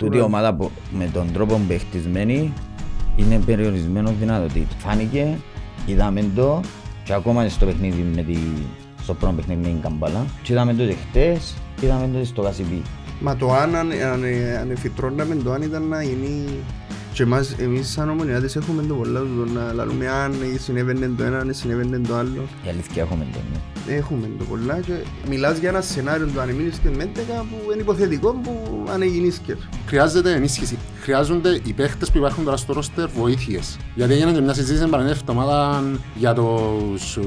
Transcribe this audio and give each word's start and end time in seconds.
Τούτη 0.00 0.16
η 0.16 0.20
ομάδα 0.20 0.54
που 0.54 0.70
με 0.92 1.10
τον 1.12 1.32
τρόπο 1.32 1.54
που 1.54 1.60
είναι 1.68 1.78
χτισμένη 1.78 2.52
είναι 3.16 3.38
περιορισμένος 3.46 4.12
δυνατοτήτων. 4.18 4.78
Φάνηκε, 4.78 5.36
είδαμε 5.86 6.24
το 6.34 6.60
και 7.04 7.12
ακόμα 7.12 7.48
στο 7.48 7.66
παιχνίδι 7.66 8.02
με 8.14 8.22
τη, 8.22 8.36
στο 9.02 9.14
πρώτο 9.14 9.34
παιχνίδι 9.34 9.60
με 9.60 9.66
την 9.66 9.80
Καμπάλα 9.80 10.26
και 10.42 10.52
είδαμε 10.52 10.74
το 10.74 10.86
και 10.86 10.94
χτες, 11.08 11.54
είδαμε 11.80 12.18
το 12.18 12.24
στο 12.24 12.42
Κασιπί. 12.42 12.82
Μα 13.20 13.36
το 13.36 13.52
αν, 13.52 13.74
αν, 13.74 13.90
αν, 13.90 14.24
αν 14.60 14.70
εφητρώναμε 14.70 15.34
το 15.34 15.52
αν 15.52 15.62
ήταν 15.62 15.82
να 15.82 16.02
γίνει 16.02 16.44
και 17.12 17.22
εμάς, 17.22 17.54
εμείς 17.58 17.90
σαν 17.90 18.08
ομονιάτες 18.08 18.56
έχουμε 18.56 18.82
το 18.82 18.94
πολλά 18.94 19.20
του 19.20 19.48
να 19.54 19.72
λαλούμε 19.72 20.08
αν 20.08 20.34
συνέβαινε 20.58 21.10
το 21.16 21.24
ένα, 21.24 21.38
αν 21.38 21.54
συνέβαινε 21.54 21.98
το 21.98 22.14
άλλο. 22.14 22.48
Η 22.66 22.68
αλήθεια 22.68 23.02
έχουμε 23.02 23.26
το, 23.32 23.38
ναι. 23.52 23.94
Έχουμε 23.94 24.28
το 24.38 24.44
πολλά 24.44 24.80
και 24.80 24.92
μιλάς 25.28 25.58
για 25.58 25.68
ένα 25.68 25.80
σενάριο 25.80 26.26
του 26.26 26.40
αν 26.40 26.50
μείνεις 26.50 26.78
και 26.78 26.88
με 26.96 27.10
11 27.14 27.18
που 27.50 27.72
είναι 27.72 27.80
υποθετικό 27.80 28.32
που 28.32 28.84
αν 28.92 29.02
έγινες 29.02 29.40
και. 29.46 29.56
Χρειάζεται 29.86 30.32
ενίσχυση. 30.32 30.78
Χρειάζονται 31.00 31.60
οι 31.64 31.72
παίχτες 31.72 32.10
που 32.10 32.18
υπάρχουν 32.18 32.44
τώρα 32.44 32.56
στο 32.56 32.72
ρόστερ 32.72 33.08
βοήθειες. 33.08 33.76
Γιατί 33.94 34.12
έγινε 34.12 34.32
και 34.32 34.40
μια 34.40 34.54
συζήτηση 34.54 34.82
την 34.82 34.90
παρενέφη 34.90 35.20
εβδομάδα 35.20 35.82
για 36.14 36.34
τους 36.34 37.16
ε, 37.16 37.20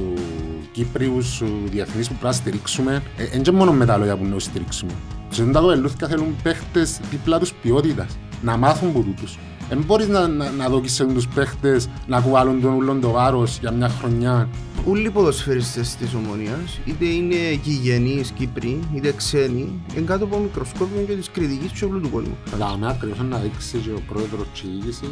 Κύπριους 0.72 1.42
ε, 1.42 1.46
διεθνείς 1.66 2.08
που 2.08 2.14
πρέπει 2.14 2.26
να 2.26 2.32
στηρίξουμε. 2.32 3.04
Δεν 3.32 3.42
και 3.42 3.52
μόνο 3.52 3.72
με 3.72 3.86
τα 3.86 3.98
λόγια 3.98 4.18
που 4.18 4.26
να 4.26 4.34
τους 4.34 4.44
στηρίξουμε. 4.44 4.92
Σε 5.30 5.44
τα 5.44 5.62
λόγια 5.62 5.90
θέλουν 6.08 6.36
παίχτες 6.44 7.00
δίπλα 7.10 7.40
τους 7.40 7.54
ποιότητας. 7.54 8.18
Να 8.42 8.58
μάθουν 8.58 8.90
από 8.90 9.02
τούτους. 9.02 9.38
Δεν 9.70 9.84
μπορείς 9.86 10.08
να, 10.08 10.28
να, 10.28 10.52
να 10.52 10.70
δώσεις 10.70 10.94
σε 10.94 11.06
τους 11.06 11.28
παίχτες 11.28 11.90
να 12.08 12.22
κουβάλουν 12.22 12.62
τον 12.62 12.74
ούλον 12.74 13.02
το 13.02 13.10
βάρος 13.12 13.58
για 13.60 13.72
μια 13.72 13.90
χρονιά. 13.90 14.50
Όλοι 14.88 15.08
οι 15.08 15.10
ποδοσφαιριστές 15.10 15.96
της 15.96 16.14
Ομονίας, 16.14 16.80
είτε 16.86 17.06
είναι 17.06 17.60
γηγενείς 17.64 18.32
Κύπροι, 18.32 18.80
είτε 18.94 19.12
ξένοι, 19.12 19.82
είναι 19.96 20.06
κάτω 20.06 20.26
από 20.26 20.38
μικροσκόπιο 20.38 21.02
και 21.08 21.14
της 21.14 21.30
κριτικής 21.30 21.72
και 21.72 21.86
όλου 21.86 22.00
του 22.02 22.10
κόσμου. 22.10 22.38
Αλλά 22.54 22.78
με 22.78 22.88
ακριβώς 22.90 23.20
να 23.30 23.38
δείξει 23.38 23.78
και 23.78 23.90
ο 23.90 24.02
πρόεδρος 24.08 24.48
και 24.54 24.62
η 24.68 24.80
ηγήση, 24.82 25.10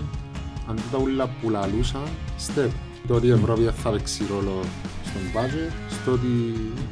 αν 0.70 0.76
τα 0.91 0.98
ούλα 0.98 1.30
που 1.41 1.49
λαλούσαν, 1.49 2.02
στεπ. 2.38 2.72
Το 3.07 3.16
ότι 3.16 3.27
η 3.27 3.32
Ευρώπη 3.32 3.63
δεν 3.63 3.74
θα 3.74 3.90
παίξει 3.90 4.26
ρόλο 4.29 4.60
στον 5.04 5.22
budget, 5.34 5.72
στο 6.02 6.12
ότι 6.12 6.27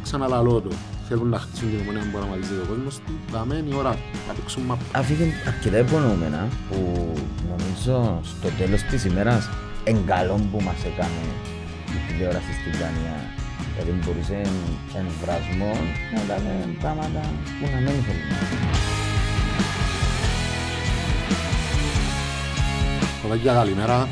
ξαναλαλώ 0.04 0.62
το. 0.62 0.70
Θέλουν 1.12 1.30
να 1.30 1.40
χτίσουν 1.40 1.70
την 1.70 1.80
ομονία 1.80 2.02
που 2.02 2.10
μπορεί 2.12 2.24
να 2.24 2.30
μαζίζει 2.30 2.60
ο 2.66 2.66
κόσμος 2.72 2.96
του, 3.06 3.12
δαμένη 3.32 3.72
ώρα 3.82 3.94
να 4.28 4.34
παίξουν 4.34 4.64
μάπα. 4.64 4.84
Αφήγαν 5.00 5.30
αρκετά 5.48 5.78
υπονοούμενα 5.78 6.48
που 6.68 6.78
νομίζω 7.52 8.20
στο 8.24 8.48
τέλος 8.60 8.82
της 8.82 9.06
ημέρας 9.06 9.50
εν 9.84 9.98
καλό 10.06 10.36
που 10.52 10.62
μας 10.68 10.80
έκανε 10.92 11.22
η 11.96 12.00
τηλεόραση 12.08 12.52
στην 12.60 12.72
Δανία. 12.80 13.18
Δηλαδή 13.74 13.92
μπορούσε 14.04 14.42
εν 14.98 15.06
βρασμό 15.22 15.72
να 16.14 16.20
ήταν 16.26 16.44
πράγματα 16.82 17.22
που 17.58 17.66
να 17.74 17.78
μην 17.84 17.94
ήθελε. 18.00 18.24
Κολέγια 23.22 23.54
καλημέρα. 23.54 24.08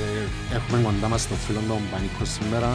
Ε, 0.00 0.54
έχουμε 0.56 0.82
κοντά 0.82 1.08
μας 1.08 1.28
τον 1.28 1.36
φίλο 1.36 1.60
τον 1.68 1.82
Πανίκο 1.90 2.24
σήμερα. 2.24 2.70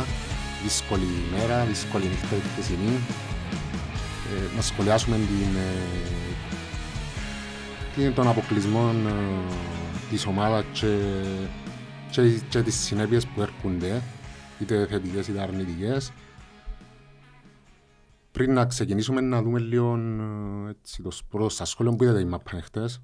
Δύσκολη 0.64 1.04
ημέρα, 1.04 1.66
δύσκολη 1.66 2.08
νύχτα 2.08 2.36
η 2.36 2.40
χθεσινή. 2.40 3.00
Ε, 4.30 4.56
να 4.56 4.62
σχολιάσουμε 4.62 5.16
την, 5.16 5.56
ε, 5.56 6.00
την, 7.96 8.14
τον 8.14 8.28
αποκλεισμό 8.28 8.92
ε, 9.08 9.12
της 10.10 10.26
ομάδας 10.26 10.66
και, 10.72 10.98
και, 12.12 12.40
και 12.50 12.62
τις 12.62 12.76
συνέπειες 12.76 13.28
που 13.28 13.42
έρχονται, 13.42 14.02
είτε 14.60 14.88
θετικές 14.88 15.28
είτε 15.28 15.42
αρνητικές. 15.42 16.12
Πριν 18.32 18.54
να 18.54 18.66
ξεκινήσουμε 18.66 19.22
να 19.22 19.42
δούμε 19.42 19.60
λίγο 19.60 19.96
ε, 19.96 20.70
έτσι, 20.70 21.02
το 21.02 21.12
πρώτο 21.30 21.50
στα 21.50 21.66
σχόλια 21.66 21.96
που 21.96 22.04
είδατε 22.04 22.20
η 22.20 22.26
μάπα 22.26 22.62
χτες. 22.62 23.02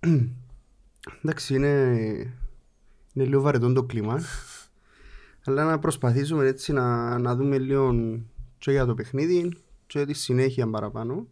Εντάξει, 1.22 1.54
είναι, 1.54 1.68
είναι 3.12 3.24
λίγο 3.24 3.40
βαρετό 3.40 3.72
το 3.72 3.82
κλίμα. 3.82 4.20
Αλλά 5.44 5.64
να 5.64 5.78
προσπαθήσουμε 5.78 6.46
έτσι 6.46 6.72
να, 6.72 7.18
να 7.18 7.36
δούμε 7.36 7.58
λίγο 7.58 7.92
και 8.58 8.70
για 8.70 8.86
το 8.86 8.94
παιχνίδι 8.94 9.56
και 9.86 10.04
τη 10.04 10.12
συνέχεια 10.12 10.70
παραπάνω. 10.70 11.26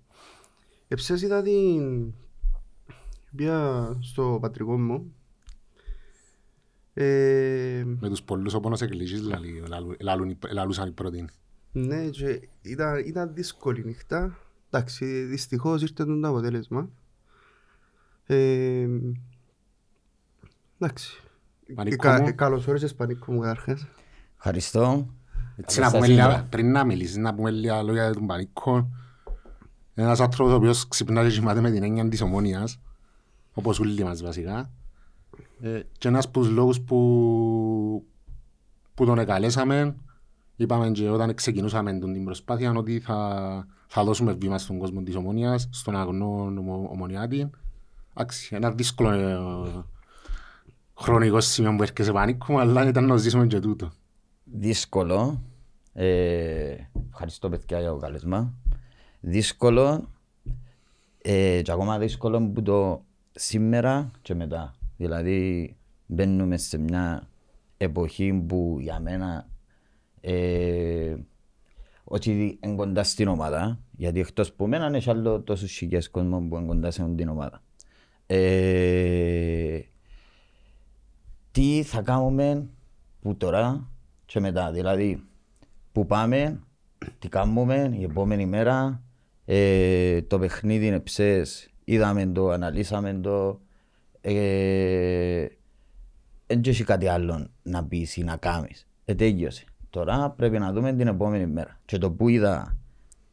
Εψές 0.89 1.23
είδα 1.23 1.43
την... 1.43 2.12
Πήγα 3.37 3.91
στο 4.01 4.39
πατρικό 4.41 4.78
μου. 4.78 5.15
Ε, 6.95 7.84
Με 8.01 8.09
τους 8.09 8.22
πολλούς 8.22 8.55
όπως 8.55 8.78
σε 8.78 8.87
κλείσεις 8.87 9.21
λαλεί- 9.22 9.69
λαλού- 9.69 10.03
λαλούν- 10.03 10.39
λαλούσαν 10.53 10.89
οι 10.89 10.93
πρώτοι. 10.93 11.25
ναι, 11.72 12.09
και 12.09 12.49
ήταν, 12.62 12.99
ήταν 13.06 13.34
δύσκολη 13.34 13.84
νύχτα. 13.84 14.39
Εντάξει, 14.71 15.05
δυστυχώς 15.25 15.83
ήρθε 15.83 16.05
το 16.05 16.28
αποτέλεσμα. 16.28 16.91
Ε, 18.27 18.89
εντάξει. 20.78 21.22
Πανίκο 21.75 21.97
Κα- 21.97 22.21
μου. 22.21 22.27
ε, 22.27 22.33
Καλώς 22.33 22.66
όρισες 22.66 22.94
Πανίκο 22.94 23.33
μου 23.33 23.41
καταρχάς. 23.41 23.87
Ευχαριστώ. 24.37 25.06
Έτσι 25.56 25.81
να 25.81 25.87
πούμε 25.91 26.06
Καλώς 26.06 26.09
λίγα, 26.09 26.47
πριν 26.50 26.72
να 26.72 26.84
μιλήσεις, 26.84 27.16
να 27.16 27.34
πούμε 27.34 27.50
λίγα 27.50 27.83
λόγια 27.83 28.05
για 28.05 28.12
τον 28.12 28.27
Πανίκο. 28.27 28.88
Ένας 29.94 30.21
άνθρωπος 30.21 30.53
ο 30.53 30.56
οποίος 30.56 30.88
ξυπνά 30.88 31.22
και 31.22 31.31
κοιμάται 31.31 31.60
με 31.60 31.71
την 31.71 31.83
έννοια 31.83 32.09
της 32.09 32.21
ομόνιας, 32.21 32.81
όπως 33.55 33.81
όλοι 33.81 34.05
μας 34.05 34.22
βασικά. 34.22 34.71
Ε, 35.60 35.81
και 35.99 36.09
ένας 36.09 36.25
από 36.25 36.41
τους 36.41 36.49
λόγους 36.50 36.81
που, 36.81 38.04
που 38.94 39.04
τον 39.04 39.19
εκαλέσαμε, 39.19 39.94
είπαμε 40.56 40.91
και 40.91 41.09
όταν 41.09 41.34
ξεκινούσαμε 41.34 41.99
τον 41.99 42.12
την 42.12 42.25
προσπάθεια 42.25 42.72
ότι 42.77 43.00
θα, 43.00 43.66
θα 43.87 44.04
δώσουμε 44.04 44.33
βήμα 44.33 44.59
στον 44.59 44.78
κόσμο 44.78 45.03
της 45.03 45.15
ομόνιας, 45.15 45.69
στον 45.72 45.97
αγνό 45.97 46.27
ομο- 46.59 46.89
ομονιάτη. 46.93 47.50
Εντάξει, 48.15 48.54
ένα 48.54 48.71
δύσκολο 48.71 49.10
ε, 49.10 49.39
χρονικό 50.94 51.41
σημείο 51.41 51.76
που 51.76 51.82
έρχεσαι 51.82 52.12
Πανίκο, 52.12 52.58
αλλά 52.58 52.88
ήταν 52.88 53.06
να 53.06 53.16
ζήσουμε 53.16 53.47
και 53.47 53.60
τούτο. 53.60 53.92
δύσκολο. 54.44 55.42
Ε, 55.92 56.75
ευχαριστώ 57.08 57.48
παιδιά 57.48 57.80
για 57.80 57.91
το 57.91 57.97
καλέσμα. 57.97 58.54
Δύσκολο 59.20 60.08
ε, 61.22 61.60
και 61.62 61.72
ακόμα 61.72 61.98
δύσκολο 61.98 62.50
που 62.50 62.62
το 62.62 63.04
σήμερα 63.32 64.10
και 64.22 64.34
μετά. 64.34 64.75
Δηλαδή 64.97 65.76
μπαίνουμε 66.06 66.56
σε 66.56 66.78
μια 66.78 67.28
εποχή 67.76 68.44
που 68.47 68.76
για 68.80 69.00
μένα 69.00 69.48
ε, 70.20 71.16
όχι 72.04 72.59
είναι 72.62 72.74
κοντά 72.74 73.03
στην 73.04 73.28
ομάδα, 73.28 73.78
γιατί 73.91 74.20
εκτός 74.20 74.53
που 74.53 74.66
μένα 74.66 74.86
είναι 74.86 75.00
άλλο 75.06 75.41
τόσους 75.41 75.72
χιλιάδες 75.72 76.10
κόσμο 76.10 76.41
που 76.41 76.56
είναι 76.56 76.66
κοντά 76.66 76.91
σε 76.91 77.09
την 77.16 77.28
ομάδα. 77.28 77.62
Ε, 78.26 79.80
τι 81.53 81.83
θα 81.83 82.03
κάνουμε 82.03 82.69
που 83.21 83.37
τώρα 83.37 83.89
και 84.25 84.41
μετά. 84.41 84.71
Δηλαδή, 84.71 85.23
που 85.93 86.07
πάμε, 86.07 86.61
τι 87.19 87.29
κάνουμε 87.29 87.91
η 87.99 88.03
επόμενη 88.03 88.47
μέρα, 88.47 89.03
ε, 89.45 90.23
το 90.23 90.39
παιχνίδι 90.39 90.87
είναι 90.87 91.01
ψες, 91.01 91.71
είδαμε 91.85 92.27
το, 92.27 92.51
αναλύσαμε 92.51 93.13
το. 93.13 93.61
Ε, 94.21 95.47
δεν 96.47 96.63
έχει 96.65 96.85
κάτι 96.85 97.07
άλλο 97.07 97.49
να 97.63 97.84
πεις 97.84 98.17
ή 98.17 98.23
να 98.25 98.37
κάνεις. 98.37 98.87
Ε, 99.05 99.15
τέλειωσε. 99.15 99.65
Τώρα 99.91 100.31
πρέπει 100.31 100.59
να 100.59 100.73
δούμε 100.73 100.93
την 100.93 101.07
επόμενη 101.07 101.47
μέρα. 101.47 101.81
Και 101.84 101.99
το 101.99 102.11
που 102.11 102.29
είδα 102.29 102.77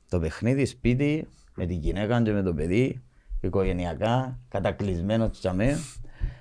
το 0.10 0.20
παιχνίδι 0.20 0.66
σπίτι, 0.66 1.28
με 1.56 1.66
την 1.66 1.78
γυναίκα 1.78 2.22
και 2.22 2.32
με 2.32 2.42
το 2.42 2.54
παιδί, 2.54 3.02
οικογενειακά, 3.42 4.40
κατακλεισμένο 4.48 5.30
τσαμέ, 5.30 5.78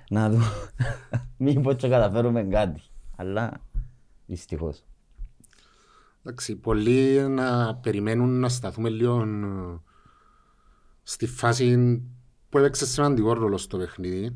να 0.09 0.29
δω 0.29 0.41
μήπως 1.37 1.75
και 1.75 1.87
καταφέρουμε 1.87 2.43
κάτι. 2.43 2.81
Αλλά 3.15 3.61
δυστυχώς. 4.25 4.83
Εντάξει, 6.23 6.55
πολλοί 6.55 7.27
να 7.27 7.75
περιμένουν 7.75 8.39
να 8.39 8.49
σταθούμε 8.49 8.89
λίγο 8.89 9.21
ε, 9.21 9.79
στη 11.03 11.27
φάση 11.27 12.01
που 12.49 12.57
έπαιξε 12.57 12.85
σημαντικό 12.85 13.33
ρόλο 13.33 13.57
στο 13.57 13.77
παιχνίδι, 13.77 14.35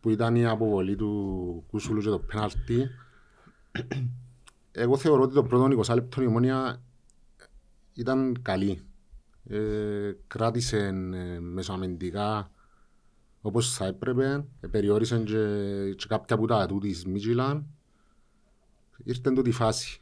που 0.00 0.10
ήταν 0.10 0.36
η 0.36 0.46
αποβολή 0.46 0.96
του 0.96 1.64
Κούσουλου 1.70 2.00
και 2.00 2.08
το 2.08 2.18
πέναλτι. 2.18 2.88
Εγώ 4.72 4.96
θεωρώ 4.96 5.22
ότι 5.22 5.34
το 5.34 5.42
πρώτο 5.42 5.82
20 5.86 5.94
λεπτό 5.94 6.22
η 6.22 6.26
ομόνια 6.26 6.82
ήταν 7.94 8.38
καλή. 8.42 8.82
Ε, 9.44 10.12
κράτησε 10.26 10.78
ε, 10.86 11.38
μεσοαμυντικά 11.40 12.50
όπως 13.42 13.74
θα 13.76 13.86
έπρεπε, 13.86 14.44
ε, 14.60 14.66
περιόρισε 14.66 15.18
και, 15.18 15.94
και 15.96 16.06
κάποια 16.08 16.36
που 16.38 16.46
τα 16.46 16.56
ατού 16.56 16.78
της 16.78 17.06
Μίτζιλαν. 17.06 17.66
Ήρθε 19.04 19.30
τούτη 19.30 19.48
η 19.48 19.52
φάση. 19.52 20.00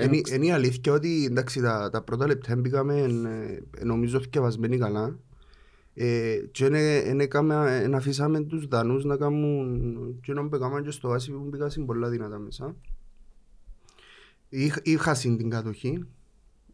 Είναι 0.00 0.20
είναι 0.32 0.46
η 0.46 0.50
αλήθεια 0.50 0.92
ότι 0.92 1.24
εντάξει, 1.24 1.60
τα, 1.60 1.90
τα 1.90 2.02
πρώτα 2.02 2.26
λεπτά 2.26 2.56
μπήκαμε 2.56 3.00
ε, 3.00 3.84
νομίζω 3.84 4.20
θυκευασμένοι 4.20 4.78
καλά 4.78 5.18
ε, 5.94 6.36
και 6.50 6.64
εν 6.64 7.20
έκαμε- 7.20 7.82
εν 7.82 7.94
αφήσαμε 7.94 8.40
τους 8.40 8.66
Δανούς 8.66 9.04
να 9.04 9.16
κάνουν 9.16 10.18
και 10.22 10.32
να 10.32 10.48
έκαναν 10.52 10.84
και 10.84 10.90
στο 10.90 11.08
βάση 11.08 11.30
που 11.30 11.38
μπήκαν 11.38 11.84
πολλά 11.86 12.08
δυνατά 12.08 12.38
μέσα. 12.38 12.76
Είχ- 14.48 14.86
Είχασαν 14.86 15.36
την 15.36 15.50
κατοχή 15.50 16.06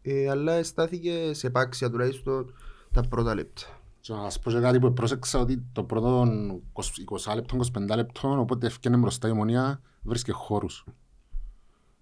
ε, 0.01 0.29
αλλά 0.29 0.63
στάθηκε 0.63 1.33
σε 1.33 1.47
επάξια 1.47 1.89
τουλάχιστον 1.89 2.53
τα 2.93 3.01
πρώτα 3.07 3.35
λεπτά. 3.35 3.82
Και 4.03 4.13
να 4.13 4.23
σας 4.23 4.39
πω 4.39 4.51
και 4.51 4.59
κάτι 4.59 4.79
που 4.79 4.93
πρόσεξα 4.93 5.39
ότι 5.39 5.65
το 5.71 5.83
πρώτο 5.83 6.25
20 6.73 7.35
λεπτό, 7.35 7.59
25 7.73 7.95
λεπτό, 7.95 8.39
οπότε 8.39 8.67
έφτιανε 8.67 8.97
μπροστά 8.97 9.27
η 9.27 9.31
ομονία, 9.31 9.81
βρίσκε 10.01 10.31
χώρους. 10.31 10.85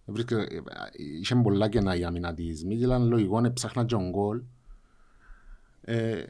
Βρίσκε, 0.06 0.36
είχε 1.20 1.36
πολλά 1.36 1.70
κενά 1.70 1.96
η 1.96 2.04
άμυνα 2.04 2.34
της 2.34 2.66
Μίτζελαν, 2.66 3.08
λογικό, 3.08 3.46
έψαχνα 3.46 3.86
και 3.86 3.96
ο 3.96 4.10
γκολ. 4.10 4.42
Ε, 5.82 6.24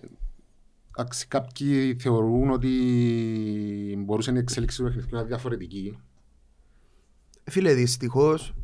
εντάξει, 0.90 1.28
κάποιοι 1.28 1.96
θεωρούν 2.00 2.50
ότι 2.50 2.70
μπορούσε 4.06 4.32
η 4.32 4.38
εξέλιξη 4.38 4.78
του 4.78 4.84
παιχνιδιού 4.84 5.10
να 5.12 5.20
είναι 5.20 5.28
διαφορετική. 5.28 6.00
Φίλε, 7.44 7.74
δυστυχώς, 7.74 8.42
δυστι... 8.42 8.61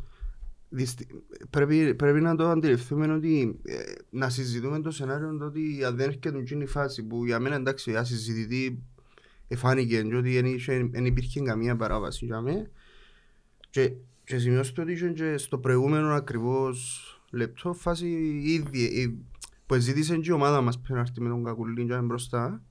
πρέπει, 1.49 1.95
πρέπει 1.95 2.21
να 2.21 2.35
το 2.35 2.49
αντιληφθούμε 2.49 3.13
ότι 3.13 3.59
ε, 3.63 3.75
να 4.09 4.29
συζητούμε 4.29 4.79
το 4.79 4.91
σενάριο 4.91 5.37
ότι 5.41 5.83
αν 5.83 5.95
δεν 5.95 6.07
έρχεται 6.07 6.63
η 6.63 6.65
φάση 6.65 7.03
που 7.03 7.25
για 7.25 7.39
μένα 7.39 7.55
εντάξει, 7.55 7.91
για 7.91 8.03
συζητητή 8.03 8.83
εφάνηκε 9.47 10.01
και 10.01 10.15
ότι 10.15 10.33
δεν 10.33 10.45
είχε- 10.45 10.89
δεν 10.91 11.05
υπήρχε 11.05 11.41
καμία 11.41 11.75
παράβαση 11.75 12.25
για 12.25 12.41
μένα 12.41 12.67
και, 13.69 13.93
και 14.23 14.37
σημειώστε 14.37 14.81
ότι 14.81 14.91
είχε 14.91 15.09
και 15.09 15.37
στο 15.37 15.57
προηγούμενο 15.57 16.13
ακριβώς 16.13 17.01
λεπτό 17.31 17.73
φάση 17.73 18.07
ήδη 18.43 19.01
ε, 19.01 19.13
που 19.65 19.75
ζήτησε 19.75 20.17
και 20.17 20.29
η 20.29 20.33
ομάδα 20.33 20.61
μας 20.61 20.79
πέναρτη 20.79 21.21
με 21.21 21.29
τον 21.29 21.43
Κακουλίν 21.43 21.87
και 21.87 21.95
μπροστά. 21.95 22.61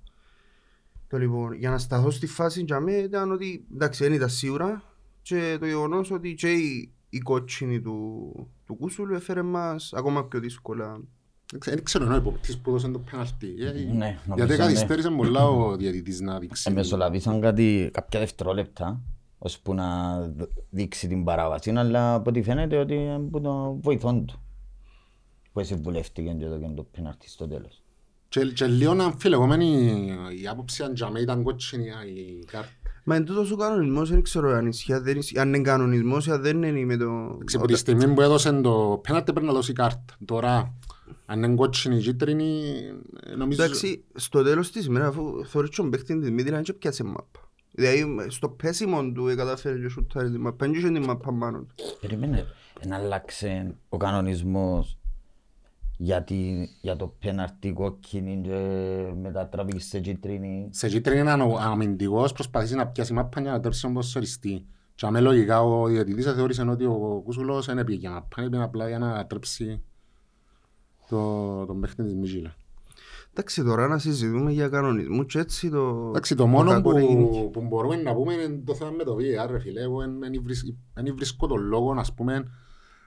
Το 1.08 1.19
λοιπόν, 1.19 1.52
για 1.52 1.70
να 1.70 1.78
σταθώ 1.78 2.10
στη 2.10 2.26
φάση 2.26 2.62
για 2.62 2.81
μένα 2.81 3.02
ήταν 3.02 3.31
ότι 3.32 3.64
εντάξει 3.75 4.04
δεν 4.04 4.12
ήταν 4.12 4.28
σίγουρα. 4.28 4.82
Και 5.22 5.56
το 5.60 5.66
γεγονός 5.66 6.10
ότι 6.10 6.34
και 6.34 6.52
η, 6.52 6.93
η 7.17 7.19
κότσινη 7.19 7.81
του, 7.81 8.31
του 8.67 8.75
Κούσουλου 8.75 9.15
έφερε 9.15 9.43
μας 9.43 9.93
ακόμα 9.97 10.25
πιο 10.25 10.41
δύσκολα. 10.41 11.01
Δεν 11.65 11.83
ξέρω 11.85 12.05
ενώ 12.05 12.17
υποπτής 12.17 12.59
που 12.59 12.71
έδωσε 12.71 12.89
το 12.89 12.99
πέναλτι. 12.99 13.55
Ε, 13.61 13.71
Ναι, 13.71 14.19
νομίζω, 14.27 14.35
Γιατί 14.35 14.51
ναι. 14.53 14.57
καθυστέρησε 14.57 15.11
πολλά 15.11 15.45
ο 15.49 15.77
διαιτητής 15.77 16.21
να 16.21 16.39
δείξει. 16.39 16.71
Εμεσολαβήσαν 16.71 17.41
κάτι, 17.41 17.91
κάποια 17.93 18.21
δευτερόλεπτα 18.21 19.01
ώσπου 19.39 19.75
να 19.75 20.21
δ- 20.21 20.49
δείξει 20.71 21.09
την 21.09 21.25
παράβαση, 21.25 21.71
αλλά 21.71 22.15
από 22.15 22.31
ό,τι 22.31 22.43
φαίνεται 22.43 22.77
ότι 22.77 22.95
είναι 22.95 23.15
από 23.15 23.41
το 23.41 23.79
βοηθόν 23.83 24.27
του 24.27 24.41
που 25.53 25.65
συμβουλεύτηκε 25.65 26.31
και 26.39 26.47
το, 26.47 26.59
και 26.59 26.67
το 26.75 26.83
πέναρτι 26.83 27.29
στο 27.29 27.47
τέλος. 27.49 27.83
Και, 28.29 28.45
και 28.45 28.67
λίγο 28.67 28.91
αμφιλεγόμενη 29.03 29.67
η 30.43 30.47
άποψη 30.49 30.83
αν 30.83 30.93
για 30.95 31.07
μένα 31.07 31.21
ήταν 31.21 31.43
κότσινη 31.43 31.85
η 32.15 32.45
κάρτα. 32.45 32.71
Μα 33.08 33.14
εν 33.14 33.25
τούτος 33.25 33.50
ο 33.50 33.56
κανονισμός 33.56 34.11
δεν 34.11 34.23
ξέρω 34.23 34.50
αν 34.50 34.67
ισχύει, 34.67 34.93
αν 34.93 35.03
δεν 35.03 35.17
ισχύει, 35.17 35.38
αν 35.38 35.49
είναι 35.49 35.61
κανονισμός 35.61 36.26
ή 36.26 36.31
αν 36.31 36.43
δεν 36.43 36.62
είναι 36.62 36.85
με 36.85 36.97
το... 36.97 37.38
Ξέρω, 37.44 37.62
από 37.62 37.73
τη 37.73 37.79
στιγμή 37.79 38.14
που 38.14 38.20
έδωσε 38.20 38.53
το 38.53 39.00
πέναλτι 39.03 39.32
πρέπει 39.32 39.47
να 39.47 39.53
δώσει 39.53 39.73
κάρτα. 39.73 40.14
Τώρα, 40.25 40.75
αν 41.26 41.43
είναι 41.43 41.55
κότσινη 41.55 41.97
ή 41.97 42.00
κίτρινη, 42.00 42.62
ε, 43.26 43.35
νομίζω... 43.35 43.62
Εντάξει, 43.62 44.05
στο 44.14 44.43
τέλος 44.43 44.70
της 44.70 44.87
ημέρας 44.87 45.08
αφού 45.08 45.44
θωρείς 45.44 45.70
τον 45.70 45.91
παίχτη 45.91 46.19
της 46.19 46.31
Μίτριλαν 46.31 46.62
και 46.62 46.73
πιάσε 46.73 47.05
μάπα. 47.05 47.50
Δηλαδή 47.70 48.17
στο 48.29 48.49
πέσιμο 48.49 49.12
του 49.12 49.35
καταφέρει 49.37 49.81
και 49.81 49.88
σουτάρει 49.88 50.31
την 50.31 50.41
μάπα, 50.41 50.67
δεν 50.67 50.75
είχε 50.75 50.91
την 50.91 51.05
μάπα 51.05 51.32
πάνω 51.32 51.58
του. 51.58 51.75
Περίμενε, 52.00 52.47
να 52.87 52.97
αλλάξε 52.97 53.75
ο 53.88 53.97
κανονισμός 53.97 54.99
για, 55.96 56.22
τη, 56.25 56.69
για 56.81 56.96
το 56.96 57.06
πέναρτι 57.20 57.72
κόκκινη 57.72 58.40
και 58.43 58.58
μετατραπεί 59.20 59.81
σε 59.81 60.00
κίτρινη. 60.00 60.69
Σε 60.70 60.88
κίτρινη 60.88 61.20
είναι 61.20 61.43
ο 61.43 61.58
αμυντικός 61.58 62.32
προσπαθήσει 62.32 62.75
να 62.75 62.87
πιάσει 62.87 63.12
μάπα 63.12 63.40
για 63.40 63.50
να 63.50 63.60
τρέψει 63.60 63.82
τον 63.82 63.93
ποσοριστή. 63.94 64.66
Και 64.94 65.06
αμέ 65.06 65.20
λογικά 65.20 65.62
ο 65.62 65.87
διαιτητής 65.87 66.25
θεώρησε 66.25 66.62
ότι 66.62 66.84
ο 66.84 67.20
Κούσουλος 67.25 67.66
δεν 67.66 67.84
πήγε 67.84 67.98
για 67.98 68.10
μάπα, 68.10 68.43
είπε 68.43 68.62
απλά 68.62 68.88
για 68.88 68.98
να 68.98 69.26
τρέψει 69.26 69.82
το, 71.08 71.64
τον 71.66 71.81
παίχτη 71.81 72.02
της 72.02 72.14
Μιζίλα. 72.14 72.54
Εντάξει 73.31 73.62
τώρα 73.64 73.88
να 73.88 73.98
συζητούμε 73.98 74.52
για 74.52 74.69
κανονισμούς 74.69 75.26
και 75.32 75.38
έτσι 75.38 75.70
το... 75.70 76.06
Εντάξει, 76.08 76.34
το 76.34 76.46
μόνο 76.46 76.70
κακό 76.70 76.82
που, 76.90 76.94
δεν 76.94 77.04
γίνει. 77.06 77.48
που 77.52 77.62
μπορούμε 77.62 77.96
να 77.96 78.14
πούμε 78.14 78.32
είναι 78.32 78.62
το 78.64 78.75
θέμα 78.75 78.90
με 78.90 79.04
το 79.04 79.14
VAR, 79.16 79.50
ρε 79.50 79.58
φίλε. 79.58 79.81
Εγώ 79.81 80.00
δεν- 80.00 80.19
δεν 80.20 80.40
βρίσκ- 80.43 80.75
δεν 80.94 81.14
βρίσκω 81.16 81.46
τον 81.46 81.62
λόγο, 81.62 81.93
ας 81.93 82.14
πούμε, 82.14 82.44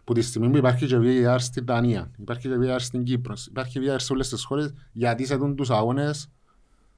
που 0.09 0.15
τη 0.15 0.21
στιγμή 0.21 0.49
που 0.49 0.57
υπάρχει 0.57 0.85
και 0.85 0.97
VAR 1.01 1.35
στην 1.39 1.65
Δανία, 1.65 2.11
υπάρχει 2.19 2.47
και 2.47 2.55
VAR 2.61 2.75
στην 2.79 3.03
Κύπρος, 3.03 3.45
υπάρχει 3.45 3.79
VAR 3.81 3.95
σε 3.97 4.13
όλες 4.13 4.29
τις 4.29 4.43
χώρες, 4.43 4.73
γιατί 4.91 5.25
σε 5.25 5.37
τούν 5.37 5.55
τους 5.55 5.69
αγώνες 5.69 6.29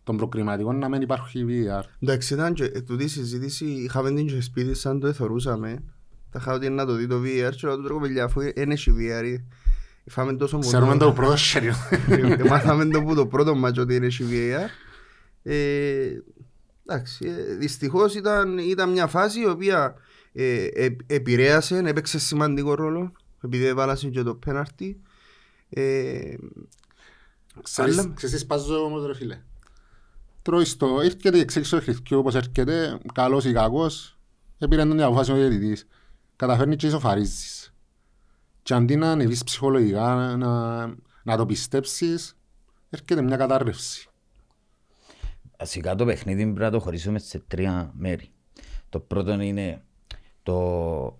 των 0.04 0.18
προκριματικών 0.18 0.78
να 0.78 0.90
μην 0.90 1.02
υπάρχει 1.02 1.46
VAR. 1.48 1.84
Εντάξει 2.00 2.34
ήταν 2.34 2.54
και 2.54 2.64
ε, 2.64 2.82
τούτη 2.82 3.04
η 3.04 3.08
συζήτηση, 3.08 3.66
είχαμε 3.66 4.12
την 4.12 4.28
και 4.28 4.42
σπίτι 4.42 4.74
σαν 4.74 5.00
το 5.00 5.08
εθωρούσαμε. 5.08 5.84
Τα 6.30 6.40
είχα 6.42 6.54
ότι 6.54 6.70
να 6.70 6.86
το 6.86 6.94
δει 6.94 7.08
το 7.08 7.22
VR 7.22 7.52
και 7.56 7.68
να 7.68 7.76
το 7.76 7.82
τρώω 7.84 8.00
παιδιά 8.00 8.24
αφού 8.24 8.42
δεν 8.56 8.72
έχει 8.72 8.94
VR. 8.98 9.44
Φάμε 10.06 10.34
τόσο 10.34 10.60
Ξέρουμε 10.60 10.98
το 10.98 11.14
πρώτο 11.14 11.36
χέρι. 11.36 11.72
Ε, 12.10 12.44
Μάθαμε 12.50 12.86
το 12.86 13.02
που 13.02 13.16
το 13.16 13.26
πρώτο 13.26 13.56
μάτσο 13.56 13.82
ότι 13.82 13.96
είναι 13.96 14.06
έχει 14.06 14.26
VAR. 14.32 14.70
Ε, 15.44 15.56
εντάξει, 16.86 17.26
ε, 17.26 17.56
δυστυχώς 17.56 18.16
ήταν, 18.16 18.58
ήταν 18.58 18.90
μια 18.90 19.08
φάση 19.08 19.40
η 19.40 19.48
οποία 19.48 19.96
ε, 20.34 20.64
ε, 20.66 20.96
επηρέασε, 21.08 21.78
έπαιξε 21.78 22.20
σημαντικό 22.20 22.74
ρόλο 22.74 23.12
επειδή 23.44 23.66
έβαλασε 23.66 24.10
και 24.10 24.24
το 24.24 24.36
πέναρτι. 24.36 25.02
Ε, 25.70 26.36
Ξέρεις 27.62 27.98
Αλλά- 27.98 28.12
ξέρεις 28.16 28.36
τι 28.36 28.42
σπάζω 28.42 28.84
όμως 28.84 29.06
ρε 29.06 29.16
φίλε; 29.16 29.42
Τρώει 30.42 30.66
στο, 30.66 31.00
έρχεται 31.02 31.38
η 31.38 31.40
εξέλιξη 31.40 31.76
του 31.76 31.82
χρηθκιού 31.82 32.18
όπως 32.20 32.36
έρχεται, 32.36 32.98
καλός 33.14 33.46
ή 33.46 33.52
κακός, 33.54 34.20
έπαιρνε 34.58 34.86
τον 34.86 35.00
αποφάση 35.02 35.32
ο 35.32 35.36
διαιτητής. 35.36 35.88
Καταφέρνει 36.36 36.76
και 36.76 36.88
ισοφαρίζεις. 36.88 37.74
Και 38.64 38.74
αντί 38.74 38.96
να 38.96 39.12
ανεβείς 39.12 39.44
ψυχολογικά, 39.44 40.36
να, 40.38 40.86
να 41.24 41.38
το 41.38 41.46
πιστέψεις, 41.46 42.38
έρχεται 42.90 43.22
μια 43.22 43.38
κατάρρευση. 43.38 44.10
Βασικά 45.60 45.96
το 45.96 46.06
παιχνίδι 46.06 46.44
πρέπει 46.44 46.60
να 46.60 46.72
το 46.72 46.80
χωρίσουμε 46.80 47.20
σε 47.20 47.40
τρία 47.48 47.92
μέρη. 47.98 48.32
Το 48.90 49.00
πρώτο 49.00 49.42
είναι 49.42 49.84
το, 50.44 51.20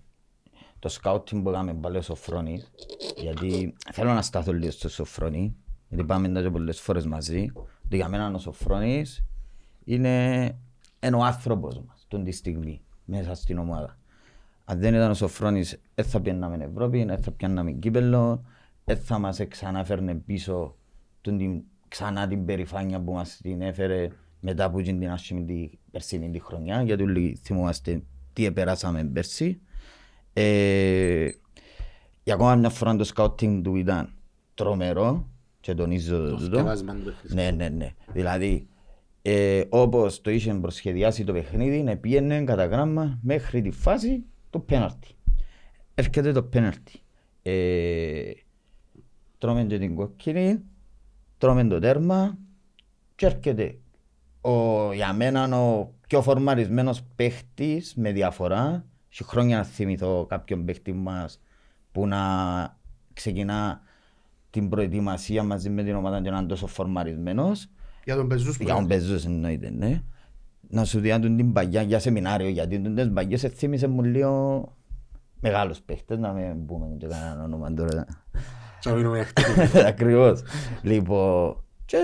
το 0.78 0.88
σκάουτινγκ 0.88 1.42
που 1.42 1.50
έκαμε 1.50 1.74
πάλι 1.74 1.96
ο 1.96 2.02
Σοφρόνης, 2.02 2.70
γιατί 3.16 3.74
θέλω 3.92 4.12
να 4.12 4.22
σταθώ 4.22 4.52
λίγο 4.52 4.70
στο 4.70 4.88
Σοφρόνη, 4.88 5.56
γιατί 5.88 6.04
πάμε 6.04 6.28
τα 6.28 6.42
και 6.42 6.50
πολλές 6.50 6.80
φορές 6.80 7.06
μαζί, 7.06 7.52
ότι 7.84 7.96
για 7.96 8.08
μένα 8.08 8.32
ο 8.34 8.38
Σοφρόνης 8.38 9.24
είναι, 9.84 10.44
είναι 11.02 11.16
ο 11.16 11.24
άνθρωπος 11.24 11.80
μας, 11.86 12.04
τον 12.08 12.24
τη 12.24 12.32
στιγμή, 12.32 12.80
μέσα 13.04 13.34
στην 13.34 13.58
ομάδα. 13.58 13.98
Αν 14.64 14.78
δεν 14.78 14.94
ήταν 14.94 15.10
ο 15.10 15.14
Σοφρόνης, 15.14 15.80
δεν 15.94 16.04
θα 16.04 16.20
πιέναμε 16.20 16.64
Ευρώπη, 16.64 17.04
δεν 17.04 17.22
θα 17.22 17.30
πιάναμε 17.30 17.72
κύπελλο, 17.72 18.44
δεν 18.84 18.96
θα 18.96 19.18
μας 19.18 19.40
ξανάφερνε 19.48 20.14
πίσω 20.14 20.76
τον 21.20 21.38
την, 21.38 21.62
ξανά 21.88 22.28
την 22.28 22.44
περηφάνεια 22.44 23.00
που 23.00 23.12
μας 23.12 23.38
την 23.42 23.62
έφερε 23.62 24.08
μετά 24.40 24.64
από 24.64 24.82
την 24.82 25.10
άσχημη 25.10 25.44
τη 25.44 25.78
περσίνη 25.90 26.30
τη 26.30 26.38
χρονιά, 26.38 26.82
γιατί 26.82 27.02
όλοι 27.02 27.38
θυμόμαστε 27.42 28.02
τι 28.32 28.44
επεράσαμε 28.44 29.04
πέρσι. 29.04 29.60
Ε, 30.32 31.28
για 32.22 32.34
ακόμα 32.34 32.54
μια 32.54 32.70
φορά 32.70 32.96
το 32.96 33.04
σκάουτινγκ 33.04 33.64
του 33.64 33.76
ήταν 33.76 34.12
τρομερό 34.54 35.28
και 35.60 35.74
τονίζω 35.74 36.16
το 36.16 36.36
τούτο. 36.36 36.56
θκευάσμα 36.56 36.94
του 36.94 37.02
παιχνιδιού. 37.04 37.34
Ναι, 37.34 37.50
ναι, 37.50 37.68
ναι. 37.68 37.90
Δηλαδή, 38.12 38.66
ε, 39.22 39.62
όπως 39.68 40.20
το 40.20 40.30
είχε 40.30 40.54
προσχεδιάσει 40.54 41.24
το 41.24 41.32
παιχνίδι, 41.32 41.82
να 41.82 41.96
πήγαινε 41.96 42.44
κατά 42.44 42.66
γράμμα 42.66 43.18
μέχρι 43.22 43.62
τη 43.62 43.70
φάση 43.70 44.24
του 44.50 44.64
πέναλτι. 44.64 45.08
Έρχεται 45.94 46.32
το 46.32 46.42
πέναλτι. 46.42 47.00
Ε, 47.42 48.30
τρώμε 49.38 49.64
και 49.64 49.78
την 49.78 49.94
κόκκινη, 49.94 50.62
τρώμε 51.38 51.64
το 51.64 51.78
τέρμα 51.78 52.38
και 53.14 53.26
έρχεται 53.26 53.78
ο, 54.40 54.92
για 54.92 55.12
μένα 55.12 55.58
ο 55.58 55.92
πιο 56.12 56.22
φορμαρισμένος 56.22 57.02
παίχτης 57.16 57.94
με 57.96 58.12
διαφορά. 58.12 58.84
Έχει 59.12 59.24
χρόνια 59.24 59.56
να 59.56 59.64
θυμηθώ 59.64 60.26
κάποιον 60.28 60.64
παίχτη 60.64 60.92
μας 60.92 61.40
που 61.92 62.06
να 62.06 62.18
ξεκινά 63.12 63.80
την 64.50 64.68
προετοιμασία 64.68 65.42
μαζί 65.42 65.70
με 65.70 65.82
την 65.82 65.94
ομάδα 65.94 66.20
και 66.20 66.30
να 66.30 66.38
είναι 66.38 66.46
τόσο 66.46 66.66
φορμαρισμένος. 66.66 67.68
για 68.04 68.16
τον 68.16 68.28
πεζούς 68.28 68.56
που 68.56 68.62
Για 68.62 68.74
τον 68.74 68.82
είναι. 68.84 68.94
πεζούς 68.94 69.24
εννοείται, 69.24 69.70
ναι. 69.70 70.02
Να 70.68 70.84
σου 70.84 71.00
διάτουν 71.00 71.36
την 71.36 71.52
παγιά 71.52 71.82
για 71.82 71.98
σεμινάριο, 71.98 72.48
γιατί 72.48 72.80
τις 72.80 73.10
παγιές 73.12 73.40
σε 73.40 73.48
θύμισε 73.48 73.86
μου 73.86 74.02
λίγο 74.02 74.64
μεγάλους 75.40 75.80
παίχτες, 75.80 76.18
να 76.18 76.32
μην 76.32 76.66
πούμε 76.66 76.86
και 76.98 77.06
κανέναν 77.06 77.40
όνομα 77.40 77.74
τώρα. 77.74 78.04
Και 78.80 78.88
να 78.88 78.94
μείνουμε 78.94 79.18
εκτός. 79.18 79.74
Ακριβώς. 79.84 80.42
Λοιπόν, 80.82 81.64
και 81.84 81.98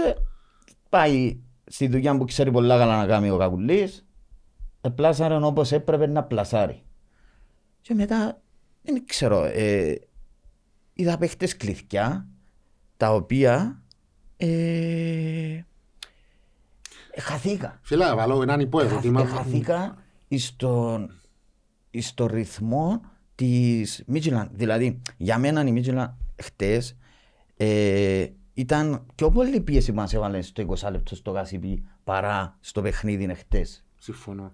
πάει 0.88 1.40
στη 1.68 1.88
δουλειά 1.88 2.16
που 2.16 2.24
ξέρει 2.24 2.50
πολλά 2.50 2.78
καλά 2.78 2.96
να 2.96 3.06
κάνει 3.06 3.30
ο 3.30 3.36
Κακουλής, 3.36 4.06
επλάσαρε 4.80 5.34
όπως 5.34 5.72
έπρεπε 5.72 6.06
να 6.06 6.24
πλασάρει. 6.24 6.82
Και 7.80 7.94
μετά, 7.94 8.40
δεν 8.82 9.04
ξέρω, 9.06 9.44
ε, 9.44 9.94
είδα 10.92 11.18
παίχτες 11.18 11.56
κλειδιά, 11.56 12.26
τα 12.96 13.14
οποία 13.14 13.82
ε, 14.36 15.64
ε, 17.18 17.20
χαθήκα. 17.20 17.78
Φίλε, 17.82 18.04
να 18.04 18.16
βάλω 18.16 18.42
έναν 18.42 18.60
υποερώτημα. 18.60 19.26
Χαθήκα 19.26 19.96
στον, 20.36 21.10
στο 21.98 22.26
ρυθμό 22.26 23.00
της 23.34 24.02
Μίτσιλαν. 24.06 24.50
Δηλαδή, 24.52 25.02
για 25.16 25.38
μένα 25.38 25.66
η 25.66 25.72
Μίτσιλαν 25.72 26.16
χτες 26.42 26.96
ε, 27.56 28.26
ήταν 28.58 29.06
πιο 29.14 29.30
πολύ 29.30 29.60
πίεση 29.60 29.90
που 29.90 29.96
μας 29.96 30.14
έβαλε 30.14 30.42
στο 30.42 30.66
20 30.80 30.90
λεπτό 30.90 31.14
στο 31.14 31.30
Γασιπί 31.30 31.84
παρά 32.04 32.56
στο 32.60 32.82
παιχνίδι 32.82 33.24
εχθές. 33.24 33.84
Συμφωνώ. 33.98 34.52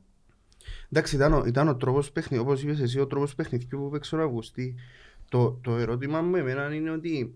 Εντάξει, 0.91 1.17
ήταν, 1.17 1.33
ο- 1.33 1.45
ήταν 1.47 1.69
ο 1.69 1.77
τρόπος 1.77 2.13
παιχνιδιού, 2.13 2.47
όπως 2.47 2.63
είπες 2.63 2.81
εσύ, 2.81 3.01
ο 3.01 3.07
τρόπος 3.07 3.35
παιχνιδιού 3.35 3.79
που 3.79 3.91
παίξε 3.91 4.17
ο 4.17 4.23
Αυγουστή. 4.23 4.75
Το, 5.29 5.51
το 5.63 5.77
ερώτημα 5.77 6.21
μου 6.23 6.37
εμένα 6.37 6.75
είναι 6.75 6.91
ότι 6.91 7.35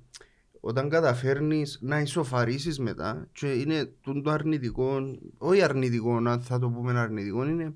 όταν 0.61 0.89
καταφέρνεις 0.89 1.79
να 1.83 2.01
ισοφαρίσεις 2.01 2.79
μετά 2.79 3.29
και 3.33 3.47
είναι 3.53 3.85
τούτο 4.01 4.21
το 4.23 4.31
αρνητικό, 4.31 5.19
όχι 5.39 5.63
αρνητικό, 5.63 6.17
αν 6.17 6.41
θα 6.41 6.59
το 6.59 6.69
πούμε 6.71 6.99
αρνητικό, 7.01 7.49
είναι 7.49 7.75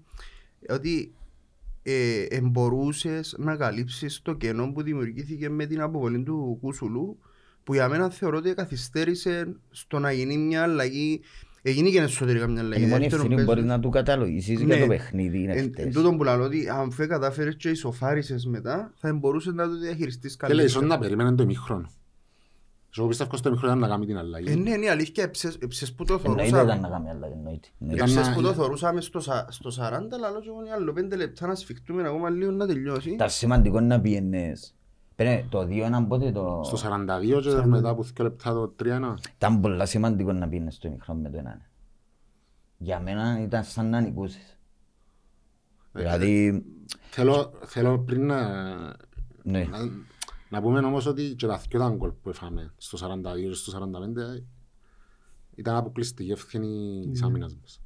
ότι 0.68 1.14
ε, 1.82 2.22
εμπορούσες 2.22 3.34
να 3.38 3.56
καλύψεις 3.56 4.22
το 4.22 4.34
κενό 4.34 4.72
που 4.72 4.82
δημιουργήθηκε 4.82 5.48
με 5.48 5.66
την 5.66 5.80
αποβολή 5.80 6.22
του 6.22 6.58
Κούσουλου 6.60 7.18
που 7.64 7.74
για 7.74 7.88
μένα 7.88 8.10
θεωρώ 8.10 8.36
ότι 8.36 8.54
καθυστέρησε 8.54 9.56
στο 9.70 9.98
να 9.98 10.12
γίνει 10.12 10.38
μια 10.38 10.62
αλλαγή 10.62 11.20
Έγινε 11.64 11.88
και 11.88 12.00
εσωτερικά 12.00 12.46
μια 12.48 12.60
αλλαγή. 12.62 12.80
Είναι 12.82 12.88
η 12.88 12.92
μόνη 12.92 13.02
Δεύτερον, 13.02 13.24
ευθύνη 13.26 13.40
που 13.40 13.46
παίζουν- 13.46 13.64
μπορείς 13.64 13.76
να 13.76 13.80
του 13.80 13.90
καταλογίσεις 13.90 14.60
Ναι. 14.60 14.74
για 14.74 14.82
το 14.84 14.86
παιχνίδι 14.90 15.38
είναι 15.42 15.52
Εν, 15.52 15.58
εν 15.58 15.72
εχθές. 15.76 15.94
τούτον 15.94 16.16
που 16.16 16.24
λέω 16.24 16.42
ότι 16.42 16.68
αν 16.68 16.90
φε 16.92 17.06
κατάφερες 17.06 17.56
και 17.56 17.68
ισοφάρισες 17.68 18.46
μετά 18.46 18.92
θα 18.96 19.12
μπορούσες 19.14 19.52
να 19.54 19.68
το 19.68 19.78
διαχειριστείς 19.78 20.36
Και 20.36 20.46
λέει, 20.54 20.64
ίσως 20.64 20.72
καλύτερα. 20.72 21.00
να 21.00 21.06
περίμενε 21.06 21.36
το 21.36 21.42
ημίχρονο. 21.42 21.90
Εγώ 22.98 23.08
πιστεύω 23.08 23.36
στο 23.36 23.48
ημίχρονο 23.48 23.74
ήταν 23.76 23.88
να 23.88 23.94
κάνει 23.94 24.06
την 24.06 24.16
αλλαγή. 24.18 24.50
Ε, 24.50 24.54
ναι, 24.54 24.70
είναι 24.70 24.90
αλήθεια, 24.90 25.24
έψες, 25.24 25.56
έψες 25.60 25.92
που 25.92 26.04
το 26.04 26.20
Εννοείται 26.24 26.42
ήταν 26.48 26.58
θωρούσαμε. 26.58 26.80
να 26.88 26.88
κάνει 26.94 27.10
αλλαγή, 27.10 27.32
εννοείται. 27.36 27.68
Ήταν 27.78 27.98
Έψες 27.98 28.26
να- 28.28 28.34
που 28.34 28.42
το 28.42 28.52
θωρούσαμε 28.52 29.00
στο, 29.00 29.20
σα- 29.20 29.46
στο 29.50 29.70
40, 29.70 30.16
αλλά 30.16 30.40
και 30.40 30.48
εγώ 30.48 30.58
άλλο 30.76 30.92
πέντε 30.92 31.16
λεπτά 31.16 31.46
να 31.46 31.54
σφιχτούμε 31.54 32.02
ακόμα 32.08 32.30
λίγο 32.30 32.50
να 32.50 32.66
τελειώσει. 32.66 33.10
Ήταν 33.10 33.30
σημαντικό 33.30 33.80
να 33.80 34.00
πιένες. 34.00 34.74
Πέρα, 35.14 35.46
το 35.48 35.60
2-1 35.70 36.04
πότε 36.08 36.32
το... 36.32 36.60
Στο 36.64 36.88
42 36.90 37.40
και 37.42 37.66
μετά 37.66 37.88
από 37.88 38.04
2 38.16 38.22
λεπτά 38.22 38.52
το 38.52 38.74
3-1. 38.84 39.14
Ήταν 39.36 39.60
πολύ 39.60 39.86
σημαντικό 39.86 40.32
να 40.32 40.48
πιένες 40.48 40.74
στο 40.74 40.88
ημιχρόνο 40.88 41.20
με 41.20 41.30
το 41.30 41.38
1. 41.38 41.60
Για 42.78 43.00
μένα 43.00 43.42
ήταν 43.42 43.64
σαν 43.64 43.90
να 43.90 44.00
νικούσες. 44.00 44.58
Δηλαδή, 45.92 46.64
Θέλω, 47.10 47.52
θέλω 47.64 47.98
πριν 47.98 48.26
να, 48.26 48.48
ναι. 49.42 49.64
να, 49.64 49.78
να 50.48 50.60
πούμε 50.62 50.78
όμως 50.78 51.06
ότι 51.06 51.34
και 51.34 51.46
τα 51.46 51.60
δυο 51.68 51.78
τα 51.78 51.88
γκολ 51.96 52.10
που 52.10 52.28
έφαμε 52.28 52.72
στο 52.76 52.98
42 53.08 53.40
και 53.48 53.52
στο 53.52 53.90
45 54.38 54.42
ήταν 55.54 55.76
αποκλειστική 55.76 56.30
ευθύνη 56.30 57.08
της 57.10 57.22
άμυνας 57.22 57.56
μας. 57.60 57.82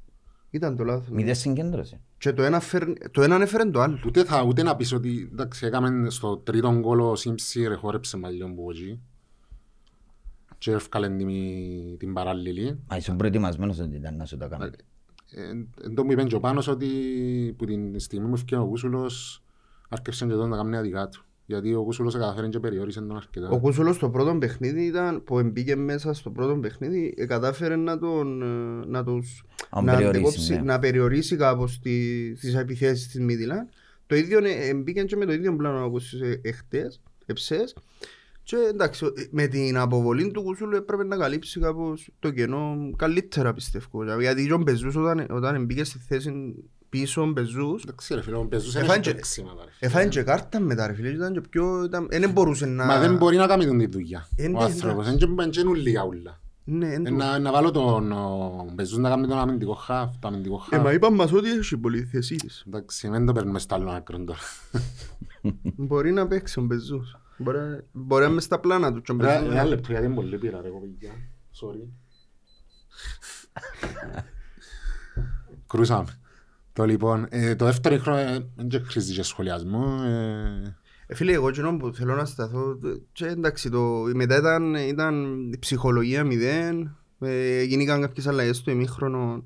Ήταν 0.50 0.76
το 0.76 0.84
λάθος. 0.84 1.08
ναι. 1.08 1.14
Μηδέν 1.14 1.34
συγκέντρωση. 1.34 2.00
Και 2.18 2.32
το 2.32 2.42
ένα, 2.42 2.60
φέρν- 2.60 3.10
το 3.10 3.22
ένα 3.22 3.42
έφερε 3.42 3.64
το 3.70 3.80
άλλο. 3.80 3.98
Ούτε, 4.06 4.24
θα, 4.24 4.42
ούτε 4.42 4.62
να 4.62 4.76
πεις 4.76 4.92
ότι 4.92 5.28
εντάξει, 5.32 5.66
έκαμε 5.66 6.10
στο 6.10 6.36
τρίτο 6.36 6.78
γκολ 6.78 7.00
ο 7.00 7.16
Σίμψη 7.16 7.66
ρεχόρεψε 7.66 8.16
μαλλιόν 8.16 8.54
που 8.54 8.70
εκεί 8.70 9.00
και 10.58 10.70
έφκαλε 10.72 11.08
την, 11.08 11.28
την 11.98 12.12
παράλληλη. 12.12 12.78
Μα 12.90 12.96
ήσουν 12.96 13.16
προετοιμασμένος 13.16 13.78
ότι 13.78 13.96
ήταν 13.96 14.16
να 14.16 14.24
σου 14.24 14.36
τα 14.36 14.46
κάνει. 14.48 14.70
Ε, 15.30 15.48
Εν 15.84 15.94
τω 15.94 16.04
μου 16.04 16.12
είπαν 16.12 16.26
και 16.26 16.34
ο 16.34 16.40
Πάνος 16.40 16.68
ότι 16.68 16.88
που 17.58 17.64
την 17.64 18.00
στιγμή 18.00 18.26
μου 18.28 18.34
έφυγε 18.34 18.56
ο 18.56 18.66
Κούσουλος 18.66 19.42
άρχισε 19.88 20.26
και 20.26 20.32
τον 20.32 20.48
να 20.48 20.56
κάνει 20.56 20.76
αδικά 20.76 21.08
του. 21.08 21.24
Γιατί 21.48 21.74
ο 21.74 21.82
Κούσουλος 21.82 22.14
καταφέρει 22.14 22.48
και 22.48 22.58
περιόρισε 22.60 23.00
τον 23.00 23.16
αρκετά. 23.16 23.48
Ο 23.48 23.58
Κούσουλος 23.60 23.96
στο 23.96 24.10
πρώτο 24.10 24.36
παιχνίδι 24.38 24.82
ήταν, 24.84 25.22
που 25.24 25.42
μπήκε 25.42 25.76
μέσα 25.76 26.12
στο 26.14 26.30
πρώτο 26.30 26.56
παιχνίδι, 26.56 27.14
ε, 27.16 27.26
κατάφερε 27.26 27.76
να 27.76 27.98
τον, 27.98 28.42
ε, 28.42 28.86
να 28.86 29.04
τους, 29.04 29.44
Αν 29.70 29.84
να, 29.84 29.92
περιορίσει, 29.92 30.18
αντεκόψει- 30.20 30.50
ναι. 30.50 30.60
να 30.62 30.78
περιορίσει 30.78 31.36
κάπως 31.36 31.78
τη, 31.80 32.32
τις 32.32 32.54
επιθέσεις 32.54 33.06
της 33.08 33.20
Μίδηλαν. 33.20 33.68
Το 34.06 34.14
ίδιο 34.16 34.38
ε, 34.44 34.68
ε, 34.68 34.74
μπήκε 34.74 35.02
και 35.02 35.16
με 35.16 35.24
το 35.24 35.32
ίδιο 35.32 35.56
πλάνο 35.56 35.78
να 35.78 35.84
ακούσεις 35.84 36.20
ε, 36.20 36.40
εχθές, 36.44 37.00
εψές. 37.26 37.76
Και 38.42 38.56
εντάξει, 38.70 39.04
ο- 39.04 39.12
ε, 39.16 39.26
με 39.30 39.46
την 39.46 39.76
αποβολή 39.78 40.30
του 40.30 40.42
Κούσουλου 40.42 40.76
έπρεπε 40.76 41.04
να 41.04 41.16
καλύψει 41.16 41.60
κάπως 41.60 42.10
το 42.18 42.30
κενό 42.30 42.90
καλύτερα 42.96 43.54
πιστεύω. 43.54 44.00
Δηλαδή, 44.00 44.22
Γιατί 44.22 44.46
και 44.46 44.52
ο 44.52 44.58
Μπεζούς 44.58 44.96
όταν, 44.96 45.26
όταν 45.30 45.64
μπήκε 45.64 45.84
στη 45.84 45.98
θέση 45.98 46.54
πίσω 46.88 47.22
ο 47.22 47.26
Μπεζούς 47.26 47.82
Εντάξει 47.82 48.14
ρε 48.14 48.22
φίλε, 48.22 48.36
ο 48.36 48.42
Μπεζούς 48.42 48.74
Εφάνε 48.74 48.92
είναι 48.92 49.02
και- 49.02 49.10
τρέξιματα, 49.10 49.64
ρε 49.64 49.70
φίλε. 49.70 49.90
Έφαγε 49.90 50.08
και 50.08 50.22
κάρτα 50.22 50.60
μετά 50.60 50.86
ρε 50.86 50.94
φίλε, 50.94 51.08
ήταν 51.08 51.32
και 51.32 51.40
πιο... 51.40 51.84
Ήταν, 51.84 52.06
δεν 52.10 52.30
μπορούσε 52.30 52.66
να... 52.66 52.84
Μα 52.84 52.98
δεν 52.98 53.16
μπορεί 53.16 53.36
να 53.36 53.46
κάνει 53.46 53.66
τον 53.66 53.78
τη 53.78 53.86
δουλειά 53.86 54.28
Ε, 54.36 54.46
ο 54.46 54.48
ναι, 54.50 54.62
άνθρωπος. 54.62 55.06
εντάξει. 55.06 55.26
Δεν 55.26 55.60
είναι 55.60 55.68
ούλια 55.70 56.04
ούλα. 56.04 56.40
Ναι, 56.68 56.92
εν 56.92 57.06
Ε, 57.06 57.08
το- 57.10 57.14
Να, 57.16 57.38
να 57.38 57.52
βάλω 57.52 57.70
τον 57.70 58.12
ο 58.12 58.66
Μπεζούς 58.74 58.98
να 58.98 59.08
κάνει 59.08 59.26
τον 59.26 59.38
αμυντικό 59.38 59.74
χαφ, 59.74 60.16
το 60.18 60.28
αμυντικό 60.28 60.66
Ε, 60.70 60.76
μα 60.76 60.82
χαφ. 60.84 60.94
είπαν 60.94 61.14
μας 61.14 61.32
ότι 61.32 61.50
έχει 61.50 61.76
πολυθεσίες. 61.76 62.64
Εντάξει, 62.66 63.08
δεν 63.08 63.26
το 63.26 63.32
παίρνουμε 63.32 63.58
στο 63.58 63.74
άλλο 63.74 63.90
άκρο 63.90 64.18
τώρα. 64.24 64.38
Μπορεί 65.76 66.12
να 66.12 66.26
παίξει 66.26 66.58
ο 66.58 66.62
Μπεζούς. 66.62 67.16
Μπορεί, 67.38 67.58
μπορεί 67.92 68.24
να 68.24 68.30
είμαι 68.30 68.40
στα 68.40 68.58
πλάνα 68.60 68.92
του 68.92 69.02
και 69.02 69.12
ο 69.12 69.16
Ρε, 69.20 69.26
Μπεζούς. 69.38 69.52
Ένα 69.52 69.64
λεπτό 69.64 69.90
γιατί 69.90 70.06
είναι 70.06 70.14
πολύ 70.14 70.38
πήρα 70.38 70.60
ρε 70.62 70.68
κοπηγιά. 70.68 71.10
Sorry. 71.60 71.88
Κρούσαμε. 75.66 76.20
Το 76.76 76.84
λοιπόν, 76.84 77.26
ε, 77.30 77.54
το 77.54 77.64
δεύτερο 77.64 77.98
χρόνο 77.98 78.18
ε, 78.18 78.46
δεν 78.56 78.68
και 78.68 78.78
χρήζεις 78.78 79.16
και 79.16 79.22
σχολιασμό. 79.22 80.00
ε, 80.04 80.74
Ε, 81.06 81.14
Φίλε, 81.14 81.32
εγώ 81.32 81.50
κοινό 81.50 81.76
που 81.76 81.92
θέλω 81.94 82.14
να 82.14 82.24
σταθώ, 82.24 82.78
και 83.12 83.26
εντάξει, 83.26 83.70
το, 83.70 83.80
μετά 84.14 84.36
ήταν, 84.36 84.74
ήταν 84.74 85.36
η 85.52 85.58
ψυχολογία 85.58 86.24
μηδέν, 86.24 86.96
ε, 87.20 87.62
γίνηκαν 87.62 88.00
κάποιες 88.00 88.26
αλλαγές 88.26 88.56
στο 88.56 88.70
ημίχρονο 88.70 89.44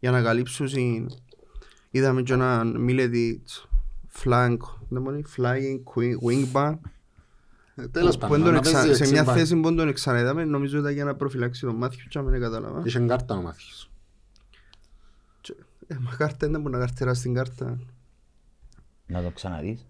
για 0.00 0.10
να 0.10 0.22
καλύψουν, 0.22 0.68
συν- 0.68 1.10
είδαμε 1.90 2.22
και 2.22 2.32
έναν 2.32 2.80
Μίλετιτς, 2.80 3.68
flank, 4.24 4.56
δεν 4.88 5.02
μπορεί, 5.02 5.24
flying 5.36 5.78
wing- 5.94 6.18
wingback, 6.30 6.74
Τέλος 7.90 8.18
που- 8.18 8.26
που 8.26 8.28
πάντων, 8.28 8.36
δεν 8.36 8.42
τον 8.44 8.52
να 8.52 8.58
εξα- 8.58 8.72
παίζει 8.72 8.94
σε 8.94 9.10
μια 9.10 9.20
εξιμπά. 9.20 9.36
θέση 9.38 9.56
που 9.56 9.62
δεν 9.68 9.76
τον 9.76 9.92
ξαναείδαμε, 9.92 10.44
νομίζω 10.44 10.78
ήταν 10.78 10.92
για 10.92 11.04
να 11.04 11.14
προφυλάξει 11.14 11.60
τον 11.60 11.74
Μάθιου 11.76 12.06
και 12.08 12.20
δεν 12.20 12.40
κατάλαβα. 12.40 12.82
Είχε 12.84 12.98
κάρτα 12.98 13.36
ο 13.36 13.42
Μάθιος. 13.42 13.90
Και- 15.88 15.94
Ε, 15.94 15.98
μα 16.00 16.14
κάρτα 16.16 16.48
δεν 16.48 16.60
μπορεί 16.60 16.74
να 16.74 16.80
καρτεράσει 16.80 17.22
την 17.22 17.34
κάρτα. 17.34 17.78
Να 19.06 19.22
το 19.22 19.30
ξαναδείς. 19.30 19.86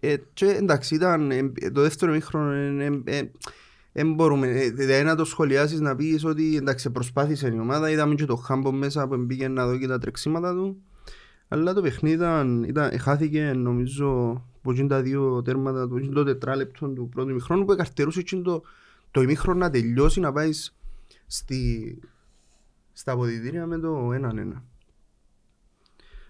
Ε, 0.00 0.16
και 0.32 0.46
εντάξει, 0.46 0.94
ήταν 0.94 1.30
ε, 1.30 1.50
το 1.72 1.82
δεύτερο 1.82 2.12
μήχρονο 2.12 2.52
δεν 3.92 4.14
μπορούμε, 4.14 4.48
ε, 4.48 4.70
δηλαδή 4.70 5.04
να 5.04 5.16
το 5.16 5.24
σχολιάσεις 5.24 5.80
να 5.80 5.96
πεις 5.96 6.24
ότι 6.24 6.56
εντάξει 6.56 6.90
προσπάθησε 6.90 7.48
η 7.54 7.58
ομάδα, 7.58 7.90
είδαμε 7.90 8.14
και 8.14 8.24
το 8.24 8.36
Χάμπο 8.36 8.72
μέσα 8.72 9.08
που 9.08 9.16
μπήκε 9.16 9.48
να 9.48 9.66
δω 9.66 9.78
και 9.78 9.86
τα 9.86 9.98
τρεξίματα 9.98 10.52
του 10.54 10.82
αλλά 11.48 11.72
το 11.72 11.82
παιχνίδι 11.82 12.14
ήταν, 12.14 12.62
ήταν, 12.62 12.98
χάθηκε 12.98 13.52
νομίζω 13.52 14.42
από 14.58 14.70
εκείνα 14.72 14.88
τα 14.88 15.02
δύο 15.02 15.42
τέρματα 15.42 15.88
του 15.88 16.08
το 16.08 16.24
τετράλεπτο 16.24 16.88
του 16.88 17.08
πρώτου 17.08 17.30
ημιχρόνου 17.30 17.64
που 17.64 17.72
εκαρτερούσε 17.72 18.20
εκείνο 18.20 18.42
το, 18.42 18.62
το 19.10 19.22
ημίχρονο 19.22 19.58
να 19.58 19.70
τελειώσει 19.70 20.20
να 20.20 20.32
πάεις 20.32 20.76
στη, 21.26 21.98
στα 22.98 23.12
αποδητήρια 23.12 23.66
με 23.66 23.78
το 23.78 24.12
έναν 24.12 24.38
ένα. 24.38 24.64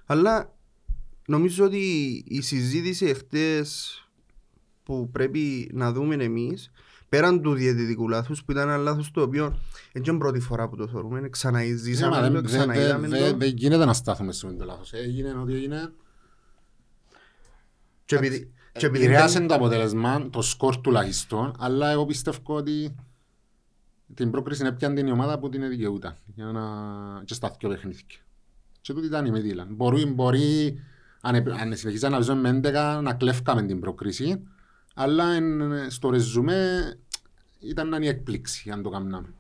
Αλλά 0.06 0.54
νομίζω 1.26 1.64
ότι 1.64 1.78
η 2.26 2.40
συζήτηση 2.40 3.06
εχθές 3.06 4.02
που 4.82 5.08
πρέπει 5.10 5.70
να 5.72 5.92
δούμε 5.92 6.14
εμείς 6.14 6.70
πέραν 7.08 7.42
του 7.42 7.54
διαιτητικού 7.54 8.08
λάθους 8.08 8.44
που 8.44 8.50
ήταν 8.52 8.68
ένα 8.68 8.76
λάθος 8.76 9.10
το 9.10 9.22
οποίο 9.22 9.58
δεν 9.92 10.02
είναι 10.06 10.18
πρώτη 10.18 10.40
φορά 10.40 10.68
που 10.68 10.76
το 10.76 10.88
θεωρούμε, 10.88 11.14
Ναι, 11.14 11.20
μα 11.20 11.28
ξαναεζήσαμε 11.28 12.20
δεν- 12.20 12.26
το, 12.32 12.40
δεν- 12.40 12.44
ξαναείδαμε 12.44 13.08
δεν- 13.08 13.30
το 13.32 13.36
Δεν 13.36 13.54
γίνεται 13.56 13.84
να 13.84 13.92
στάθουμε 13.92 14.32
σε 14.32 14.46
αυτό 14.46 14.58
το 14.58 14.64
λάθος. 14.64 14.92
Έγινε 14.92 15.32
ό,τι 15.42 15.54
έγινε. 15.54 15.92
και 18.04 18.16
επειδή, 18.16 18.52
και 18.72 18.86
επειδή 18.86 19.04
Επηρεάσε 19.04 19.40
το 19.40 19.54
αποτέλεσμα, 19.54 20.30
το 20.30 20.42
σκορ 20.42 20.76
τουλάχιστον, 20.80 21.54
αλλά 21.58 21.90
εγώ 21.90 22.06
πιστεύω 22.06 22.38
ότι 22.44 22.94
την 24.14 24.30
πρόκριση 24.30 24.62
είναι 24.62 24.72
πιάνει 24.72 25.00
η 25.00 25.10
ομάδα 25.10 25.38
που 25.38 25.48
την 25.48 25.68
δικαιούταν 25.68 26.16
για 26.34 26.44
να... 26.44 26.62
και 27.24 27.34
στα 27.34 27.56
δυο 27.58 27.68
παιχνίδια. 27.68 28.02
Και 28.80 28.92
τούτη 28.92 29.06
ήταν 29.06 29.26
η 29.26 29.30
Μεδίλα. 29.30 29.66
Μπορεί, 29.70 30.06
μπορεί 30.06 30.78
αν, 31.20 31.34
επ- 31.34 31.60
αν 31.60 31.76
συνεχίζαμε 31.76 32.18
να 32.18 32.24
παίζουμε 32.24 32.52
με 32.52 32.60
11 32.98 33.02
να 33.02 33.14
κλέφκαμε 33.14 33.62
την 33.62 33.80
πρόκριση, 33.80 34.42
αλλά 34.94 35.24
εν, 35.32 35.60
στο 35.90 36.10
ρεζουμέ 36.10 36.94
ήταν 37.60 37.88
να 37.88 37.96
είναι 37.96 38.06
η 38.06 38.08
έκπληξη 38.08 38.70
αν 38.70 38.82
το 38.82 38.90
κάναμε. 38.90 39.34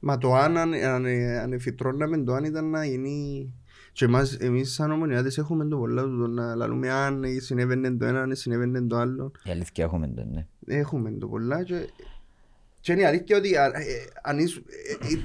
Μα 0.00 0.18
το 0.18 0.34
αν, 0.34 0.56
αν, 0.56 0.72
αν, 0.74 1.06
αν 1.42 1.52
εφητρώναμε 1.52 2.22
το 2.22 2.32
αν 2.32 2.44
ήταν 2.44 2.70
να 2.70 2.84
γίνει 2.84 3.52
και 3.92 4.04
εμάς, 4.04 4.34
εμείς 4.34 4.72
σαν 4.72 4.90
ομονιάτες 4.90 5.38
έχουμε 5.38 5.68
το 5.68 5.76
πολλά 5.76 6.02
του 6.02 6.18
το 6.18 6.26
να 6.26 6.54
λαλούμε 6.54 6.90
αν 6.90 7.24
συνέβαινε 7.38 7.96
το 7.96 8.04
ένα, 8.04 8.22
αν 8.22 8.34
συνέβαινε 8.34 8.82
το 8.82 8.96
άλλο 8.96 9.32
Η 9.44 9.50
αλήθεια 9.50 9.84
έχουμε 9.84 10.08
το, 10.08 10.24
ναι. 10.24 10.46
Έχουμε 10.66 11.10
το 11.10 11.26
πολλά 11.28 11.62
και, 11.62 11.88
και 12.82 12.92
είναι 12.92 13.00
η 13.00 13.04
αλήθεια 13.04 13.36
ότι 13.36 13.56
α- 13.56 13.64
ε, 13.64 14.06
αν 14.22 14.38
είσαι, 14.38 14.62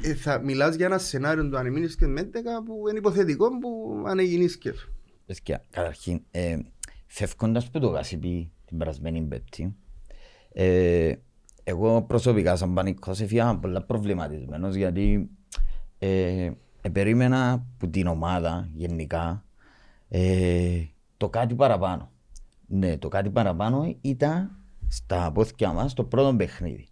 ε, 0.04 0.10
ε, 0.10 0.14
θα 0.14 0.40
μιλάς 0.40 0.76
για 0.76 0.86
ένα 0.86 0.98
σενάριο 0.98 1.50
του 1.50 1.58
αν 1.58 1.72
μείνεις 1.72 1.96
και 1.96 2.08
με 2.08 2.22
11 2.22 2.64
που 2.66 2.90
είναι 2.90 2.98
υποθετικό 2.98 3.58
που 3.58 4.04
αν 4.08 4.20
έγινες 4.20 4.58
και 4.58 4.74
Παιδιά, 5.26 5.64
καταρχήν, 5.70 6.22
ε, 6.32 6.58
φεύγοντας 7.06 7.70
που 7.70 7.80
το 7.80 7.88
γάσιπι 7.88 8.52
την 8.66 8.78
περασμένη 8.78 9.22
πέπτη, 9.22 9.76
ε, 10.54 11.14
εγώ 11.64 12.02
προσωπικά 12.02 12.56
σαν 12.56 12.74
πανικός 12.74 13.22
έφυγα 13.22 13.58
πολλά 13.58 13.82
προβληματισμένος 13.82 14.76
γιατί 14.76 15.30
ε, 15.98 16.52
ε, 16.82 16.90
περίμενα 16.90 17.66
που 17.78 17.90
την 17.90 18.08
ομάδα 18.08 18.70
γενικά 18.74 19.46
ε, 20.10 20.84
το 21.18 21.30
κάτι 21.30 21.56
παραπάνω. 21.56 22.12
Ναι, 22.68 22.98
το 22.98 23.08
κάτι 23.08 23.30
παραπάνω 23.30 23.96
ήταν 24.02 24.52
στα 24.88 25.32
πόθηκια 25.32 25.74
μας 25.74 25.94
το 25.94 26.04
πρώτο 26.04 26.36
παιχνίδι. 26.36 26.88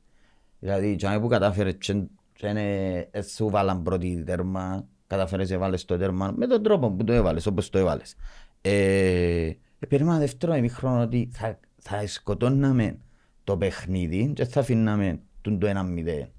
Δηλαδή, 0.59 0.95
και 0.95 1.07
αν 1.07 1.21
που 1.21 1.27
κατάφερες 1.27 1.75
και 1.79 1.93
και 2.33 2.47
είναι- 2.47 3.07
ε, 3.11 3.21
σου 3.21 3.49
βάλαν 3.49 3.81
πρώτη 3.83 4.23
τέρμα, 4.25 4.85
κατάφερες 5.07 5.49
να 5.49 5.57
βάλεις 5.57 5.85
το 5.85 5.97
τέρμα 5.97 6.33
με 6.35 6.47
τον 6.47 6.63
τρόπο 6.63 6.91
που 6.91 7.03
το 7.03 7.13
έβαλες, 7.13 7.45
όπως 7.45 7.69
το 7.69 7.77
έβαλες. 7.77 8.15
Ε, 8.61 9.45
ε, 9.79 9.85
περίμενα 9.87 10.17
δεύτερο 10.17 10.55
ημίχρονο 10.55 11.01
ότι 11.01 11.29
θα, 11.31 11.59
θα 11.77 12.07
σκοτώναμε 12.07 12.97
το 13.43 13.57
παιχνίδι 13.57 14.31
και 14.35 14.45
θα 14.45 14.59
αφήναμε 14.59 15.19
τον 15.41 15.59
το 15.59 15.67
1-0 15.67 16.29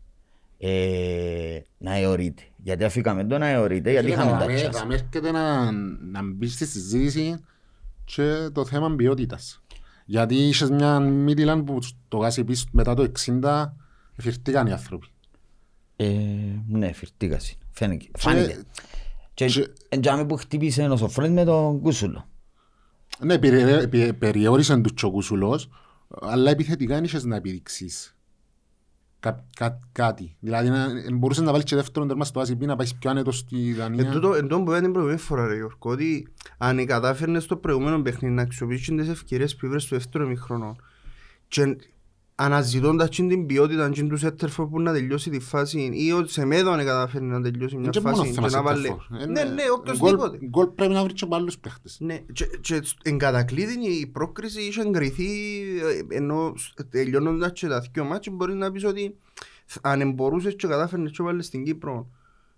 ε, 0.58 1.60
να 1.78 1.94
αιωρείται. 1.96 2.42
Γιατί 2.56 2.84
αφήκαμε 2.84 3.24
το 3.24 3.38
να 3.38 3.46
αιωρείται, 3.46 3.90
γιατί 3.90 4.08
είχαμε 4.08 4.30
τα 4.30 4.38
Θα 4.38 4.68
τσάς. 4.68 4.84
με 4.86 4.94
έρχεται 4.94 5.30
να, 5.30 5.70
να 6.10 6.20
μπεις 6.22 6.52
στη 6.54 6.66
συζήτηση 6.66 7.44
και 8.04 8.48
το 8.52 8.64
θέμα 8.64 8.94
ποιότητας. 8.96 9.62
Γιατί 10.04 10.34
είχες 10.34 10.70
μια 10.70 10.98
Μίτιλαν 11.00 11.64
που 11.64 11.78
το 12.08 12.16
γάσι 12.16 12.44
πίσω 12.44 12.64
μετά 12.72 12.94
το 12.94 13.02
60 13.02 13.76
εφηρτήκαν 14.16 14.66
οι 14.66 14.72
άνθρωποι. 14.72 15.06
Ε, 15.96 16.14
ναι, 16.68 16.92
φυρτήκασαι. 16.92 17.54
Φαίνηκε. 17.70 18.08
Φάνηκε. 18.18 18.62
Και 19.34 19.46
και- 19.46 19.68
εντιάμε 19.88 20.26
που 20.26 20.36
χτύπησε 20.36 20.82
ο 20.82 20.96
Σοφρόνης 20.96 21.32
με 21.32 21.44
τον 21.44 21.80
Κούσουλο. 21.80 22.28
Ναι, 23.20 23.38
περι- 23.38 23.88
πε- 23.88 24.12
περιόρισαν 24.12 24.82
τους 24.82 24.94
τσοκούσουλος, 24.94 25.68
αλλά 26.20 26.50
επιθετικά 26.50 26.94
δεν 26.94 27.04
είχες 27.04 27.24
να 27.24 27.36
επιδείξεις 27.36 28.16
κα, 29.20 29.44
κα, 29.54 29.80
κάτι. 29.92 30.36
Δηλαδή 30.40 30.68
να, 30.68 30.86
μπορούσες 31.14 31.44
να 31.44 31.50
βάλεις 31.50 31.64
και 31.66 31.76
δεύτερον 31.76 32.08
τέρμα 32.08 32.24
στο 32.24 32.40
ACB 32.40 32.58
να 32.58 32.76
πάεις 32.76 32.94
πιο 32.94 33.10
άνετος 33.10 33.38
στη 33.38 33.68
Εν 33.70 33.76
Δανία. 33.76 34.10
τούτο- 34.10 34.34
εν 34.34 34.42
τούτο 34.42 34.56
που 34.62 34.70
είπα 34.70 34.80
την 34.80 34.90
προηγούμενη 34.92 35.20
φορά, 35.20 35.46
ρε 35.46 35.54
Γιώργο, 35.54 35.78
ότι 35.80 36.28
αν 36.58 36.86
κατάφερνες 36.86 37.42
στο 37.42 37.56
προηγούμενο 37.56 38.02
παιχνίδι 38.02 38.34
να 38.34 38.42
αξιοποιήσεις 38.42 38.88
τις 38.96 39.08
ευκαιρίες 39.08 39.56
που 39.56 39.68
βρες 39.68 39.82
στο 39.82 39.96
δεύτερο 39.96 40.24
ημίχρονο 40.24 40.76
και 41.48 41.76
αναζητώντας 42.38 43.08
την 43.08 43.28
την 43.28 43.46
ποιότητα 43.46 43.90
και 43.90 44.02
τους 44.02 44.20
σέτερφο 44.20 44.66
που 44.66 44.80
να 44.80 44.92
τελειώσει 44.92 45.30
τη 45.30 45.40
φάση 45.40 45.90
ή 45.92 46.12
ότι 46.12 46.32
σε 46.32 46.44
μέδο 46.44 46.70
αν 46.70 46.78
κατάφερνε 46.78 47.32
να 47.38 47.42
τελειώσει 47.42 47.74
μια 47.76 47.82
Είναι 47.84 47.92
και 47.92 48.00
μόνο 48.00 48.16
φάση 48.16 48.32
θέμα 48.32 48.48
και 48.48 48.54
να 48.54 48.62
βάλει... 48.62 48.88
center 49.10 49.14
for. 49.14 49.16
Ναι, 49.18 49.22
Είναι- 49.22 49.44
ναι, 49.44 49.62
γκολ- 49.62 49.78
οποιοςδήποτε. 49.78 50.38
Γκολ 50.46 50.66
πρέπει 50.66 50.92
να 50.92 51.02
βρει 51.02 51.12
και 51.12 51.24
από 51.24 51.34
άλλους 51.34 51.58
παίχτες. 51.58 51.96
Ναι, 52.00 52.18
και, 52.32 52.44
και 52.60 52.82
εν 53.02 53.18
κατακλείδη 53.18 53.88
η 54.00 54.06
πρόκριση 54.06 54.60
είχε 54.62 54.80
εγκριθεί 54.80 55.24
ε, 56.10 56.16
ενώ 56.16 56.52
σ- 56.56 56.84
τελειώνοντας 56.90 57.52
και 57.52 57.66
τα 57.66 57.84
δυο 57.92 58.04
μάτσια 58.04 58.32
μπορείς 58.32 58.54
να 58.54 58.70
πεις 58.72 58.84
ότι 58.84 59.16
αν 59.80 60.12
μπορούσες 60.12 60.56
και 60.56 60.66
κατάφερνες 60.66 61.10
και 61.10 61.22
βάλεις 61.22 61.46
στην 61.46 61.64
Κύπρο 61.64 62.08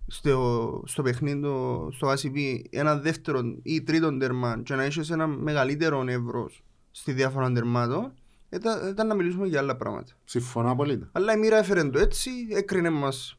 στο, 0.06 0.82
στο 0.86 1.02
παιχνίδι 1.02 1.40
το- 1.40 1.88
στο 1.92 2.08
ACB 2.12 2.60
ένα 2.70 2.96
δεύτερο 2.98 3.40
ή 3.62 3.82
τρίτο 3.82 4.16
τερμά 4.16 4.60
και 4.64 4.74
να 4.74 4.84
είχες 4.84 5.10
ένα 5.10 5.26
μεγαλύτερο 5.26 6.04
εύρος 6.08 6.62
στη 6.90 7.12
διάφορα 7.12 7.52
τερμάτων 7.52 8.12
ήταν, 8.50 8.88
ήταν 8.88 9.06
να 9.06 9.14
μιλήσουμε 9.14 9.46
για 9.46 9.58
άλλα 9.58 9.76
πράγματα. 9.76 10.12
Συμφωνώ 10.24 10.70
απολύτως. 10.70 11.08
Αλλά 11.12 11.32
η 11.32 11.38
μοίρα 11.38 11.56
έφερε 11.56 11.84
το 11.90 11.98
έτσι, 11.98 12.30
έκρινε 12.50 12.90
μας 12.90 13.38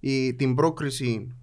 η, 0.00 0.34
την 0.34 0.54
πρόκριση 0.54 1.34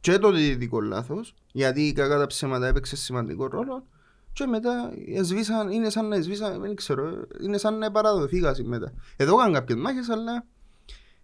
και 0.00 0.18
το 0.18 0.32
διδυτικό 0.32 0.80
λάθος, 0.80 1.34
γιατί 1.52 1.92
κακά 1.92 2.18
τα 2.18 2.26
ψέματα 2.26 2.66
έπαιξε 2.66 2.96
σημαντικό 2.96 3.46
ρόλο 3.46 3.86
και 4.32 4.46
μετά 4.46 4.92
εσβήσαν, 5.14 5.70
είναι 5.70 5.90
σαν 5.90 6.08
να 6.08 6.16
εσβήσαν, 6.16 6.60
δεν 6.60 6.74
ξέρω, 6.74 7.26
είναι 7.42 7.58
σαν 7.58 7.78
να 7.78 7.90
παραδοθήκασαι 7.90 8.62
μετά. 8.64 8.92
Εδώ 9.16 9.34
έκαναν 9.34 9.52
κάποιες 9.52 9.78
μάχες, 9.78 10.08
αλλά 10.08 10.46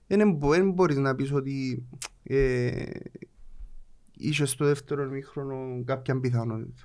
δεν 0.06 0.32
μπο- 0.32 0.50
δεν 0.50 0.70
μπορείς 0.70 0.96
να 0.96 1.14
πεις 1.14 1.32
ότι 1.32 1.86
ε, 2.22 2.82
είσαι 4.16 4.44
στο 4.44 4.64
δεύτερο 4.64 5.04
μήχρονο 5.08 5.82
κάποια 5.84 6.20
πιθανότητα. 6.20 6.82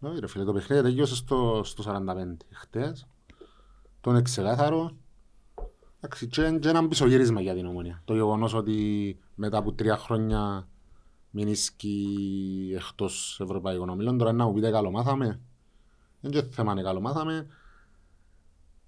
Όχι 0.00 0.20
ρε 0.20 0.26
φίλε, 0.26 0.44
το 0.44 0.52
παιχνίδι 0.52 0.82
τελείωσε 0.82 1.14
στο, 1.14 1.60
στο 1.64 1.84
45 1.86 2.36
χτες. 2.52 3.06
Το 4.06 4.12
είναι 4.12 4.22
ξεκάθαρο. 4.22 4.90
Εντάξει, 5.96 6.26
και, 6.26 6.58
και 6.60 6.68
ένα 6.68 6.88
πισωγύρισμα 6.88 7.40
για 7.40 7.54
την 7.54 7.66
ομονία. 7.66 8.02
Το 8.04 8.14
γεγονός 8.14 8.54
ότι 8.54 9.18
μετά 9.34 9.58
από 9.58 9.72
τρία 9.72 9.96
χρόνια 9.96 10.68
μείνισκει 11.30 12.18
εκτός 12.76 13.40
Ευρωπαϊκών 13.42 13.88
Ομίλων. 13.88 14.18
Τώρα 14.18 14.32
να 14.32 14.44
μου 14.44 14.52
πείτε 14.52 14.70
καλομάθαμε. 14.70 15.40
Δεν 16.20 16.32
είναι 16.32 16.48
θέμα 16.50 16.72
είναι 16.72 16.82
καλομάθαμε. 16.82 17.46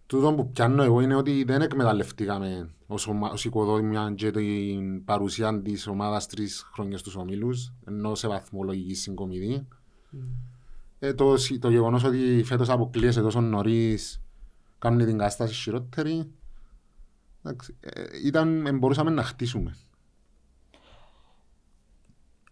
Τούτο 0.07 0.35
που 0.35 0.51
πιάνω 0.51 0.83
εγώ 0.83 1.01
είναι 1.01 1.15
ότι 1.15 1.45
δεν 1.45 1.63
εκμεταλλευτήκαμε 1.63 2.71
ως, 2.87 3.07
ομα, 3.07 3.31
ως 3.31 3.45
οικοδόμια 3.45 4.13
και 4.17 4.31
την 4.31 5.05
παρουσία 5.05 5.63
της 5.63 5.87
ομάδας 5.87 6.27
τρεις 6.27 6.69
χρόνια 6.73 6.99
στους 6.99 7.17
ομίλους, 7.17 7.73
ενώ 7.85 8.15
σε 8.15 8.29
βαθμολογική 8.29 8.95
συγκομιδή. 8.95 9.69
Ε, 10.99 11.15
το, 11.15 11.37
σι- 11.37 11.61
το 11.61 11.71
γεγονός 11.71 12.05
ότι 12.05 12.43
φέτος 12.45 12.69
αποκλείεσαι 12.69 13.21
τόσο 13.21 13.41
νωρίς 13.41 14.23
κάνουν 14.79 15.07
την 15.07 15.19
κατάσταση 15.19 15.55
χειρότερη 15.55 16.33
εντάξει, 17.43 17.77
ε, 17.81 18.03
ήταν, 18.25 18.67
ε, 18.67 18.73
μπορούσαμε 18.73 19.11
να 19.11 19.23
χτίσουμε. 19.23 19.77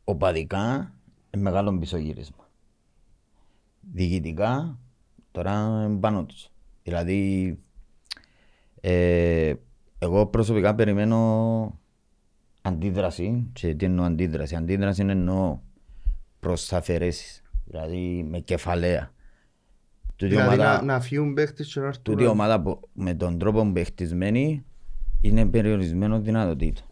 Οπαδικά, 0.05 0.95
είναι 1.31 1.43
μεγάλο 1.43 1.79
πισωγύρισμα. 1.79 2.51
Διοικητικά, 3.81 4.79
τώρα 5.33 5.85
είναι 5.87 5.99
πάνω 5.99 6.25
τους. 6.25 6.51
Δηλαδή, 6.83 7.59
ε, 8.81 9.55
εγώ 9.99 10.27
προσωπικά 10.27 10.75
περιμένω 10.75 11.81
αντίδραση. 12.63 13.51
Και 13.53 13.75
τι 13.75 13.85
εννοώ 13.85 14.05
αντίδραση. 14.05 14.55
Αντίδραση 14.57 15.03
είναι 15.03 15.13
εννοώ 15.13 15.61
προς 16.41 16.73
αφαιρέσεις. 16.73 17.43
Δηλαδή, 17.65 18.27
με 18.31 18.39
κεφαλαία. 18.39 19.15
Τούτη 20.17 20.33
Δηλαδή 20.33 20.55
ομάδα- 20.55 20.81
να, 20.81 20.93
να 20.93 21.01
φύγουν 21.01 21.35
παίχτες 21.35 21.73
και 21.73 21.81
να 21.81 21.87
έρθουν 21.87 22.03
Τούτη 22.03 22.23
η 22.23 22.27
ομάδα 22.27 22.63
που, 22.63 22.81
με 22.93 23.15
τον 23.15 23.39
τρόπο 23.39 23.61
που 23.61 23.67
είναι 23.67 23.85
χτισμένη 23.85 24.65
είναι 25.21 25.47
περιορισμένος 25.47 26.21
δυνατοτήτων. 26.21 26.85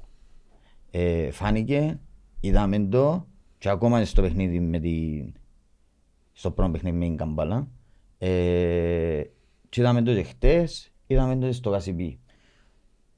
Ε, 0.91 1.31
φάνηκε, 1.31 1.99
είδαμε 2.41 2.79
το 2.79 3.27
και 3.59 3.69
ακόμα 3.69 3.99
και 3.99 4.05
στο 4.05 4.23
παιχνίδι 4.23 4.61
με 4.61 4.79
την... 4.79 5.33
στο 6.33 6.51
πρώτο 6.51 6.71
παιχνίδι 6.71 6.97
με 6.97 7.05
την 7.05 7.17
Καμπάλα. 7.17 7.69
Ε, 8.19 9.23
και 9.69 9.81
είδαμε 9.81 10.03
το 10.03 10.15
και 10.15 10.23
χτες, 10.23 10.93
είδαμε 11.07 11.37
το 11.37 11.47
και 11.47 11.53
στο 11.53 11.71
Κασιπί. 11.71 12.19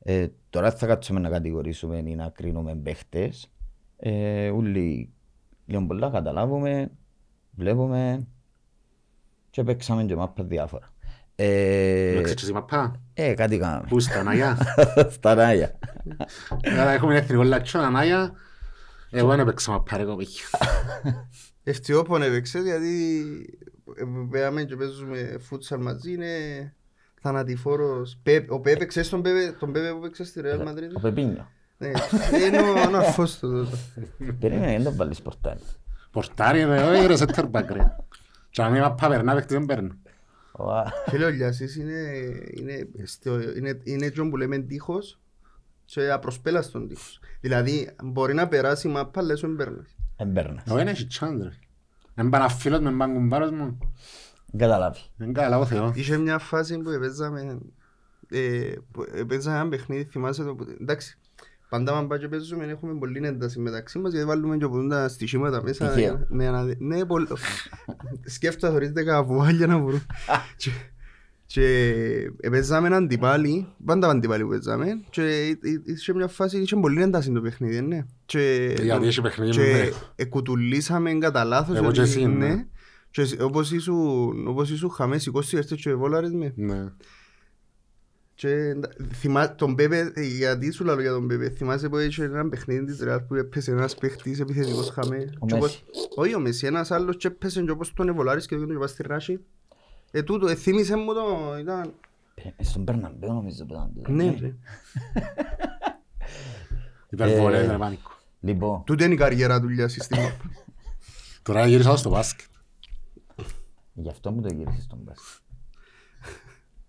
Ε, 0.03 0.27
τώρα 0.51 0.71
θα 0.71 0.87
κάτσουμε 0.87 1.21
να 1.21 1.29
κατηγορήσουμε 1.29 2.03
ή 2.07 2.15
να 2.15 2.29
κρίνουμε 2.29 2.75
παίχτες. 2.75 3.51
Ε, 3.97 4.51
όλοι 4.51 5.11
λίγο 5.67 5.87
πολλά 5.87 6.11
καταλάβουμε, 6.11 6.91
βλέπουμε 7.51 8.27
και 9.57 9.63
παίξαμε 9.65 10.05
και 10.05 10.17
μάπα 10.17 10.45
διάφορα. 10.45 10.93
Ε, 11.37 12.13
Παίξες 12.17 12.35
και 12.35 12.43
εσύ 12.43 12.53
μαπά, 12.53 13.01
ε, 13.15 13.35
κάτι 13.35 13.59
κάναμε. 13.59 13.85
πού 13.89 14.01
στα 14.01 14.23
Ναγιά. 14.23 14.59
Στα 15.17 15.35
Νάγια. 15.35 15.79
Άρα 16.79 16.91
έχουμε 16.91 17.17
εθνικό 17.17 17.43
λατσό, 17.43 17.79
Ανάγια. 17.79 18.33
Εγώ 19.11 19.29
δεν 19.29 19.41
έπαιξα 19.41 19.71
μαπά 19.71 19.97
ρε 19.97 20.05
κοπέκι. 20.05 20.41
Ευτυχόπον 21.65 22.23
έπαιξε 22.23 22.59
γιατί 22.59 23.17
ε, 23.97 24.03
πήγαμε 24.31 24.63
και 24.63 24.77
παίζουμε 24.77 25.37
φούτσαλ 25.41 25.81
μαζί 25.81 26.13
είναι 26.13 26.29
θανατηφόρος. 27.21 28.19
Πέ- 28.23 28.51
Ο 28.51 28.61
Πέπε, 28.61 28.85
ξέρεις 28.85 29.09
τον 29.09 29.23
Πέπε, 29.23 29.57
τον 29.59 29.73
Πέπε 29.73 29.93
που 29.93 30.01
παίξες 30.01 30.29
στη 30.29 30.41
Ρεάλ 30.41 30.63
Μαδρίτη. 30.63 30.95
Ο 30.97 31.01
Πεπίνιο. 31.01 31.49
Ναι, 31.79 31.89
είναι 32.47 32.59
ο- 32.59 32.91
ο 32.93 32.97
αρφός 32.97 33.39
του 33.39 33.51
τότε. 33.51 34.33
Περίμενε, 34.41 34.73
δεν 34.73 34.85
τον 34.85 34.97
βάλεις 34.97 35.23
πορτάρι. 35.23 35.61
Πορτάρι 36.11 36.65
ρε, 36.65 36.83
όχι 36.83 37.07
ρε, 37.07 37.17
σέτερ 37.17 37.47
μπακ 37.47 37.71
ρε. 37.71 37.97
Και 38.57 38.63
αν 38.63 38.75
είμαι 38.75 38.81
μαπά 38.81 39.09
περνά, 39.09 39.35
παίχτης 39.35 39.57
δεν 39.57 39.67
παίρνω. 39.67 39.97
Ωα. 40.53 40.93
Φίλε 41.09 41.25
ο 41.25 41.29
Λιάσης 41.29 41.77
είναι, 41.77 42.01
είναι, 42.51 42.89
στο, 43.05 43.41
είναι, 43.41 43.81
είναι 43.85 44.11
τζον 44.11 44.31
που 44.31 44.37
λέμε 44.37 44.59
τείχος 44.59 45.21
και 45.85 46.11
απροσπέλαστον 46.11 46.89
τείχος. 46.89 47.21
Δηλαδή 47.41 47.91
μπορεί 48.05 48.35
να 48.35 48.49
περάσει 48.49 48.89
η 48.89 48.91
μάπα 48.91 49.21
αλλά 49.21 49.37
σου 49.37 49.47
εμπέρνας. 49.47 49.97
Δεν 50.17 50.33
παίρνας. 50.33 50.63
Εγώ 50.67 50.77
δεν 50.77 50.89
έχει 50.89 51.07
τσάντ 51.07 51.43
ρε. 51.43 51.51
Δεν 52.15 52.29
πάνε 52.29 52.49
φίλος 52.49 52.81
με 52.81 52.91
μπαν 52.91 53.13
κουμπάρος 53.13 53.51
μου. 53.51 53.79
Δεν 54.47 54.61
καταλάβει. 54.61 55.01
Δεν 55.17 55.33
καλά, 55.33 55.59
ο 55.59 55.67
Θεός. 55.67 55.97
Είχε 55.97 56.17
μια 56.17 56.39
φάση 56.39 56.79
που 56.79 56.91
παίζαμε, 57.01 57.59
ε, 58.29 58.73
που 58.91 59.05
παίζαμε 59.27 59.59
ένα 59.59 59.69
παιχνίδι, 59.69 60.05
θυμάσαι 60.05 60.45
το 60.45 60.55
που, 60.55 60.67
εντάξει, 60.81 61.19
πάντα 61.69 61.97
αν 61.99 62.07
πάει 62.07 62.19
και 62.19 62.29
παίζουμε 62.29 62.65
έχουμε 62.65 62.95
πολλή 62.99 63.21
ένταση 63.27 63.61
μεταξύ 63.61 63.99
μας 63.99 64.13
γιατί 64.13 64.27
βάλουμε 64.27 64.57
και 64.57 64.65
από 64.65 64.87
τα 64.89 65.09
στοιχήματα 65.09 65.63
μέσα. 65.63 65.89
Τυχαίο. 65.89 66.27
Με 66.29 66.47
ανα... 66.47 66.75
Ναι, 66.79 67.05
πολύ... 67.05 67.27
σκέφτα 68.25 68.71
θωρείς 68.71 68.91
δέκα 68.93 69.23
βουάλια 69.25 69.67
να 69.67 69.79
μπορούν. 69.79 70.07
και, 70.57 70.71
και 71.47 72.49
παίζαμε 72.51 72.87
έναν 72.87 73.03
αντιπάλι, 73.05 73.67
πάντα 73.85 74.09
αντιπάλι 74.09 74.43
που 74.43 74.49
παίζαμε 74.49 74.87
και 75.11 75.47
εί- 75.47 75.65
εί- 75.65 75.89
είχε 75.89 76.15
μια 76.15 76.27
φάση, 76.29 76.59
είχε 76.59 76.77
πολλή 76.77 77.03
ένταση 77.03 77.33
το 77.33 77.41
παιχνίδι, 77.41 77.81
ναι. 77.81 78.05
Και, 78.27 78.75
Γιατί 78.83 79.07
έχει 79.07 79.21
παιχνίδι 79.21 79.51
και 79.51 79.61
με 79.61 79.67
ναι. 79.73 79.89
εκουτουλήσαμε 80.17 81.13
κατά 81.15 81.45
λάθος 81.45 81.77
Εγώ 81.77 81.91
και 81.91 82.01
ότι- 82.01 82.11
εσύ, 82.11 82.27
ναι. 82.27 82.47
ναι. 82.49 82.67
Και 83.11 83.21
εσύ- 83.23 83.41
όπως 83.41 83.73
ήσουν, 83.73 84.47
όπως 84.47 84.71
ήσουν 84.71 84.91
χαμές, 84.91 85.23
σηκώσαι 85.23 85.57
έρθες 85.57 85.81
και 85.81 85.95
βόλαρες 85.95 86.33
με. 86.33 86.53
Ναι. 86.57 86.85
Και 88.39 88.49
εντα- 88.49 88.91
θυμά, 89.13 89.55
τον 89.55 89.75
Πέπε, 89.75 90.13
ε, 90.15 90.23
γιατί 90.23 90.71
σου 90.71 90.85
λέω 90.85 91.01
για 91.01 91.11
τον 91.13 91.27
Πέπε, 91.27 91.49
θυμάσαι 91.51 91.89
που 91.89 91.99
είχε 91.99 92.25
ένα 92.25 92.49
παιχνίδι 92.49 92.85
της 92.85 93.01
Ρεάλ 93.01 93.21
που 93.21 93.35
έπαιζε 93.35 93.71
ένας 93.71 93.95
παίχτης 93.95 94.41
επιθετικός 94.41 94.89
χαμέ. 94.91 95.17
Ο 95.39 95.47
Και 95.47 95.55
όπως- 95.55 95.61
Μέση. 95.61 96.09
Όχι 96.15 96.35
ο 96.35 96.41
Μέση, 96.41 96.67
ένας 96.67 96.91
άλλος 96.91 97.17
και 97.17 97.27
έπαιζε 97.27 97.63
και 97.63 97.71
όπως 97.71 97.93
τον 97.93 98.09
εβολάρεις 98.09 98.47
και 98.47 98.57
τον 98.57 98.67
και 98.69 98.75
πάει 98.79 98.89
στη 98.89 99.03
ράση. 99.03 99.41
Ε, 100.11 100.23
τούτο, 100.23 100.47
ε, 100.47 100.55
θύμισε 100.55 100.97
μου 100.97 101.15
το, 101.15 101.57
ήταν... 101.61 101.93
Ε, 102.59 102.65
Στον 102.65 102.85
Περναμπέο 102.85 103.33
νομίζω 103.33 103.65
που 103.65 103.73
ήταν. 103.73 103.93
τότε, 103.95 104.13
Ναι, 104.13 104.25
ναι. 104.25 104.37
ρε. 104.41 104.55
Υπερβολές 107.11 107.65
Ε, 107.65 107.71
με 107.73 107.79
πανικό. 107.79 108.11
Λοιπόν, 108.41 108.83
Τούτη 108.85 109.05
είναι 109.05 109.15
η 109.15 109.17
καριέρα 109.17 109.61
του 109.61 109.69
Λιάση 109.69 110.01
στην 110.01 110.21
ΜΑΠ. 110.21 110.33
Τώρα 111.43 111.67
γύρισα 111.67 111.97
στο 111.97 112.11
μπάσκετ. 112.11 112.47
γι' 113.93 114.09
αυτό 114.09 114.31
μου 114.31 114.41
το 114.43 114.55
γύρισε 114.55 114.81
στον 114.81 114.99
μπάσκετ. 115.03 115.43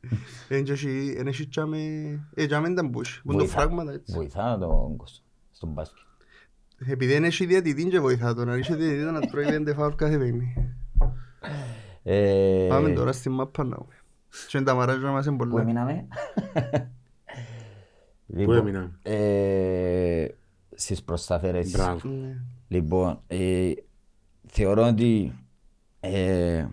Εν 0.49 0.63
και 0.63 0.71
έχει- 0.71 1.15
εν 1.17 1.27
έχει 1.27 1.47
τσάμε... 1.47 1.77
Ε, 2.33 2.45
τσάμε 2.45 2.69
ήταν 2.69 2.89
που 2.89 3.01
έχει. 3.01 3.21
Που 3.21 3.31
είναι 3.31 3.41
το 3.41 3.47
Βοηθά- 3.47 3.61
φράγματα 3.61 3.91
έτσι. 3.91 4.13
Βοηθά 4.13 4.57
τον 4.57 4.95
Κώστα 4.97 5.23
στον 5.51 5.69
μπάσκετ. 5.69 5.97
Επειδή 6.87 7.13
δεν 7.13 7.23
έχει 7.23 7.45
διατητή 7.45 7.85
και 7.85 7.99
βοηθά 7.99 8.33
τον. 8.33 8.49
Αν 8.49 8.59
είχε 8.59 8.75
διατητή 8.75 9.03
να 9.03 9.19
τρώει 9.19 9.45
πέντε 9.45 9.73
φάουλ 9.73 9.93
κάθε 9.93 10.17
παιχνίδι. 10.17 10.75
Ε, 12.03 12.65
Πάμε 12.69 12.89
τώρα 12.89 13.11
στην 13.11 13.31
μάπα 13.31 13.63
να 13.63 13.75
δούμε. 13.77 13.93
Και 14.47 14.61
τα 14.61 14.73
μαράζια 14.73 15.11
μας 15.11 15.25
είναι 15.25 15.37
Πού 15.37 15.47
πολλά. 15.47 15.61
έμειναμε; 15.61 16.07
Πού 18.27 18.33
Λοιπόν, 18.37 18.57
έμεινα. 18.57 18.91
ε, 19.01 20.27
Στις 20.75 21.03
προσταφερές. 21.03 21.71
Μπράβο. 21.71 22.09
Ναι. 22.09 22.37
Λοιπόν, 22.67 23.21
ε, 23.27 23.71
θεωρώ 24.47 24.87
ότι 24.87 25.33
ε, 25.99 26.57
ε, 26.57 26.67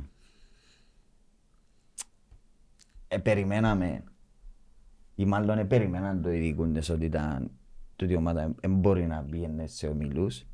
περιμέναμε. 3.18 4.05
Ή 5.14 5.24
μάλλον 5.24 5.59
ε, 5.59 5.64
περιμέναν 5.64 6.22
το 6.22 6.33
οι 6.33 6.38
διοικούντες 6.38 6.88
ότι 6.88 7.05
ήταν 7.05 7.50
τούτη 7.96 8.12
η 8.12 8.16
ομάδα 8.16 8.55
δεν 8.61 8.74
μπορεί 8.74 9.07
να 9.07 9.22
πήγαινε 9.31 9.66
σε 9.66 9.87
ομίλους 9.87 10.44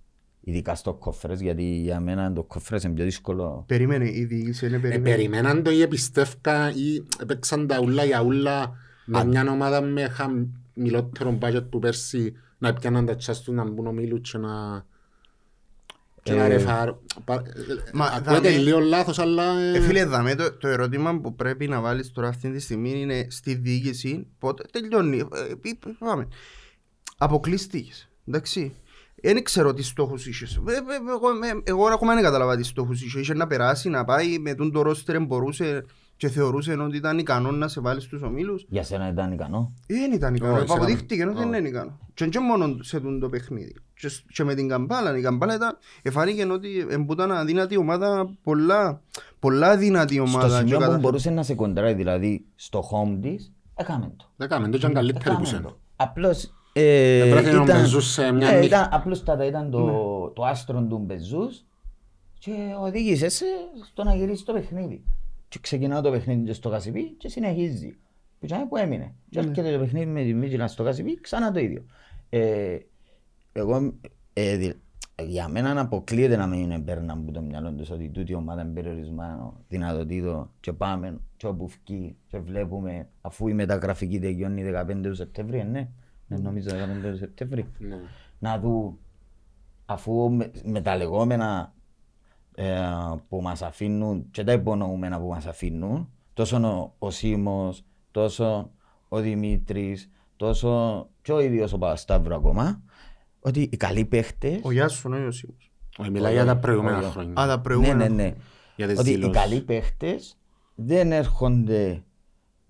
ειδικά 0.40 0.74
στο 0.74 0.94
κόφρες 0.94 1.40
γιατί 1.40 1.62
για 1.62 2.00
μένα 2.00 2.32
το 2.32 2.42
κόφρες 2.42 2.82
είναι 2.84 2.94
πιο 2.94 3.04
δύσκολο. 3.04 3.64
Περίμενε, 3.68 4.08
η 4.10 4.24
διοίκηση 4.24 4.66
είναι 4.66 4.76
Ε, 4.76 4.78
περίμενε. 4.78 5.02
Περιμέναν 5.10 5.62
το 5.62 5.70
ή 5.70 5.82
επιστεύκα 5.82 6.70
ή 6.70 7.06
έπαιξαν 7.20 7.66
τα 7.66 7.80
ούλα 7.80 8.04
για 8.04 8.22
ούλα 8.22 8.72
με 9.04 9.24
μια 9.24 9.50
ομάδα 9.50 9.80
με 9.80 10.08
χαμηλότερο 10.08 11.38
budget 11.42 11.64
που 11.70 11.78
πέρσι 11.78 12.32
να 12.58 12.72
πιάναν 12.72 13.06
τα 13.06 13.16
τσάς 13.16 13.40
τους 13.42 13.54
να 13.54 13.64
μπουν 13.70 13.86
ομίλους 13.86 14.30
και 14.30 14.38
να... 14.38 14.48
και 14.48 14.48
να 14.48 14.84
Ε, 14.84 14.84
ρεφάρ... 14.84 14.84
πα- 15.98 16.08
Μα, 16.08 16.09
Ακούγεται 18.16 18.30
δάμε- 18.50 18.56
λίγο 18.62 18.78
λάθος 18.78 19.18
αλλά... 19.18 19.58
ε, 19.58 19.76
Ε, 19.76 19.80
φίλε, 19.80 20.04
δάμε, 20.04 20.34
το, 20.34 20.52
το 20.52 20.68
ερώτημα 20.68 21.20
που 21.20 21.34
πρέπει 21.34 21.68
να 21.68 21.80
βάλεις 21.80 22.12
τώρα 22.12 22.28
αυτή 22.28 22.50
τη 22.50 22.58
στιγμή 22.60 23.00
είναι 23.00 23.26
στη 23.30 23.54
διοίκηση 23.54 24.26
πότε 24.38 24.64
τελειώνει. 24.72 25.18
Ε, 25.18 25.54
πι- 25.60 25.78
πι- 25.78 25.98
πάμε. 25.98 26.28
Αποκλείστηκες. 27.18 28.08
Εντάξει. 28.28 28.74
Δεν 29.22 29.42
ξέρω 29.42 29.74
τι 29.74 29.82
στόχους 29.82 30.26
είχες. 30.26 30.60
Ε, 30.68 30.72
ε, 30.72 30.76
Εγώ, 31.10 31.28
ε, 31.30 31.60
εγώ 31.70 31.86
ακόμα 31.86 32.14
δεν 32.14 32.22
κατάλαβα 32.22 32.56
τι 32.56 32.62
στόχους 32.62 33.02
είχες. 33.02 33.20
Είχε 33.20 33.34
να 33.34 33.46
περάσει, 33.46 33.88
να 33.88 34.04
πάει 34.04 34.38
με 34.38 34.54
τον 34.54 34.72
το 34.72 34.82
ρόστερ 34.82 35.20
μπορούσε 35.20 35.84
και 36.20 36.28
θεωρούσε 36.28 36.72
ότι 36.72 36.96
ήταν 36.96 37.18
ικανό 37.18 37.50
να 37.50 37.68
σε 37.68 37.80
βάλει 37.80 38.00
στους 38.00 38.22
ομίλους. 38.22 38.66
για 38.68 38.82
σένα 38.82 39.08
ήταν 39.08 39.32
ικανό 39.32 39.72
Ε, 39.86 39.94
Δεν 39.94 40.12
ήταν 40.12 40.34
ικανό. 40.34 40.54
Όχι, 40.54 40.64
Oh, 40.68 40.74
Αποδείχτηκε 40.74 41.22
ότι 41.24 41.34
όχι. 41.38 41.48
δεν 41.48 41.58
είναι 41.58 41.68
ικανό. 41.68 41.98
Και 42.14 42.24
όχι 42.24 42.38
μόνο 42.38 42.76
σε 42.82 43.00
τούτο 43.00 43.18
το 43.18 43.28
παιχνίδι. 43.28 43.74
Και, 44.00 44.08
σ- 44.08 44.26
και 44.32 44.44
με 44.44 44.54
την 44.54 44.68
Καμπάλα. 44.68 45.16
Η 45.16 45.20
Καμπάλα 45.20 45.54
ήταν, 45.54 45.78
εφάνηκε 46.02 46.44
ότι 46.44 46.68
ήταν 47.10 47.32
αδύνατη 47.32 47.76
ομάδα, 47.76 48.34
πολλά, 48.42 49.02
πολλά 49.38 49.70
αδύνατη 49.70 50.14
στο 50.14 50.22
ομάδα. 50.22 50.48
σημείο 50.58 50.66
και 50.66 50.74
που 50.74 50.80
κατα- 50.80 50.98
μπορούσε 50.98 51.30
να 51.30 51.42
σε 51.42 51.54
κοντράει 51.54 51.94
δηλαδή 51.94 52.44
στο 52.54 52.80
home 52.92 53.18
της 53.22 53.52
έκαμε 53.74 54.12
το 54.16 54.24
Δεν 54.36 54.48
κάνουμε, 54.48 54.70
το 54.70 54.76
ήταν 54.76 54.92
καλύτερη 54.92 55.24
που 55.24 55.30
Έκαμε 55.30 55.46
σένα. 55.46 55.62
το. 55.62 55.76
Απλώς 55.96 56.52
ε, 56.72 57.18
Έπρεπε 57.28 57.52
να 57.56 57.62
ήταν, 57.62 57.80
μπεζούς 57.80 58.06
σε 58.12 58.32
μια 58.32 58.50
ναι, 58.50 58.58
νύχτα. 58.58 58.64
ήταν 58.66 58.88
απλούστατα 58.92 59.44
ήταν 59.44 59.70
το, 59.70 59.86
το 60.34 60.42
άστρο 60.44 60.82
του 60.82 60.98
Μπεζούς 60.98 61.64
και 62.38 62.52
οδήγησες 62.80 63.34
σε 63.34 63.44
στο 63.92 64.04
να 64.04 64.14
γυρίσεις 64.14 64.44
το 64.44 64.52
παιχνίδι. 64.52 65.04
Και 65.50 65.58
ξεκινά 65.60 66.00
το 66.02 66.10
παιχνίδι 66.10 66.44
και 66.44 66.52
στο 66.52 66.70
Κασιπί 66.70 67.10
και 67.10 67.28
συνεχίζει. 67.28 67.98
Που 68.38 68.46
ήταν 68.46 68.68
που 68.68 68.76
έμεινε. 68.76 69.14
Και 69.30 69.38
έρχεται 69.38 69.72
το 69.72 69.78
παιχνίδι 69.78 70.06
με 70.06 70.22
τη 70.22 70.34
Μίτζιλα 70.34 70.68
στο 70.68 70.84
Κασιπί, 70.84 71.20
ξανά 71.20 71.52
το 71.52 71.58
ίδιο. 71.58 71.84
Ε, 72.28 72.76
εγώ, 73.52 73.94
ε, 74.32 74.56
δη- 74.56 74.76
για 75.26 75.48
μένα 75.48 75.80
αποκλείεται 75.80 76.36
να 76.36 76.46
μην 76.46 76.60
είναι 76.60 76.80
πέρνα 76.80 77.12
από 77.12 77.32
το 77.32 77.40
μυαλό 77.42 77.72
τους 77.72 77.90
ότι 77.90 78.08
τούτη 78.08 78.32
η 78.32 78.34
ομάδα 78.34 78.62
είναι 78.62 78.70
περιορισμένο 78.72 79.64
δυνατοτήτων 79.68 80.50
και 80.60 80.72
πάμε 80.72 81.20
και 81.36 81.46
όπου 81.46 81.68
φκεί 81.68 82.16
και 82.26 82.38
βλέπουμε 82.38 83.08
αφού 83.20 83.48
η 83.48 83.54
μεταγραφική 83.54 84.18
τελειώνει 84.20 84.62
15 84.62 85.00
του 85.02 85.14
Σεπτέμβρη, 85.14 85.64
ναι, 85.64 85.88
ναι, 86.26 86.36
νομίζω 86.36 86.70
15 86.70 87.10
του 87.10 87.16
Σεπτέμβρη 87.16 87.66
Ναι. 87.78 87.96
να 88.38 88.58
δουν 88.58 88.98
αφού 89.84 90.30
με, 90.32 90.50
με 90.64 90.80
τα 90.80 90.96
λεγόμενα 90.96 91.74
ε, 91.74 91.79
που 93.28 93.42
μας 93.42 93.62
αφήνουν 93.62 94.30
και 94.30 94.44
τα 94.44 94.52
υπονοούμενα 94.52 95.20
που 95.20 95.26
μας 95.28 95.46
αφήνουν 95.46 96.08
τόσο 96.34 96.56
ο, 96.56 96.94
ο 96.98 97.10
Σίμος, 97.10 97.84
τόσο 98.10 98.70
ο 99.08 99.18
Δημήτρης, 99.20 100.10
τόσο 100.36 101.08
και 101.22 101.32
ο 101.32 101.40
ίδιος 101.40 101.72
ο 101.72 101.78
Παπασταύρου 101.78 102.34
ακόμα 102.34 102.82
ότι 103.40 103.68
οι 103.72 103.76
καλοί 103.76 104.04
παίχτες 104.04 104.60
Ο 104.62 104.72
Γιάσον, 104.72 105.12
όχι 105.12 105.24
ο 105.24 105.30
Σίμος. 105.30 105.70
Όχι, 105.98 106.10
Μιλάει 106.10 106.32
για 106.32 106.44
τα 106.44 106.56
προηγούμενα 106.56 106.98
Όχι. 106.98 107.10
χρόνια. 107.10 107.32
Α, 107.42 107.46
τα 107.46 107.56
ναι, 107.56 107.62
προηγούμενα. 107.62 107.96
ναι, 108.08 108.08
ναι. 108.08 108.34
Για 108.76 108.86
τις 108.88 108.98
Ότι 108.98 109.10
οι 109.10 109.14
δηλώσεις. 109.14 109.42
καλοί 109.42 109.60
παίχτες 109.60 110.38
δεν 110.74 111.12
έρχονται 111.12 112.02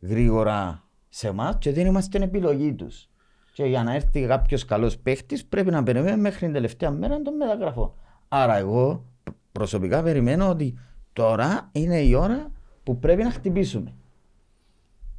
γρήγορα 0.00 0.84
σε 1.08 1.28
εμάς 1.28 1.56
και 1.58 1.72
δεν 1.72 1.86
είμαστε 1.86 2.18
την 2.18 2.26
επιλογή 2.28 2.74
τους. 2.74 3.08
Και 3.52 3.64
για 3.64 3.82
να 3.82 3.94
έρθει 3.94 4.26
κάποιος 4.26 4.64
καλός 4.64 4.98
παίχτης 4.98 5.46
πρέπει 5.46 5.70
να 5.70 5.82
περιμένουμε 5.82 6.20
μέχρι 6.20 6.38
την 6.38 6.52
τελευταία 6.52 6.90
μέρα 6.90 7.22
των 7.22 7.36
μεταγραφών. 7.36 7.92
Άρα, 8.28 8.56
εγώ 8.56 9.04
προσωπικά 9.52 10.02
περιμένω 10.02 10.48
ότι 10.48 10.78
τώρα 11.12 11.68
είναι 11.72 12.00
η 12.00 12.14
ώρα 12.14 12.52
που 12.82 12.98
πρέπει 12.98 13.22
να 13.22 13.30
χτυπήσουμε. 13.30 13.94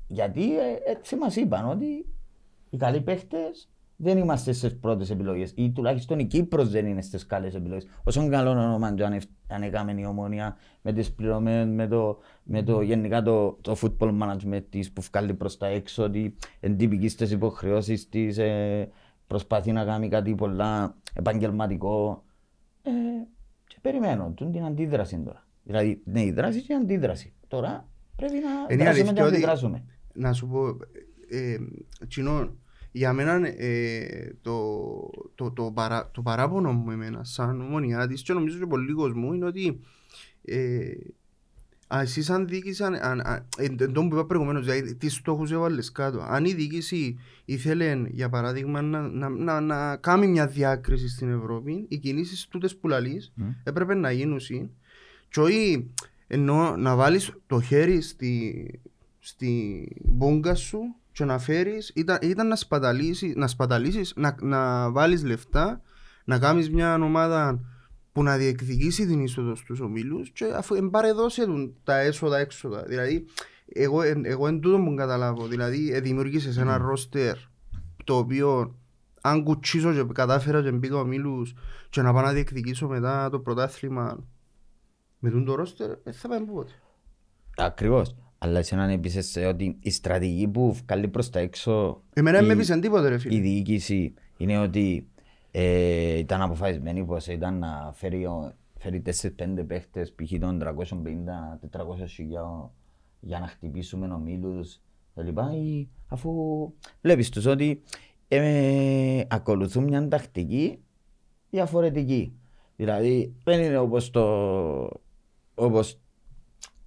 Γιατί 0.07 0.57
ε, 0.59 0.91
έτσι 0.91 1.15
μας 1.15 1.35
είπαν 1.35 1.69
ότι 1.69 2.05
οι 2.69 2.77
καλοί 2.77 3.01
παίχτες 3.01 3.69
δεν 3.95 4.17
είμαστε 4.17 4.51
στις 4.51 4.79
πρώτες 4.79 5.09
επιλογές. 5.09 5.53
Ή 5.55 5.71
τουλάχιστον 5.71 6.19
η 6.19 6.25
Κύπρος 6.25 6.69
δεν 6.69 6.85
είναι 6.85 7.01
στις 7.01 7.25
καλές 7.25 7.55
επιλογές. 7.55 7.87
Όσο 8.03 8.29
καλό 8.29 8.49
όνομα 8.49 8.93
και 8.93 9.03
αν, 9.03 9.13
ευ- 9.13 9.29
αν 9.47 9.61
έκαμε 9.61 9.91
η 9.97 10.05
ομονία 10.05 10.57
με 10.81 10.93
τις 10.93 11.13
πληρωμές, 11.13 11.67
με 11.67 11.87
το, 11.87 12.17
με 12.43 12.63
το 12.63 12.81
γενικά 12.81 13.21
το, 13.21 13.57
το 13.61 13.75
football 13.81 14.19
management 14.21 14.63
της 14.69 14.91
που 14.91 15.01
βγάλει 15.01 15.33
προς 15.33 15.57
τα 15.57 15.67
έξω, 15.67 16.03
ότι 16.03 16.35
εντυπική 16.59 17.07
στι 17.07 17.33
υποχρεώσεις 17.33 18.09
της, 18.09 18.37
ε, 18.37 18.89
προσπαθεί 19.27 19.71
να 19.71 19.85
κάνει 19.85 20.07
κάτι 20.07 20.35
πολλά 20.35 20.95
επαγγελματικό. 21.13 22.23
Ε, 22.83 22.91
και 22.91 23.40
περιμένω 23.81 24.33
τούν 24.35 24.51
την 24.51 24.63
αντίδραση 24.63 25.21
τώρα. 25.25 25.47
Δηλαδή, 25.63 26.01
ναι, 26.05 26.23
η 26.23 26.31
δράση 26.31 26.61
και 26.61 26.73
η 26.73 26.75
αντίδραση. 26.75 27.33
Τώρα 27.47 27.89
πρέπει 28.15 28.33
να 28.33 28.73
Είναι 28.73 28.81
η 28.81 28.85
δράσουμε 28.85 28.93
και 28.93 28.99
αλήθεια 29.11 29.13
να 29.21 29.25
ότι- 29.27 29.35
αντιδράσουμε. 29.35 29.83
Να 30.13 30.33
σου 30.33 30.47
πω, 30.47 30.67
ε, 31.29 31.57
Τσινό, 32.07 32.55
για 32.91 33.13
μένα 33.13 33.47
ε, 33.57 34.35
το, 34.41 34.59
το, 35.35 35.51
το, 35.51 35.71
παρά, 35.71 36.09
το 36.11 36.21
παράπονο 36.21 36.71
μου 36.71 36.91
εμένα 36.91 37.23
σαν 37.23 37.61
ομονιάτης 37.61 38.21
και 38.21 38.33
νομίζω 38.33 38.59
και 38.59 38.65
πολλοί 38.65 38.93
κόσμου 38.93 39.33
είναι 39.33 39.45
ότι 39.45 39.79
ε, 40.45 40.57
α, 40.87 40.93
εσείς 41.99 42.29
αν 42.29 42.47
διοίκηση, 42.47 42.83
αν, 42.83 42.93
αν, 42.93 43.21
αν, 43.23 43.45
εν, 43.57 43.77
εν 43.79 43.93
τω 43.93 44.01
που 44.01 44.15
είπα 44.15 44.25
προηγουμένως, 44.25 44.65
δηλαδή 44.65 44.95
τι 44.95 45.09
στόχους 45.09 45.51
έβαλες 45.51 45.91
κάτω. 45.91 46.25
Αν 46.29 46.45
η 46.45 46.53
διοίκηση 46.53 47.17
ήθελε, 47.45 48.01
για 48.09 48.29
παράδειγμα, 48.29 48.81
να, 48.81 49.01
να, 49.01 49.29
να, 49.29 49.59
να 49.59 49.95
κάνει 49.95 50.27
μια 50.27 50.47
διάκριση 50.47 51.09
στην 51.09 51.31
Ευρώπη, 51.31 51.85
οι 51.87 51.97
κινήσεις 51.97 52.47
τούτες 52.47 52.77
που 52.77 52.87
λαλείς 52.87 53.31
Μμ. 53.35 53.49
έπρεπε 53.63 53.93
να 53.93 54.11
γίνουν 54.11 54.39
συν 54.39 54.69
και 55.29 55.39
όχι 55.39 55.91
ενώ 56.27 56.75
να 56.75 56.95
βάλεις 56.95 57.31
το 57.47 57.61
χέρι 57.61 58.01
στη, 58.01 58.65
στη 59.19 59.87
μπόγκα 60.03 60.55
σου 60.55 60.79
και 61.11 61.25
να 61.25 61.39
φέρεις 61.39 61.91
ήταν, 61.95 62.17
ήταν 62.21 62.47
να 62.47 62.55
σπαταλήσεις, 62.55 63.35
να, 63.35 63.47
σπαταλήσεις 63.47 64.13
να, 64.15 64.35
να 64.41 64.91
βάλεις 64.91 65.23
λεφτά 65.23 65.81
να 66.25 66.39
κάνεις 66.39 66.69
μια 66.69 66.95
ομάδα 66.95 67.59
που 68.11 68.23
να 68.23 68.37
διεκδικήσει 68.37 69.05
την 69.07 69.19
είσοδος 69.23 69.59
στους 69.59 69.79
ομίλους 69.79 70.31
και 70.31 70.45
αφού 70.55 70.75
εμπαρεδώσε 70.75 71.45
του 71.45 71.75
τα 71.83 71.97
έσοδα 71.99 72.37
έξοδα 72.37 72.83
δηλαδή 72.83 73.25
εγώ, 73.73 74.01
εν- 74.01 74.25
εγώ 74.25 74.47
εν 74.47 74.59
τούτο 74.59 74.77
που 74.83 74.93
καταλάβω 74.95 75.47
δηλαδή 75.47 75.91
ε, 75.93 75.99
δημιούργησες 75.99 76.57
ένα 76.57 76.77
ρόστερ 76.77 77.35
το 78.03 78.17
οποίο 78.17 78.75
αν 79.21 79.43
κουτσίσω 79.43 79.93
και 79.93 80.03
κατάφερα 80.13 80.61
και 80.63 80.71
μπήκα 80.71 80.95
ομίλους 80.97 81.53
και 81.89 82.01
να 82.01 82.13
πάω 82.13 82.21
να 82.23 82.33
διεκδικήσω 82.33 82.87
μετά 82.87 83.29
το 83.29 83.39
πρωτάθλημα 83.39 84.23
με 85.19 85.29
τον 85.29 85.45
το 85.45 85.55
ρόστερ, 85.55 85.87
δεν 86.03 86.13
θα 86.13 86.27
πάμε 86.27 86.45
πότε. 86.45 86.71
Ακριβώς. 87.57 88.15
Αλλά 88.37 88.59
εσένα 88.59 88.83
επίσης 88.91 89.35
ε, 89.35 89.45
ότι 89.45 89.77
η 89.79 89.91
στρατηγική 89.91 90.47
που 90.47 90.73
βγάλει 90.85 91.07
προς 91.07 91.29
τα 91.29 91.39
έξω 91.39 92.03
Εμένα 92.13 92.37
δεν 92.37 92.45
με 92.47 92.53
η- 92.53 92.55
έπεισε 92.55 92.79
τίποτε 92.79 93.07
ρε 93.09 93.15
η 93.15 93.19
φίλε. 93.19 93.39
διοίκηση 93.39 94.13
είναι 94.37 94.59
ότι 94.59 95.07
ε, 95.51 96.17
ήταν 96.17 96.41
αποφασισμένη 96.41 97.05
πως 97.05 97.27
ήταν 97.27 97.59
να 97.59 97.91
φέρει, 97.93 98.25
ο- 98.25 98.53
φέρει 98.77 99.01
4-5 99.01 99.63
παίχτες 99.67 100.13
π.χ. 100.13 100.39
των 100.39 100.59
350-400 100.59 102.07
χιλιάδων 102.07 102.71
για 103.19 103.39
να 103.39 103.47
χτυπήσουμε 103.47 104.07
ομίλους 104.13 104.81
κλπ. 105.15 105.37
Ή 105.53 105.89
Αφού 106.07 106.31
βλέπεις 107.01 107.29
τους 107.29 107.45
ότι 107.45 107.81
ε, 108.27 109.21
ακολουθούν 109.27 109.83
μια 109.83 110.07
τακτική 110.07 110.83
διαφορετική. 111.49 112.35
Δηλαδή 112.75 113.35
δεν 113.43 113.61
είναι 113.61 113.77
όπως 113.77 114.09
το 114.09 114.23
όπως, 115.55 115.99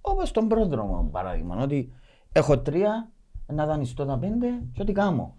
όπως 0.01 0.31
τον 0.31 0.47
πρόδρομο 0.47 1.09
παράδειγμα 1.11 1.57
ότι 1.63 1.91
έχω 2.31 2.59
τρία 2.59 3.11
να 3.47 3.65
δανειστώ 3.65 4.05
τα 4.05 4.17
πέντε 4.17 4.47
και 4.73 4.81
ό,τι 4.81 4.91
κάνω. 4.91 5.35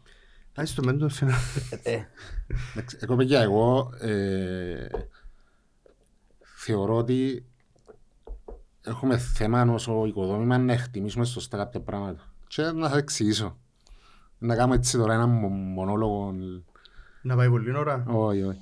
Άι 0.58 0.66
στο 0.66 0.82
μέντο 0.84 1.08
σε 1.08 1.24
ένα... 1.24 1.34
Ε, 1.82 2.02
Εντάξει, 2.74 2.98
Εγώ 3.00 3.16
παιδιά, 3.16 3.40
εγώ 3.40 3.90
ε, 4.00 4.86
θεωρώ 6.56 6.96
ότι 6.96 7.46
έχουμε 8.82 9.18
θέμα 9.18 9.62
όσο 9.62 10.04
οικοδόμημα 10.06 10.58
να 10.58 10.72
εκτιμήσουμε 10.72 11.24
σωστά 11.24 11.56
κάποια 11.56 11.80
πράγματα. 11.80 12.22
Και 12.46 12.62
να 12.62 12.88
σας 12.88 12.96
εξηγήσω. 12.98 13.58
Να 14.38 14.56
κάνω 14.56 14.74
έτσι 14.74 14.96
τώρα 14.96 15.14
ένα 15.14 15.26
μο- 15.26 15.48
μονόλογο. 15.48 16.34
Να 17.22 17.36
πάει 17.36 17.48
πολύ 17.48 17.76
ώρα. 17.76 18.04
Όχι, 18.06 18.42
όχι. 18.42 18.60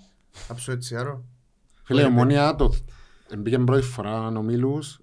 Άψω 0.48 0.72
έτσι 0.72 0.96
άρο. 0.96 1.24
Φίλε, 1.85 2.00
η 2.00 2.04
Όχι, 2.04 2.12
ομόνια 2.12 2.54
το 2.54 2.74
μπήκε 3.38 3.59
πρώτη 3.59 3.83
φορά 3.83 4.30
νομίλους 4.30 5.00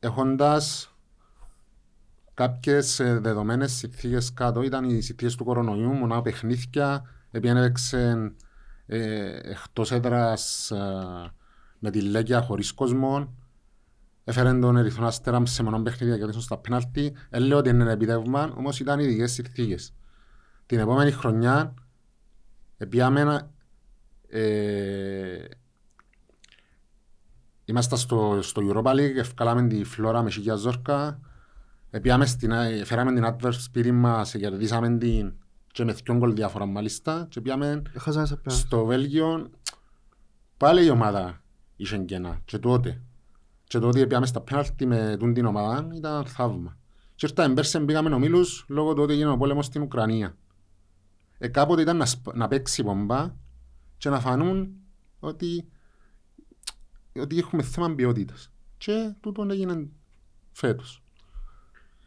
έχοντας 0.00 0.93
κάποιες 2.34 3.00
ε, 3.00 3.18
δεδομένες 3.18 3.72
συνθήκες 3.72 4.32
κάτω. 4.32 4.62
Ήταν 4.62 4.84
οι 4.84 5.00
συνθήκες 5.00 5.34
του 5.34 5.44
κορονοϊού, 5.44 5.92
μονά 5.92 6.22
παιχνίδια, 6.22 7.04
επειδή 7.30 7.58
έπαιξε 7.58 8.32
ε, 8.86 9.38
εκτός 9.42 9.92
έδρας 9.92 10.70
ε, 10.70 11.32
με 11.78 11.90
τη 11.90 12.00
Λέγκια 12.00 12.40
χωρίς 12.40 12.72
κόσμο. 12.72 13.34
Έφερε 14.24 14.58
τον 14.58 14.76
Ερυθρό 14.76 15.06
Αστέρα 15.06 15.46
σε 15.46 15.62
μονό 15.62 15.82
παιχνίδια 15.82 16.14
και 16.14 16.18
κερδίσουν 16.18 16.42
στα 16.42 16.58
πέναλτι. 16.58 17.16
Ε, 17.30 17.38
λέω 17.38 17.58
ότι 17.58 17.68
είναι 17.68 17.82
ένα 17.82 17.92
επίτευγμα, 17.92 18.52
όμως 18.56 18.80
ήταν 18.80 19.00
ειδικές 19.00 19.32
συνθήκες. 19.32 19.94
Την 20.66 20.78
επόμενη 20.78 21.10
χρονιά 21.10 21.74
Επιάμε 22.76 23.50
ε, 24.28 25.44
Είμαστε 27.64 27.96
στο, 27.96 28.38
στο 28.42 28.62
Europa 28.68 28.90
League, 28.90 29.16
ευκάλαμε 29.16 29.68
τη 29.68 29.84
Φλόρα 29.84 30.22
με 30.22 30.30
Σιγιά 30.30 30.54
Ζόρκα. 30.54 31.20
Επιάμε 31.94 32.26
στην, 32.26 32.50
ε, 32.50 32.84
φέραμε 32.84 33.12
την 33.12 33.24
Adverb 33.26 33.52
σπίτι 33.52 33.92
μας, 33.92 34.34
κερδίσαμε 34.34 34.98
την 34.98 35.34
και 35.72 35.84
με 35.84 35.92
δυο 35.92 36.14
γκολ 36.16 36.34
διαφορά 36.34 36.66
μάλιστα. 36.66 37.26
Και 37.30 37.40
πιάμε 37.40 37.82
Έχασα 37.94 38.26
σε 38.26 38.36
πέρα. 38.36 38.56
στο 38.56 38.84
Βέλγιο, 38.84 39.50
πάλι 40.56 40.84
η 40.84 40.90
ομάδα 40.90 41.42
είχε 41.76 41.98
κενά. 41.98 42.40
Και 42.44 42.58
τότε. 42.58 43.02
Και 43.64 43.78
τότε 43.78 44.06
πιάμε 44.06 44.26
στα 44.26 44.40
πέναλτι 44.40 44.86
με 44.86 45.16
τούν 45.18 45.34
την 45.34 45.44
ομάδα, 45.44 45.88
ήταν 45.94 46.26
θαύμα. 46.26 46.76
Και 47.14 47.26
ήρθαμε 47.26 47.54
πέρσι 47.54 47.84
πήγαμε 47.84 48.14
ομίλους 48.14 48.64
λόγω 48.68 48.94
του 48.94 49.02
ότι 49.02 49.12
έγινε 49.12 49.30
ο 49.30 49.36
πόλεμος 49.36 49.66
στην 49.66 49.82
Ουκρανία. 49.82 50.36
Ε, 51.38 51.48
κάποτε 51.48 51.82
ήταν 51.82 51.96
να, 51.96 52.06
σπ- 52.06 52.34
να 52.34 52.48
παίξει 52.48 52.82
μπομπά 52.82 53.34
και 53.96 54.08
να 54.08 54.20
φανούν 54.20 54.74
ότι, 55.18 55.68
ότι 57.20 57.38
έχουμε 57.38 57.62
θέμα 57.62 57.94
ποιότητας. 57.94 58.52
Και 58.76 59.14
τούτο 59.20 59.46
έγινε 59.50 59.88
φέτος. 60.52 61.03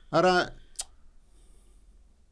Άρα 0.10 0.56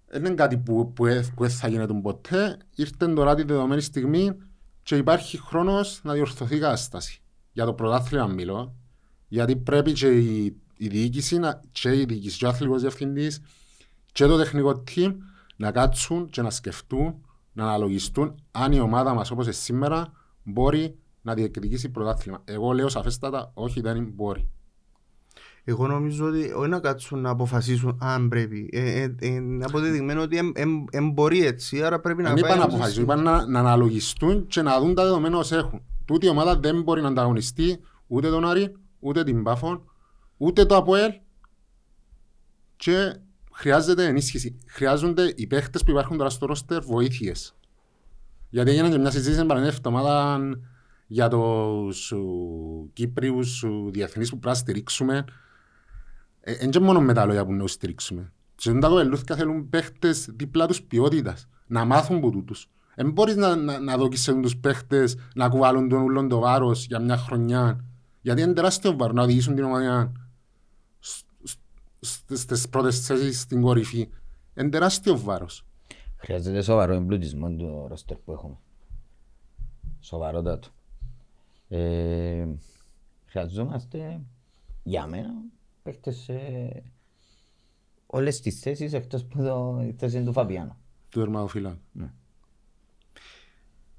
δεν 0.07 0.25
είναι 0.25 0.33
κάτι 0.35 0.57
που, 0.57 0.93
που, 0.93 1.05
ε- 1.05 1.25
που 1.35 1.41
δεν 1.43 1.49
θα 1.51 1.67
γίνεται 1.67 1.93
ποτέ. 1.93 2.57
Ήρθε 2.75 3.13
τώρα 3.13 3.35
τη 3.35 3.43
δεδομένη 3.43 3.81
στιγμή 3.81 4.31
και 4.83 4.95
υπάρχει 4.95 5.37
χρόνος 5.37 5.99
να 6.03 6.13
διορθωθεί 6.13 6.55
η 6.55 6.59
κατάσταση. 6.59 7.21
Για 7.51 7.65
το 7.65 7.73
πρωτάθλημα 7.73 8.27
μιλώ. 8.27 8.75
Γιατί 9.27 9.55
πρέπει 9.55 9.93
και 9.93 10.07
η, 10.07 10.57
η 10.77 10.87
διοίκηση, 10.87 11.37
να- 11.37 11.61
και 11.71 11.99
η 11.99 12.05
διοίκηση, 12.05 12.37
και 12.37 12.45
ο 12.45 12.49
αθλητικός 12.49 12.81
διευθυντής 12.81 13.41
και 14.11 14.25
το 14.25 14.37
τεχνικό 14.37 14.83
team 14.95 15.15
να 15.55 15.71
κάτσουν 15.71 16.29
και 16.29 16.41
να 16.41 16.49
σκεφτούν, 16.49 17.25
να 17.53 17.63
αναλογιστούν 17.63 18.35
αν 18.51 18.71
η 18.71 18.79
ομάδα 18.79 19.13
μας 19.13 19.31
όπως 19.31 19.45
είναι 19.45 19.53
σήμερα 19.53 20.11
μπορεί 20.43 20.99
να 21.21 21.33
διεκδικήσει 21.33 21.89
πρωτάθλημα. 21.89 22.41
Εγώ 22.45 22.71
λέω 22.71 22.89
σαφέστατα 22.89 23.51
όχι 23.53 23.81
δεν 23.81 24.05
μπορεί. 24.13 24.49
Εγώ 25.67 25.87
νομίζω 25.87 26.25
ότι 26.25 26.51
όχι 26.55 26.69
να 26.69 26.79
κάτσουν 26.79 27.21
να 27.21 27.29
αποφασίσουν 27.29 27.97
αν 28.01 28.27
πρέπει. 28.27 28.69
Ε, 28.71 29.01
ε, 29.01 29.15
ε, 29.19 29.27
είναι 29.27 29.65
αποδεδειγμένο 29.65 30.21
ότι 30.21 30.53
δεν 30.91 31.09
μπορεί 31.09 31.45
έτσι, 31.45 31.83
άρα 31.83 31.99
πρέπει 31.99 32.21
να 32.21 32.33
Δεν 32.33 32.41
πάει... 32.41 32.51
είπα 32.51 32.59
να 32.59 32.67
να 32.67 32.73
αποφασίσουν, 32.73 33.05
συζητήσει. 33.05 33.21
είπα 33.21 33.31
να, 33.31 33.47
να 33.47 33.59
αναλογιστούν 33.59 34.47
και 34.47 34.61
να 34.61 34.79
δουν 34.79 34.95
τα 34.95 35.03
δεδομένα 35.03 35.37
ως 35.37 35.51
έχουν. 35.51 35.81
Τούτη 36.05 36.25
η 36.25 36.29
ομάδα 36.29 36.57
δεν 36.59 36.81
μπορεί 36.81 37.01
να 37.01 37.07
ανταγωνιστεί 37.07 37.79
ούτε 38.07 38.29
τον 38.29 38.45
Άρη, 38.45 38.75
ούτε 38.99 39.23
την 39.23 39.43
Πάφον, 39.43 39.83
ούτε 40.37 40.65
το 40.65 40.75
ΑΠΟΕΛ 40.75 41.11
και 42.75 43.15
χρειάζεται 43.51 44.05
ενίσχυση. 44.05 44.57
Χρειάζονται 44.67 45.33
οι 45.35 45.47
παίχτες 45.47 45.83
που 45.83 45.91
υπάρχουν 45.91 46.17
τώρα 46.17 46.29
στο 46.29 46.45
ρόστερ 46.45 46.81
βοήθειες. 46.83 47.55
Γιατί 48.49 48.71
έγινε 48.71 48.89
και 48.89 48.97
μια 48.97 49.11
συζήτηση 49.11 49.37
την 49.37 49.47
παρενέφη 49.47 49.75
εβδομάδα 49.75 50.39
για 51.07 51.27
τους 51.27 52.11
ου, 52.11 52.89
Κύπριους 52.93 53.63
ου, 53.63 53.89
διεθνείς 53.91 54.29
που 54.29 54.39
πρέπει 54.39 54.55
να 54.55 54.61
στηρίξουμε. 54.61 55.25
Δεν 56.45 56.71
και 56.71 56.79
μόνο 56.79 57.01
με 57.01 57.13
τα 57.13 57.25
λόγια 57.25 57.45
που 57.45 57.53
να 57.53 57.59
τους 57.59 57.71
στηρίξουμε. 57.71 58.31
Σε 58.55 58.73
τα 58.79 58.87
κοπελούθηκα 58.87 59.35
θέλουν 59.35 59.69
παίχτες 59.69 60.29
δίπλα 60.35 60.67
τους 60.67 60.81
ποιότητας. 60.81 61.47
Να 61.67 61.85
μάθουν 61.85 62.17
από 62.17 62.29
τούτους. 62.29 62.69
Δεν 62.95 63.11
μπορείς 63.11 63.35
να, 63.35 63.55
να, 63.55 63.79
να 63.79 63.97
δοκίσουν 63.97 64.41
τους 64.41 64.57
παίχτες 64.57 65.17
να 65.35 65.49
κουβάλουν 65.49 65.89
τον 65.89 66.01
ούλον 66.01 66.27
το 66.27 66.39
βάρος 66.39 66.85
για 66.85 66.99
μια 66.99 67.17
χρονιά. 67.17 67.85
Γιατί 68.21 68.41
είναι 68.41 68.53
τεράστιο 68.53 68.95
βάρος 68.97 69.15
να 69.15 69.23
οδηγήσουν 69.23 69.55
την 69.55 69.63
ομάδα 69.63 70.11
σ- 70.99 71.25
σ- 71.43 71.57
σ- 71.99 72.35
στις 72.35 72.69
πρώτες 72.69 73.05
θέσεις 73.05 73.41
στην 73.41 73.61
κορυφή. 73.61 74.09
Είναι 74.55 74.69
τεράστιο 74.69 75.19
βάρος. 75.19 75.65
Χρειάζεται 76.17 76.61
σοβαρό 76.61 76.93
εμπλουτισμό 76.93 77.49
του 77.49 77.85
ρόστερ 77.87 78.17
που 78.17 78.31
έχουμε. 78.31 78.57
Σοβαρότατο. 79.99 80.67
Ε, 81.67 82.47
χρειαζόμαστε, 83.25 84.21
για 84.83 85.07
μένα, 85.07 85.33
παίχτες 85.85 86.15
σε 86.15 86.33
όλες 88.05 88.39
τις 88.41 88.59
θέσεις 88.59 88.93
εκτός 88.93 89.25
που 89.25 89.37
το, 89.37 89.83
η 89.87 89.95
θέση 89.97 90.23
του 90.23 90.33
Φαπιάνο. 90.33 90.77
Του 91.09 91.19
τερματοφύλακα. 91.19 92.13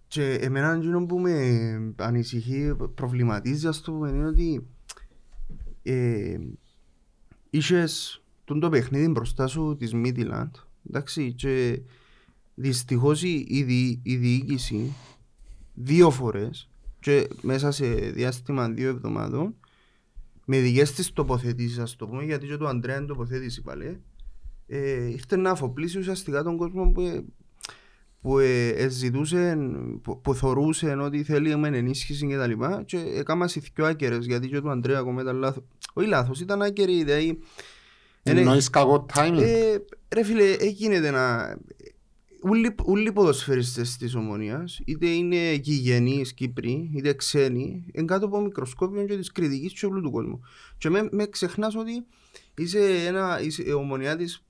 Και 0.09 0.33
εμένα 0.33 0.73
εκείνο 0.73 1.07
που 1.07 1.19
με 1.19 1.95
ανησυχεί, 1.97 2.75
προβληματίζει 2.95 3.67
ας 3.67 3.81
το 3.81 3.93
πούμε 3.93 4.09
είναι 4.09 4.27
ότι 4.27 4.67
ε, 5.83 6.39
είχες 7.51 8.23
τον 8.45 8.61
το 8.61 8.69
παιχνίδι 8.69 9.09
μπροστά 9.09 9.47
σου 9.47 9.77
της 9.79 9.93
Midland 9.95 10.51
εντάξει 10.89 11.33
και 11.33 11.83
δυστυχώς 12.55 13.23
η, 13.23 13.47
η, 13.49 13.63
δι- 13.63 14.01
η 14.03 14.17
διοίκηση 14.17 14.93
δύο 15.75 16.11
φορές 16.11 16.71
και 17.01 17.29
μέσα 17.43 17.71
σε 17.71 17.87
διάστημα 17.95 18.69
δύο 18.69 18.89
εβδομάδων 18.89 19.55
με 20.49 20.59
δικές 20.59 20.93
της 20.93 21.13
τοποθετήσεις 21.13 21.79
ας 21.79 21.97
το 21.97 22.07
πούμε 22.07 22.25
γιατί 22.25 22.47
και 22.47 22.57
το 22.57 22.67
Αντρέα 22.67 22.97
είναι 22.97 23.07
τοποθέτηση 23.07 23.63
πάλι 23.63 24.01
ε, 24.67 25.05
ήρθε 25.11 25.37
να 25.37 25.51
αφοπλίσει 25.51 25.99
ουσιαστικά 25.99 26.43
τον 26.43 26.57
κόσμο 26.57 26.91
που, 26.93 27.01
ε, 27.01 27.25
που 28.21 28.39
ε, 28.39 28.69
ε, 28.69 28.89
ζητούσε, 28.89 29.57
που, 30.03 30.21
που 30.21 30.35
θωρούσε 30.35 30.97
ότι 31.01 31.23
θέλει 31.23 31.57
με 31.57 31.69
ενίσχυση 31.69 32.27
και 32.27 32.37
τα 32.37 32.47
λοιπά 32.47 32.83
και 32.87 32.97
έκανα 32.99 33.49
σε 33.49 33.61
δυο 33.75 33.85
άκερες 33.87 34.27
γιατί 34.27 34.49
και 34.49 34.61
του 34.61 34.71
Αντρέα 34.71 34.99
ακόμα 34.99 35.23
ήταν 35.23 35.37
λάθος. 35.37 35.63
Όχι 35.93 36.09
λάθος, 36.09 36.41
ήταν 36.41 36.63
άκερη 36.63 36.93
η 36.93 36.99
ιδέα. 36.99 37.21
Είναι- 37.21 37.39
Εννοείς 38.23 38.71
κακό 38.71 39.07
timing; 39.15 39.39
Ε, 39.41 39.77
ρε 40.15 40.25
φίλε, 40.25 40.51
ε, 40.51 40.67
γίνεται 40.67 41.11
να... 41.11 41.57
Ούλοι, 42.43 42.75
ούλοι 42.87 43.13
ποδοσφαιριστές 43.13 43.97
της 43.97 44.15
Ομονίας, 44.15 44.81
είτε 44.85 45.07
είναι 45.07 45.53
γηγενείς 45.53 46.35
Κύπροι, 46.35 46.91
είτε 46.95 47.13
ξένοι, 47.13 47.87
είναι 47.93 48.07
κάτω 48.07 48.27
από 48.27 48.41
μικροσκόπιο 48.41 49.05
και 49.05 49.17
της 49.17 49.33
κριτικής 49.33 49.73
και 49.73 49.87
όλου 49.87 50.01
του 50.01 50.11
κόσμου. 50.11 50.41
Και 50.79 50.91
με, 50.91 51.09
με 51.11 51.27
ξεχνάς 51.27 51.77
ότι 51.77 52.07
είσαι, 52.55 53.07
ένα, 53.07 53.41
είσαι 53.41 53.63
η 53.67 53.71
Ομονιά 53.71 54.17
της 54.17 54.47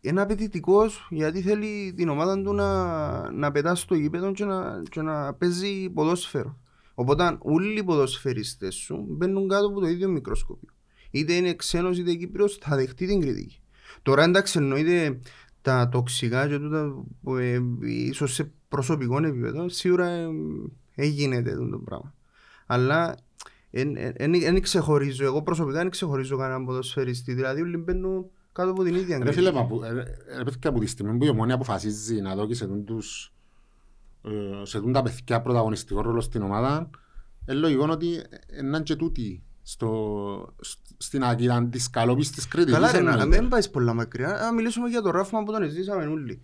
είναι 0.00 0.20
απαιτητικός 0.20 1.08
γιατί 1.10 1.40
θέλει 1.40 1.92
την 1.96 2.08
ομάδα 2.08 2.42
του 2.42 2.52
να, 2.52 3.30
να 3.30 3.50
πετά 3.52 3.74
στο 3.74 3.94
γήπεδο 3.94 4.32
και 4.32 4.44
να, 4.44 4.82
και 4.90 5.02
να 5.02 5.34
παίζει 5.34 5.90
ποδόσφαιρο. 5.90 6.58
Οπότε 6.94 7.36
όλοι 7.38 7.78
οι 7.78 7.84
ποδοσφαιριστές 7.84 8.74
σου 8.74 9.04
μπαίνουν 9.08 9.48
κάτω 9.48 9.66
από 9.66 9.80
το 9.80 9.86
ίδιο 9.86 10.08
μικροσκόπιο. 10.08 10.68
Είτε 11.10 11.32
είναι 11.32 11.54
ξένος 11.54 11.98
είτε 11.98 12.14
Κύπριος 12.14 12.58
θα 12.60 12.76
δεχτεί 12.76 13.06
την 13.06 13.20
κριτική. 13.20 13.60
Τώρα 14.02 14.24
εντάξει 14.24 14.58
εννοείται 14.58 15.20
τα 15.62 15.88
τοξικά 15.88 16.48
και 16.48 16.58
τούτα 16.58 17.04
που 17.22 17.36
ε, 17.36 17.60
ίσως 17.80 18.34
σε 18.34 18.52
προσωπικό 18.68 19.18
επίπεδο 19.26 19.68
σίγουρα 19.68 20.06
ε, 20.06 20.28
ε, 20.94 21.06
γίνεται 21.06 21.50
αυτό 21.52 21.68
το 21.68 21.78
πράγμα. 21.78 22.14
Αλλά 22.66 23.16
δεν 24.40 24.60
ξεχωρίζω, 24.62 25.24
εγώ 25.24 25.42
προσωπικά 25.42 25.78
δεν 25.78 25.90
ξεχωρίζω 25.90 26.36
κανέναν 26.36 26.64
ποδοσφαιριστή. 26.64 27.34
Δηλαδή 27.34 27.60
όλοι 27.60 27.76
μπαίνουν 27.76 28.26
κάτω 28.52 28.70
από 28.70 28.82
την 28.84 28.94
ίδια 28.94 29.16
Ρε 29.18 29.22
κριτική. 29.24 29.38
φίλε, 29.44 29.52
μα 29.52 29.66
που- 29.66 29.82
ε, 29.82 29.92
ρε 30.36 30.44
παιδιά, 30.44 30.70
από 30.70 30.80
τη 30.80 30.86
στιγμή 30.86 31.18
που 31.18 31.24
η 31.24 31.28
Ομόνια 31.28 31.54
αποφασίζει 31.54 32.20
να 32.20 32.34
δώσει 32.34 32.54
σε 32.54 32.66
τούν 32.66 32.84
τους 32.84 33.32
ε, 34.24 34.64
σε 34.64 34.80
τούν 34.80 34.92
τα 34.92 35.02
παιδιά 35.02 35.40
πρωταγωνιστικό 35.40 36.00
ρόλο 36.00 36.20
στην 36.20 36.42
ομάδα, 36.42 36.90
είναι 37.48 37.58
λογικό 37.58 37.86
ότι 37.90 38.06
είναι 38.60 38.80
και 38.80 38.96
τούτοι 38.96 39.42
στο, 39.72 40.54
σ- 40.60 40.78
στην 40.96 41.24
ακυράν 41.24 41.70
της 41.70 41.90
καλόπιστης 41.90 42.48
κριτικής. 42.48 42.74
Καλά 42.74 42.92
ρε, 42.92 43.00
να 43.00 43.10
εννοείται. 43.12 43.40
μην 43.40 43.48
πάεις 43.48 43.70
πολλά 43.70 43.94
μακριά, 43.94 44.28
να 44.28 44.52
μιλήσουμε 44.52 44.88
για 44.88 45.02
το 45.02 45.10
ράφμα 45.10 45.42
που 45.42 45.52
τον 45.52 45.70
ζήσαμε 45.70 46.06
όλοι. 46.06 46.40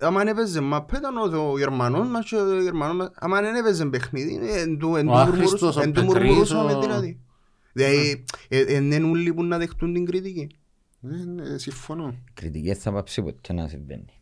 Άμα 0.00 0.18
δεν 0.18 0.28
έπαιζε 0.28 0.60
μαπά 0.60 0.96
ήταν 0.98 1.16
ο- 1.16 1.50
ο 1.50 1.58
Γερμανός 1.58 2.08
μας 2.08 2.28
και 2.28 2.36
ο 2.36 2.62
Γερμανός 2.62 2.96
μας. 2.96 3.10
Άμα 3.14 3.40
δεν 3.40 3.54
έπαιζε 3.54 3.86
παιχνίδι, 3.86 4.38
ε, 4.42 4.60
εν 4.60 4.78
του- 4.78 4.96
εν 4.96 5.06
του 5.06 5.12
Ο 5.12 5.16
Άχρηστος, 5.16 5.60
μουρμουρούσαμε- 5.60 5.76
ο 5.76 5.82
εν 5.88 5.92
του 5.92 6.12
Πετρής, 6.12 6.28
μουρμουρούσαμε 6.28 6.72
ο- 6.72 6.80
δηλαδή. 6.80 7.20
Δηλαδή, 7.72 8.24
ε, 8.48 8.58
ε, 8.60 8.74
εν 8.76 8.92
είναι 8.92 9.08
όλοι 9.08 9.34
που 9.34 9.44
να 9.44 9.58
δεχτούν 9.58 9.92
την 9.94 10.04
κριτική. 10.06 10.46
Ε, 11.02 11.54
ε, 11.54 11.58
Συμφωνώ. 11.58 12.14
κριτική 12.34 12.74
θα 12.74 12.92
πάψει 12.92 13.22
ποτέ 13.22 13.52
να 13.52 13.68
συμβαίνει. 13.68 14.20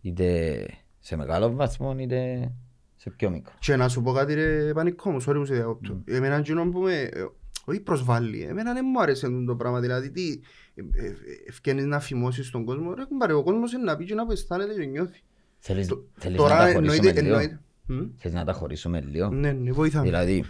Είτε 0.00 0.66
σε 0.98 1.16
μεγάλο 1.16 1.52
βαθμό 1.54 1.94
είτε 1.98 2.50
σε 2.96 3.10
πιο 3.10 3.30
μικρό. 3.30 3.52
Και 3.58 3.76
να 3.76 3.88
σου 3.88 4.02
πω 4.02 4.12
κάτι 4.12 4.34
ρε 4.34 4.72
πανικό 4.72 5.10
μου, 5.10 5.22
sorry 5.22 5.34
που 5.34 5.44
σε 5.44 5.54
διακόπτω. 5.54 6.02
Εμένα 6.04 6.34
εκείνο 6.36 6.68
που 6.68 6.78
με, 6.80 6.94
ε, 7.00 7.24
όχι 7.68 7.80
προσβάλλει, 7.80 8.42
εμένα 8.42 8.72
δεν 8.72 8.84
μου 8.92 9.00
άρεσε 9.00 9.26
αυτό 9.26 9.44
το 9.44 9.56
πράγμα. 9.56 9.80
Δηλαδή 9.80 10.10
τι, 10.10 10.40
ε, 10.74 10.80
ε, 11.06 11.14
ευκαινείς 11.48 11.84
να 11.84 12.00
φημώσεις 12.00 12.50
τον 12.50 12.64
κόσμο, 12.64 12.94
ρε 12.94 13.04
κουμπάρε, 13.04 13.32
ο 13.32 13.42
κόσμος 13.42 13.72
είναι 13.72 13.82
να 13.82 13.96
πει 13.96 14.04
και 14.04 14.14
να 14.14 14.26
που 14.26 14.32
αισθάνεται 14.32 14.74
και 14.74 14.84
νιώθει. 14.86 15.20
Θέλεις, 15.58 15.86
Το- 15.86 16.06
θέλεις 16.14 16.36
Τώρα 16.36 16.54
να 16.54 16.60
τα 16.60 16.68
εννοείται, 16.68 16.92
χωρίσουμε 16.96 17.20
λίγο; 17.22 17.34
εννοείται. 17.38 17.60
Μμ. 17.86 18.06
Θέλεις 18.16 18.36
να 18.36 18.44
τα 18.44 18.52
χωρίσουμε 18.52 19.00
λίγο; 19.00 19.28
Ναι, 19.30 19.52
ναι, 19.52 19.72
βοηθάμε. 19.72 20.04
Δηλαδή, 20.04 20.44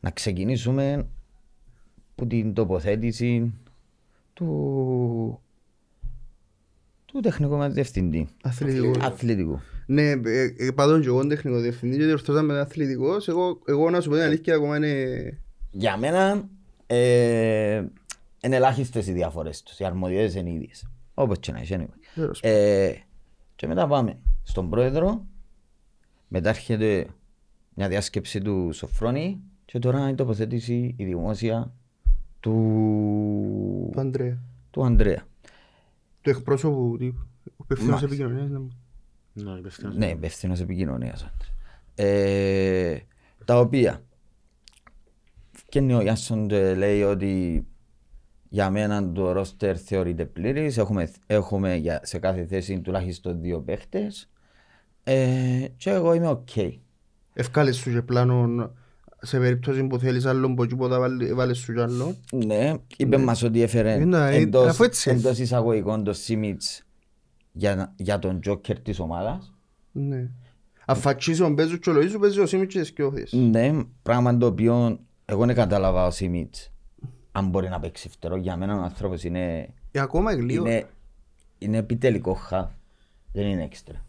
να 0.00 0.10
ξεκινήσουμε 0.10 1.06
από 2.16 2.26
την 2.26 2.54
τοποθέτηση 2.54 3.52
του, 4.32 5.40
του 7.04 7.20
τεχνικού 7.20 7.56
μας 7.56 7.72
διευθυντή. 7.72 8.28
Αθλητικό. 8.42 8.90
Αθλητικού. 9.00 9.60
Ναι, 9.86 10.10
ε, 10.10 10.54
ε, 10.56 10.70
πάντων 10.74 11.00
και 11.00 11.06
εγώ 11.06 11.26
τεχνικό 11.26 11.58
διευθυντή 11.58 11.96
και 11.96 12.04
διορθώσαμε 12.04 12.52
με 12.52 12.60
αθλητικός. 12.60 13.28
Εγώ, 13.28 13.60
εγώ 13.66 13.90
να 13.90 14.00
σου 14.00 14.08
πω 14.08 14.14
την 14.14 14.24
αλήθεια 14.24 14.54
ακόμα 14.54 14.76
είναι... 14.76 15.38
Για 15.70 15.96
μένα, 15.96 16.20
ε, 16.30 16.48
είναι 18.40 18.56
ελάχιστες 18.56 19.06
οι 19.06 19.12
διαφορές 19.12 19.62
τους. 19.62 19.78
Οι 19.78 19.84
αρμοδιότητες 19.84 20.34
είναι 20.34 20.50
ίδιες. 20.50 20.86
Όπως 21.14 21.38
και 21.38 21.52
να 21.52 21.58
έχει. 21.58 21.74
anyway. 21.78 21.98
Τέλος 22.14 22.40
Ε, 22.42 22.94
και 23.56 23.66
μετά 23.66 23.86
πάμε 23.86 24.18
στον 24.42 24.70
πρόεδρο. 24.70 25.24
Μετά 26.28 26.48
έρχεται 26.48 27.06
μια 27.74 27.88
διάσκεψη 27.88 28.40
του 28.40 28.70
Σοφρόνη. 28.72 29.40
Και 29.64 29.78
τώρα 29.78 30.08
η 30.08 30.14
τοποθέτηση, 30.14 30.94
η 30.96 31.04
δημόσια 31.04 31.72
του, 32.40 32.52
Του 33.92 34.00
Ανδρέα. 34.00 34.38
του 34.70 34.84
Ανδρέα. 34.84 35.22
Του 36.20 36.30
εκπρόσωπου 36.30 36.96
τύπου. 36.98 37.26
Ο 37.44 37.50
υπεύθυνος 37.64 38.02
Μάλιστα. 38.02 38.24
επικοινωνίας. 38.24 38.50
ναι. 38.50 39.52
Ναι, 39.52 39.58
υπεύθυνος. 39.58 39.96
Ναι, 39.96 40.06
υπεύθυνος 40.10 40.60
επικοινωνίας. 40.60 41.26
Ε, 41.94 42.96
τα 43.44 43.58
οποία 43.60 44.02
και 45.80 45.94
ο 45.94 46.00
Γιάνσον 46.02 46.46
και 46.48 46.74
λέει 46.74 47.02
ότι 47.02 47.66
για 48.48 48.70
μένα 48.70 49.12
το 49.12 49.32
ρόστερ 49.32 49.76
θεωρείται 49.84 50.24
πλήρης. 50.24 50.76
Έχουμε, 50.78 51.10
έχουμε 51.26 51.74
για, 51.76 52.00
σε 52.02 52.18
κάθε 52.18 52.44
θέση 52.46 52.80
τουλάχιστον 52.80 53.40
δύο 53.40 53.60
παίχτες. 53.60 54.30
Ε, 55.04 55.66
και 55.76 55.90
εγώ 55.90 56.14
είμαι 56.14 56.28
οκ. 56.28 56.48
Ευκάλες 57.32 57.76
σου 57.76 57.90
και 57.92 58.02
πλάνο 58.02 58.70
σε 59.20 59.38
περίπτωση 59.38 59.84
που 59.86 59.98
θέλεις 59.98 60.24
άλλον 60.24 60.50
από 60.52 60.62
εκεί 60.62 60.76
που 60.76 60.88
θα 60.88 60.98
βάλει- 60.98 61.34
βάλεις 61.34 61.58
σου 61.58 61.72
κι 61.72 61.80
άλλο. 61.80 62.16
Ναι, 62.46 62.74
είπε 62.96 63.16
μας 63.16 63.42
ότι 63.42 63.62
έφερε 63.62 63.96
Ναι, 63.96 64.18
ε, 64.18 64.36
εντός, 64.36 64.66
αφού 64.66 64.84
έτσι. 64.84 65.10
εντός 65.10 65.38
εισαγωγικών 65.38 66.04
το 66.04 66.12
Σίμιτς 66.12 66.82
για, 67.52 67.94
για 67.96 68.18
τον 68.18 68.40
τζόκερ 68.40 68.80
της 68.80 68.98
ομάδας. 68.98 69.54
Ναι. 69.92 70.30
Αφατσίσει 70.86 71.42
ο 71.42 71.48
Μπέζου 71.48 71.78
και 71.78 71.90
ο 71.90 71.92
Λοΐζου 71.96 72.16
παίζει 72.20 72.40
ο 72.40 72.46
Σίμιτς 72.46 72.74
και 72.74 72.80
τις 72.80 72.92
κοιόχες. 72.92 73.32
Ναι, 73.32 73.72
πράγμα 74.02 74.36
το 74.36 74.46
οποίο 74.46 74.98
εγώ 75.24 75.46
δεν 75.46 75.54
κατάλαβα 75.54 76.06
ο 76.06 76.10
Σίμιτς 76.10 76.72
αν 77.36 77.48
μπορεί 77.48 77.68
να 77.68 77.80
παίξει 77.80 78.08
φτερό. 78.08 78.36
Για 78.36 78.56
μένα 78.56 78.76
ο 78.78 78.82
άνθρωπος 78.82 79.24
είναι, 79.24 79.74
Ε, 79.90 80.00
ακόμα 80.00 80.32
εγλίο. 80.32 80.60
είναι, 80.62 80.88
είναι 81.58 81.76
επιτελικό 81.76 82.34
χαβ. 82.34 82.68
Δεν 83.32 83.46
είναι 83.46 83.62
έξτρα. 83.62 84.04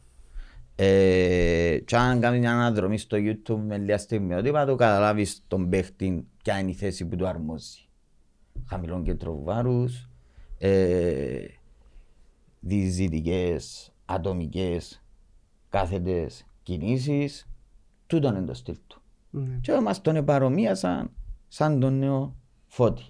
Ε, 0.75 1.77
και 1.85 1.95
αν 1.95 2.19
κάνεις 2.19 2.39
μια 2.39 2.51
αναδρομή 2.51 2.97
στο 2.97 3.17
YouTube 3.19 3.59
με 3.65 3.77
λίγα 3.77 3.97
στιγμιότυπα 3.97 4.65
το 4.65 4.75
καταλάβεις 4.75 5.43
τον 5.47 5.69
παίχτη 5.69 6.27
ποια 6.43 6.59
είναι 6.59 6.69
η 6.69 6.73
θέση 6.73 7.05
που 7.05 7.15
του 7.15 7.27
αρμόζει. 7.27 7.79
Χαμηλών 8.65 9.03
κέντρο 9.03 9.43
βάρους, 9.43 10.09
ε, 10.57 11.45
διζητικές, 12.59 13.93
ατομικές, 14.05 15.03
κάθετες 15.69 16.45
κινήσεις, 16.63 17.47
τούτον 18.07 18.35
είναι 18.35 18.45
το 18.45 18.53
στυλ 18.53 18.77
του. 18.87 19.01
Ναι. 19.35 19.57
Και 19.61 19.79
μας 19.83 20.01
τον 20.01 20.15
επαρομοίασαν 20.15 21.11
σαν 21.47 21.79
τον 21.79 21.97
νέο 21.99 22.35
Φώτη. 22.67 23.03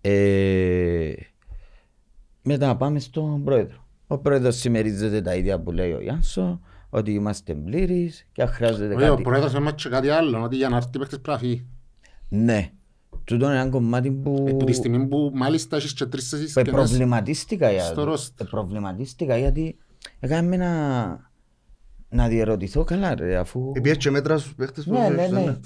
Ε, 0.00 1.12
μετά 2.42 2.76
πάμε 2.76 2.98
στον 2.98 3.44
πρόεδρο. 3.44 3.84
Ο 4.06 4.18
πρόεδρος 4.18 4.56
συμμερίζεται 4.56 5.20
τα 5.20 5.34
ίδια 5.34 5.60
που 5.60 5.70
λέει 5.72 5.92
ο 5.92 6.00
Γιάνσο, 6.00 6.60
ότι 6.90 7.12
είμαστε 7.12 7.54
πλήρεις 7.54 8.26
και 8.32 8.42
αν 8.42 8.48
χρειάζεται 8.48 8.86
Βέβαια, 8.88 9.08
ο 9.08 9.10
κάτι. 9.10 9.22
πρόεδρος 9.22 9.54
έμαθε 9.54 9.76
και 9.78 9.88
κάτι 9.88 10.08
άλλο, 10.08 10.42
ότι 10.42 10.56
για 10.56 10.68
να 10.68 10.76
έρθει 10.76 10.98
παίχτες 10.98 11.20
πρέπει 11.20 11.28
να 11.28 11.38
φύγει. 11.48 11.66
Ναι. 12.28 12.70
Τούτο 13.24 13.44
είναι 13.46 13.60
ένα 13.60 13.68
κομμάτι 13.70 14.10
που, 14.10 14.44
Ε, 14.48 14.52
Που 14.52 14.64
τη 14.64 14.72
στιγμή 14.72 15.06
που 15.06 15.30
μάλιστα 15.34 15.76
έχεις 15.76 15.92
και 15.94 16.06
τρεις 16.06 16.28
θέσεις 16.28 16.52
που 16.52 16.62
κενές. 16.62 16.80
προβληματίστηκα 16.80 17.70
για 17.72 17.82
στο 17.84 18.12
roster. 18.12 18.40
ε, 18.40 18.44
προβληματίστηκα 18.44 19.36
γιατί 19.36 19.78
έκανε 20.20 20.48
με 20.56 20.56
να, 22.10 22.22
να 22.22 22.28
διερωτηθώ 22.28 22.84
καλά 22.84 23.14
ρε, 23.14 23.36
αφού, 23.36 23.72
Επίες 23.74 23.96
και 23.96 24.10
μέτρα 24.10 24.38
στους 24.38 24.54
παίχτες 24.54 24.84
που 24.84 24.92
Ναι, 24.92 25.04
θέλεις, 25.04 25.30
ναι, 25.30 25.40
ναι. 25.40 25.56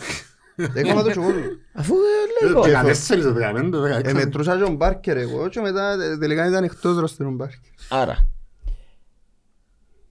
Έκανα 0.74 1.02
το 1.02 1.10
και 1.10 1.18
εγώ. 1.20 1.30
αφού 1.72 1.94
ε, 2.42 2.44
λέω, 2.46 2.54
Το 2.54 2.62
14, 2.62 3.22
το 3.22 3.34
15, 3.34 3.68
το 3.72 3.82
16. 3.84 4.04
Ε, 4.04 4.12
μετρούσα 4.12 4.56
και 4.56 4.62
τον 4.62 4.74
Μπάρκερ 4.76 5.16
εγώ 5.16 5.48
και 5.48 5.60
μετά 5.60 5.96
τε- 5.96 6.18
τελικά 6.20 6.46
ήταν 6.48 6.64
εκτός 6.64 6.96
ρόστερ 6.98 7.26
ο 7.26 7.30
Μπάρκερ. 7.30 7.58
Άρα, 7.88 8.28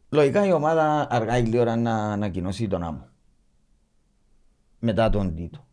λογικά 0.09 0.45
η 0.45 0.51
ομάδα 0.51 1.07
αργά 1.09 1.37
ή 1.37 1.41
γλύωρα 1.43 1.75
να 1.75 1.95
ανακοινώσει 2.11 2.67
τον 2.67 2.83
άμμο. 2.83 3.07
Μετά 4.79 5.09
τον 5.09 5.35
Τίτο. 5.35 5.67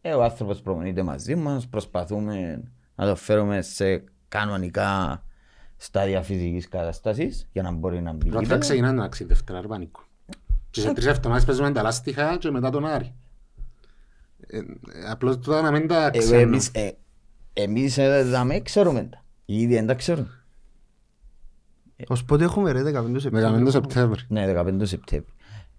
Ε, 0.00 0.14
ο 0.14 0.22
άνθρωπος 0.22 0.60
προμονείται 0.60 1.02
μαζί 1.02 1.34
μας, 1.34 1.68
προσπαθούμε 1.68 2.62
να 2.94 3.06
το 3.06 3.16
φέρουμε 3.16 3.62
σε 3.62 4.04
κανονικά 4.28 5.22
στάδια 5.76 6.22
φυσικής 6.22 6.68
κατάστασης 6.68 7.48
για 7.52 7.62
να 7.62 7.70
μπορεί 7.70 8.02
να 8.02 8.12
μπει 8.12 8.18
Πρώτα 8.18 8.34
θα 8.36 8.42
γήπεδο. 8.42 8.60
ξεκινάει 8.60 8.92
να 8.92 9.04
αξίζει 9.04 9.28
Δευτέρα, 9.28 9.60
ρε 9.60 9.66
πανίκο. 9.66 10.00
Και 10.70 10.80
σε 10.80 10.92
τρεις 10.92 11.06
εβδομάδες 11.06 11.44
παίζουμε 11.44 11.72
τα 11.72 11.82
λάστιχα 11.82 12.36
και 12.36 12.50
μετά 12.50 12.70
τον 12.70 12.86
Άρη. 12.86 13.14
Ε, 14.46 14.58
ε, 14.58 14.62
Απλώς 15.10 15.38
τώρα 15.38 15.60
να 15.60 15.70
μην 15.70 15.86
τα 15.88 16.06
Ε, 16.06 16.18
ξέρω. 16.18 16.40
Εμείς, 16.40 16.70
ε, 16.74 16.92
εμείς 17.52 17.98
ε, 17.98 18.22
δαμε 18.22 18.60
ξέρουμε 18.60 19.02
τα. 19.04 19.24
Οι 19.44 19.60
ίδιοι 19.60 19.74
δεν 19.74 19.86
τα 19.86 19.94
ξέρουν. 19.94 20.30
Ως 22.08 22.24
πότε 22.24 22.44
έχουμε 22.44 22.72
ρε 22.72 22.82
15 22.82 23.14
Σεπτέμβρη. 23.16 23.64
15 23.64 23.70
Σεπτέμβρη. 23.70 24.20
Ναι, 24.28 24.52
15 24.60 24.80
Σεπτέμβρη. 24.82 25.32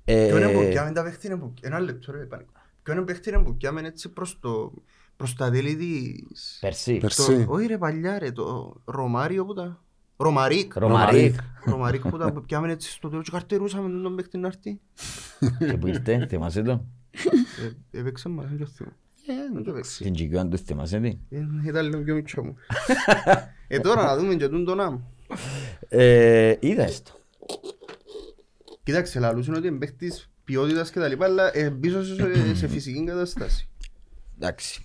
Ε, 0.06 0.28
Ποιο 0.28 0.38
είναι 0.38 0.52
που 0.52 0.70
πιάμε 0.70 0.92
τα 0.92 1.04
παίχτη 1.04 1.28
είναι 1.28 1.36
που... 1.38 1.54
Ένα 1.62 1.80
λεπτό 1.80 2.12
ρε 2.12 2.18
πάνε. 2.18 2.46
Ποιο 2.84 2.94
είναι 2.94 3.02
παίχτη 3.02 3.30
είναι 3.30 3.40
που 3.44 3.56
πιάμε 3.58 3.82
έτσι 3.82 4.10
προς 4.10 4.40
το... 4.40 4.74
Προς 5.18 5.36
τα 5.36 5.50
τέλη 5.52 5.76
της... 5.76 6.58
Περσί. 6.62 6.98
Περσί. 6.98 7.46
Το- 7.46 7.52
Όχι 7.54 7.66
ρε 7.66 7.78
παλιά 7.78 8.20
ρε, 8.20 8.32
το 8.32 8.76
Ρωμάριο 8.86 9.46
που 9.46 9.54
τα... 9.54 9.84
Ρωμαρίκ. 10.18 10.76
Ρωμαρίκ. 10.76 11.36
Ρωμαρίκ 11.66 12.02
που 12.08 12.18
τα 12.18 12.32
που 12.32 12.42
πιάμε 12.42 12.72
έτσι 12.72 12.92
στο 12.92 13.10
τέλος 13.10 13.26
και 13.26 13.32
καρτερούσαμε 13.32 14.02
τον 14.02 14.16
παίχτη 14.16 14.38
να 14.38 14.48
έρθει. 14.48 14.80
Και 15.60 15.78
που 15.78 15.88
ήρθε, 15.88 16.26
θυμάσαι 16.30 16.62
το; 16.62 16.86
Ε, 17.92 18.00
Έπαιξε 18.00 18.30
μας, 18.30 18.46
δεν 18.50 18.58
το 18.58 18.66
θυμώ. 18.66 18.90
Δεν 19.54 19.64
το 19.64 19.72
έπαιξε. 19.72 19.92
Στην 19.94 20.14
Κικιόν 20.14 20.50
του 20.50 20.58
θυμάσαι 20.58 21.00
τι; 21.00 21.18
Ε, 21.30 21.40
Ήταν 21.66 21.86
λίγο 21.86 22.02
πιο 22.02 22.16
μικρό 22.16 22.44
μου. 22.44 22.56
Ε, 23.68 23.80
τώρα 23.80 24.04
να 24.04 24.18
δούμε 24.18 24.36
και 24.36 24.48
τούν 24.48 24.66
τον 24.66 24.80
άμμο. 24.80 25.12
Ε, 25.90 26.56
είδες 26.60 27.02
το. 27.04 27.12
Κοίταξε, 28.84 29.20
λαλούς 29.20 29.48
είναι 29.48 29.58
ότι 29.58 29.68
είναι 29.68 29.78
παίχτης 29.78 30.30
ποιότητας 30.44 30.92
και 30.92 31.00
τα 31.00 31.08
λοιπά, 31.08 31.26
αλλά 31.26 31.58
ε, 31.58 31.70
πίσω 31.70 32.04
σε, 32.04 32.56
σε 32.56 32.68
φυσική 32.68 33.04
κατάσταση. 33.04 33.68
Εντάξει. 34.40 34.82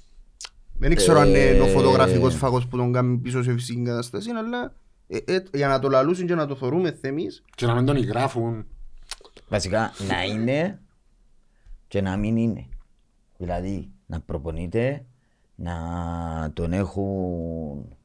Δεν 0.79 0.95
ξέρω 0.95 1.19
αν 1.19 1.29
είναι 1.29 1.61
ο 1.61 1.67
Ε, 1.67 1.69
φωτογραφικός 1.69 2.35
φαγός 2.35 2.67
που 2.67 2.77
τον 2.77 2.93
κάνει 2.93 3.17
πίσω 3.19 3.43
σε 3.43 3.53
φυσική 3.53 3.83
κατάσταση, 3.83 4.31
αλλά 4.31 4.75
ε, 5.17 5.35
ε, 5.35 5.43
για 5.53 5.69
να 5.69 5.79
το 5.79 5.89
λαλούσουν 5.89 6.27
και 6.27 6.35
να 6.35 6.47
το 6.47 6.55
θωρούμε 6.55 6.99
εμείς, 7.01 7.43
Και 7.57 7.67
να 7.67 7.75
μην 7.75 7.85
τον 7.87 7.97
γράφουν. 7.97 8.67
Βασικά 9.49 9.91
να 10.09 10.25
είναι 10.25 10.81
και 11.89 12.01
να 12.01 12.17
μην 12.17 12.37
είναι. 12.37 12.67
Δηλαδή 13.37 13.91
να 14.07 14.21
προπονείται, 14.21 15.05
να 15.55 15.73
τον 16.53 16.73
έχουν 16.73 17.97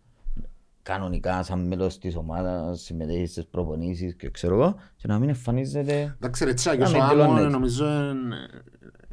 κανονικά 0.81 1.43
σαν 1.43 1.67
μέλος 1.67 1.97
της 1.97 2.15
ομάδας, 2.15 2.81
συμμετέχει 2.81 3.25
στις 3.25 3.45
προπονήσεις 3.45 4.15
και 4.15 4.29
ξέρω 4.29 4.53
εγώ 4.55 4.75
και 4.95 5.07
να 5.07 5.19
μην 5.19 5.29
εμφανίζεται 5.29 6.15
Εντάξει 6.15 6.43
ρε 6.43 6.49
έτσι, 6.49 6.67
Να 6.67 6.73
αγιος 6.73 6.91
μην 6.91 7.01
ο 7.01 7.03
Άμμον 7.03 7.17
δηλώνεται. 7.25 7.47
νομίζω 7.49 7.85
είναι 7.85 8.35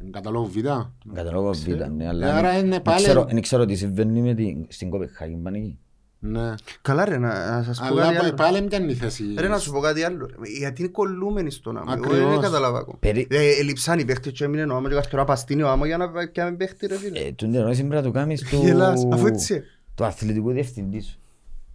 είναι 0.01 0.09
καταλόγο 0.11 0.45
β. 0.45 0.55
καταλόγω 1.13 1.51
β, 1.53 1.67
ναι, 1.67 2.07
αλλά 2.07 2.35
Άρα 2.35 2.51
δεν- 2.51 2.59
είναι 2.59 2.69
δεν 2.69 2.81
πάλι- 2.81 3.03
ξέρω- 3.05 3.27
δεν 3.29 3.41
ξέρω 3.41 3.65
τι 3.65 3.75
συμβαίνει 3.75 4.21
με 4.21 4.33
την, 4.33 4.65
στην 4.69 4.89
Κοπεχάγη 4.89 5.35
πάνε 5.35 5.57
εκεί. 5.57 5.79
Ναι. 6.19 6.53
καλά 6.81 7.05
ρε, 7.05 7.17
να, 7.17 7.55
να 7.57 7.63
σας 7.63 7.79
πω 7.79 7.85
Αλλά 7.85 8.01
κάτι 8.01 8.15
πάλι- 8.15 8.27
άλλο. 8.27 8.35
πάλι 8.35 8.57
είναι 8.83 8.91
η 8.91 8.95
θέση. 8.95 9.23
Ρε, 9.37 9.47
να 9.47 9.57
σου 9.59 9.71
πω 9.71 9.79
κάτι 9.79 10.03
άλλο. 10.03 10.25
ρε. 10.25 10.33
Γιατί 10.59 10.81
είναι 10.81 10.91
κολλούμενοι 10.91 11.51
στον 11.51 11.77
άμμο. 11.77 11.93
Εγώ 11.95 12.05
Ακριβώς. 12.05 12.31
δεν 12.31 12.39
καταλάβα 12.41 12.77
ακόμα. 12.77 12.97
Περί- 12.99 13.33
Ε, 13.33 13.49
Ελειψαν 13.59 13.99
οι 13.99 14.05
παίχτες 14.05 14.31
και 14.31 14.43
έμεινε 14.43 14.73
ο 14.73 14.75
άμμο 14.75 14.87
και 14.87 14.93
καθ' 14.95 15.13
ώρα 15.13 15.23
παστίνει 15.25 15.61
ο 15.61 15.69
άμμο 15.69 15.85
για 15.85 15.97
να 15.97 16.11
πιάμε 16.31 16.51
παίχτη 16.57 16.87
ρε 16.87 16.97
φίλε. 16.97 17.19
Ε, 17.19 17.31
Τον 17.31 17.55
ερώτηση 17.55 17.79
πρέπει 17.79 17.95
να 17.95 18.01
το 18.01 18.11
κάνεις 18.11 18.41
του, 18.49 18.57
Γελάς, 18.63 19.07
αφού 19.11 19.27
έτσι. 19.27 19.63
του 19.95 20.05
αθλητικού 20.05 20.51
διευθυντή 20.51 21.01
σου. 21.01 21.19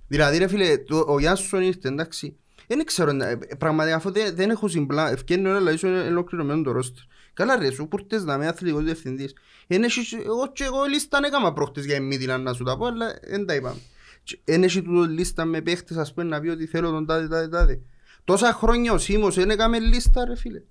Δηλαδή 0.09 0.39
ρε 0.39 0.49
φίλε, 0.49 0.79
το- 0.79 1.05
ο 1.09 1.19
Γιάνσον 1.21 1.63
ήρθε 1.63 1.89
εντάξει. 1.89 2.37
Δεν 2.67 2.85
ξέρω, 2.85 3.11
ε, 3.11 3.39
πραγματικά 3.59 3.97
αφού 3.97 4.13
δεν, 4.13 4.35
δεν 4.35 4.51
έχω 4.51 4.69
συμπλά, 4.69 5.11
ευκαιρνεί 5.11 5.47
όλα, 5.49 5.59
δηλαδή 5.59 5.77
σου 5.77 5.87
είναι 5.87 6.01
ολοκληρωμένο 6.01 6.63
το 6.63 6.73
ρόστερ. 6.73 7.03
Καλά 7.35 7.57
ρε, 7.57 7.71
σου 7.71 7.89
πουρτες 7.89 8.25
να 8.25 8.35
είμαι 8.35 8.47
αθλητικός 8.47 8.85
διευθυντής. 8.85 9.33
Εν 9.67 9.83
έχεις- 9.83 10.13
Εγώ 10.13 10.51
και 10.53 10.65
εγώ 10.65 10.85
λίστα 10.85 11.19
έκανα 11.27 11.53
πρόχτες 11.53 11.85
για 11.85 11.97
η 11.97 12.01
Μίτιλαν 12.01 12.43
να 12.43 12.53
σου 12.53 12.65
τα 12.65 12.77
πω, 12.77 12.87
αλλά 12.87 13.07
δεν 13.31 13.47
τα 13.47 13.55
είπαμε. 13.55 13.79
Και 14.23 14.39
Εν 14.45 14.63
έχει 14.63 14.83
τούτο 14.83 15.01
λίστα 15.03 15.45
με 15.45 15.61
παίχτες 15.61 15.97
ας 15.97 16.15
πούμε 16.15 16.27
να 16.27 16.41
πει 16.41 16.49
ότι 16.49 16.67
θέλω 16.67 16.91
τον 16.91 17.07
τάδε 17.07 17.29
τάδε 17.29 17.49
τάδε. 17.49 17.81
Τόσα 18.25 18.53
χρόνια 18.53 18.93
ο 18.93 18.99
Σίμος 18.99 19.35
δεν 19.35 19.51
έκαμε 19.51 19.79
λίστα 19.79 20.25
ρε 20.25 20.37
φίλε. 20.37 20.63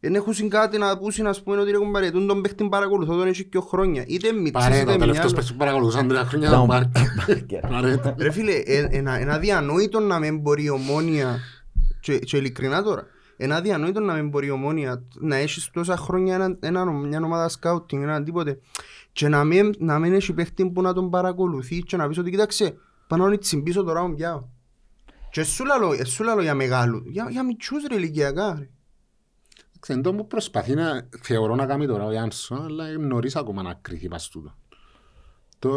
Δεν 0.00 0.14
έχουν 0.14 0.48
κάτι 0.48 0.78
να 0.78 0.98
πούσουν 0.98 1.26
ας 1.26 1.42
πούμε 1.42 1.56
ότι 1.60 1.70
έχουν 1.70 1.90
παρετούν 1.92 2.26
τον 2.26 2.42
παίχτη 2.42 2.68
παρακολουθώ 2.68 3.16
τον 3.16 3.26
έχει 3.26 3.44
και 3.44 3.58
χρόνια. 3.68 4.04
Είτε 4.06 4.32
μητσής 4.32 4.52
Παρέτα, 4.52 4.80
είτε 4.82 4.92
ο 4.92 4.96
τελευταίος 4.96 5.14
μυαλό. 5.16 5.30
παίκτης 5.34 5.50
που 5.52 5.56
παρακολουθούσαν 5.58 6.08
τρία 6.08 6.24
χρόνια 6.24 6.48
Ήταν 6.48 6.62
ήταν 6.64 6.70
ο 6.70 6.74
Μπάρκερ. 6.74 7.02
Μπάρκερ. 7.26 7.60
Παρέτα. 7.60 8.14
Ρε 8.18 8.30
φίλε, 8.30 8.52
ε- 8.52 8.86
ένα, 8.90 9.18
ένα 9.18 9.38
διανόητο 9.38 10.00
να 10.00 10.18
μην 10.18 10.38
μπορεί 10.38 10.64
η 10.64 10.68
ομόνια 10.70 11.38
και, 12.00 12.18
και 12.18 12.36
ειλικρινά 12.36 12.82
τώρα 12.82 13.06
ένα 13.42 13.60
διανόητο 13.60 14.00
να 14.00 14.14
μην 14.14 14.28
μπορεί 14.28 14.46
η 14.46 14.50
ομόνια 14.50 15.02
να 15.14 15.36
έχεις 15.36 15.70
τόσα 15.70 15.96
χρόνια 15.96 16.34
ένα, 16.34 16.56
ένα, 16.60 16.84
μια 16.84 17.20
ομάδα 17.24 17.48
σκάουτινγκ, 17.48 18.02
ένα 18.02 18.22
τίποτε 18.22 18.58
και 19.12 19.28
να 19.28 19.44
μην, 19.44 19.74
να 19.78 19.98
μην 19.98 20.12
έχει 20.12 20.32
παίχτη 20.32 20.70
που 20.70 20.82
να 20.82 20.92
τον 20.92 21.10
παρακολουθεί 21.10 21.78
και 21.78 21.96
να 21.96 22.08
πεις 22.08 22.18
ότι 22.18 22.30
κοίταξε 22.30 22.76
πάνω 23.06 23.28
να 23.28 23.38
τσιμπήσω 23.38 23.82
τώρα 23.82 24.06
μου 24.06 24.14
πιάω 24.14 24.44
και 25.32 25.42
σου 25.42 25.64
λαλώ, 25.64 25.92
ε, 25.92 26.04
σου 26.04 26.24
λαλώ 26.24 26.42
για 26.42 26.54
μεγάλου, 26.54 27.02
για, 27.06 27.26
για 27.30 27.44
μητσούς 27.44 27.84
ρε 27.88 27.94
ηλικιακά 27.94 28.54
ρε. 28.58 28.68
Ξέρετε, 29.80 30.12
μου 30.12 30.26
προσπαθεί 30.26 30.74
να 30.74 31.08
θεωρώ 31.20 31.54
να 31.54 31.66
κάνει 31.66 31.86
τώρα 31.86 32.04
ο 32.04 32.10
Γιάνσον, 32.10 32.64
αλλά 32.64 32.88
είναι 32.88 33.06
νωρίς 33.06 33.36
ακόμα 33.36 33.62
να 33.62 33.74
κρυθεί 33.74 34.08
πας 34.08 34.28
τούτο. 34.28 34.54
Το, 35.58 35.70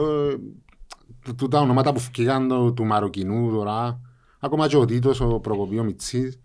το, 1.23 1.35
το, 1.35 1.47
τα 1.47 1.59
ονόματα 1.59 1.93
που 1.93 1.99
φκήκαν 1.99 2.47
το, 2.47 2.73
του 2.73 2.85
Μαροκινού 2.85 3.51
τώρα, 3.51 3.99
ακόμα 4.39 4.67
και 4.67 4.77
ο 4.77 4.85
Τίτος, 4.85 5.19
ο 5.19 5.39
Προκοπή, 5.39 5.79
ο 5.79 5.83
Μιτσής. 5.83 6.39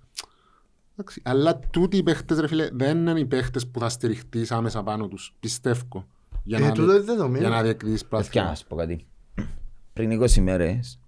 Εντάξει, 1.00 1.20
Αλλά 1.24 1.58
τούτοι 1.58 1.96
οι 1.96 2.02
παίχτες, 2.02 2.38
ρε 2.38 2.46
φίλε, 2.48 2.68
δεν 2.72 2.98
είναι 2.98 3.20
οι 3.20 3.26
παίχτες 3.26 3.66
που 3.68 3.78
θα 3.80 3.88
στηριχτείς 3.88 4.52
άμεσα 4.52 4.82
πάνω 4.82 5.08
τους. 5.08 5.34
Πιστεύω. 5.40 6.06
Για 6.44 6.58
Ε, 6.58 6.60
να, 6.60 6.72
τούτο 6.72 6.92
είναι 6.92 7.00
δεδομένο. 7.00 7.38
για 7.38 7.48
να 7.48 7.62
διακριθείς 7.62 8.02
Ευκαιρία 8.02 8.28
πράγμα. 8.30 8.50
να 8.50 8.54
σου 8.54 8.66
πω 8.66 8.76
κάτι. 8.76 9.06
Πριν 9.92 10.22
20 10.22 10.40
μέρες 10.40 11.00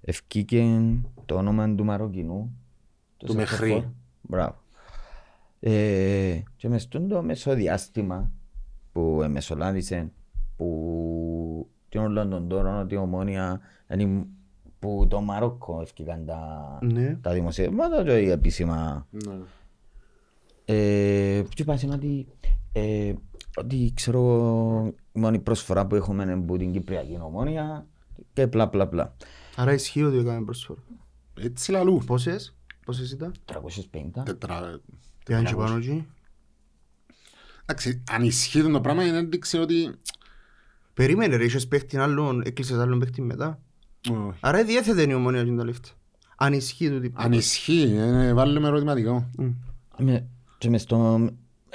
ευκήκε 0.00 0.80
το 1.26 1.34
όνομα 1.34 1.74
του 1.74 1.84
Μαροκινού. 1.84 2.56
το 3.16 3.26
Του 3.26 3.32
Σακοφόρ. 3.32 3.58
Μεχρή. 3.68 3.88
Μπράβο. 4.20 4.54
Ε, 5.60 6.40
και 6.56 6.68
μες 6.68 6.82
στον 6.82 7.08
το 7.08 7.22
μεσοδιάστημα 7.22 8.30
που 8.92 9.20
εμεσολάβησε 9.22 10.10
που 10.56 11.68
την 11.88 12.00
όλων 12.00 12.30
των 12.30 12.48
τόρων 12.48 12.78
ότι 12.80 12.94
η 12.94 12.98
ομόνια 12.98 13.60
είναι 13.92 14.26
που 14.78 15.06
το 15.10 15.20
Μαρόκο 15.20 15.80
ευκήκαν 15.80 16.26
τα, 16.26 16.78
Ναι. 16.82 17.14
τα 17.20 17.32
δημοσιεύματα 17.32 18.04
και 18.04 18.18
οι 18.18 18.30
επίσημα 18.30 19.06
Ναι. 19.10 19.34
ε, 20.64 21.42
και 21.48 21.62
είπα 21.62 21.78
ότι, 21.92 22.26
ε, 22.72 23.12
ότι 23.56 23.92
ξέρω 23.94 24.94
η 25.12 25.18
μόνη 25.18 25.38
προσφορά 25.38 25.86
που 25.86 25.94
έχουμε 25.94 26.22
είναι 26.22 26.32
από 26.32 26.56
την 26.56 26.72
Κυπριακή 26.72 27.18
Ομόνια 27.22 27.86
και 28.32 28.46
πλα 28.46 28.68
πλα 28.68 28.88
πλα. 28.88 29.16
Άρα 29.56 29.72
ισχύει 29.72 30.02
ότι 30.02 30.16
έκαμε 30.16 30.44
προσφορά. 30.44 30.80
Έτσι 31.40 31.70
λαλού. 31.70 32.02
Πόσες, 32.06 32.56
πόσες 32.84 33.10
ήταν, 33.12 33.34
350. 33.44 34.22
Τετρα... 34.24 34.80
τι 35.24 35.34
αν 35.34 35.44
και 35.44 35.54
πάνω 35.54 35.76
εκεί; 35.76 36.06
Εντάξει, 37.62 38.02
αν 38.10 38.22
ισχύει 38.24 38.62
το 38.62 38.80
πράγμα 38.80 39.04
είναι 39.06 39.16
ένδειξη 39.16 39.58
ότι... 39.58 39.94
Περίμενε 40.94 41.36
ρε, 41.36 41.44
είχες 41.44 41.68
παίχτη 41.68 41.96
άλλον, 41.96 42.42
έκλεισες 42.44 42.78
άλλον 42.78 42.98
παίχτη 42.98 43.22
μετά. 43.22 43.60
Όχι. 44.10 44.38
Άρα 44.40 44.64
διέθετε 44.64 45.02
είναι 45.02 45.12
η 45.12 45.14
ομόνια 45.14 45.44
και 45.44 45.50
τα 45.52 45.64
λεφτά. 45.64 45.88
Αν 46.36 46.52
ισχύει 46.52 47.00
το 47.00 47.10
Αν 47.14 47.32
ισχύει, 47.32 47.94
ε, 47.98 48.32
βάλουμε 48.34 48.66
ερωτηματικό. 48.68 49.30
Με, 49.98 50.26
και 50.58 50.68
μες 50.70 50.82
στο... 50.82 51.18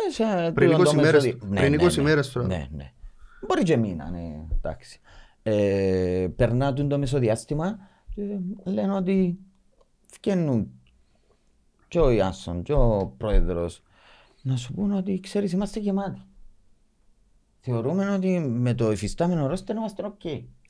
μέσα 0.06 0.52
Πριν 0.54 0.70
τούτο 0.72 0.84
το 0.84 0.90
20 0.90 0.94
μέρες- 0.96 1.24
μεσοδι- 1.24 1.44
Ναι, 1.50 1.60
πριν 1.60 1.72
ναι, 1.76 1.86
20 1.86 1.96
ναι. 1.96 2.02
μέρες 2.04 2.32
τώρα. 2.32 2.48
Ναι, 2.48 2.68
ναι. 2.76 2.92
Μπορεί 3.48 3.64
και 3.64 3.78
μήνα, 3.78 4.10
ναι, 4.10 4.46
εντάξει. 4.58 5.00
Ε, 5.44 6.28
περνά 6.36 6.74
τούτο 6.74 6.88
το 6.88 6.98
μεσοδιάστημα 6.98 7.80
και 8.16 8.22
λένε 8.64 8.94
ότι 8.96 9.38
βγαίνουν 10.22 10.68
και 11.88 12.00
ο 12.00 12.10
Ιάσον 12.10 12.64
και 12.64 12.74
ο 12.74 13.14
πρόεδρος 13.18 13.82
να 14.42 14.56
σου 14.56 14.74
πούν 14.74 14.92
ότι 14.92 15.20
ξέρεις 15.20 15.52
είμαστε 15.52 15.80
γεμάτοι. 15.80 16.22
Θεωρούμε 17.64 18.10
ότι 18.10 18.40
με 18.40 18.74
το 18.74 18.92
υφιστάμενο 18.92 19.48
ρόστερ 19.48 19.76
είμαστε 19.76 20.04
οκ. 20.06 20.22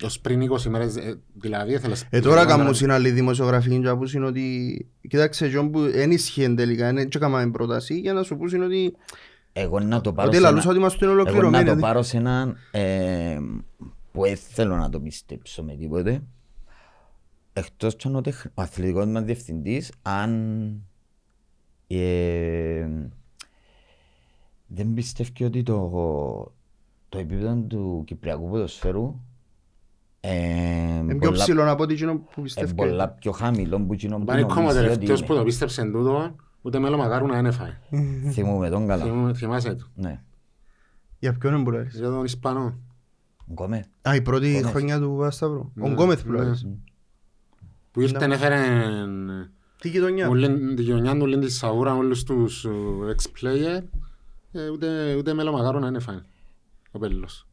Ως 0.03 0.19
πριν 0.19 0.51
20 0.51 0.61
μέρες, 0.69 0.95
ε, 0.95 1.19
δηλαδή 1.33 1.73
έθελες... 1.73 2.05
Ε, 2.09 2.19
τώρα 2.19 2.45
κάνουν 2.45 2.73
στην 2.73 2.91
άλλη 2.91 3.11
δημοσιογραφική 3.11 3.81
και 3.81 3.93
πούς 3.95 4.13
είναι 4.13 4.25
ότι 4.25 4.87
κοίταξε 5.07 5.47
Τζον 5.47 5.71
που 5.71 5.79
δεν 5.91 6.11
ισχύει 6.11 6.53
τελικά, 6.53 6.93
δεν 6.93 7.09
έκαναμε 7.15 7.51
πρόταση 7.51 7.99
για 7.99 8.13
να 8.13 8.23
σου 8.23 8.37
πούς 8.37 8.53
είναι 8.53 8.65
ότι 8.65 8.95
Εγώ 9.53 9.79
να 9.79 10.01
το 10.01 10.13
πάρω 10.13 10.27
ότι 10.27 10.37
σε 10.37 10.41
λαλούσα 10.43 10.61
ένα- 10.61 10.69
ότι 10.71 10.79
είμαστε 10.79 11.05
Εγώ 11.05 11.13
να 11.13 11.19
ολοκληρωμένοι. 11.21 11.63
το 11.63 11.69
δηλαδή. 11.73 11.81
πάρω 11.81 12.01
σε 12.01 12.17
έναν 12.17 12.57
ε, 12.71 13.37
που 14.11 14.21
δεν 14.21 14.35
θέλω 14.37 14.75
να 14.75 14.89
το 14.89 14.99
πιστέψω 14.99 15.63
με 15.63 15.75
τίποτε. 15.75 16.23
Εκτός 17.53 17.95
και 17.95 18.07
αν 18.07 18.15
ο, 18.15 18.21
τεχ- 18.21 18.45
ο 18.53 18.61
αθλητικός 18.61 19.05
μας 19.05 19.23
διευθυντής, 19.23 19.91
αν 20.01 20.31
ε, 21.87 22.87
δεν 24.67 24.93
πιστεύει 24.93 25.43
ότι 25.43 25.63
το, 25.63 25.91
το 27.11 27.17
επίπεδο 27.17 27.55
του 27.67 28.03
Κυπριακού 28.05 28.49
ποδοσφαίρου 28.49 29.15
ε, 30.19 30.33
Είναι 30.35 31.15
πιο 31.15 31.29
πολλά- 31.29 31.31
ψηλό 31.43 31.71
από 31.71 31.83
ό,τι 31.83 31.93
εκείνο 31.93 32.15
που 32.17 32.39
ε, 32.39 32.41
πιστεύει. 32.41 32.73
πολλά 32.73 33.09
πιο 33.09 33.31
χαμηλό 33.31 33.81
που 33.81 33.93
εκείνο 33.93 34.17
που 34.17 34.23
Πάνε 34.23 34.41
ακόμα 34.41 34.61
νομίζεις 34.61 34.79
ότι 34.81 34.89
τελευταίος 34.93 35.19
που 35.23 35.31
είναι. 35.31 35.41
το 35.41 35.45
πίστεψε 35.47 35.83
τούτο, 35.83 36.35
ούτε 36.61 36.79
μέλλον 36.79 36.99
μακάρου 36.99 37.27
να 37.27 37.37
είναι 37.37 37.51
φάει. 37.51 37.73
Θυμούμαι 38.33 38.69
τον 38.69 38.87
καλά. 38.87 39.03
Θυμούμε- 39.03 39.35
Θυμάσαι 39.37 39.75
το. 39.75 39.87
Ναι. 39.95 40.21
Για 41.19 41.33
ποιον 41.33 41.53
είναι 41.53 41.63
που 41.63 41.71
λάρεις. 41.71 41.95
Για 41.95 42.09
τον 42.09 42.23
Ισπανό. 42.23 42.77
Γκόμες. 43.51 43.85
Α, 44.01 44.15
η 44.15 44.21
πρώτη 44.21 44.47
Γκόμεθ. 44.51 44.69
χρονιά 44.69 44.99
του 44.99 45.15
Βάσταυρου. 45.15 45.59
Ο 45.59 45.71
Ναι, 45.73 45.89
Γκόμεθ 45.89 46.23
που 46.25 46.31
ναι. 46.31 46.37
λάρεις. 46.37 46.67
Που 47.91 48.01
ήρθε 48.01 48.25
έφερε 48.25 48.59
Τι 49.81 49.89
γειτονιά; 49.89 50.27
όλη 50.29 50.73
τη 50.75 50.81
γειτονιά 50.81 51.11
του, 51.13 51.19
όλη 51.21 51.39
τη 51.39 51.51
σαούρα, 51.51 51.95
όλους 51.95 52.23
τους 52.23 52.65
ε, 52.65 52.69
ex-player. 53.15 53.83
ε, 54.51 54.69
Ούτε 54.69 55.15
ούτε 55.15 55.33
μέλλον 55.33 55.53
μακάρου 55.53 55.79
να 55.79 55.87
είναι 55.87 55.99
φάει. 55.99 56.19
Ο 56.91 56.99
Πέλλος. 56.99 57.47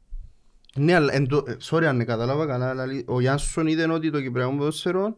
Ναι, 0.77 0.95
αλλά 0.95 1.15
εν 1.15 1.29
το- 1.29 1.45
ε, 1.47 1.57
sorry 1.71 1.85
αν 1.85 1.97
δεν 1.97 2.07
κατάλαβα 2.07 2.47
καλά, 2.47 2.69
αλλά 2.69 2.85
ο 3.07 3.21
Γιάνσον 3.21 3.67
είδε 3.67 3.93
ότι 3.93 4.11
το 4.11 4.21
Κυπριακό 4.21 4.57
ποδόσφαιρο 4.57 5.15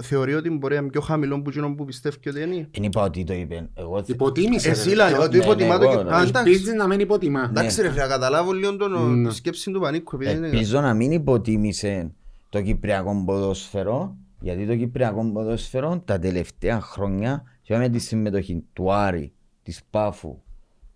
θεωρεί 0.00 0.34
ότι 0.34 0.50
μπορεί 0.50 0.74
να 0.74 0.80
είναι 0.80 0.90
πιο 0.90 1.00
χαμηλό 1.00 1.42
που 1.42 1.48
εκείνο 1.50 1.74
που 1.74 1.84
πιστεύει 1.84 2.28
ότι 2.28 2.40
είναι. 2.42 2.68
Δεν 2.72 2.82
είπα 2.82 3.02
ότι 3.02 3.24
το 3.24 3.32
είπε. 3.32 3.68
Εγώ 3.74 3.96
θε- 3.98 4.08
Υποτίμησε. 4.08 4.68
Εσύ 4.70 4.88
ρε. 4.88 4.94
λέει 4.94 5.12
ότι 5.12 5.36
ναι, 5.38 5.44
υποτιμά 5.44 5.78
ναι, 5.78 5.84
το 5.84 5.90
εγώ, 5.90 5.96
Κυπριακό. 5.98 6.10
ναι. 6.18 6.24
Α, 6.24 6.28
εντάξει. 6.28 6.50
Ελπίζεις 6.52 6.74
να 6.74 6.86
μην 6.86 7.00
υποτιμά. 7.00 7.44
Εντάξει 7.50 7.82
ρε 7.82 7.88
φίλε, 7.90 8.02
να 8.02 8.08
καταλάβω 8.08 8.52
λίγο 8.52 8.76
τον- 8.76 9.20
Ναι. 9.20 9.28
τη 9.28 9.34
σκέψη 9.34 9.70
του 9.70 9.80
Πανίκου. 9.80 10.16
επειδή 10.16 10.36
είναι- 10.36 10.46
Ελπίζω 10.48 10.80
να 10.80 10.94
μην 10.94 11.12
υποτίμησε 11.12 12.10
το 12.48 12.62
Κυπριακό 12.62 13.22
ποδόσφαιρο, 13.26 14.16
γιατί 14.40 14.66
το 14.66 14.76
Κυπριακό 14.76 15.30
ποδόσφαιρο 15.32 16.02
τα 16.04 16.18
τελευταία 16.18 16.80
χρόνια, 16.80 17.42
και 17.62 17.76
με 17.76 17.88
τη 17.88 17.98
συμμετοχή 17.98 18.64
του 18.72 18.92
Άρη, 18.92 19.32
της 19.62 19.80
Πάφου, 19.90 20.38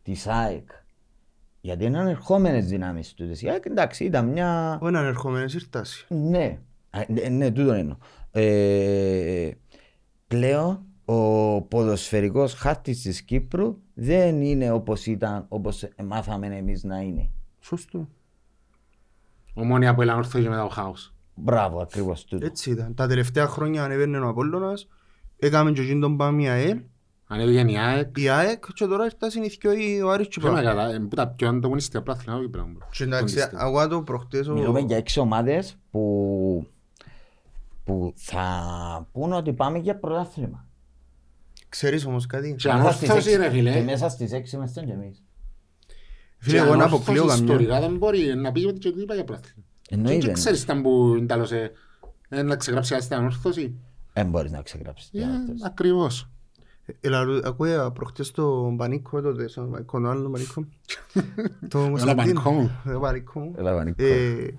της 0.02 0.26
ΑΕΚ, 0.26 0.68
γιατί 1.64 1.84
είναι 1.84 1.98
ανερχόμενες 1.98 2.66
δυνάμεις 2.66 3.14
τούτες. 3.14 3.42
Η 3.42 3.48
ΑΕΚ 3.48 3.64
εντάξει 3.66 4.04
ήταν 4.04 4.26
μια... 4.28 4.78
Ο 4.82 4.88
έναν 4.88 5.04
ερχόμενος 5.04 5.54
ήρταση. 5.54 6.06
Ναι, 6.08 6.58
Α, 6.90 7.04
ναι, 7.08 7.28
ναι, 7.28 7.50
τούτο 7.50 7.72
εννοώ. 7.72 7.96
Ε, 8.30 9.50
πλέον 10.28 10.84
ο 11.04 11.62
ποδοσφαιρικός 11.62 12.54
χάρτης 12.54 13.02
της 13.02 13.22
Κύπρου 13.22 13.78
δεν 13.94 14.40
είναι 14.40 14.70
όπως 14.70 15.06
ήταν, 15.06 15.44
όπως 15.48 15.88
μάθαμε 16.04 16.46
εμείς 16.46 16.84
να 16.84 17.00
είναι. 17.00 17.30
Σωστό. 17.60 18.08
Ομόνια 19.54 19.94
που 19.94 20.02
έλαν 20.02 20.16
όρθω 20.16 20.40
και 20.40 20.48
μετά 20.48 20.64
ο 20.64 20.68
χάος. 20.68 21.14
Μπράβο, 21.34 21.80
ακριβώς 21.80 22.24
τούτο. 22.24 22.46
Έτσι 22.46 22.70
ήταν. 22.70 22.94
Τα 22.94 23.06
τελευταία 23.06 23.46
χρόνια 23.46 23.84
ανεβαίνει 23.84 24.16
ο 24.16 24.28
Απόλλωνας. 24.28 24.88
Έκαμε 25.38 25.72
και 25.72 25.80
εκείνον 25.80 26.00
τον 26.00 26.16
Πάμι 26.16 26.48
ΑΕΛ. 26.48 26.80
Ανέβηκε 27.32 27.72
η 27.72 27.76
ΑΕΚ. 27.78 28.18
Η 28.18 28.28
ΑΕΚ 28.28 28.64
και 28.74 28.86
τώρα 28.86 29.04
ήρθαν 29.04 29.42
οι 29.42 29.48
δυο 29.60 30.06
ο 30.06 30.10
Άρης 30.10 30.28
και 30.28 30.40
Πιο 30.40 30.48
Πάο. 30.48 30.56
μεγάλα, 30.56 30.92
ε, 30.94 30.98
που 30.98 31.14
τα 31.16 31.28
πιο 31.28 31.48
ανταγωνιστικά 31.48 32.02
πράθυνα 32.02 32.36
του 32.36 32.42
Κυπριακού. 32.42 32.78
Και 32.90 33.04
εντάξει, 33.04 33.34
Αντίστοιχα. 33.40 33.66
εγώ 33.66 33.88
το 33.88 34.02
προχτές 34.02 34.48
ο- 34.48 34.52
Μιλούμε 34.52 34.80
για 34.80 34.96
έξι 34.96 35.20
ομάδες 35.20 35.76
που, 35.90 36.66
που 37.84 38.12
θα 38.16 39.08
πούν 39.12 39.32
ότι 39.32 39.52
πάμε 39.52 39.78
για 39.78 39.96
πρωτάθλημα. 39.98 40.66
Ξέρεις 41.68 42.06
όμως 42.06 42.26
κάτι; 42.26 42.54
Και 42.58 42.68
Μέσα 42.72 42.92
στις 42.92 43.08
ανόρθωση 43.08 43.30
έξι- 43.30 43.36
ρε 43.42 43.50
φίλε. 43.50 43.72
Και 43.72 43.80
μέσα 43.82 44.08
στις 44.08 44.32
έξι 44.32 44.56
είμαστε 44.56 44.80
και 44.84 44.92
εμείς. 44.92 45.22
Φίλε, 46.38 46.58
εγώ 46.58 46.74
να 46.74 46.84
αποκλείω 46.84 47.24
καμιά. 47.26 47.42
Ιστορικά 47.44 47.80
δεν 47.80 47.96
μπορεί 47.96 48.34
να 48.36 48.52
πει 48.52 48.64
ότι 48.66 48.78
και 48.78 48.88
ότι 48.88 49.00
είπα 49.00 49.14
για 49.14 49.24
πράθυνα. 49.24 49.64
Και 49.82 49.94
Εννοείται. 49.94 50.26
και 50.26 50.32
ξέρεις 50.32 50.62
ήταν 50.62 50.82
που 50.82 51.24
τέλωσε 51.26 51.72
ε, 52.28 52.42
να 52.42 52.56
ξεγράψει 52.56 52.94
άστα 52.94 53.16
ανόρθωση. 53.16 53.74
Δεν 54.12 54.26
μπορείς 54.30 54.50
να 54.50 54.62
ξεγράψεις. 54.62 55.08
Ε, 55.08 55.10
τι 55.18 55.22
άλλες. 55.24 55.62
Ακριβώς. 55.64 56.28
Ελα, 57.00 57.40
ακούγα 57.44 57.90
προχτές 57.90 58.30
το 58.30 58.74
Πανίκο 58.76 59.20
τότε, 59.20 59.48
στον 59.48 59.70
Πανίκο, 59.70 60.00
τον 60.00 60.10
άλλο 60.10 60.30
Πανίκο. 60.30 60.66
Το 61.68 61.78
Έλα 61.78 61.88
Κωνσταντίνο. 61.88 62.16
Πανικό 62.40 62.50
μου. 62.50 62.70
Το 62.92 63.00
Πανίκο 63.00 63.40
μου. 63.40 63.54
Έλα, 63.58 63.74
Βανικό. 63.74 64.02
Ε, 64.04 64.54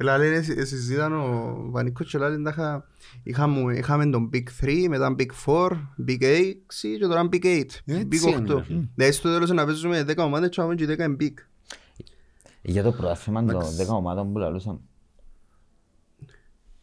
Ελά 0.00 0.18
λένε, 0.18 0.42
συ- 0.42 0.66
συζήταν 0.66 1.12
ο 1.12 1.56
Βανίκος 1.70 2.10
και 2.10 2.18
λένε 2.18 2.42
τάχα 2.42 2.86
είχαμε, 3.22 3.74
είχαμε 3.76 4.06
τον 4.06 4.30
Big 4.32 4.42
3, 4.64 4.86
μετά 4.88 5.14
Big 5.18 5.26
4, 5.46 5.70
Big 6.06 6.22
6 6.22 6.96
και 6.98 7.06
τώρα 7.06 7.28
Big 7.32 7.44
8, 7.44 7.48
Έτσι 7.84 8.08
Big 8.10 8.26
είναι, 8.28 8.36
8. 8.52 8.54
ρε 8.54 8.62
φίλε. 8.62 8.82
Δηλαδή 8.94 9.12
στο 9.14 9.28
τέλος 9.32 9.50
να 9.50 9.64
παίζουμε 9.64 10.04
10 10.08 10.16
ομάδες 10.24 10.48
και 10.48 10.60
πάμε 10.60 10.74
και 10.74 10.84
10 10.86 10.98
είναι 10.98 11.16
Big. 11.20 11.34
Για 12.62 12.82
το 12.82 12.92
πρωτάθλημα 12.92 13.44
των 13.44 13.62
10 13.62 13.86
ομάδων 13.88 14.32
που 14.32 14.38
λαλούσαμε. 14.38 14.78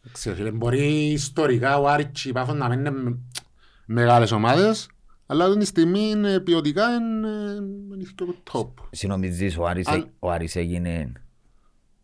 Εντάξει, 0.04 0.34
φίλε, 0.34 0.50
μπορεί 0.50 1.12
ιστορικά 1.12 1.78
ο 1.78 1.88
Άρης 1.88 2.06
και 2.12 2.28
η 2.28 2.32
Πάφος 2.32 2.54
να 2.56 2.68
μην 2.68 3.18
είναι 3.88 3.98
με- 4.00 4.04
μεγάλες 4.04 4.30
ομάδες, 4.32 4.88
αλλά 5.26 5.44
αυτή 5.44 5.58
τη 5.58 5.64
στιγμή 5.64 6.00
είναι 6.08 6.40
ποιοτικά 6.40 6.94
είναι 6.94 7.28
είναι 7.94 8.04
το 8.14 8.34
top. 8.52 8.84
Συνομίζεις 8.90 9.58
ο 9.58 9.66
Άρης, 9.66 9.86
Αν- 9.86 10.10
ο 10.18 10.30
Άρης 10.30 10.56
έγινε 10.56 11.12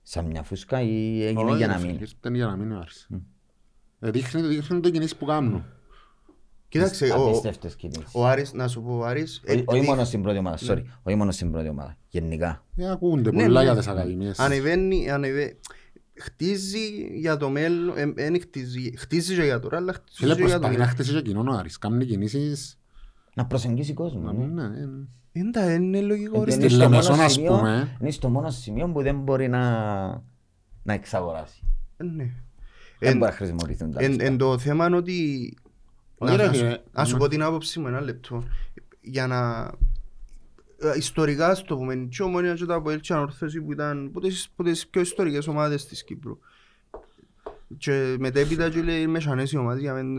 σαν 0.02 0.24
μια 0.26 0.42
φούσκα 0.42 0.80
ή 0.80 1.24
έγινε 1.26 1.56
για 1.56 1.66
να 1.66 1.74
Όχι, 1.74 1.82
μείνει; 1.86 1.98
φίλε, 1.98 2.08
Ήταν 2.18 2.34
για 2.34 2.46
να 2.46 2.56
μείνει 2.56 2.74
ο 2.74 2.78
Άρης. 2.78 3.08
Ε, 4.00 4.10
Δείχνει, 4.10 4.42
δείχνει 4.42 4.80
το 4.80 4.90
κινήσεις 4.90 5.16
που 5.16 5.24
κάνουν. 5.24 5.64
Κοίταξε, 6.68 7.04
ο, 7.18 7.24
Απίστευτες 7.28 7.76
κινήσεις. 7.76 8.04
ο 8.12 8.26
Άρης, 8.26 8.52
να 8.52 8.68
σου 8.68 8.82
πω, 8.82 8.96
ο 8.96 9.04
Άρης... 9.04 9.40
ε, 9.44 9.52
Όχι- 9.52 9.62
Όχι 9.66 9.78
δείχνει- 9.78 9.88
μόνο 9.94 10.04
στην 10.04 10.22
πρώτη 10.22 10.38
ομάδα, 10.38 10.58
sorry. 10.66 10.82
Όχι 11.02 11.16
μόνο 11.16 11.30
στην 11.30 11.50
πρώτη 11.52 11.68
ομάδα. 11.68 11.96
Γενικά. 12.08 12.64
Ε, 12.76 12.90
Ακούνται 12.90 13.30
Ναι, 13.32 13.42
πολλά 13.42 13.58
ναι. 13.60 13.66
για 13.66 13.76
τις 13.76 13.86
ακαδημίες. 13.86 14.38
Ανεβαίνει, 14.38 15.10
ανεβαίνει. 15.10 15.52
Χτίζει 16.22 17.08
για 17.18 17.36
το 17.36 17.48
μέλλον, 17.50 17.96
ε, 17.98 18.12
ε, 18.26 18.38
χτίζει, 18.38 18.92
χτίζει 18.96 19.34
και 19.34 19.42
για 19.42 19.60
τώρα, 19.60 19.76
αλλά 19.76 19.92
χτίζει 19.92 20.16
Φίλε, 20.18 20.34
και 20.34 20.42
για 20.42 20.48
το 20.54 20.58
προσπαθεί 20.60 20.72
να 20.72 20.78
μέλλον. 20.78 20.94
χτίσει 20.94 21.12
και 21.12 21.22
κοινόν 21.22 21.48
ο 21.48 21.52
Άρης. 21.52 21.78
Κάνει 21.78 22.04
κινήσεις... 22.04 22.76
Να 23.34 23.46
προσεγγίσει 23.46 23.92
κόσμο. 23.92 24.32
ναι. 24.32 24.44
ναι, 24.46 24.62
ε, 24.80 24.88
Είναι, 25.32 25.72
είναι 25.72 26.00
λογικό. 26.00 26.44
ρε. 26.44 26.52
Είναι 26.54 26.62
Στη 26.64 26.74
στο 26.74 26.82
Λεμεσόν, 26.82 27.10
μόνος 27.14 27.26
ας 27.26 27.32
σημείο- 27.32 27.56
πούμε. 27.56 27.96
Είναι 28.00 28.10
στο 28.10 28.28
μόνος 28.28 28.56
σημείο 28.56 28.88
που 28.88 29.02
δεν 29.02 29.20
μπορεί 29.20 29.48
να, 29.48 29.60
να 30.82 30.92
εξαγοράσει. 30.92 31.62
Ε, 31.96 32.04
ναι. 32.04 32.24
Δεν 32.98 33.10
Εν- 33.10 33.18
μπορεί 33.18 33.30
να 33.30 33.36
χρησιμοποιηθούν 33.36 33.90
τα 33.92 34.02
Εν, 34.02 34.08
λεφτά. 34.10 34.24
εν 34.24 34.36
το 34.36 34.58
θέμα 34.58 34.86
είναι 34.86 34.96
ότι... 34.96 35.14
Όχι, 36.18 36.30
Να, 36.30 36.36
ρε, 36.36 36.46
να, 36.46 36.52
σου, 36.52 36.58
φίλε. 36.58 36.78
να 36.92 37.04
σου 37.04 37.12
Ναι. 37.12 37.18
πω 37.18 37.28
την 37.28 37.42
άποψη 37.42 37.80
μου 37.80 37.86
ένα 37.86 38.00
λεπτό. 38.00 38.44
Για 39.00 39.26
να... 39.26 39.70
ε, 40.82 40.96
Ιστορικά, 40.96 41.48
ας 41.48 41.64
το 41.64 41.76
πούμε, 41.76 41.94
και 41.94 42.16
η 42.20 42.22
Ομόνια 42.22 42.54
και 42.54 42.64
τα 42.64 42.74
ΑΠΟΕΛ 42.74 43.00
και 43.00 43.12
η 43.12 43.16
Ανόρθωση 43.16 43.60
που 43.60 43.72
ήταν 43.72 44.06
από 44.06 44.20
τις, 44.20 44.48
από 44.52 44.62
τις 44.62 44.86
πιο 44.86 45.00
ιστορικές 45.00 45.46
ομάδες 45.46 45.86
της 45.86 46.04
Κύπρου. 46.04 46.38
Και 47.78 48.16
μετέπειτα 48.18 48.70
και 48.70 48.82
λέει 48.82 49.06
μεσανές 49.06 49.52
οι 49.52 49.56
ομάδες 49.56 49.82
για 49.82 49.94
μεν 49.94 50.18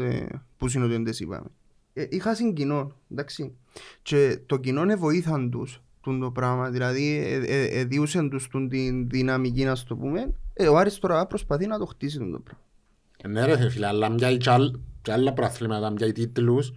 που 0.57 0.68
συνοδεύτες 0.68 1.20
είπαμε. 1.20 1.47
Ε, 1.93 2.05
είχα 2.09 2.36
συγκοινό, 2.36 2.95
εντάξει. 3.11 3.55
Και 4.01 4.39
το 4.45 4.57
κοινό 4.57 4.97
βοήθαν 4.97 5.49
τους 5.49 5.82
τούν 6.01 6.20
το 6.20 6.32
πράγμα, 6.32 6.70
δηλαδή 6.70 7.18
ε, 7.18 7.36
ε, 7.36 7.80
ε, 7.80 7.84
διούσαν 7.84 8.30
τους 8.30 8.47
τούν 8.47 8.70
την 8.70 9.09
δυναμική 9.09 9.64
να 9.64 9.76
το 9.88 9.95
πούμε. 9.95 10.34
Ε, 10.53 10.68
ο 10.68 10.78
Άρης 10.78 10.99
τώρα 10.99 11.26
προσπαθεί 11.28 11.68
να 11.68 11.80
το 11.80 11.86
χτίσει 11.86 12.18
τούν 12.18 12.32
το 12.32 12.39
πράγμα. 12.39 12.61
Ναι 13.28 13.53
ρε 13.55 13.70
φίλε, 13.70 13.88
αλλά 13.88 14.09
μοιάει 14.09 14.38
και 14.38 14.49
άλλ- 14.49 14.76
και 15.01 15.11
άλλα 15.11 15.34
προαθλήματα, 15.34 15.89
μοιάει 15.89 16.11
τίτλους, 16.11 16.74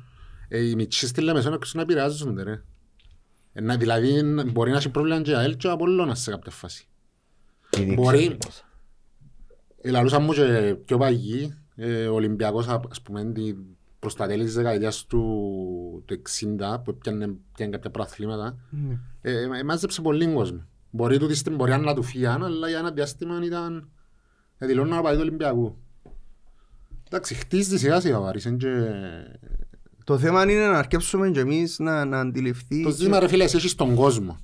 ε, 0.48 0.68
οι 0.68 0.74
μητσοί 0.74 1.06
στη 1.06 1.20
Λεμεσόν 1.20 1.52
έξω 1.52 1.72
να 1.76 1.82
επηρεάζονται 1.82 2.42
ρε. 2.42 2.62
Ε, 3.58 3.60
να- 3.60 3.76
Δηλαδή 3.76 4.22
μπορεί 4.52 4.70
να 4.70 4.76
έχει 4.76 4.88
πρόβλημα 4.90 5.20
και 5.22 5.30
η 5.30 5.34
ΑΕΛ 5.34 5.56
και 5.56 5.66
ο 5.66 5.72
Απολλώνας 5.72 6.20
σε 6.20 6.30
κάποια 6.30 6.50
φάση. 6.50 6.86
Ήδη 7.78 7.94
μπορεί- 7.94 8.18
ξέρω 8.18 8.36
πώς. 8.36 8.64
Ε, 9.80 9.90
Λαλούσαν 9.90 10.22
μου 10.22 10.32
και 10.32 10.76
πιο 10.84 10.98
παγιοί, 10.98 11.54
ε, 11.76 12.06
ο 12.06 12.14
Ολυμπιακός 12.14 12.68
α- 12.68 12.80
ας 12.90 13.02
πούμε 13.02 13.24
τη- 13.32 13.54
προς 13.98 14.14
τα 14.14 14.26
τέλη 14.26 14.44
της 14.44 14.54
δεκαετίας 14.54 15.04
του, 15.06 16.02
του 16.06 16.14
60 16.14 16.80
που 16.84 16.90
έπιανε 16.90 17.34
πιάνε 17.54 17.70
κάποια 17.72 17.90
προαθλήματα, 17.90 18.56
Ναι. 18.70 18.98
ε, 19.20 19.42
ε, 19.58 19.62
μάζεψε 19.64 20.00
πολύ 20.02 20.26
κόσμος. 20.26 20.64
Μπορεί 20.90 21.18
τούτη 21.18 21.34
στην 21.34 21.56
πορεία 21.56 21.78
να 21.78 21.94
του 21.94 22.02
φύγαν, 22.02 22.44
αλλά 22.44 22.68
για 22.68 22.78
ένα 22.78 22.90
διάστημα 22.90 23.38
ήταν 23.44 23.88
ε, 24.58 24.66
δηλώνω 24.66 24.94
να 24.94 25.02
πάει 25.02 25.14
του 25.14 25.20
Ολυμπιακού. 25.20 25.76
Εντάξει, 27.06 27.34
χτίζει 27.34 27.78
σιγά 27.78 28.00
σιγά 28.00 28.18
ο 28.18 28.24
Άρης, 28.26 28.44
είναι 28.44 28.56
και... 28.56 28.90
Το 30.06 30.18
θέμα 30.18 30.42
είναι 30.42 30.66
να 30.66 30.78
αρκέψουμε 30.78 31.30
και 31.30 31.40
εμείς 31.40 31.78
να, 31.78 32.04
να 32.04 32.20
αντιληφθεί 32.20 32.82
Το 32.82 32.90
ζήτημα 32.90 33.18
ρε 33.18 33.28
φίλε, 33.28 33.44
εσύ 33.44 33.56
έχεις 33.56 33.74
τον 33.74 33.94
κόσμο. 33.94 34.38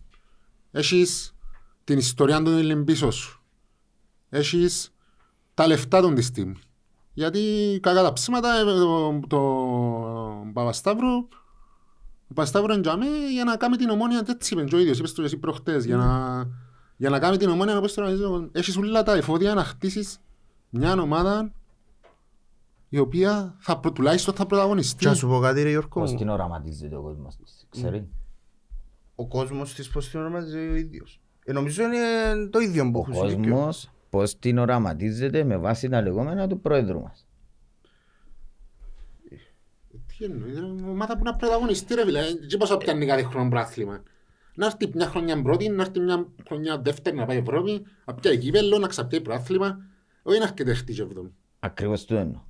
Έχεις 0.71 1.35
την 1.85 1.99
ιστορία 1.99 2.43
του 2.43 2.59
είναι 2.59 2.75
πίσω 2.75 3.11
σου. 3.11 3.43
Έχεις 4.29 4.95
τα 5.55 5.67
λεφτά 5.67 6.01
των 6.01 6.15
της 6.15 6.27
στιγμή. 6.27 6.57
Γιατί 7.13 7.41
κακά 7.83 8.03
τα 8.03 8.13
ψήματα 8.13 8.59
ε, 8.59 8.65
το, 8.65 9.21
το 9.27 9.41
Παπασταύρου 10.53 11.29
ο 12.23 12.35
Παπασταύρου 12.35 12.73
εντιαμε 12.73 13.07
για 13.33 13.45
να 13.45 13.57
κάνει 13.57 13.77
την 13.77 13.89
ομόνια 13.89 14.25
έτσι 14.29 14.55
είπεν 14.55 14.67
και 14.67 14.75
ο 14.75 14.79
ίδιος, 14.79 14.99
είπες 14.99 15.13
το 15.13 15.21
και 15.21 15.27
εσύ 15.27 15.37
προχτές 15.37 15.85
για 15.85 15.97
να, 15.97 16.43
για 16.97 17.11
να 17.11 17.19
κάνει 17.19 17.37
την 17.37 17.49
ομόνια 17.49 17.79
όπως 17.79 17.95
το 17.95 18.03
να 18.03 18.49
έχεις 18.53 18.77
όλα 18.77 19.03
τα 19.03 19.13
εφόδια 19.13 19.55
να 19.55 19.65
χτίσεις 19.65 20.19
μια 20.69 20.93
ομάδα 20.93 21.53
η 22.95 22.99
οποία 22.99 23.57
θα, 23.59 23.79
προ- 23.79 23.93
τουλάχιστον 23.95 24.35
θα 24.35 24.47
πρωταγωνιστεί. 24.47 24.97
Και 24.99 25.07
να 25.09 25.15
σου 25.15 25.29
πω 25.29 25.39
κάτι 25.41 25.63
ρε 25.63 25.69
Γιώργο, 25.71 25.89
Πώς 26.01 26.15
την 26.15 26.29
οραματίζεται 26.29 26.97
ο 26.97 27.03
κόσμος 27.03 27.37
της, 27.37 27.67
ξέρει. 27.71 28.09
ο 29.15 29.27
κόσμος 29.29 29.75
της 29.75 29.89
πώς 29.91 30.09
την 30.11 30.21
ονομάζει 30.21 30.57
ο 30.59 30.75
ίδιος. 30.75 31.21
Ε, 31.45 31.53
νομίζω 31.53 31.83
είναι 31.83 31.99
το 32.51 32.59
ίδιο 32.59 32.91
που 32.91 32.99
Ο 32.99 33.11
έχουν 33.11 33.15
σου 33.29 33.37
δίκιο. 33.37 33.55
κόσμος 33.55 33.91
πώς 34.11 34.39
την 34.39 34.59
οραματίζεται 34.59 35.45
με 35.45 35.57
βάση 35.57 35.89
τα 35.89 36.03
λεγόμενα 36.03 36.47
του 36.47 36.61
πρόεδρου 36.61 37.01
μας. 37.03 37.27
Τι 40.19 40.25
εννοείς, 40.25 40.59
ρε, 40.59 40.67
ομάδα 40.91 41.17
που 41.19 41.25
να 41.25 41.37
πρωταγωνιστεί 41.37 41.95
ρε 41.95 42.05
φίλε, 42.05 42.21
και 42.49 42.57
πόσο 42.57 42.77
πιάνει 42.77 43.07
κάθε 43.07 43.23
χρόνο 43.23 43.49
πρωτάθλημα. 43.51 44.03
Να 44.55 44.67
έρθει 44.67 44.91
μια 44.95 45.07
χρονιά 45.07 45.43
πρώτη, 45.43 45.69
να 45.69 45.83
έρθει 45.83 46.01
μια 46.01 46.27
χρονιά 46.47 46.79
δεύτερη 46.79 47.17
να 47.17 47.27
πάει 47.27 47.37
Ευρώπη, 47.39 47.83
να 48.05 48.15
πιάει 48.15 48.39
κύπελλο, 48.39 48.79
να 48.79 48.87
ξαπιάει 48.89 49.21
πρωτάθλημα, 49.23 49.79
όχι 50.23 50.39
να 50.39 50.45
έρχεται 50.45 50.75
χτύς 50.75 50.99
εβδόμη. 50.99 51.31
Ακριβώς 51.61 52.05
το 52.05 52.17
εννοώ. 52.17 52.41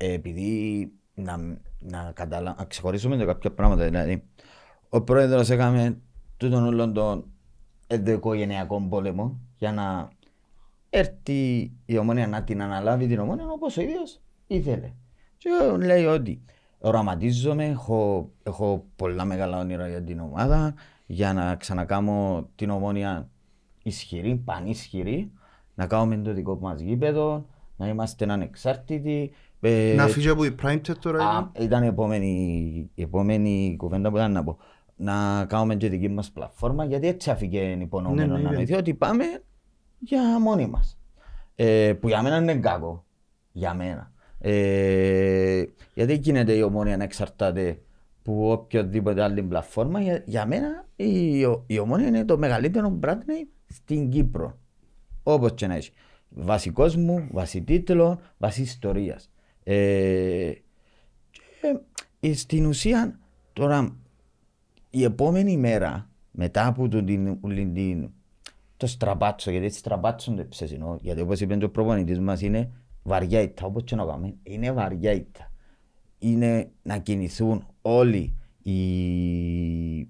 Ε, 0.00 0.12
επειδή 0.12 0.92
να, 1.14 1.36
να, 1.78 2.12
καταλα... 2.14 2.54
να 2.58 2.64
ξεχωρίσουμε 2.64 3.16
το 3.16 3.26
κάποια 3.26 3.52
πράγματα, 3.52 3.84
δηλαδή, 3.84 4.24
ο 4.88 5.02
πρόεδρος 5.02 5.50
έκαμε 5.50 5.98
τούτον 6.36 6.66
όλον 6.66 6.92
τον 6.92 7.24
ενδοοικογενειακό 7.86 8.86
πόλεμο 8.88 9.40
για 9.58 9.72
να 9.72 10.08
έρθει 10.90 11.72
η 11.84 11.98
ομόνια 11.98 12.26
να 12.26 12.44
την 12.44 12.62
αναλάβει 12.62 13.06
την 13.06 13.18
ομόνια 13.18 13.46
όπως 13.48 13.76
ο 13.76 13.80
ίδιος 13.80 14.20
ήθελε. 14.46 14.92
Και 15.36 15.48
λέει 15.84 16.04
ότι 16.04 16.42
οραματίζομαι, 16.78 17.64
έχω, 17.64 18.30
έχω 18.42 18.86
πολλά 18.96 19.24
μεγάλα 19.24 19.58
όνειρα 19.58 19.88
για 19.88 20.02
την 20.02 20.20
ομάδα, 20.20 20.74
για 21.06 21.32
να 21.32 21.56
ξανακάμω 21.56 22.48
την 22.54 22.70
ομόνια 22.70 23.28
ισχυρή, 23.82 24.36
πανίσχυρη, 24.44 25.32
να 25.74 25.86
κάνουμε 25.86 26.16
το 26.16 26.32
δικό 26.32 26.58
μας 26.60 26.80
γήπεδο, 26.80 27.46
να 27.76 27.88
είμαστε 27.88 28.32
ανεξάρτητοι. 28.32 29.32
Ε, 29.60 29.94
Να 29.96 30.06
φύγει 30.06 30.28
από 30.28 30.42
την 30.42 30.54
Prime 30.62 30.76
Tech 30.76 30.96
τώρα. 31.00 31.28
Α, 31.28 31.50
είναι. 31.52 31.64
ήταν 31.64 31.82
η 31.82 31.86
επόμενη, 31.86 32.90
η 32.94 33.02
επόμενη 33.02 33.74
κουβέντα 33.78 34.10
που 34.10 34.16
ήταν 34.16 34.32
να 34.32 34.44
πω. 34.44 34.58
Να 34.96 35.44
κάνουμε 35.44 35.74
και 35.74 35.88
δική 35.88 36.08
μας 36.08 36.30
πλατφόρμα, 36.30 36.84
γιατί 36.84 37.06
έτσι 37.06 37.30
αφήκε 37.30 37.76
υπονοούμενο 37.80 38.32
Ναι, 38.32 38.38
ναι, 38.38 38.42
να 38.42 38.50
ναι. 38.50 38.56
νοηθεί 38.56 38.74
ότι 38.74 38.94
πάμε 38.94 39.24
για 39.98 40.40
μόνοι 40.40 40.66
μας. 40.66 40.98
Ε, 41.54 41.92
που 42.00 42.08
για 42.08 42.22
μένα 42.22 42.36
είναι 42.36 42.54
κακό. 42.54 43.04
Για 43.52 43.74
μένα. 43.74 44.12
Ε, 44.38 45.64
γιατί 45.94 46.14
γίνεται 46.14 46.52
η 46.52 46.62
ομόνια 46.62 46.96
να 46.96 47.04
εξαρτάται 47.04 47.80
που 48.22 48.50
οποιοδήποτε 48.50 49.22
άλλη 49.22 49.42
πλατφόρμα. 49.42 50.00
Για, 50.00 50.22
για 50.26 50.46
μένα 50.46 50.86
η, 50.96 51.38
η 51.66 51.78
ομόνια 51.78 52.06
είναι 52.06 52.24
το 52.24 52.38
μεγαλύτερο 52.38 52.98
brand 53.02 53.08
name 53.08 53.48
στην 53.66 54.10
Κύπρο. 54.10 54.58
Όπως 55.22 55.52
και 55.54 55.66
να 55.66 55.74
έχει. 55.74 55.90
Βάσει 56.28 56.70
κόσμου, 56.70 57.28
βάσει 57.30 57.62
τίτλων, 57.62 58.18
βάσει 58.38 58.62
ιστορίας. 58.62 59.30
Ε, 59.70 60.52
και 62.20 62.28
ε, 62.28 62.34
στην 62.34 62.66
ουσία 62.66 63.18
τώρα 63.52 63.96
η 64.90 65.02
επόμενη 65.02 65.56
μέρα 65.56 66.10
μετά 66.30 66.66
από 66.66 66.88
το, 66.88 67.04
την, 67.04 67.38
όλη 67.40 67.70
την, 67.74 68.10
το 68.76 68.86
στραπάτσο, 68.86 69.50
γιατί 69.50 69.68
στραπάτσο 69.70 70.32
το 70.32 70.46
ψεσινό, 70.48 70.98
γιατί 71.00 71.20
όπως 71.20 71.40
είπε 71.40 71.56
και 71.56 71.64
ο 71.64 71.70
προπονητής 71.70 72.20
μας 72.20 72.40
είναι 72.40 72.70
βαριά 73.02 73.40
ήττα, 73.40 73.66
όπως 73.66 73.82
και 73.84 73.94
να 73.96 74.04
κάνουμε, 74.04 74.34
είναι 74.42 74.72
βαριά 74.72 75.12
ήττα. 75.12 75.52
Είναι 76.18 76.70
να 76.82 76.98
κινηθούν 76.98 77.66
όλοι 77.82 78.34
οι, 78.62 80.08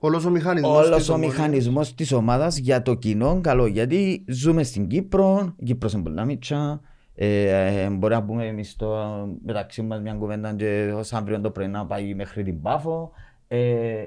Όλος 0.00 0.24
ο 0.24 0.30
μηχανισμός 0.30 0.86
όλος 0.86 0.98
της 0.98 1.08
ο 1.08 1.12
ομόνιας. 1.12 1.36
μηχανισμός 1.36 1.94
της 1.94 2.12
ομάδας 2.12 2.56
για 2.56 2.82
το 2.82 2.94
κοινό 2.94 3.40
καλό. 3.40 3.66
Γιατί 3.66 4.24
ζούμε 4.28 4.62
στην 4.62 4.86
Κύπρο, 4.88 5.54
η 5.56 5.64
Κύπρος 5.64 5.92
είναι 5.92 6.02
πολλά 6.02 6.24
μίτσα. 6.24 6.80
Ε, 7.14 7.82
ε, 7.82 7.88
μπορεί 7.88 8.14
να 8.14 8.24
πούμε 8.24 8.46
εμείς 8.46 8.76
το, 8.76 8.96
μεταξύ 9.44 9.82
μας 9.82 10.00
μια 10.00 10.14
κουβέντα 10.14 10.54
και 10.54 10.92
ως 10.94 11.12
αύριο 11.12 11.40
το 11.40 11.50
πρωί 11.50 11.68
να 11.68 11.86
πάει 11.86 12.14
μέχρι 12.14 12.42
την 12.42 12.60
Πάφο. 12.60 13.10
Ε, 13.48 14.06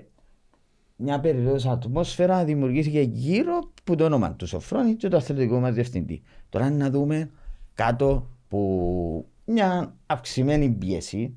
μια 0.95 1.19
περίοδος 1.19 1.65
ατμόσφαιρα 1.65 2.43
δημιουργήθηκε 2.43 3.01
γύρω 3.01 3.57
από 3.79 3.95
το 3.95 4.05
όνομα 4.05 4.33
του 4.33 4.47
Σοφρόνη 4.47 4.95
και 4.95 5.07
του 5.07 5.15
αθλητικού 5.15 5.59
μας 5.59 5.73
διευθυντή. 5.73 6.21
Τώρα 6.49 6.69
να 6.69 6.89
δούμε 6.89 7.29
κάτω 7.73 8.27
που 8.47 9.27
μια 9.45 9.95
αυξημένη 10.05 10.69
πίεση, 10.69 11.35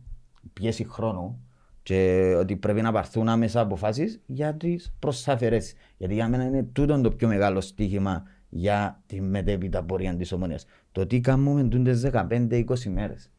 πίεση 0.53 0.85
χρόνου 0.85 1.45
και 1.83 2.33
ότι 2.39 2.57
πρέπει 2.57 2.83
να 2.83 2.93
πάρθουν 2.93 3.29
άμεσα 3.29 3.61
αποφάσεις 3.61 4.21
για 4.27 4.55
τις 4.55 4.95
προσαφαιρέσεις. 4.99 5.75
Γιατί 5.97 6.15
για 6.15 6.29
μένα 6.29 6.45
είναι 6.45 6.63
τούτο 6.63 7.01
το 7.01 7.11
πιο 7.11 7.29
μεγάλο 7.29 7.61
στοίχημα 7.61 8.23
για 8.49 9.03
τη 9.07 9.21
μετέπειτα 9.21 9.83
πορεία 9.83 10.17
της 10.17 10.33
ομονίας. 10.33 10.67
Το 10.93 11.07
τι 11.07 11.21
κάνουμε 11.21 11.65
τούντες 11.65 12.11
15-20 12.13 12.65
μέρες. 12.93 13.31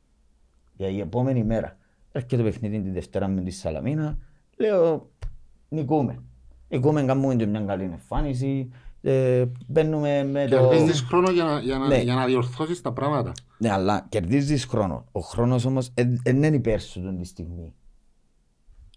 Για 0.75 0.87
η 0.89 0.99
επόμενη 0.99 1.43
μέρα. 1.43 1.77
Έρχεται 2.11 2.37
το 2.37 2.43
παιχνίδι 2.43 2.81
τη 2.81 2.89
Δευτέρα 2.89 3.27
με 3.27 3.41
τη 3.41 3.51
Σαλαμίνα. 3.51 4.17
Λέω, 4.57 5.09
νικούμε. 5.69 6.23
Νικούμε, 6.69 7.03
κάνουμε 7.03 7.35
και 7.35 7.45
μια 7.45 7.59
καλή 7.61 7.83
εμφάνιση. 7.83 8.69
ε, 9.01 9.45
μπαίνουμε 9.67 10.23
με 10.23 10.47
το... 10.47 10.69
Κερδίζεις 10.69 11.01
χρόνο 11.01 11.31
για 11.31 11.43
να, 11.43 11.59
για 11.59 11.77
να, 11.77 11.87
Ναι. 11.87 12.01
για 12.01 12.15
να 12.15 12.25
διορθώσεις 12.25 12.81
τα 12.81 12.93
πράγματα. 12.93 13.31
Ναι, 13.57 13.71
αλλά 13.71 14.05
κερδίζεις 14.09 14.65
χρόνο. 14.65 15.05
Ο 15.11 15.19
χρόνος 15.19 15.65
όμως 15.65 15.93
δεν 16.23 16.35
είναι 16.43 16.47
υπέρ 16.55 16.81
σου 16.81 17.01
τον 17.01 17.17
τη 17.17 17.25
στιγμή. 17.25 17.73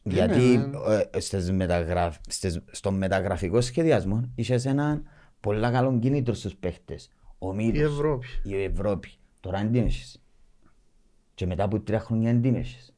Γιατί 0.02 0.40
ναι. 0.40 0.94
ε, 1.12 1.20
στις 1.20 1.52
μεταγραφ... 1.52 2.16
στις... 2.28 2.60
στον 2.70 2.94
μεταγραφικό 2.94 3.60
σχεδιασμό 3.60 4.20
είχες 4.34 4.64
έναν 4.66 5.02
πολύ 5.40 5.60
καλό 5.60 5.98
κίνητρο 5.98 6.34
στους 6.34 6.54
παίχτες. 6.54 7.10
Ο 7.48 7.52
Η 7.52 7.56
Μύρος, 7.56 7.92
Ευρώπη. 7.92 8.26
η 8.42 8.62
Ευρώπη. 8.62 9.08
Τώρα 9.40 9.58
δεν 9.58 9.72
την 9.72 9.84
έχεις. 9.84 10.22
Και 11.34 11.46
μετά 11.46 11.64
από 11.64 11.80
τρία 11.80 12.00
χρόνια 12.00 12.32
δεν 12.32 12.42
την 12.42 12.54
έχεις. 12.54 12.88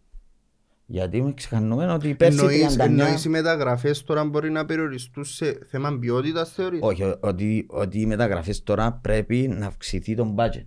Γιατί 0.89 1.17
είμαι 1.17 1.33
ξεχανόμενο 1.35 1.95
ότι 1.95 2.15
πέρσι 2.15 2.39
Εννοείς, 2.39 2.75
39... 2.77 2.79
εννοείς 2.81 3.25
οι 3.25 3.29
μεταγραφές 3.29 4.03
τώρα 4.05 4.25
μπορεί 4.25 4.51
να 4.51 4.65
περιοριστούν 4.65 5.25
σε 5.25 5.59
θέμα 5.67 5.99
ποιότητας 5.99 6.53
θεωρείς; 6.53 6.81
Όχι, 6.83 7.03
ο- 7.03 7.19
ότι, 7.21 7.67
ότι 7.69 8.01
οι 8.01 8.07
μεταγραφές 8.07 8.63
τώρα 8.63 8.93
πρέπει 8.93 9.49
να 9.49 9.67
αυξηθεί 9.67 10.15
το 10.15 10.35
budget. 10.39 10.67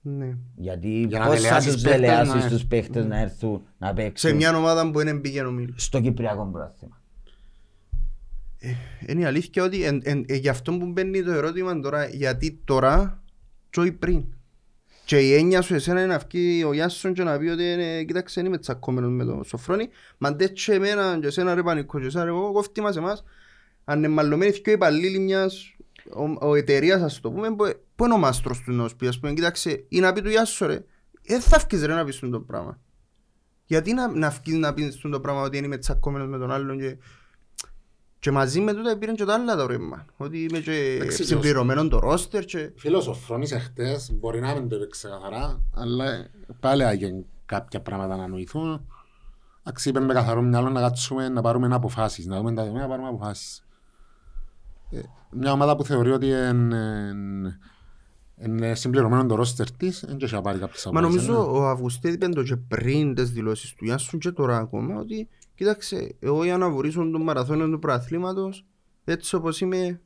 Ναι. 0.00 0.36
Γιατί 0.56 0.88
Για 1.08 1.18
να 1.18 1.26
πώς 1.26 1.34
θα 1.34 1.40
δελεάσεις 1.42 1.72
τους 1.72 1.82
παίχτες 1.82 2.00
δελεάσεις 2.00 2.34
να- 2.44 2.48
τους 2.50 2.66
παίχτες 2.66 3.06
να 3.06 3.18
έρθουν 3.20 3.62
να 3.78 3.92
παίξουν 3.92 4.30
Σε 4.30 4.36
μια 4.36 4.56
ομάδα 4.56 4.90
που 4.90 5.00
είναι 5.00 5.14
πήγαινε 5.14 5.48
ο 5.48 5.50
Μίλος. 5.50 5.84
στο 5.84 6.00
Κυπριακό 6.00 6.46
πρωτάθλημα. 6.52 7.00
Είναι 9.06 9.20
η 9.20 9.24
αλήθεια 9.24 9.64
ότι 9.64 9.84
εν, 9.84 10.00
εν, 10.04 10.24
ε, 10.28 10.34
γι' 10.34 10.48
αυτό 10.48 10.72
που 10.72 10.86
μπαίνει 10.86 11.22
το 11.22 11.32
ερώτημα 11.32 11.80
τώρα, 11.80 12.06
γιατί 12.06 12.60
τώρα 12.64 13.22
και 13.70 13.92
πριν. 13.92 14.24
Και 15.04 15.18
η 15.18 15.34
έννοια 15.34 15.62
σου 15.62 15.74
εσένα 15.74 16.02
είναι 16.02 16.12
να 16.12 16.18
βγει 16.18 16.64
ο 16.64 16.72
Γιάσον 16.72 17.12
και 17.12 17.22
να 17.22 17.38
πει 17.38 17.46
ότι 17.46 17.72
είναι, 17.72 18.04
κοίταξε 18.04 18.40
δεν 18.40 18.48
είμαι 18.48 18.58
τσακώμενος 18.58 19.10
με 19.10 19.24
τον 19.24 19.44
Σοφρόνη, 19.44 19.88
μα 20.18 20.32
ντε 20.32 20.48
και 20.48 20.72
εμένα 20.72 21.18
και 21.20 21.26
εσένα 21.26 21.54
ρε 21.54 21.62
Πανικό 21.62 22.00
και 22.00 22.06
εσένα 22.06 22.24
ρε 22.24 22.30
εγώ 22.30 22.52
κόφτη 22.52 22.80
μας 22.80 22.96
εμάς, 22.96 23.24
αν 23.84 23.98
είναι 23.98 24.08
μαλλωμένοι 24.08 24.52
και 24.52 24.70
υπαλλήλοι 24.70 25.18
μιας 25.18 25.76
ο, 26.10 26.48
ο 26.48 26.54
εταιρείας 26.54 27.02
ας 27.02 27.20
το 27.20 27.30
πούμε, 27.30 27.54
που, 27.54 27.72
που 27.96 28.04
είναι 28.04 28.14
ο 28.14 28.18
μάστρος 28.18 28.60
του 28.60 28.72
να 28.72 28.88
σου 28.88 28.96
πει, 28.96 29.06
ας 29.06 29.18
πούμε, 29.18 29.32
κοίταξε, 29.32 29.84
ή 29.88 30.00
να 30.00 30.12
πει 30.12 30.22
του 30.22 30.28
Γιάσο 30.28 30.66
ρε, 30.66 30.84
δεν 31.22 31.40
θα 31.40 31.58
βγεις 31.58 31.84
ρε 31.84 31.94
να 31.94 32.04
πεις 32.04 32.18
το 32.18 32.40
πράγμα. 32.40 32.80
Γιατί 33.64 33.92
να, 33.92 34.08
να 34.08 34.30
βγεις 34.30 34.54
να 34.54 34.74
πεις 34.74 35.00
το 35.00 35.20
πράγμα 35.20 35.42
ότι 35.42 35.56
είναι 35.56 35.66
είμαι 35.66 35.78
τσακώμενος 35.78 36.28
με 36.28 36.38
τον 36.38 36.50
άλλον 36.50 36.78
και 36.78 36.96
και 38.26 38.32
μαζί 38.32 38.60
με 38.60 38.74
τούτα 38.74 38.96
πήραν 38.96 39.14
και 39.14 39.24
τα 39.24 39.34
άλλα 39.34 39.56
τα 39.56 39.66
ρεύμα. 39.66 40.04
Ότι 40.16 40.42
είμαι 40.42 40.58
και 40.58 40.94
Εντάξει, 40.94 41.24
συμπληρωμένο 41.24 41.88
το 41.88 41.98
ρόστερ 41.98 42.44
και... 42.44 42.72
Φίλος, 42.76 43.06
ο 43.08 43.14
Φρόνης 43.14 43.52
εχθές 43.52 44.12
μπορεί 44.12 44.40
να 44.40 44.54
μην 44.54 44.68
το 44.68 44.76
έπαιξε 44.76 45.08
καθαρά, 45.08 45.60
αλλά 45.74 46.26
πάλι 46.60 46.84
άγιαν 46.84 47.24
κάποια 47.46 47.80
πράγματα 47.80 48.16
να 48.16 48.26
νοηθούν. 48.26 48.86
Εντάξει, 49.62 49.88
είπαν 49.88 50.04
με 50.04 50.12
καθαρό 50.12 50.42
μυαλό 50.42 50.68
να 50.70 50.80
κάτσουμε 50.80 51.28
να 51.28 51.40
πάρουμε 51.40 51.74
αποφάσεις, 51.74 52.26
να 52.26 52.36
δούμε 52.36 52.54
τα 52.54 52.62
δεδομένα 52.62 52.86
να 52.86 52.90
πάρουμε 52.90 53.08
αποφάσεις. 53.08 53.64
Ε, 54.90 55.00
μια 55.30 55.52
ομάδα 55.52 55.76
που 55.76 55.84
θεωρεί 55.84 56.10
ότι 56.10 56.26
είναι, 56.26 57.58
είναι 58.36 58.74
συμπληρωμένο 58.74 59.26
το 59.26 59.34
ρόστερ 59.34 59.70
της, 59.70 60.04
δεν 60.06 60.16
και 60.16 60.26
θα 60.26 60.40
πάρει 60.40 60.58
κάποιες 60.58 60.84
Μα 60.84 61.00
αποφάσεις. 61.00 61.26
νομίζω 61.28 61.52
ο 61.54 61.68
Αυγουστή 61.68 62.08
είπε 62.08 62.28
το 62.28 62.42
και 62.42 62.56
πριν 62.56 63.14
τις 63.14 63.30
δηλώσεις 63.30 63.74
του 63.74 63.84
Γιάσου 63.84 64.18
και 64.18 64.30
τώρα 64.30 64.56
ακόμα 64.56 64.98
ότι 64.98 65.28
κοίταξε, 65.56 66.16
εγώ 66.18 66.44
για 66.44 66.56
να 66.56 66.70
βουρήσω 66.70 67.10
τον 67.10 67.22
μαραθώνιο 67.22 67.70
του 67.70 67.78
προαθλήματος 67.78 68.66
έτσι 69.04 69.34
όπως 69.36 69.60
είμαι 69.60 70.00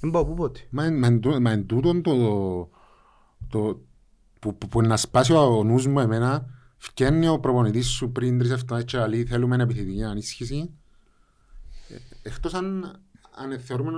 δεν 0.00 0.10
πάω 0.10 0.26
πού 0.26 0.34
πότε. 0.34 0.60
Μα, 0.70 0.84
εν- 0.84 0.98
μα, 0.98 1.06
εν 1.06 1.20
τού- 1.20 1.40
μα 1.40 1.50
εν 1.50 1.66
τούτον 1.66 2.02
το, 2.02 2.14
το, 3.48 3.80
που, 4.40 4.56
που, 4.58 4.68
που 4.68 4.82
να 4.82 4.96
σπάσει 4.96 5.32
ο 5.32 5.64
νους 5.64 5.86
μου 5.86 6.00
εμένα 6.00 6.46
φτιάχνει 6.76 7.28
ο 7.28 7.38
προπονητής 7.40 7.86
σου 7.88 8.12
πριν 8.12 8.38
τρεις 8.38 8.50
εβδομάδες 8.50 8.92
και 8.92 9.06
λέει 9.06 9.24
θέλουμε 9.24 9.62
επιθετική 9.62 10.02
ανίσχυση. 10.02 10.70
Ε, 11.88 11.96
εκτός 12.22 12.54
αν, 12.54 12.84
αν 13.36 13.60
θεωρούμε 13.60 13.92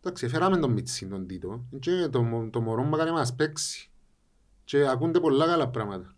εντάξει 0.00 0.28
φέραμε 0.28 0.56
τον 0.58 0.72
Μιτσί 0.72 1.06
τον 1.06 1.26
Τίτο 1.26 1.64
και 1.78 2.08
το, 2.10 2.22
μω- 2.22 2.50
το 2.50 2.60
μωρό 2.60 2.82
μου 2.82 2.96
κάνει 2.96 3.10
να 3.10 3.16
μας 3.16 3.34
παίξει. 3.34 3.90
Και 4.64 4.88
ακούνται 4.88 5.20
πολλά 5.20 5.46
καλά 5.46 5.68
πράγματα. 5.68 6.14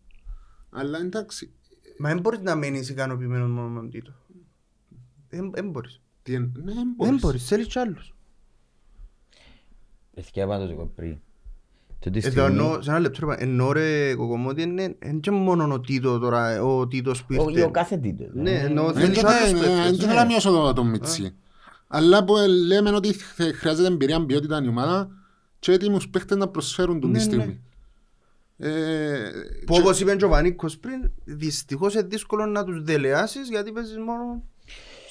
Αλλά 0.70 0.98
εντάξει 0.98 1.52
Μα 1.98 2.08
δεν 2.08 2.20
μπορείς 2.20 2.40
να 2.40 2.54
μένεις 2.54 2.88
ικανοποιημένος 2.88 3.50
μόνο 3.50 3.68
με 3.68 3.80
τον 3.80 3.90
Τίτο. 3.90 4.12
Δεν 5.28 5.50
δεν 5.54 5.70
μπορείς. 5.70 6.00
τι, 6.22 6.34
εν- 6.34 6.52
ναι, 6.64 6.72
Δεν 6.72 6.92
μπορείς. 6.96 7.20
μπορείς, 7.20 7.44
θέλεις 7.46 7.66
κι 7.66 7.78
άλλους. 7.78 8.14
Παιδιά 10.14 10.46
πάντως 10.46 10.70
εγώ 10.70 10.92
πριν. 10.94 11.16
Τούτη 12.00 12.18
Εδώ 12.18 12.30
στιγμή- 12.30 12.48
εννοώ, 12.50 12.82
σε 12.82 12.90
ένα 12.90 12.98
λεπτό 12.98 13.20
ρε, 13.20 13.26
πα- 13.26 13.42
εννοώ 13.42 13.72
ρε 13.72 14.14
Κοκομώ 14.14 14.48
ότι 14.48 14.62
είναι 14.62 14.96
είναι 15.04 15.18
και 15.20 15.30
μόνο 15.30 15.72
ο 15.74 15.80
Τίτο 15.80 16.18
τώρα, 16.18 16.62
ο 16.62 16.86
Τίτος 16.86 17.24
που 17.24 17.36
Ο- 17.38 17.48
ήρθε. 17.50 17.62
Ο 17.64 17.70
κάθε 17.70 17.96
τίτλος. 17.96 18.30
Ναι, 18.34 18.50
εννοώ 18.50 18.92
Δεν 18.92 19.02
θέλεις 19.02 19.18
θα- 19.20 19.28
άλλους 19.28 19.48
ε, 19.50 19.52
παίκτες. 19.64 19.90
δεν 19.90 19.98
θέλω 20.08 20.12
να 20.18 20.24
μειώσω 20.26 20.50
το- 20.50 20.72
τον 20.72 20.86
Μιτσί. 20.88 21.34
Αλλά 21.86 22.24
που 22.24 22.34
λέμε 22.66 22.90
ότι 22.90 23.12
θε- 23.12 23.54
χρειάζεται 23.54 23.88
εμπειρία, 23.88 24.24
ποιότητα 24.26 24.62
η 24.64 24.68
ομάδα 24.68 25.08
και 25.58 25.72
έτοιμους 25.72 26.08
παίχτες 26.08 26.36
να 26.36 26.48
προσφέρουν 26.48 27.00
τον 27.00 27.12
τη 27.12 27.18
Ναι, 27.18 27.24
ναι. 27.24 27.30
στιγμή. 27.32 27.60
Ε, 28.60 29.30
Που 29.66 29.72
και- 29.74 29.80
όπως 29.80 30.00
είπε 30.00 30.16
και 30.16 30.24
ο 30.24 30.28
Πανίκος 30.28 30.78
πριν, 30.78 31.10
δυστυχώς 31.24 31.94
είναι 31.94 32.02
δύσκολο 32.02 32.46
να 32.46 32.64
τους 32.64 32.82
δελεάσεις 32.82 33.48
γιατί 33.48 33.72
παίζεις 33.72 33.96
μόνο 33.98 34.42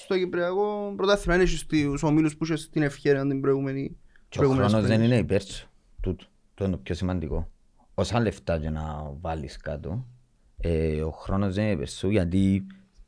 στο 0.04 0.18
Κυπριακό 0.18 0.92
πρωτάθλημα. 0.96 1.34
Είναι 1.36 1.46
στους 1.46 2.02
ομίλους 2.02 2.36
που 2.36 2.44
είχες 2.44 2.68
την 2.70 2.82
ευχαίρεια 2.82 3.26
την 3.26 3.40
προηγούμενη. 3.40 3.96
Και 4.28 4.44
ο 4.44 4.48
χρόνος 4.50 4.84
δεν 4.86 5.02
είναι 5.02 5.16
υπέρ 5.16 5.42
σου. 5.42 5.68
Τούτο. 6.00 6.24
Το 6.54 6.64
είναι 6.64 6.72
το 6.74 6.80
πιο 6.82 6.94
σημαντικό. 6.94 7.50
Όσα 7.94 8.20
λεφτά 8.20 8.58
και 8.58 8.70
να 8.70 9.12
βάλεις 9.20 9.56
κάτω, 9.56 10.06
ε, 10.60 11.02
ο 11.02 11.10
χρόνος 11.10 11.54
δεν 11.54 11.64
είναι 11.64 11.72
υπέρ 11.72 11.88
σου 11.88 12.10
γιατί 12.10 12.66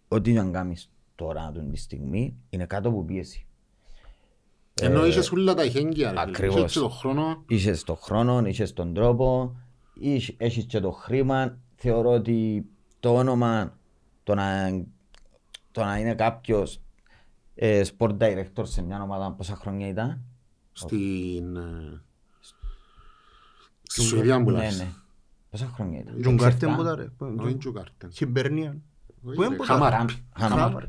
ό,τι 0.08 0.32
να 0.32 0.44
κάνεις 0.44 0.90
τώρα 1.14 1.42
αυτή 1.42 1.70
τη 1.72 1.76
στιγμή 1.78 2.36
είναι 2.50 2.64
κάτω 2.66 2.88
από 2.88 3.04
πίεση. 3.04 3.46
Ενώ 4.82 5.06
είχες 5.06 5.30
όλα 5.32 5.54
τα 5.54 5.62
εχέγγυα. 5.62 6.10
ρε 6.12 6.18
φίλε. 6.18 6.20
ακριβώς. 6.30 6.56
Είχες 6.58 6.72
και 6.72 6.78
τον 6.78 6.90
χρόνο. 6.90 7.44
Είχες 7.48 7.84
τον 7.84 7.96
χρόνο, 7.96 8.46
είχες 8.46 8.72
τον 8.72 8.94
τρόπο, 8.94 9.56
είχ- 9.56 9.69
έχεις 10.36 10.64
και 10.64 10.80
το 10.80 10.90
χρήμα. 10.90 11.58
Θεωρώ 11.76 12.10
ότι 12.10 12.66
το 13.00 13.14
όνομα, 13.14 13.78
το 14.22 14.34
να, 14.34 14.70
το 15.72 15.84
να 15.84 15.98
είναι 15.98 16.14
κάποιος 16.14 16.80
ε, 17.54 17.82
sport 17.98 18.16
director 18.18 18.62
σε 18.62 18.82
μια 18.82 19.02
ομάδα 19.02 19.32
πόσα 19.32 19.54
χρόνια 19.56 19.88
ήταν; 19.88 20.20
Στην... 20.72 21.56
ε, 21.56 22.00
Στη 23.82 24.00
Σουηδία 24.02 24.42
που 24.42 24.50
Ναι, 24.50 24.58
λες. 24.58 24.78
ναι. 24.78 24.86
Πόσα 25.50 25.66
χρόνια 25.74 25.98
ήταν; 26.00 26.20
Τζουργκάρντεν 26.20 26.68
Έξι, 26.68 26.78
που 26.80 26.84
τα 26.84 26.90
εφτά. 26.90 27.26
ρε. 27.36 27.42
Όχι 27.44 27.54
Τζουργκάρντεν. 27.56 28.10
Χιμπερνίαν. 28.12 28.82
Όχι, 29.24 29.36
Πού 29.36 29.42
είναι 29.42 29.48
ρε, 29.48 29.56
που 29.56 29.64
τα- 29.66 29.72
Χαμάρ. 29.72 29.92
Χαμ- 29.92 30.10
Χαμάρ. 30.38 30.58
Χαμάρ. 30.58 30.84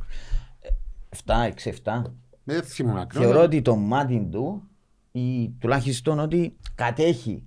Εφτά, 1.10 1.42
έξι, 1.42 1.70
εφτά. 1.70 2.14
Δεν 2.44 2.64
θυμούμαι 2.64 3.02
ακριβώς. 3.02 3.28
Θεωρώ 3.28 3.44
ότι 3.44 3.62
το 3.62 3.76
μάτι 3.76 4.28
του, 4.32 4.64
ή 5.12 5.50
τουλάχιστον 5.50 6.20
ότι 6.20 6.58
κατέχει 6.76 7.44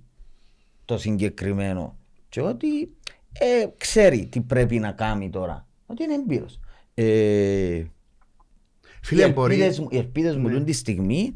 το 0.85 0.97
συγκεκριμένο 0.97 1.97
και 2.29 2.41
ότι 2.41 2.95
ε, 3.31 3.65
ξέρει 3.77 4.27
τι 4.27 4.41
πρέπει 4.41 4.79
να 4.79 4.91
κάνει 4.91 5.29
τώρα. 5.29 5.67
Ότι 5.85 6.03
είναι 6.03 6.13
εμπειρος. 6.13 6.59
Ε, 6.93 7.83
Φίλε, 9.01 9.25
οι 9.27 9.31
μπορεί- 9.35 9.53
ελπίδες 9.53 9.79
μου, 9.79 9.87
οι 9.91 9.97
ελπίδες 9.97 10.35
μου 10.35 10.49
τούτη 10.49 10.63
τη 10.63 10.71
στιγμή 10.73 11.33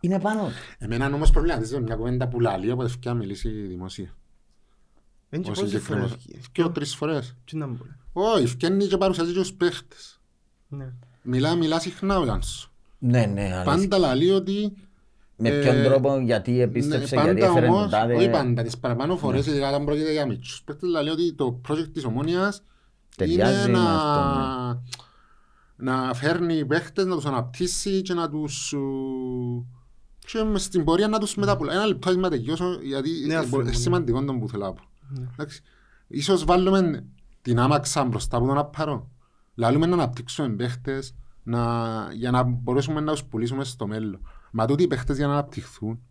είναι 0.00 0.20
πάνω 0.20 0.46
του. 0.46 0.52
Εμένα 0.78 1.06
όμως 1.06 1.30
προβληματίζεται 1.30 1.80
μια 1.80 1.96
κουβέντα 1.96 2.28
που 2.28 2.40
λαλεί 2.40 2.70
από 2.70 2.82
ευκαιρία 2.82 3.18
μιλήσει 3.18 3.48
δημοσία. 3.48 4.16
Δεν 5.28 5.42
και 5.42 5.50
Ο 5.50 5.52
πόσες 5.52 5.68
συγκεκριμένος. 5.70 6.10
φορές 6.10 6.24
βγει. 6.26 6.40
Και 6.52 6.62
τρεις 6.64 6.94
φορές. 6.94 7.36
Τι 7.44 7.56
να 7.56 7.66
μπορεί. 7.66 7.90
Όχι, 8.12 8.46
φκένει 8.46 8.86
και 8.86 8.96
παρουσιάζει 8.96 9.32
και 9.32 9.38
τους 9.38 9.52
παίχτες. 9.54 10.20
Ναι. 10.68 10.92
Μιλά, 11.22 11.54
μιλά 11.54 11.80
συχνά 11.80 12.18
ο 12.18 12.22
Γιάννης. 12.24 12.70
Ναι, 12.98 13.26
ναι, 13.26 13.42
αλήθεια. 13.42 13.62
Πάντα 13.64 13.98
λαλεί 13.98 14.30
ότι... 14.30 14.72
Με 15.42 15.48
ε, 15.48 15.60
ποιον 15.60 15.82
τρόπο, 15.84 16.18
γιατί 16.18 16.60
επίστεψε, 16.60 17.16
ναι, 17.16 17.22
γιατί 17.22 17.40
πάντα 17.40 17.50
έφερε 17.52 17.66
τον 17.66 17.74
όμως, 17.76 17.90
τάδε. 17.90 18.14
όχι 18.14 18.30
πάντα, 18.30 18.62
τις 18.62 18.78
παραπάνω 18.78 19.16
φορές, 19.16 19.46
ειδικά 19.46 19.68
όταν 19.68 19.84
πρόκειται 19.84 20.12
για 20.12 20.26
μίτσους 20.26 20.62
παίχτες, 20.62 20.90
λαλεί 20.90 21.10
ότι 21.10 21.34
το 21.34 21.60
project 21.68 21.88
της 21.92 22.04
Ομόνιας 22.04 22.62
Ταιριάζει 23.16 23.68
είναι 23.68 23.78
με 23.78 23.84
να, 23.84 23.94
αυτό, 23.94 24.82
να 25.76 26.14
φέρνει 26.14 26.66
παίχτες, 26.66 27.04
να 27.04 27.14
τους 27.14 27.24
αναπτύσσει 27.26 28.02
και 28.02 28.14
να 28.14 28.28
τους... 28.30 28.52
σου- 28.54 29.66
και 30.26 30.42
μες 30.42 30.62
στην 30.62 30.84
πορεία 30.84 31.08
να 31.08 31.18
τους 31.18 31.34
μεταπουλά. 31.34 31.72
Ένα 31.72 31.86
λεπτό 31.86 32.16
να 32.16 32.30
τελειώσω, 32.30 32.78
γιατί 32.82 33.10
Ναι, 33.26 33.34
αφού 33.34 33.54
είναι 33.60 33.68
είναι. 33.68 33.78
σημαντικό 33.78 34.24
το 34.24 34.32
που 34.34 34.48
θέλω 34.48 34.64
να 34.64 34.72
πω. 34.72 34.82
Εντάξει. 35.32 35.62
Ίσως 36.06 36.44
βάλουμε 36.44 37.04
την 37.42 37.58
άμαξα 37.58 38.04
μπροστά 38.04 38.36
από 38.36 38.46
τον 38.46 38.58
απαρό. 38.58 39.10
Λαλούμε 39.54 39.86
να 39.86 39.94
αναπτύξουμε 39.94 40.48
παίχτες 40.48 41.14
να, 41.42 41.62
για 42.12 42.30
να 42.30 42.42
μπορέσουμε 42.42 43.00
να 43.00 43.12
τους 43.12 43.24
πουλήσουμε 43.24 43.64
στο 43.64 43.86
μέλλον. 43.86 44.20
Μα 44.54 44.66
τούτοι 44.66 44.82
οι 44.82 44.86
παίχτες 44.86 45.16
για 45.16 45.26
να 45.26 45.32
αναπτυχθούν. 45.32 46.02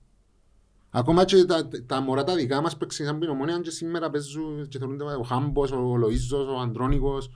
Ακόμα 0.89 1.25
και 1.25 1.45
τα, 1.45 1.67
τα 1.85 2.01
μωρά 2.01 2.23
τα 2.23 2.35
δικά 2.35 2.61
μας 2.61 2.77
που 2.77 2.83
εξήγησαν 2.83 3.19
την 3.19 3.29
ομόνια 3.29 3.59
και 3.59 3.69
σήμερα 3.69 4.09
παίζουν 4.09 4.67
και 4.67 4.77
θεωρούνται 4.77 5.03
ο 5.03 5.23
Χάμπος, 5.23 5.71
ο 5.71 5.95
Λοΐζος, 5.95 6.55
ο 6.55 6.59
Αντρόνικος, 6.59 7.29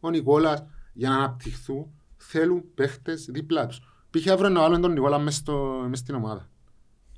ο 0.00 0.10
Νικόλας 0.10 0.64
για 0.92 1.08
να 1.08 1.16
αναπτυχθούν 1.16 1.86
θέλουν 2.16 2.64
παίχτες 2.74 3.24
δίπλα 3.30 3.66
τους. 3.66 3.80
Πήγε 4.10 4.30
αύριο 4.30 4.48
να 4.48 4.60
βάλουμε 4.60 4.80
τον 4.80 4.92
Νικόλα 4.92 5.18
μες, 5.18 5.34
στο, 5.34 5.86
μες 5.88 5.98
στην 5.98 6.14
ομάδα. 6.14 6.48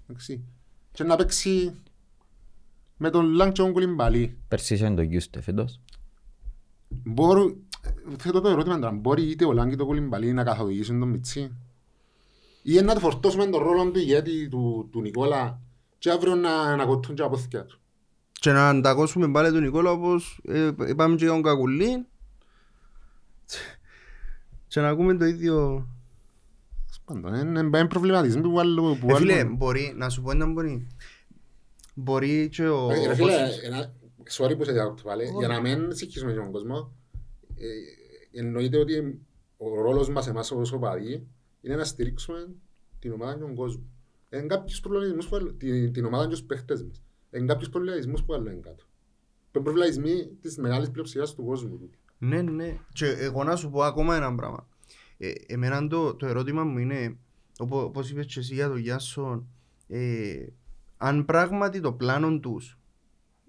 Εντάξει. 0.02 0.44
Και 0.92 1.04
να 1.04 1.16
παίξει 1.16 1.74
με 2.96 3.10
τον 3.10 3.32
Λάγκ 3.32 3.52
και 3.52 3.62
τον 3.62 3.72
Κουλιμπαλί. 3.72 4.38
Πέρσι 4.48 4.74
είχαν 4.74 4.96
το 4.96 5.02
Γιούστε 5.02 5.40
φέτος. 5.40 5.80
Μπορούν, 6.88 7.56
θέτω 8.18 8.40
το 8.40 8.48
ερώτημα 8.48 8.78
τώρα, 8.78 8.92
μπορεί 8.92 9.22
είτε 9.22 9.44
ο 9.44 9.52
Λάγκ 9.52 9.72
είτε 9.72 9.82
ο 9.82 9.86
Κουλιμπαλί 9.86 10.32
να 10.32 10.44
καθοδηγήσουν 10.44 10.98
τον 10.98 11.08
Μιτσί; 11.08 11.56
Ή 12.62 12.80
να 12.80 12.94
του 12.94 13.00
φορτώσουμε 13.00 13.46
τον 13.46 13.62
ρόλο 13.62 13.90
του 13.90 13.98
ηγέτη 13.98 14.48
του, 14.48 14.88
του 14.92 15.00
Νικόλα 15.00 15.60
και 15.98 16.10
αύριο 16.10 16.34
να, 16.34 16.76
να 16.76 16.84
κοτούν 16.84 17.14
και 17.14 17.22
από 17.22 17.36
θυκιά 17.36 17.64
του. 17.64 17.80
Και 18.32 18.52
να 18.52 18.68
αντακώσουμε 18.68 19.30
πάλι 19.30 19.52
τον 19.52 19.62
Νικόλα 19.62 19.90
όπως 19.90 20.40
ε, 20.44 20.70
είπαμε 20.88 21.14
και 21.16 21.24
για 21.24 21.32
τον 21.32 21.42
Κακουλή 21.42 22.06
και 24.68 24.80
να 24.80 24.88
ακούμε 24.88 25.14
το 25.16 25.24
ίδιο 25.24 25.86
Πάντων, 27.04 27.34
είναι, 27.34 27.58
είναι 27.60 27.86
προβληματισμό 27.86 28.42
που 28.42 28.52
βάλω. 28.52 28.96
Που 29.00 29.10
Ε, 29.10 29.14
φίλε, 29.14 29.34
βάλω- 29.36 29.56
μπορεί, 29.56 29.92
να 29.96 30.08
σου 30.08 30.22
πω 30.22 30.30
ένα 30.30 30.46
μπορεί 30.46 30.86
Μπορεί 31.94 32.48
και 32.48 32.68
ο... 32.68 32.90
Ε, 32.90 32.94
Ρε 33.06 33.10
ο 33.10 33.14
φίλε, 33.14 33.30
Κώστας- 33.30 33.62
ένα- 33.62 33.92
sorry 34.30 34.56
που 34.58 34.64
σε 34.64 34.72
διακόπτω 34.72 35.02
πάλι, 35.02 35.24
για 35.38 35.48
να 35.48 35.60
μην 35.60 35.94
συγχύσουμε 35.94 36.32
και 36.32 36.38
τον 36.38 36.52
κόσμο, 36.52 36.92
ε, 37.56 38.38
εννοείται 38.40 38.78
ότι 38.78 39.20
ο 39.56 39.82
ρόλος 39.82 40.08
μας 40.08 40.26
εμάς 40.26 40.50
ως 40.50 40.72
οπαδοί 40.72 41.26
είναι 41.60 41.74
να 41.76 41.84
στηρίξουμε 41.84 42.48
την 42.98 43.12
ομάδα 43.12 43.32
και 43.34 43.38
τον 43.40 43.54
κόσμο. 43.54 43.82
Εν 44.28 44.48
κάποιους 44.48 44.80
προβληματισμούς 44.80 45.24
που 45.28 45.30
βάλω- 45.30 45.52
την, 45.58 45.92
την 45.92 46.04
ομάδα 46.04 46.24
και 46.24 46.30
τους 46.30 46.42
παίχτες 46.42 46.82
μας. 46.82 47.02
Εν 47.30 47.46
κάποιους 47.46 47.68
προβληματισμούς 47.68 48.20
που 48.20 48.26
βάλω 48.32 48.48
εν 48.48 48.62
κάτω. 48.62 48.84
Είναι 49.54 49.64
προβληματισμοί 49.64 50.26
της 50.40 50.56
μεγάλης 50.58 50.90
πλειοψηφίας 50.90 51.34
του 51.34 51.44
κόσμου. 51.44 51.90
Ναι, 52.18 52.42
ναι. 52.42 52.76
Και 52.92 53.06
εγώ 53.06 53.44
να 53.44 53.56
σου 53.56 53.70
πω 53.70 53.82
ακόμα 53.82 54.16
ένα 54.16 54.34
πράγμα. 54.34 54.68
Ε, 55.18 55.30
εμένα 55.46 55.86
το, 55.88 56.14
το 56.14 56.26
ερώτημα 56.26 56.64
μου 56.64 56.78
είναι, 56.78 57.16
οπό- 57.58 57.84
όπως 57.84 58.10
είπες 58.10 58.26
και 58.26 58.38
εσύ 58.38 58.54
για 58.54 58.68
τον 58.68 58.78
Γιάσον, 58.78 59.46
ε, 59.88 60.46
αν 60.96 61.24
πράγματι 61.24 61.80
το 61.80 61.92
πλάνο 61.92 62.38
τους 62.38 62.78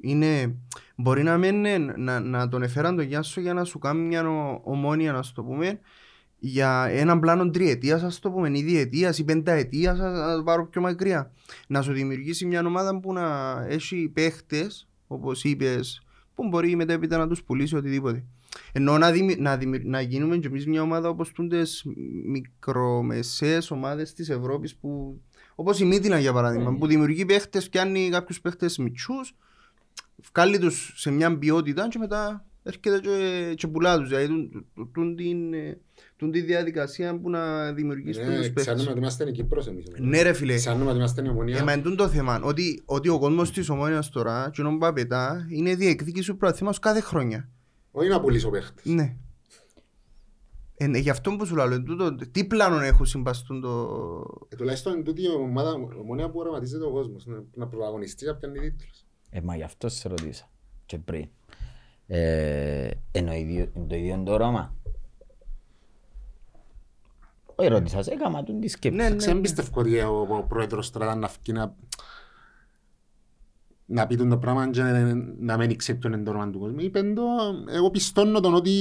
είναι, 0.01 0.55
μπορεί 0.95 1.24
να 1.24 1.38
μην 1.38 1.55
είναι 1.66 1.78
να, 1.78 2.20
να 2.20 2.47
τον 2.49 2.64
εφέραν 2.64 2.95
τον 2.95 3.05
Γιάσο 3.05 3.41
για 3.41 3.53
να 3.53 3.64
σου 3.64 3.80
κάνει 3.80 4.01
μια 4.07 4.30
ο- 4.30 4.62
ομόνια, 4.64 5.12
να 5.12 5.22
σου 5.22 5.34
το 5.34 5.43
πούμε, 5.43 5.80
για 6.44 6.88
έναν 6.89 7.20
πλάνο 7.20 7.50
τριετίας, 7.50 8.04
ας 8.04 8.20
το 8.20 8.32
πούμε, 8.32 8.58
ή 8.58 8.64
διετίας 8.64 9.18
ή 9.18 9.24
πενταετίας, 9.24 10.00
ας, 10.00 10.18
να 10.18 10.36
το 10.36 10.44
πάρω 10.44 10.68
πιο 10.68 10.82
μακριά. 10.82 11.32
Να 11.68 11.82
σου 11.82 11.94
δημιουργήσει 11.94 12.46
μια 12.46 12.66
ομάδα 12.66 13.00
που 13.00 13.14
να 13.14 13.58
έχει 13.70 14.12
παίχτες, 14.14 14.88
όπως 15.08 15.44
είπες, 15.44 16.06
που 16.36 16.48
μπορεί 16.48 16.76
μετέπειτα 16.76 17.18
να 17.18 17.28
τους 17.28 17.44
πουλήσει 17.44 17.76
οτιδήποτε. 17.76 18.24
Ενώ 18.72 18.98
να, 18.98 19.12
δημι... 19.12 19.36
να, 19.36 19.58
δημι... 19.58 19.80
να 19.84 20.02
γίνουμε 20.02 20.38
κι 20.38 20.48
εμείς 20.48 20.68
μια 20.68 20.82
ομάδα 20.82 21.10
όπως 21.10 21.32
τούντες 21.32 21.86
μικρομεσαίες 22.26 23.72
ομάδες 23.72 24.14
της 24.14 24.30
Ευρώπης 24.30 24.76
που... 24.76 25.22
Όπως 25.56 25.80
η 25.80 25.86
Μίτιλα 25.86 26.20
για 26.20 26.34
παράδειγμα, 26.34 26.76
που 26.76 26.88
δημιουργεί 26.88 27.26
παίχτες, 27.26 27.70
πιάνει 27.70 28.10
κάποιους 28.10 28.42
παίχτες 28.42 28.78
μητσούς, 28.78 29.36
βγάλει 30.34 30.60
τους 30.60 30.94
σε 30.96 31.12
μια 31.12 31.38
ποιότητα 31.38 31.88
και 31.88 31.98
μετά 31.98 32.46
έρχεται 32.64 33.00
και, 33.00 33.54
και 33.56 33.68
πουλά 33.68 33.98
τους. 33.98 34.08
Δηλαδή 34.08 34.28
τούν- 34.28 34.66
τούν- 34.76 34.92
τούν 34.94 35.16
την, 35.16 35.54
ε, 35.54 35.80
τούν 36.22 36.32
τη 36.32 36.42
διαδικασία 36.42 37.20
που 37.20 37.30
να 37.30 37.74
δημιουργήσει 37.74 38.20
Ναι, 38.20 38.26
τους 38.26 38.36
παίχτες. 38.46 38.64
ξέρουμε 38.66 38.90
ότι 38.90 38.98
είμαστε 39.00 39.30
η 39.30 39.32
Κύπρος 39.32 39.68
εμείς. 39.68 39.86
Ναι 40.00 40.22
ρε 40.22 40.34
φίλε, 40.34 40.56
Ξέρουμε 40.56 40.86
ότι 40.86 40.98
είμαστε 40.98 41.22
η 41.26 41.28
Ομονία. 41.30 41.58
ε, 41.58 41.64
μα 41.64 41.72
εντούν 41.72 41.96
το 41.96 42.08
θέμα, 42.08 42.42
ότι, 42.44 42.82
ότι 42.86 43.10
ο 43.10 43.20
κόσμος 43.20 43.52
της 43.52 43.70
ομόνιας 43.70 44.10
τώρα, 44.10 44.50
και 44.54 44.62
ο 44.62 44.78
παπετά, 44.78 45.46
είναι 45.50 45.76
διεκδίκηση 45.76 46.30
του 46.30 46.38
πρωταθλήματος 46.38 46.80
κάθε 46.80 47.02
χρόνια. 47.02 47.50
Όχι 47.92 48.10
να 48.10 48.22
πουλήσω 48.22 48.50
παίχτες. 48.50 48.86
Ναι. 48.86 49.16
Ε, 50.78 50.88
ναι, 50.88 50.98
γι' 50.98 51.10
αυτό 51.10 51.36
που 51.36 51.46
σου 51.46 51.56
λέω, 51.56 51.72
εν 51.74 51.84
τούτο, 51.84 52.16
τι 52.32 52.46
πλάνο 52.46 52.80
έχουν 52.80 53.06
συμπαστούν 53.06 53.62
το... 53.62 53.70
Ε, 54.50 54.56
Τουλάχιστον 54.56 54.94
είναι 54.94 55.04
τούτη 55.04 55.22
η 55.22 55.28
ομάδα 55.28 55.72
ομονία 56.02 56.30
που 56.30 56.40
οραματίζεται 56.40 56.86
ο 56.86 56.92
κόσμος. 56.92 57.26
να- 57.26 57.44
Να 57.54 57.68
πρωταγωνιστεί 57.68 58.26
να 58.26 58.36
πιάνει 58.36 58.60
τίτλους. 58.60 59.06
Ε, 59.30 59.42
μα 59.42 59.56
γι' 59.56 59.64
αυτό 59.64 59.90
σε 59.90 60.08
ρωτήσα 60.10 60.50
και 60.86 60.98
πριν. 60.98 61.28
Ε, 62.08 62.90
ενώ 63.12 63.34
ίδιο- 63.34 63.70
είναι 63.74 63.86
το 63.88 63.96
ίδιο 63.96 64.22
το 64.26 64.32
όραμα. 64.32 64.76
Όχι 67.62 67.70
ρώτησα, 67.70 68.01
σε 68.03 68.12
έκαμα 68.12 68.43
τον 68.43 68.59
τη 68.59 68.68
σκέψη. 68.68 68.97
Ναι, 68.97 69.09
ναι. 69.09 69.16
Δεν 69.16 69.41
πιστεύω 69.41 69.80
ότι 69.80 69.99
ο, 69.99 70.28
ο 70.30 70.43
πρόεδρος 70.43 70.89
τώρα 70.91 71.05
ήταν 71.05 71.20
να 71.20 71.28
βγει 71.28 71.51
να, 71.51 71.76
να 73.86 74.07
πει 74.07 74.16
τον 74.16 74.30
το 74.30 74.38
πράγμα 74.38 74.70
και 74.70 74.82
να, 74.82 75.14
να 75.39 75.57
μην 75.57 75.78
ξέρει 75.78 75.97
ποιο 75.97 76.09
είναι 76.09 76.24
το 76.24 76.30
όνομα 76.30 76.49
του 76.49 76.59
κόσμου. 76.59 76.80
Είπε 76.80 77.01
το, 77.03 77.24
εγώ 77.70 77.91
πιστώνω 77.91 78.39
τον 78.39 78.53
ότι 78.53 78.72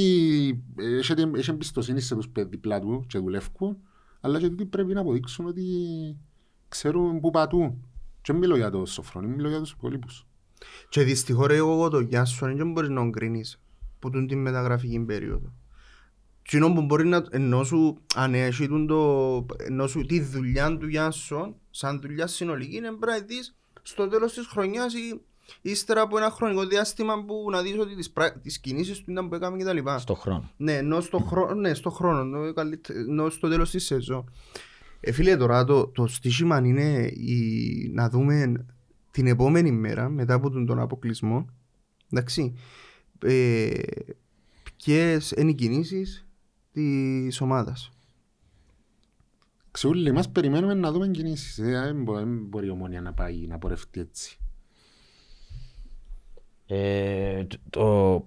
έχει, 0.77 1.13
έχει 1.37 1.51
εμπιστοσύνη 1.51 2.01
σε 2.01 2.15
τους 2.15 2.29
παι- 2.29 2.49
διπλά 2.49 2.81
του 2.81 3.05
και 3.07 3.19
δουλεύουν, 3.19 3.77
αλλά 4.21 4.39
και 4.39 4.47
ότι 4.47 4.65
πρέπει 4.65 4.95
να 4.95 5.01
αποδείξουν 5.01 5.47
ότι 5.47 5.65
ξέρουν 6.69 7.21
που 7.21 7.31
πατούν. 7.31 7.85
Και 8.23 8.33
δεν 8.33 8.37
μιλώ 8.37 8.57
για 8.57 8.71
το 8.71 8.87
Σοφρόνι, 8.87 9.27
μιλώ 9.27 9.49
για 9.49 9.59
τους 9.59 9.71
υπόλοιπους. 9.71 10.27
Και 10.89 11.03
δυστυχώς 11.03 11.47
ρε, 11.47 11.57
εγώ 11.57 11.89
το 11.89 12.01
Γιάσον 12.01 12.57
δεν 12.57 12.73
μπορείς 12.73 12.89
να 12.89 12.95
τον 12.95 13.13
κρίνεις 13.13 13.61
που 13.99 14.11
τούν 14.11 14.27
την 14.27 14.39
μεταγραφική 14.39 15.01
περίοδο. 15.01 15.53
Κοινό 16.51 16.73
που 16.73 16.83
μπορεί 16.83 17.07
να 17.07 17.25
ενώ 17.31 17.65
σου 17.65 17.99
αν 18.15 18.35
έχει 18.35 18.67
τούν 18.69 18.87
το, 18.87 19.47
ενώ 19.59 19.87
σου 19.87 20.07
τη 20.07 20.21
δουλειά 20.21 20.77
του 20.79 20.89
Γιάσον 20.89 21.55
σαν 21.71 22.01
δουλειά 22.01 22.27
συνολική 22.27 22.77
είναι 22.77 22.93
πρέπει 22.93 23.21
να 23.21 23.27
δεις 23.27 23.57
στο 23.83 24.09
τέλος 24.09 24.33
της 24.33 24.47
χρονιάς 24.47 24.95
ή 24.95 25.21
ύστερα 25.63 26.01
από 26.01 26.17
ένα 26.19 26.31
χρονικό 26.31 26.67
διάστημα 26.67 27.25
που 27.25 27.51
να 27.51 27.63
δεις 27.63 27.79
ότι 27.79 27.95
τις, 27.95 28.11
πρά- 28.11 28.39
τις 28.41 28.59
κινήσεις 28.59 28.99
του 28.99 29.11
ήταν 29.11 29.29
που 29.29 29.35
έκαμε 29.35 29.57
και 29.57 29.65
τα 29.65 29.73
λοιπά. 29.73 29.99
Στο 29.99 30.15
χρόνο. 30.15 30.51
Ναι, 30.57 30.77
ενώ 30.77 31.01
στο, 31.01 31.19
χρόνο, 31.19 31.55
ναι, 31.55 31.75
στο 31.75 31.91
χρόνο, 31.91 32.21
ενώ, 32.21 32.53
καλύτε- 32.53 32.97
ενώ 32.97 33.31
στο 33.31 33.49
τέλος 33.49 33.71
της 33.71 33.85
σεζόν. 33.85 34.33
Ε, 35.01 35.13
φίλε, 35.13 35.37
τώρα 35.37 35.65
το, 35.65 35.87
το 35.87 36.07
στοίχημα 36.07 36.59
είναι 36.65 37.07
η, 37.07 37.91
να 37.95 38.09
δούμε 38.09 38.67
την 39.11 39.27
επόμενη 39.27 39.71
μέρα, 39.73 40.09
μετά 40.09 40.35
από 40.35 40.51
τον, 40.51 40.67
τον 40.67 40.79
αποκλεισμό, 40.81 41.47
εντάξει, 42.13 42.55
ε, 43.25 43.71
ποιες 44.77 45.31
είναι 45.37 45.51
οι 45.51 45.55
κινήσεις 45.55 46.25
της 46.73 47.41
ομάδας. 47.41 47.91
Ξούλοι 49.71 50.13
μας 50.13 50.31
περιμένουμε 50.31 50.75
να 50.75 50.93
δούμε 50.93 51.09
κινήσεις. 51.09 51.59
Ε, 51.59 51.63
Δεν 51.71 52.03
μπο- 52.03 52.15
δεν 52.15 52.45
μπορεί 52.47 52.67
η 52.67 52.71
ομόνια 52.71 53.01
να 53.01 53.13
πάει 53.13 53.47
να 53.47 53.59
πορευτεί 53.59 54.01
έτσι. 54.01 54.39
Ε, 56.67 57.45
το- 57.45 57.59
το, 57.71 58.23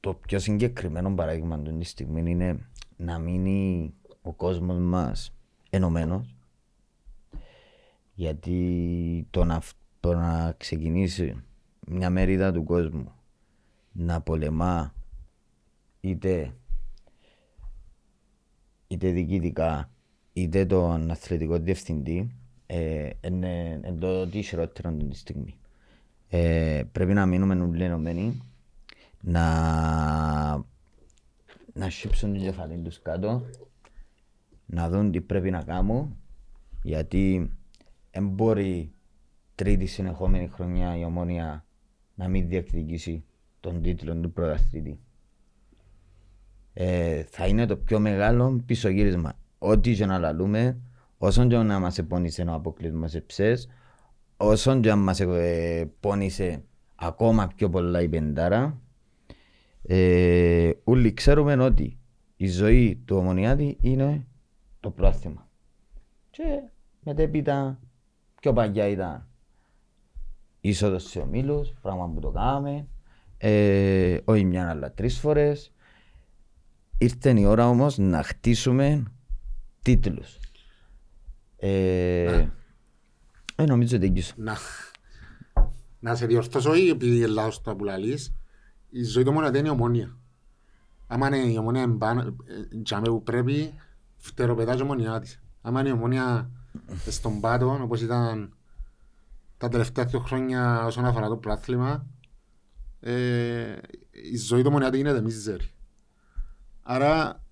το 0.00 0.14
πιο 0.14 0.38
συγκεκριμένο 0.38 1.14
παράδειγμα 1.14 1.58
του 1.62 1.78
τη 1.78 1.84
στιγμή 1.84 2.30
είναι 2.30 2.68
να 2.96 3.18
μείνει 3.18 3.94
ο 4.22 4.32
κόσμος 4.32 4.78
μας 4.78 5.32
ενωμένος 5.70 6.34
γιατί 8.14 9.26
το 9.30 9.44
να, 9.44 9.60
φ- 9.60 9.76
το 10.00 10.14
να 10.14 10.52
ξεκινήσει 10.58 11.42
μια 11.86 12.10
μερίδα 12.10 12.52
του 12.52 12.64
κόσμου 12.64 13.12
να 13.92 14.20
πολεμά 14.20 14.94
είτε 16.00 16.54
είτε 18.88 19.10
διοικητικά 19.10 19.90
είτε 20.32 20.66
τον 20.66 21.10
αθλητικό 21.10 21.58
διευθυντή 21.58 22.34
ε, 22.66 23.10
είναι, 23.20 23.80
είναι 23.84 23.96
το 24.00 24.26
τι 24.28 24.42
χειρότερο 24.42 24.88
αυτή 24.88 25.04
τη 25.04 25.16
στιγμή. 25.16 25.58
Ε, 26.28 26.82
πρέπει 26.92 27.12
να 27.12 27.26
μείνουμε 27.26 27.54
όλοι 27.54 27.84
ενωμένοι, 27.84 28.42
να, 29.20 29.44
να 31.72 31.90
σύψουν 31.90 32.32
την 32.32 32.42
κεφαλή 32.42 32.78
τους 32.78 33.02
κάτω, 33.02 33.42
να 34.66 34.88
δουν 34.88 35.10
τι 35.10 35.20
πρέπει 35.20 35.50
να 35.50 35.62
κάνουν, 35.62 36.16
γιατί 36.82 37.50
δεν 38.10 38.28
μπορεί 38.28 38.92
τρίτη 39.54 39.86
συνεχόμενη 39.86 40.48
χρονιά 40.48 40.96
η 40.96 41.04
ομόνια 41.04 41.64
να 42.14 42.28
μην 42.28 42.48
διεκδικήσει 42.48 43.24
τον 43.60 43.82
τίτλο 43.82 44.14
του 44.14 44.32
πρωταθλητή. 44.32 45.00
Ε, 46.80 47.22
θα 47.22 47.46
είναι 47.46 47.66
το 47.66 47.76
πιο 47.76 48.00
μεγάλο 48.00 48.62
πισωγύρισμα. 48.66 49.32
Ό,τι 49.58 49.94
και 49.94 50.06
να 50.06 50.18
λαλούμε, 50.18 50.78
όσον 51.18 51.48
και 51.48 51.56
να 51.56 51.78
μας 51.78 51.98
επώνυσε 51.98 52.42
ο 52.42 52.52
αποκλεισμός 52.52 53.10
σε 53.10 53.20
ψες, 53.20 53.68
όσον 54.36 54.80
και 54.80 54.90
αν 54.90 54.98
μας 54.98 55.20
ε, 55.20 55.90
πόνισε 56.00 56.62
ακόμα 56.94 57.46
πιο 57.56 57.68
πολλά 57.68 58.02
η 58.02 58.08
πεντάρα, 58.08 58.80
ε, 59.82 60.70
όλοι 60.84 61.14
ξέρουμε 61.14 61.56
ότι 61.56 61.98
η 62.36 62.48
ζωή 62.48 63.02
του 63.04 63.16
ομονιάτη 63.16 63.78
είναι 63.80 64.26
το 64.80 64.90
πρόθυμα. 64.90 65.48
Και 66.30 66.62
μετέπειτα 67.00 67.80
πιο 68.40 68.52
παγιά 68.52 68.88
ήταν 68.88 69.28
είσοδος 70.60 71.02
σε 71.08 71.18
ομίλους, 71.18 71.72
πράγμα 71.82 72.08
που 72.08 72.20
το 72.20 72.30
κάναμε, 72.30 72.86
ε, 73.38 74.18
όχι 74.24 74.44
μια 74.44 74.68
αλλά 74.68 74.92
τρεις 74.92 75.18
φορές. 75.18 75.72
Ήρθε 76.98 77.40
η 77.40 77.44
ώρα 77.44 77.68
όμως 77.68 77.98
να 77.98 78.22
χτίσουμε 78.22 79.02
τίτλους. 79.82 80.38
Ε, 81.56 82.48
ε, 83.56 83.64
νομίζω 83.64 83.96
ότι 83.96 84.06
έγκυσα. 84.06 84.34
Να, 84.36 84.56
να 85.98 86.14
σε 86.14 86.26
διορθώσω 86.26 86.74
ή 86.74 86.88
επειδή 86.88 87.26
λάθος 87.26 87.60
το 87.60 87.76
που 87.76 87.84
λαλείς, 87.84 88.32
η 88.90 89.02
ζωή 89.02 89.22
του 89.22 89.30
ομονία 89.30 89.50
δεν 89.50 89.60
είναι 89.60 89.68
η 89.68 89.72
ομόνια. 89.72 90.16
Άμα 91.06 91.26
είναι 91.26 91.52
η 91.52 91.56
ομόνια 91.56 91.82
εμπάνω, 91.82 92.20
ε, 92.22 92.82
τζάμε 92.82 93.08
που 93.08 93.22
πρέπει, 93.22 93.74
φτεροπετά 94.16 94.74
και 94.76 94.82
ομονιά 94.82 95.18
της. 95.20 95.40
Άμα 95.60 95.80
είναι 95.80 95.88
η 95.88 95.92
ομόνια 95.92 96.50
στον 97.08 97.40
πάτο, 97.40 97.78
όπως 97.82 98.00
ήταν 98.00 98.56
τα 99.56 99.68
τελευταία 99.68 100.04
δύο 100.04 100.18
χρόνια 100.18 100.84
όσον 100.84 101.04
αφορά 101.04 101.28
το 101.28 101.36
πράθλημα, 101.36 102.06
ε, 103.00 103.76
η 104.32 104.36
ζωή 104.36 104.60
του 104.60 104.68
ομονιά 104.68 104.90
γίνεται 104.94 105.20
μίζερη. 105.20 105.70
Άρα, 106.90 107.42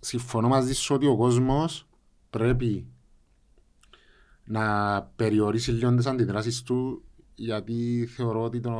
συμφωνώ 0.00 0.48
μαζί 0.48 0.74
σου 0.74 0.94
ότι 0.94 1.06
ο 1.06 1.16
κόσμος 1.16 1.86
πρέπει 2.30 2.86
να 4.44 5.02
περιορίσει 5.16 5.72
λίγο 5.72 5.94
τις 5.94 6.06
αντιδράσεις 6.06 6.62
του 6.62 7.02
γιατί 7.34 8.08
θεωρώ 8.16 8.42
ότι 8.42 8.60
το, 8.60 8.70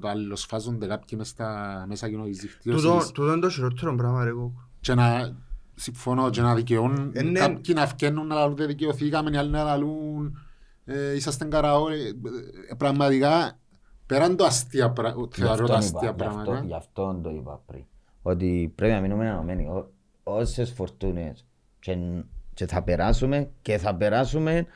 το 0.00 0.08
αλληλοσφάζονται 0.08 0.86
κάποιοι 0.86 1.18
μες 1.18 1.28
στα 1.28 1.84
μέσα 1.88 2.08
κοινωνικής 2.08 2.40
Τούτο 2.40 2.78
δικτύωσης 2.78 3.10
τούτο 3.10 3.32
είναι 3.32 3.40
το 3.40 3.48
χειρότερο 3.50 3.94
πράγμα 3.94 4.24
ρε 4.24 4.30
κόκκο. 4.30 4.68
και 4.80 4.94
να 4.94 5.36
συμφωνώ 5.74 6.30
και 6.30 6.40
να 6.40 6.54
δικαιώνουν 6.54 7.10
Ε, 7.14 7.22
ναι. 7.22 7.38
κάποιοι 7.38 7.74
να 7.78 7.86
φκένουν 7.86 8.26
να 8.26 8.34
λαλούν 8.34 8.56
δεν 8.56 8.66
δικαιωθήκαμε 8.66 9.30
οι 9.30 9.36
άλλοι 9.36 9.50
να 9.50 9.62
λαλούν 9.62 10.38
ε, 10.84 11.14
είσαστε 11.14 11.44
καραόλοι 11.44 12.20
ε, 12.70 12.74
πραγματικά 12.74 13.58
πέραν 14.06 14.36
το 14.36 14.44
αστεία 14.44 14.90
πρα- 14.90 15.14
Γι' 15.34 15.40
θεωρώ 15.42 15.66
τα 15.66 15.74
αυτόν 15.74 15.76
αστεία 15.76 16.08
είπα, 16.08 16.24
γι' 16.24 16.28
αυτό- 16.30 16.42
πράγματα 16.42 16.66
Γι' 16.66 16.74
αυτό 16.74 17.20
το 17.22 17.30
είπα 17.30 17.62
πριν. 17.66 17.84
Ότι 18.22 18.72
πρέπει 18.74 18.92
να 18.92 19.00
μείνουμε 19.00 19.26
ενωμένοι. 19.26 19.66
Ό- 19.66 19.90
Όσες 20.22 20.70
φορτούνες 20.70 21.46
και, 21.78 21.96
και 22.54 22.66
θα 22.66 22.82
περάσουμε 22.82 23.50
και 23.62 23.78
θα 23.78 23.94
περάσουμε 23.96 24.66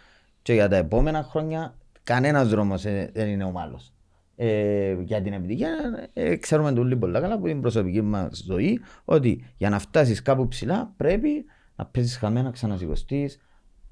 και 0.42 0.52
για 0.52 0.68
τα 0.68 0.76
επόμενα 0.76 1.22
χρόνια 1.22 1.74
κανένας 2.02 2.48
δρόμος 2.48 2.84
ε, 2.84 3.10
δεν 3.14 3.28
είναι 3.28 3.44
ομάλος. 3.44 3.92
Ε, 4.36 4.96
για 5.00 5.22
την 5.22 5.32
επιτυχία 5.32 5.68
ε, 6.12 6.36
ξέρουμε 6.36 6.72
πολύ 6.72 6.96
πολλά 6.96 7.20
καλά 7.20 7.34
από 7.34 7.46
την 7.46 7.60
προσωπική 7.60 8.02
μας 8.02 8.42
ζωή 8.46 8.80
ότι 9.04 9.44
για 9.56 9.70
να 9.70 9.78
φτάσεις 9.78 10.22
κάπου 10.22 10.48
ψηλά 10.48 10.92
πρέπει 10.96 11.44
να 11.76 11.86
παίζεις 11.86 12.16
χαμένα, 12.16 12.42
να 12.46 12.50
ξανασηκωστείς 12.50 13.38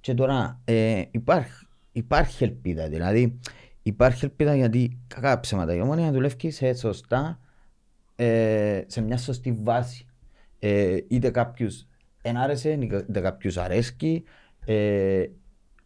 και 0.00 0.14
τώρα 0.14 0.60
ε, 0.64 1.02
υπάρχει, 1.10 1.66
υπάρχει 1.92 2.44
ελπίδα 2.44 2.88
δηλαδή 2.88 3.38
υπάρχει 3.82 4.24
ελπίδα 4.24 4.56
γιατί 4.56 4.98
κακά 5.06 5.40
ψέματα 5.40 5.74
η 5.74 5.80
ομόνια 5.80 6.12
δουλεύει 6.12 6.50
σε 6.50 6.74
σωστά 6.74 7.40
ε, 8.22 8.84
σε 8.86 9.00
μια 9.00 9.16
σωστή 9.16 9.52
βάση. 9.62 10.06
Ε, 10.58 10.96
είτε 11.08 11.30
κάποιους 11.30 11.86
εν 12.22 12.36
άρεσε, 12.36 12.70
είτε 12.70 13.20
κάποιους 13.20 13.56
αρέσκει, 13.56 14.24
ε, 14.66 15.24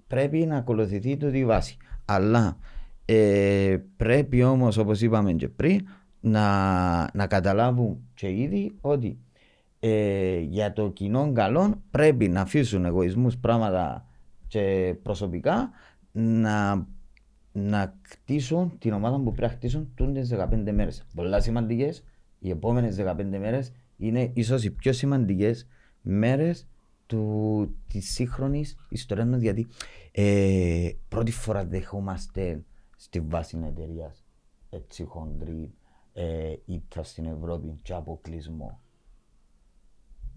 πρέπει 0.06 0.38
να 0.38 0.56
ακολουθηθεί 0.56 1.16
τούτη 1.16 1.38
η 1.38 1.44
βάση. 1.44 1.76
Αλλά 2.04 2.58
ε, 3.04 3.76
πρέπει 3.96 4.42
όμως, 4.42 4.76
όπως 4.76 5.00
είπαμε 5.00 5.32
και 5.32 5.48
πριν, 5.48 5.86
να, 6.20 7.10
να 7.14 7.26
καταλάβουν 7.26 7.98
και 8.14 8.30
ήδη 8.30 8.74
ότι 8.80 9.18
ε, 9.80 10.38
για 10.38 10.72
το 10.72 10.90
κοινό 10.90 11.32
καλό 11.32 11.82
πρέπει 11.90 12.28
να 12.28 12.40
αφήσουν 12.40 12.84
εγωισμούς 12.84 13.36
πράγματα 13.36 14.06
και 14.48 14.94
προσωπικά 15.02 15.70
να, 16.12 16.86
να 17.52 17.94
κτίσουν 18.02 18.78
την 18.78 18.92
ομάδα 18.92 19.16
που 19.16 19.32
πρέπει 19.32 19.52
να 19.52 19.58
κτίσουν 19.58 19.92
τούντες 19.94 20.34
15 20.34 20.72
μέρες. 20.72 21.04
Πολλά 21.14 21.40
σημαντικές. 21.40 22.04
Οι 22.38 22.50
επόμενες 22.50 22.96
15 22.96 23.24
μέρες 23.38 23.72
είναι 23.96 24.30
ίσως 24.34 24.64
οι 24.64 24.70
πιο 24.70 24.92
σημαντικές 24.92 25.66
μέρες 26.02 26.66
του, 27.06 27.74
της 27.88 28.12
σύγχρονης 28.12 28.76
ιστορίας 28.88 29.28
μας 29.28 29.40
γιατί 29.40 29.66
ε, 30.12 30.90
πρώτη 31.08 31.32
φορά 31.32 31.64
δεχόμαστε 31.64 32.62
στη 32.96 33.20
βάση 33.20 33.58
εταιρείας 33.66 34.24
έτσι 34.70 35.04
χοντρή 35.04 35.72
ε, 36.12 36.54
ήττα 36.64 37.02
στην 37.02 37.24
Ευρώπη 37.24 37.78
και 37.82 37.92
αποκλεισμό. 37.92 38.80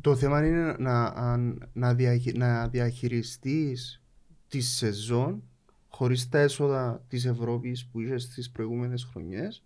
Το 0.01 0.15
θέμα 0.15 0.45
είναι 0.45 0.75
να, 0.79 1.03
αν- 1.03 1.69
να, 1.73 1.93
διαχει, 1.93 2.31
να 2.31 2.67
διαχειριστείς 2.67 4.03
τη 4.47 4.61
σεζόν 4.61 5.43
χωρίς 5.87 6.29
τα 6.29 6.39
έσοδα 6.39 7.03
της 7.07 7.25
Ευρώπης 7.25 7.85
που 7.85 7.99
είχες 7.99 8.23
στις 8.23 8.51
προηγούμενες 8.51 9.03
χρονιές 9.03 9.63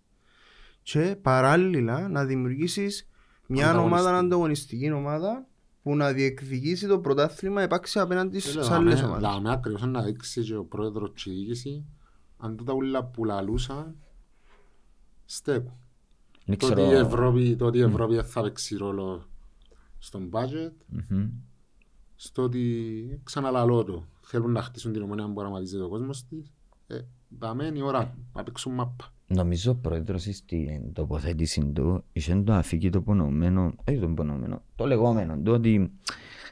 και 0.84 1.16
παράλληλα 1.22 2.08
να 2.08 2.24
δημιουργήσεις 2.24 3.08
μια 3.46 3.64
Ανταγωνιστική. 3.70 4.00
ομάδα, 4.02 4.18
ανταγωνιστική 4.18 4.90
ομάδα 4.92 5.46
που 5.82 5.96
να 5.96 6.12
διεκδικήσει 6.12 6.86
το 6.86 6.98
πρωτάθλημα 6.98 7.62
επάξια 7.62 8.02
απέναντι 8.02 8.38
στις 8.38 8.70
άλλες 8.70 9.02
ομάδες. 9.02 9.22
Λάμε 9.22 9.52
ακριβώς 9.52 9.82
να 9.86 10.02
δείξει 10.02 10.42
και 10.42 10.56
ο 10.56 10.64
πρόεδρος 10.64 11.10
και 11.14 11.30
η 11.30 11.34
διοίκηση 11.34 11.84
αν 12.36 12.56
τούτα 12.56 12.72
ούλα 12.72 13.04
που 13.04 13.24
λαλούσαν 13.24 13.96
στέκουν. 15.24 15.72
Δεν 16.46 16.58
Το 16.58 16.66
ότι 16.66 16.74
ξέρω- 16.74 16.92
η 16.92 16.94
Ευρώπη, 16.96 17.56
το 17.56 17.66
ότι 17.66 17.78
η 17.78 17.82
Ευρώπη 17.82 18.14
δεν 18.14 18.24
θα 18.24 18.42
παίξει 18.42 18.76
ρόλο 18.76 19.28
στον 19.98 20.30
budget, 20.32 20.72
Μμμ. 20.86 21.28
στο 22.16 22.42
ότι 22.42 23.20
ξαναλαλώ 23.24 23.84
το. 23.84 24.06
Θέλουν 24.20 24.52
να 24.52 24.62
χτίσουν 24.62 24.92
την 24.92 25.02
ομονία 25.02 25.26
που 25.26 25.32
πραγματίζεται 25.34 25.82
ο 25.82 25.88
κόσμος 25.88 26.24
της. 26.24 26.52
Ε, 26.86 26.98
δάμε 27.28 27.64
είναι 27.66 27.78
η 27.78 27.82
ώρα 27.82 28.16
να 28.34 28.42
παίξουν 28.42 28.74
μάπα. 28.74 29.13
Νομίζω 29.26 29.70
ο 29.72 29.74
πρόεδρος 29.74 30.22
στην 30.22 30.92
τοποθέτηση 30.92 31.66
του 31.66 32.04
είχε 32.12 32.34
το 32.34 32.52
αφήκει 32.52 32.90
το 32.90 32.98
υπονομένο, 32.98 33.72
όχι 33.88 33.98
το 33.98 34.08
υπονομένο, 34.08 34.62
το 34.76 34.86
λεγόμενο, 34.86 35.38
το 35.42 35.52
ότι 35.52 35.92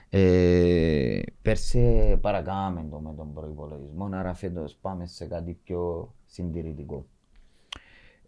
ε, 0.08 1.20
πέρσι 1.42 2.18
παρακάμε 2.20 2.86
το 2.90 3.00
με 3.00 3.14
τον 3.16 3.32
προϋπολογισμό, 3.34 4.08
άρα 4.12 4.34
φέτος 4.34 4.78
πάμε 4.80 5.06
σε 5.06 5.24
κάτι 5.26 5.58
πιο 5.64 6.14
συντηρητικό. 6.26 7.06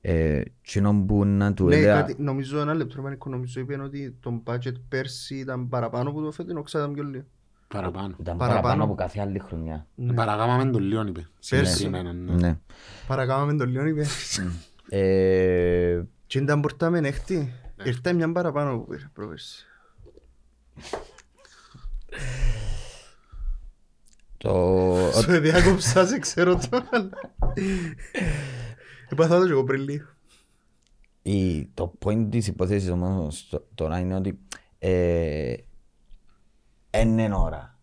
Ε, 0.01 0.43
κοινό 0.63 1.05
που 1.07 1.25
να 1.25 1.55
του 1.55 1.65
Ναι, 1.65 1.77
έλεγα, 1.77 1.95
κάτι, 1.95 2.15
νομίζω 2.19 2.61
ένα 2.61 2.75
λεπτό, 2.75 3.03
Μανίκο, 3.03 3.31
νομίζω 3.31 3.61
είπε 3.61 3.81
ότι 3.83 4.17
το 4.21 4.43
budget 4.47 4.75
πέρσι 4.89 5.37
ήταν 5.37 5.69
παραπάνω 5.69 6.11
από 6.11 6.21
το 6.21 6.31
φετινό, 6.31 6.63
ξέρω 6.63 6.91
πιο 6.91 7.03
λίγο. 7.03 7.25
Παραπάνω. 7.81 8.15
ήταν 8.21 8.37
παραπάνω. 8.37 8.61
παραπάνω 8.63 8.85
από 8.85 8.95
κάθε 8.95 9.21
άλλη 9.21 9.39
χρονιά. 9.39 9.87
Ναι. 9.95 10.13
Παρακάμαμε 10.13 10.71
τον 10.71 10.83
Λιόν 10.83 11.07
είπε. 11.07 11.29
Πέρσι. 11.49 11.73
Συγκεκριμένα, 11.75 12.13
ναι. 12.13 12.33
Ναι. 12.33 12.59
Παρακάμαμε 13.07 13.55
τον 13.55 13.69
Λιόν, 13.69 13.87
είπε. 13.87 14.05
Ε, 14.89 16.03
Και 16.27 16.39
ήταν 16.39 16.61
πορτάμε 16.61 16.99
έκτη. 16.99 17.53
Ήρθε 17.85 18.13
μια 18.13 18.33
παραπάνω 18.33 18.79
που 18.79 18.87
πήρε 18.87 19.11
πρόπερση. 19.13 19.65
το, 24.37 24.97
Σου 25.23 25.41
διάκοψα, 25.41 26.07
σε 26.07 26.19
ξέρω 26.19 26.55
το. 26.57 26.83
αλλά- 26.91 27.11
Έπαθα 29.09 29.39
το 29.39 29.45
και 29.47 29.51
εγώ 29.53 29.65
πριν 29.65 29.83
λίγο. 29.83 30.07
η, 31.23 31.67
το 31.75 31.93
point 32.05 32.27
της 32.31 32.47
υπόθεσης 32.47 32.91
όμως 32.91 33.49
το- 33.51 33.67
τώρα 33.75 33.99
είναι 33.99 34.15
ότι 34.15 34.39
ε, 36.95 37.01
εν 37.01 37.19
είναι 37.19 37.35
ώρα 37.35 37.79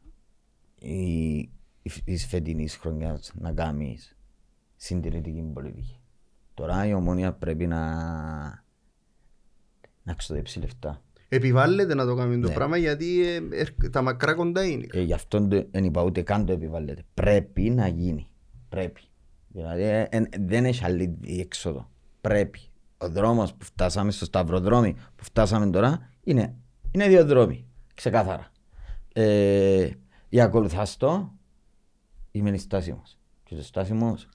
η, 0.79 1.37
η, 1.81 1.91
της 2.03 2.25
φετινής 2.25 2.75
χρονιάς 2.75 3.31
να 3.35 3.51
κάνεις 3.51 4.17
συντηρητική 4.75 5.41
πολιτική. 5.53 5.95
Τώρα 6.53 6.85
η 6.87 6.93
ομόνια 6.93 7.33
πρέπει 7.33 7.67
να, 7.67 7.85
να 10.03 10.13
ξοδέψει 10.13 10.59
λεφτά. 10.59 11.01
Επιβάλλεται 11.27 11.95
να 11.95 12.05
το 12.05 12.15
κάνουμε 12.15 12.37
το 12.41 12.47
Ναι. 12.47 12.53
πράγμα 12.53 12.77
γιατί 12.77 13.25
ε, 13.27 13.41
ερ- 13.51 13.89
τα 13.89 14.01
μακρά 14.01 14.33
κοντά 14.33 14.65
είναι. 14.65 14.87
Ε, 14.91 15.01
γι' 15.01 15.13
αυτό 15.13 15.47
δεν 15.71 15.83
είπα 15.83 16.03
ούτε 16.03 16.21
καν 16.21 16.45
το 16.45 16.53
επιβάλλεται. 16.53 17.03
Πρέπει 17.13 17.69
να 17.69 17.87
γίνει. 17.87 18.27
Πρέπει. 18.69 19.01
Δηλαδή 19.47 19.81
ε, 19.83 20.07
ε, 20.09 20.21
δεν 20.39 20.65
έχει 20.65 20.85
άλλη 20.85 21.15
διέξοδο. 21.19 21.89
Πρέπει. 22.21 22.59
Ο 22.97 23.09
δρόμος 23.09 23.53
που 23.53 23.65
φτάσαμε 23.65 24.11
στο 24.11 24.25
σταυροδρόμι 24.25 24.93
που 25.15 25.23
φτάσαμε 25.23 25.69
τώρα 25.69 26.09
είναι, 26.23 26.55
είναι 26.91 27.07
δύο 27.07 27.25
δρόμοι. 27.25 27.65
Ξεκάθαρα. 27.93 28.50
Ε, 29.13 29.89
ή 30.29 30.41
ακολουθάς 30.41 30.97
το 30.97 31.31
ή 32.31 32.41
μένει 32.41 32.57
στάσιμος. 32.57 33.17
Και 33.43 33.55
το 33.55 33.63
στάσιμος 33.63 34.29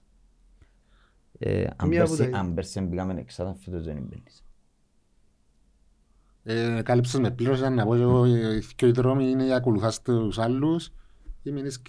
ε, 1.38 1.66
αν, 1.76 1.88
Μία 1.88 2.00
από 2.00 2.10
τα 2.10 2.16
πέρσι, 2.16 2.22
ίδια. 2.28 2.38
αν 2.40 2.54
πέρσι 2.54 2.80
μπήκαμε 2.80 3.14
εξάδα 3.20 3.54
φέτος 3.60 3.84
δεν 3.84 4.02
μπαίνεις. 4.02 4.44
Ε, 6.42 6.82
κάλυψες 6.82 7.20
με 7.20 7.30
πλήρως 7.30 7.60
να 7.60 7.84
πω 7.84 7.94
και 7.96 8.02
εγώ 8.02 8.26
οι 8.26 8.58
δυο 8.76 8.88
οι 8.88 8.90
δρόμοι 8.90 9.30
είναι 9.30 9.44
ή 9.44 9.52
ακολουθάς 9.52 10.02
τους 10.02 10.38
άλλους 10.38 10.92
ή 11.42 11.50
μείνεις 11.50 11.82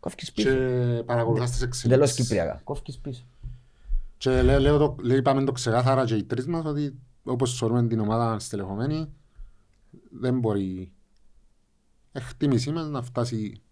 Κόφκεις 0.00 0.30
και 0.32 0.42
πίσω. 0.42 1.04
παρακολουθάς 1.04 1.50
τις 1.50 1.62
Εντελώς 1.62 1.78
εξελίξεις. 1.82 2.14
Κυπριακά. 2.14 2.60
Κόφκεις 2.64 2.98
πίσω. 2.98 3.24
Και 4.16 4.42
λέω, 4.42 4.60
λέω, 4.60 4.78
το, 4.78 4.96
λέω, 5.02 5.16
είπαμε 5.16 5.44
το 5.44 5.52
ξεκάθαρα 5.52 6.04
και 6.04 6.14
οι 6.14 6.24
τρεις 6.24 6.46
μας 6.46 6.64
ότι 6.64 6.98
όπως 7.24 7.58
θεωρούμε 7.58 7.86
την 7.86 8.00
ομάδα 8.00 8.38
στελεχωμένη 8.38 9.12
δεν 10.10 10.38
μπορεί 10.38 10.62
η 10.64 10.92
εκτίμησή 12.12 12.70
μας 12.70 12.88
να 12.88 13.02
φτάσει 13.02 13.62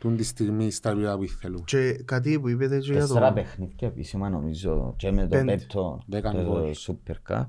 τούν 0.00 0.16
τη 0.16 0.24
στιγμή 0.24 0.70
στα 0.70 0.90
επίπεδα 0.90 1.16
που 1.18 1.26
θέλουμε. 1.26 1.62
Και 1.66 1.92
κάτι 1.92 2.40
που 2.40 2.48
είπετε 2.48 2.78
και 2.78 2.92
για 2.92 3.00
Τέσσερα 3.00 3.28
το... 3.28 3.34
παιχνίδια 3.34 3.88
επίσημα 3.88 4.28
νομίζω 4.28 4.94
και 4.96 5.10
με 5.12 5.22
το 5.22 5.28
Πέντε. 5.28 5.56
πέπτο 5.56 6.02
Δέκα 6.06 6.30
το 6.32 6.42
γκολ. 6.42 6.74
Super 6.86 7.14
Cup. 7.32 7.46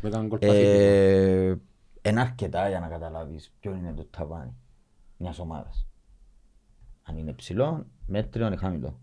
Δέκαν 0.00 0.26
γκολ 0.26 0.38
παθήτικα. 0.38 0.68
Ε, 0.68 1.58
είναι 2.02 2.20
αρκετά 2.20 2.68
για 2.68 2.80
να 2.80 2.86
καταλάβεις 2.86 3.52
ποιο 3.60 3.74
είναι 3.74 3.92
το 3.92 4.04
ταβάνι 4.04 4.54
μιας 5.16 5.38
ομάδας. 5.38 5.86
Αν 7.02 7.16
είναι 7.16 7.32
ψηλό, 7.32 7.86
μέτριο 8.06 8.52
ή 8.52 8.56
χαμηλό. 8.56 8.98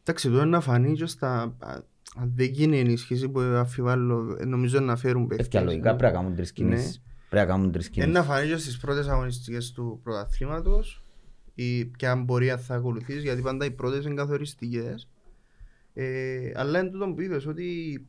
Εντάξει, 0.00 0.30
τώρα 0.30 0.44
να 0.44 0.60
φανεί 0.60 0.92
και 0.92 1.06
στα... 1.06 1.56
α- 1.58 1.82
Αν 2.16 2.32
δεν 2.34 2.50
γίνει 2.50 2.78
ενίσχυση 2.78 3.28
που 3.28 3.40
αφιβάλλω, 3.40 4.36
ε, 4.40 4.44
νομίζω 4.44 4.80
να 4.80 4.96
φέρουν 4.96 5.26
παίχτες. 5.26 5.46
Έφτια 5.46 5.60
λογικά 5.62 5.96
πρέπει 5.96 6.12
να 6.14 6.20
κάνουν 6.20 6.34
τρεις 6.36 6.52
Ναι. 6.52 6.54
κινήσεις. 6.68 7.02
Πρέπει 7.28 7.46
να 7.46 7.52
κάνουν 7.52 7.72
τρεις 7.72 7.86
Είναι 7.86 8.06
να 8.06 8.12
κινήσεις. 8.12 8.26
φανεί 8.32 8.48
και 8.48 8.56
στις 8.56 8.76
πρώτες 8.76 9.08
αγωνιστικές 9.08 9.72
του 9.72 10.00
πρωταθλήματος 10.02 11.04
ή 11.54 11.84
ποια 11.84 12.24
πορεία 12.24 12.58
θα 12.58 12.74
ακολουθείς, 12.74 13.22
γιατί 13.22 13.42
πάντα 13.42 13.64
οι 13.64 13.70
πρώτες 13.70 14.04
είναι 14.04 14.14
καθοριστικές. 14.14 15.08
Ε, 15.94 16.50
αλλά 16.54 16.80
είναι 16.80 16.90
τούτο 16.90 17.12
που 17.12 17.20
είπες 17.20 17.46
ότι 17.46 18.06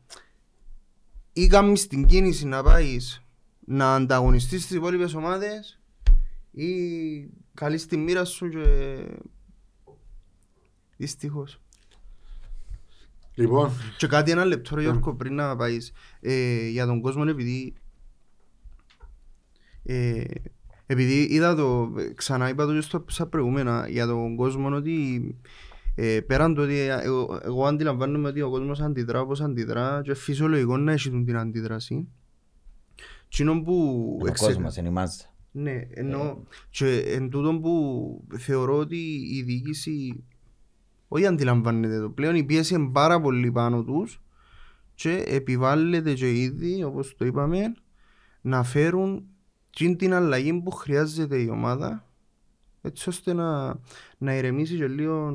ή 1.34 1.47
κάνεις 1.47 1.88
την 1.88 2.05
κίνηση 2.05 2.45
να 2.45 2.63
πάεις 2.63 3.22
να 3.65 3.95
ανταγωνιστείς 3.95 4.63
στις 4.63 4.76
υπόλοιπες 4.76 5.13
ομάδες 5.13 5.80
ή 6.51 6.70
καλείς 7.53 7.86
τη 7.86 7.97
μοίρα 7.97 8.26
σου 8.26 8.49
και 8.49 8.95
δυστυχώς. 10.97 11.61
Λοιπόν, 13.36 13.72
Και 13.97 14.07
κάτι 14.07 14.32
ένα 14.32 14.45
λεπτό 14.45 14.76
ρε 14.76 14.82
Γιώργο 14.82 15.13
πριν 15.15 15.36
να 15.36 15.55
πάεις 15.55 15.91
ε, 16.20 16.68
για 16.68 16.86
τον 16.86 17.01
κόσμο 17.01 17.24
επειδή 17.28 17.74
ε, 19.88 20.23
επειδή 20.85 21.21
είδα 21.29 21.55
το, 21.55 21.91
ξανά 22.15 22.49
είπα 22.49 22.65
το 22.65 22.73
και 22.73 22.81
στο, 22.81 23.05
στα 23.07 23.27
προηγούμενα 23.27 23.88
για 23.89 24.05
τον 24.05 24.35
κόσμο 24.35 24.75
ότι 24.75 25.35
ε, 25.95 26.19
πέραν 26.19 26.53
το 26.53 26.61
ότι 26.61 26.73
ε, 26.79 26.99
εγώ, 27.03 27.39
εγώ 27.43 27.65
αντιλαμβάνομαι 27.65 28.27
ότι 28.27 28.41
ο 28.41 28.49
κόσμος 28.49 28.79
αντιδρά 28.81 29.21
όπως 29.21 29.41
αντιδρά 29.41 30.01
και 30.03 30.13
φυσιολογικό 30.15 30.77
να 30.77 30.91
έχει 30.91 31.09
την 31.23 31.38
αντίδραση. 31.38 32.07
Εκείνο 33.25 33.61
που 33.61 34.17
Ο 34.21 34.27
εξε- 34.27 34.47
κόσμος 34.47 34.75
είναι 34.75 34.88
η 34.88 34.91
μάζα. 34.91 35.23
ναι, 35.51 35.81
ενώ 35.89 36.43
και 36.69 36.97
εν 36.99 37.29
τούτον 37.29 37.61
που 37.61 38.23
θεωρώ 38.38 38.77
ότι 38.77 38.97
η 39.33 39.41
διοίκηση 39.41 40.23
όχι 41.07 41.25
αντιλαμβάνεται 41.25 41.99
το 41.99 42.09
πλέον 42.09 42.35
η 42.35 42.43
πίεση 42.43 42.73
είναι 42.73 42.89
πάρα 42.91 43.21
πολύ 43.21 43.51
πάνω 43.51 43.83
τους 43.83 44.21
και 44.95 45.23
επιβάλλεται 45.27 46.13
και 46.13 46.31
ήδη 46.41 46.83
όπως 46.83 47.15
το 47.17 47.25
είπαμε 47.25 47.61
να 48.41 48.63
φέρουν 48.63 49.23
την, 49.78 49.97
την 49.97 50.13
αλλαγή 50.13 50.53
που 50.61 50.71
χρειάζεται 50.71 51.38
η 51.41 51.49
ομάδα 51.49 52.05
έτσι 52.82 53.09
ώστε 53.09 53.34
να, 53.34 53.80
να 54.17 54.36
ηρεμήσει 54.36 54.75
και 54.78 54.88
λίγο 54.88 55.34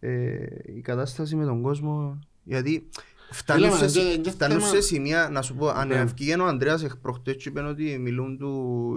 ε, 0.00 0.44
η 0.76 0.80
κατάσταση 0.80 1.36
με 1.36 1.44
τον 1.44 1.62
κόσμο 1.62 2.18
γιατί 2.42 2.88
φτάνουν 3.30 3.64
Φίλε, 3.70 3.76
σε, 3.76 3.82
μα, 3.84 3.88
σι- 3.90 4.02
δεν- 4.02 4.22
δεν 4.22 4.32
φτάνουν 4.32 4.58
θέμα- 4.60 4.70
σε 4.72 4.80
σημεία 4.80 5.28
να 5.32 5.42
σου 5.42 5.54
πω 5.54 5.68
αν 5.68 5.88
Ναι. 5.88 6.04
βγήκε 6.04 6.34
ο 6.40 6.46
Ανδρέας 6.46 6.82
εκ 6.84 6.96
προχτές 6.96 7.36
και 7.36 7.48
είπαν 7.48 7.66
ότι 7.66 7.98
μιλούν, 7.98 8.38
του, 8.38 8.50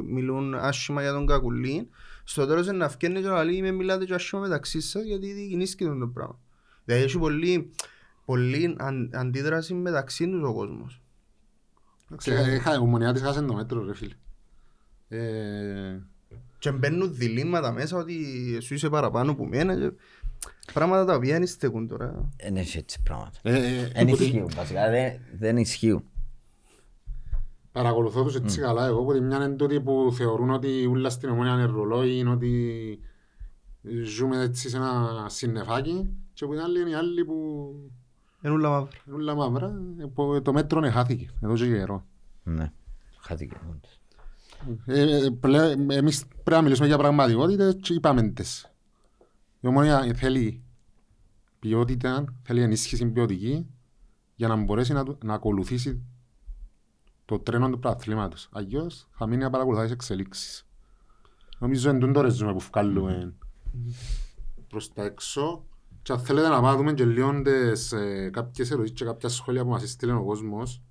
μιλούν 0.07 0.53
άσχημα 0.55 1.01
για 1.01 1.11
τον 1.11 1.25
Κακουλή 1.25 1.89
στο 2.23 2.45
τέλος 2.47 2.67
είναι 2.67 2.77
να 2.77 2.87
βγαίνει 2.87 3.21
και 3.21 3.27
να 3.27 3.43
λέει 3.43 3.61
με 3.61 3.71
μιλάτε 3.71 4.05
και 4.05 4.13
άσχημα 4.13 4.41
μεταξύ 4.41 4.81
σας 4.81 5.03
γιατί 5.03 5.31
δικινήσκει 5.31 5.85
το 5.85 6.07
πράγμα 6.13 6.39
δηλαδή 6.85 7.03
έχει 7.03 7.17
πολύ, 7.17 7.69
πολύ 8.25 8.75
αν, 8.77 9.09
αντίδραση 9.13 9.73
μεταξύ 9.73 10.29
τους 10.29 10.43
ο 10.43 10.53
κόσμος 10.53 11.01
ξε- 12.15 12.47
είχα- 12.47 12.79
ο 12.79 12.85
Μονιάτης 12.85 13.21
χάσε 13.21 13.41
το 13.41 13.53
μέτρο 13.53 13.85
ρε 13.85 13.93
φίλε. 13.95 14.13
Ε, 15.15 16.01
και 16.59 16.71
μπαίνουν 16.71 17.15
διλήμματα 17.15 17.71
μέσα 17.71 17.97
ότι 17.97 18.15
σου 18.61 18.73
είσαι 18.73 18.89
παραπάνω 18.89 19.31
από 19.31 19.45
μένα 19.45 19.75
και 19.75 19.91
πράγματα 20.73 21.05
τα 21.05 21.15
οποία 21.15 21.37
δεν 21.37 21.47
στέκουν 21.47 21.87
τώρα 21.87 22.29
Δεν 22.43 22.55
έχει 22.57 22.77
έτσι 22.77 23.01
πράγματα. 23.03 23.39
ε, 23.41 23.51
ε, 23.55 23.87
Δεν 23.93 24.05
που 24.07 24.15
την- 24.15 24.25
ισχύουν 24.25 24.49
βασικά. 24.55 24.89
δεν- 24.89 25.19
Δεν 25.39 25.57
ισχύουν. 25.57 26.03
Παρακολουθώ 27.71 28.23
τους 28.23 28.35
έτσι 28.35 28.59
καλά 28.59 28.85
εγώ, 28.85 29.03
που 29.03 29.13
τη 29.13 29.21
μια 29.21 29.35
είναι 29.37 29.49
τούτοι 29.55 29.81
που 29.81 30.13
θεωρούν 30.17 30.49
ότι 30.49 30.85
ούλα 30.85 31.09
στην 31.09 31.29
ομόνια 31.29 31.53
είναι 31.53 31.65
ρολόι, 31.65 32.17
είναι 32.17 32.29
ότι 32.29 32.99
ζούμε 34.03 34.41
έτσι 34.41 34.69
σε 34.69 34.77
ένα 34.77 35.25
συννεφάκι 35.29 36.09
και 36.33 36.45
που 36.45 36.51
την 36.51 36.61
άλλη 36.61 36.79
είναι 36.81 36.89
οι 36.89 36.93
άλλοι 36.93 37.25
που 37.25 37.35
είναι 38.43 38.53
όλα 38.53 38.69
μαύρα 38.69 38.89
είναι 39.07 39.15
ούλα 39.15 39.35
μαύρα, 39.35 39.73
ε, 40.01 40.05
που 40.13 40.41
το 40.43 40.53
μέτρο 40.53 40.79
είναι 40.79 40.89
χάθηκε, 40.89 41.29
εδώ 41.43 41.53
και 41.53 41.67
καιρό. 41.67 42.05
Ναι. 42.43 42.71
Χάθηκε. 43.19 43.55
όντως. 43.69 43.99
Ε, 44.85 45.01
ε, 45.25 45.29
πλέ- 45.29 45.91
εμείς 45.91 46.25
πρέπει 46.25 46.49
να 46.49 46.61
μιλήσουμε 46.61 46.87
για 46.87 46.97
πραγματικότητες 46.97 47.75
και 47.81 47.93
είπαμε 47.93 48.21
τες. 48.29 48.71
Η 49.59 49.67
ομόνια 49.67 50.13
θέλει 50.15 50.63
ποιότητα, 51.59 52.25
θέλει 52.43 52.61
ενίσχυση 52.61 53.05
ποιοτική 53.05 53.67
για 54.35 54.47
να 54.47 54.55
μπορέσει 54.55 54.93
να, 54.93 55.03
του- 55.03 55.17
να 55.23 55.33
ακολουθήσει 55.33 56.01
το 57.25 57.39
τρένο 57.39 57.69
του 57.69 57.79
πρωταθλήματος. 57.79 58.49
Αλλιώς 58.51 59.07
θα 59.11 59.27
μείνει 59.27 59.43
να 59.43 59.49
παρακολουθάς 59.49 59.83
τις 59.85 59.93
εξελίξεις. 59.93 60.65
Νομίζω 61.59 61.89
είναι 61.89 62.11
το 62.11 62.21
ρεζούμε 62.21 62.53
που 62.53 62.59
βγάλουμε 62.71 63.33
προς 64.67 64.93
τα 64.93 65.03
έξω. 65.03 65.65
Και 66.01 66.11
αν 66.11 66.19
θέλετε 66.19 66.47
να 66.47 66.61
πάμε 66.61 66.93
και 66.93 67.05
λίγο 67.05 67.41
τις, 67.41 67.91
ε, 67.91 68.29
κάποιες 68.33 68.71
ερωτήσεις 68.71 68.97
και 68.97 69.05
κάποια 69.05 69.29
σχόλια 69.29 69.63
που 69.63 69.69
μας 69.69 69.83
έστειλε 69.83 70.13
ο 70.13 70.23
κόσμος 70.23 70.81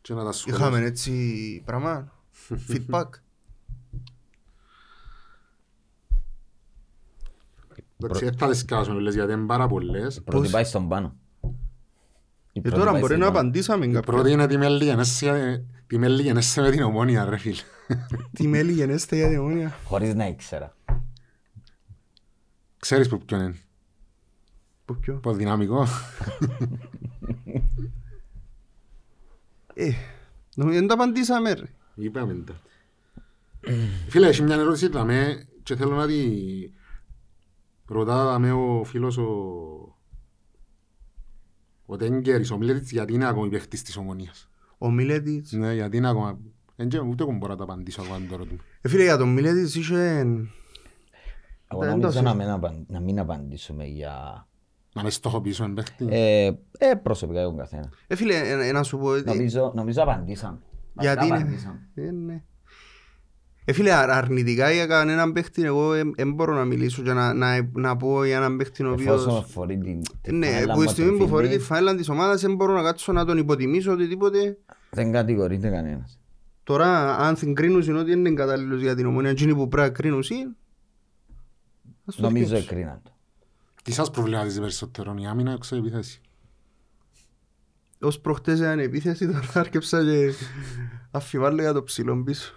και 0.00 0.14
να 0.14 0.24
τα 0.24 0.32
σχολιάσουμε. 0.32 0.68
είχαμε 0.68 0.86
έτσι 0.86 1.62
πράγμα 1.64 2.12
feedback 2.68 3.06
Εντάξει, 8.02 8.24
δεν 8.24 8.36
θα 8.36 8.48
τις 8.48 8.64
κάσουμε 8.64 8.96
όλες 8.96 9.14
γιατί 9.14 9.32
είναι 9.32 9.46
πάρα 9.46 9.66
πολλές. 9.66 10.20
Πρώτη 10.24 10.42
Πώς- 10.42 10.50
πάει 10.50 10.64
στον 10.64 10.88
πάνω. 10.88 11.14
Η 12.52 12.58
Ε, 12.58 12.60
πρώτη 12.60 12.76
τώρα 12.78 12.90
πάει 12.90 13.00
μπορεί 13.00 13.12
στον 13.12 13.24
να 13.24 13.32
πάνω. 13.32 13.38
απαντήσαμε 13.38 13.84
Η 13.86 13.92
κάποια. 13.92 14.12
πρώτη 14.12 14.30
είναι 14.30 14.46
τη 14.46 14.56
μέλη 14.56 14.84
γενέσαι, 14.84 15.64
τη 15.86 15.98
μέλη 15.98 16.22
γενέσαι 16.22 16.60
με 16.60 16.70
την 16.70 16.82
ομόνια 16.82 17.24
ρε 17.24 17.36
φίλε. 17.36 17.60
Τι 18.32 18.48
μέλη 18.48 18.72
γενέστε 18.72 19.16
για 19.16 19.28
διαμόνια. 19.28 19.74
Χωρίς 19.84 20.14
να 20.14 20.26
ήξερα. 20.26 20.76
Ξέρεις 22.78 23.08
που 23.08 23.18
ποιον 23.18 23.40
είναι. 23.40 23.56
Που 24.84 24.94
ποιο; 24.96 25.14
Πως 25.14 25.36
δυναμικό. 25.36 25.86
Ε, 29.84 29.92
νομίζω 30.54 30.78
δεν 30.78 30.86
τα 30.88 30.94
απαντήσαμε 30.94 31.52
ρε. 31.52 31.64
Είπαμε 31.94 32.34
τα. 32.34 32.60
Φίλε, 34.08 34.28
έχει 34.28 34.42
μια 34.42 34.54
ερώτηση 34.54 34.88
δαμέ 34.88 35.44
και 35.62 35.76
θέλω 35.76 35.94
να 35.94 36.06
τη 36.06 36.24
ρωτά 37.86 38.24
δαμέ 38.24 38.52
ο 38.52 38.84
φίλος 38.84 39.16
ο 39.16 39.28
ο 41.86 41.96
Τέγκερης, 41.96 42.50
ο 42.50 42.56
Μίλεριτς, 42.58 42.90
γιατί 42.90 43.12
είναι 43.14 43.26
ακόμη 43.26 43.48
παίχτης 43.48 43.82
της 43.82 43.96
ομονίας. 43.96 44.48
Ο 44.78 44.90
Μιλέτης. 44.90 45.52
Ναι, 45.52 45.74
γιατί 45.74 45.96
είναι 45.96 46.08
ακόμα... 46.08 46.38
Εν 46.76 46.88
και 46.88 46.98
ούτε 47.00 47.22
εγώ 47.22 47.32
μπορώ 47.32 47.52
να 47.52 47.58
τα 47.58 47.64
απαντήσω 47.64 48.02
ακόμα 48.02 48.26
τώρα 48.30 48.44
του. 48.44 48.56
Ε, 48.80 48.88
φίλε, 48.88 49.02
για 49.02 49.16
τον 49.16 49.28
Μιλέτης 49.32 49.74
είχε... 49.74 49.96
Εγώ 51.72 51.80
Δεν 51.80 51.90
το 51.90 51.96
νομίζω 51.96 52.06
να 52.06 52.10
συζητώ. 52.30 52.34
μην, 52.34 52.48
απαν- 52.48 52.84
να 52.88 53.00
μην 53.00 53.18
απαντήσουμε 53.18 53.84
για... 53.84 54.46
Να 54.94 55.02
με 55.02 55.10
στοχοποιήσω 55.10 55.64
εν 55.64 55.74
παίχτη. 55.74 56.06
Ε, 56.10 56.46
ε, 56.78 56.94
προσωπικά 57.02 57.40
εγώ 57.40 57.54
καθένα. 57.54 57.88
Ε, 58.06 58.14
φίλε, 58.14 58.34
ε, 58.34 58.68
ε, 58.68 58.72
να 58.72 58.82
σου 58.82 58.98
πω 58.98 59.06
ότι... 59.06 59.24
Νομίζω, 59.24 59.72
νομίζω 59.74 60.02
απαντήσαμε. 60.02 60.58
Γιατί 61.00 61.16
Βασικά 61.16 61.26
είναι... 61.26 61.36
απαντήσαμε. 61.44 61.88
Ε, 61.94 62.10
ναι. 62.10 62.42
Ε, 63.64 63.72
φίλε, 63.72 63.92
αρ- 63.92 64.10
αρνητικά 64.10 64.70
για 64.70 64.86
κανέναν 64.86 65.32
παίχτη 65.32 65.64
εγώ 65.64 65.90
δεν 66.16 66.32
μπορώ 66.34 66.54
να 66.54 66.64
μιλήσω 66.64 67.02
και 67.02 67.12
να, 67.12 67.34
να, 67.34 67.68
να 67.72 67.96
πω 67.96 68.24
για 68.24 68.36
έναν 68.36 68.56
παίχτη 68.56 68.82
ο 68.84 68.92
Εφόσον 68.92 69.30
οποίος... 69.30 69.50
φορεί 69.50 69.78
την, 69.78 70.02
την 70.20 70.38
Ναι, 70.38 70.46
φανέλα 70.46 70.74
που 70.74 70.80
η 70.80 70.84
μου 70.84 70.90
στιγμή 70.90 71.18
που 71.18 71.28
φορεί 71.28 71.46
τη 71.48 71.52
τροφή, 71.52 71.66
φανέλα 71.66 71.94
της 71.94 72.08
ομάδας 72.08 72.40
δεν 72.40 72.54
μπορώ 72.54 72.72
να 72.72 72.82
κάτσω 72.82 73.12
να 73.12 73.24
τον 73.24 73.38
υποτιμήσω 73.38 73.92
οτιδήποτε. 73.92 74.58
δεν 74.90 75.12
κατηγορείται 75.12 75.68
κανένας. 75.70 76.18
Τώρα, 76.64 77.16
αν 77.16 77.34
την 77.34 77.54
κρίνουν 77.54 77.80
είναι 77.82 77.98
ότι 77.98 78.12
είναι 78.12 78.30
κατάλληλος 78.30 78.80
για 78.80 78.94
την 78.94 79.06
ομονία, 79.06 79.30
εκείνοι 79.30 79.54
που 79.54 79.68
πρέπει 79.68 79.88
να 79.88 79.94
κρίνουν 79.94 80.22
είναι... 80.30 80.50
ας 82.06 82.14
το 82.16 82.22
Νομίζω 82.22 82.46
σκέψουν. 82.46 82.68
εκρίναν 82.76 83.00
το. 83.04 83.10
Τι 83.82 83.92
σας 83.92 84.10
προβληματίζει 84.10 84.60
περισσότερο, 84.60 85.14
η 85.18 85.26
άμυνα 85.26 85.52
ή 85.52 85.58
η 85.72 85.76
επίθεση; 85.76 86.20
Ως 88.00 88.20
προχτές 88.20 88.58
ήταν 88.58 88.78
επίθεση, 88.78 89.26
τώρα 89.26 89.50
άρκεψα 89.54 90.04
και 90.04 90.32
αφιβάλλω 91.10 91.60
για 91.62 91.72
το 91.72 91.82
ψηλό 91.82 92.22
πίσω. 92.22 92.54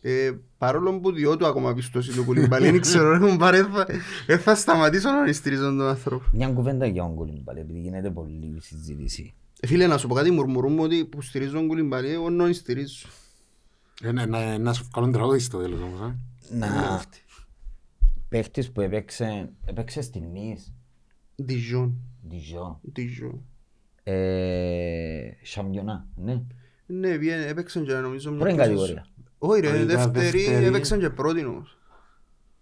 Ε, 0.00 0.30
παρόλο 0.58 1.00
που 1.00 1.12
διώ 1.12 1.36
του 1.36 1.46
ακόμα 1.46 1.74
πιστώσει 1.74 2.12
το 2.14 2.24
κουλιμπαλί, 2.24 2.70
δεν 2.70 2.80
ξέρω, 2.80 3.14
έχουν 3.14 3.36
πάρει, 3.36 3.58
θα- 3.60 3.86
δεν 4.26 4.38
θα 4.38 4.54
σταματήσω 4.54 5.10
να 5.10 5.32
στηρίζω 5.32 5.62
τον 5.62 5.82
άνθρωπο. 5.82 6.24
Μια 6.32 6.48
κουβέντα 6.48 6.86
για 6.86 7.02
τον 7.02 7.14
Κολυμπάλη, 7.14 7.60
επειδή 7.60 7.78
γίνεται 7.80 8.10
πολλή 8.10 8.56
συζήτηση. 8.60 9.34
Ε, 9.60 9.66
Φίλε, 9.66 9.86
να 9.86 9.98
σου 9.98 10.08
πω 10.08 10.14
κάτι, 10.14 10.30
μουρμουρούμε 10.30 10.82
ότι 10.82 11.04
που 11.04 11.22
στηρίζω 11.22 11.52
τον 11.52 11.66
κουλιμπαλί, 11.66 12.10
εγώ 12.10 12.30
νόη 12.30 12.52
στηρίζω. 12.52 13.08
Ε, 14.02 14.12
ναι, 14.12 14.26
να, 14.26 14.58
να 14.58 14.72
σου 14.72 14.88
βγάλουν 14.92 15.12
τραγούδι 15.12 15.38
στο 15.38 15.58
τέλος 15.58 15.80
όμως. 15.80 16.00
ε. 16.00 16.16
Να... 16.56 17.02
Παίχτης 18.28 18.72
που 18.72 18.80
έπαιξε, 18.80 19.52
έπαιξε 19.64 20.00
στην 20.02 20.24
Νης, 20.30 20.74
Dijon, 21.48 21.92
Dijon, 22.22 22.80
Dijon. 22.96 23.38
ε, 24.02 25.30
Σαμπιονά, 25.42 26.06
ναι. 26.16 26.42
Ναι, 26.86 27.18
πήγαινε, 27.18 27.44
έπαιξαν 27.46 27.84
και 27.84 27.94
νομίζω... 27.94 28.30
μια 28.30 28.38
Πρώην 28.40 28.56
τόσο- 28.56 28.68
κατηγορία. 28.68 29.06
Όχι 29.38 29.60
ρε, 29.60 29.70
Α, 29.70 29.74
ήταν 29.74 29.86
δεύτερη, 29.86 30.30
δεύτερη. 30.44 30.64
έπαιξαν 30.64 30.98
και 31.00 31.10
πρώτη 31.10 31.44
όμως. 31.44 31.78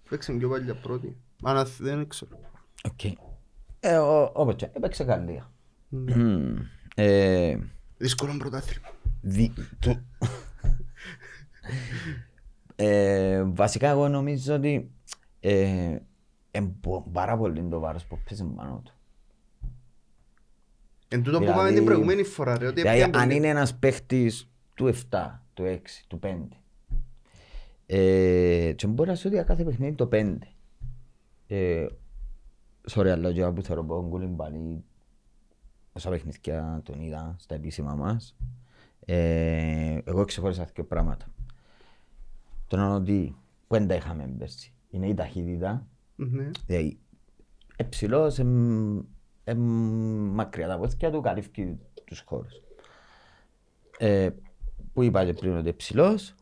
Έπαιξαν 0.06 0.38
πιο 0.38 0.48
παλιά 0.48 0.74
πρώτη. 0.74 1.16
Αλλά 1.42 1.64
δεν 1.78 2.08
ξέρω. 2.08 2.38
Οκ. 2.84 3.04
Ε, 3.80 3.96
ο- 3.96 4.30
όπως 4.34 4.54
και, 4.54 4.68
έπαιξε 4.72 5.04
Γαλλία. 5.04 5.52
Ναι. 5.88 6.14
Μμμ. 6.16 6.56
Ε, 6.94 7.56
Δύσκολο 7.98 8.36
πρωτάθλημα. 8.38 8.88
δι- 9.20 9.52
του- 9.78 10.06
Ε, 12.78 13.42
βασικά 13.44 13.88
εγώ 13.88 14.08
νομίζω 14.08 14.54
ότι 14.54 14.90
ε, 15.51 15.99
είναι 16.51 16.74
πο- 16.80 17.09
πάρα 17.12 17.36
πολύ 17.36 17.62
το 17.68 17.78
βάρος 17.80 18.05
που 18.05 18.18
παίζει 18.28 18.44
πάνω 18.44 18.80
του. 18.84 18.92
Εν 21.09 21.22
τούτο 21.22 21.38
που 21.38 21.44
Δηλαδή- 21.44 21.61
είπαμε 21.61 21.74
την 21.76 21.84
προηγούμενη 21.84 22.22
φορά 22.22 22.59
ρε, 22.59 22.66
ότι 22.66 22.80
Δηλαδή 22.80 23.01
έπιαν 23.01 23.14
αν 23.20 23.22
πολύ- 23.26 23.36
είναι 23.36 23.49
ένας 23.49 23.74
παίχτης 23.76 24.49
του 24.74 24.86
7, 24.86 25.42
του 25.55 25.64
6, 25.64 26.05
του 26.07 26.18
5 26.22 26.49
ε, 27.86 28.72
και 28.76 28.86
μπορεί 28.86 29.09
να 29.09 29.14
σου 29.14 29.28
δει 29.28 29.44
κάθε 29.44 29.64
παιχνίδι 29.64 29.94
το 29.94 30.09
5 30.12 30.38
ε, 31.47 31.86
sorry 32.90 33.07
αλλά 33.09 33.32
και 33.32 33.47
που 33.47 33.62
θέλω 33.62 33.84
πως 33.84 34.05
γκουλιν 34.09 34.36
πάλι 34.36 34.84
όσα 35.92 36.11
παιχνίδια 36.11 36.80
τον 36.84 37.01
είδα 37.01 37.36
στα 37.38 37.55
επίσημα 37.55 37.94
μας 37.94 38.36
Ε, 39.09 39.99
εγώ 40.05 40.24
ξεχώρισα 40.24 40.64
δύο 40.74 40.84
πράγματα. 40.84 41.26
Το 42.66 42.76
είναι 42.76 42.86
ότι 42.94 43.36
που 43.66 43.74
δεν 43.74 43.86
τα 43.88 43.94
είχαμε 43.94 44.26
πέρσι. 44.38 44.72
Είναι 44.91 45.09
η 45.09 45.14
ταχύτητα, 45.14 45.87
Ναι. 46.16 46.51
δηλαδή 46.66 46.99
εψηλός, 47.76 48.39
εμ, 48.39 48.99
εμ, 49.45 49.61
μακριά 50.34 50.68
τα 50.68 50.78
πόδια 50.78 51.11
του, 51.11 51.20
καλύφει 51.20 51.76
τους 52.05 52.22
χώρους. 52.26 52.53
Ε, 53.99 54.28
που 54.93 55.03
είπα 55.03 55.24
και 55.24 55.32
πριν 55.32 55.57
ότι 55.57 55.68
εψηλός, 55.68 56.34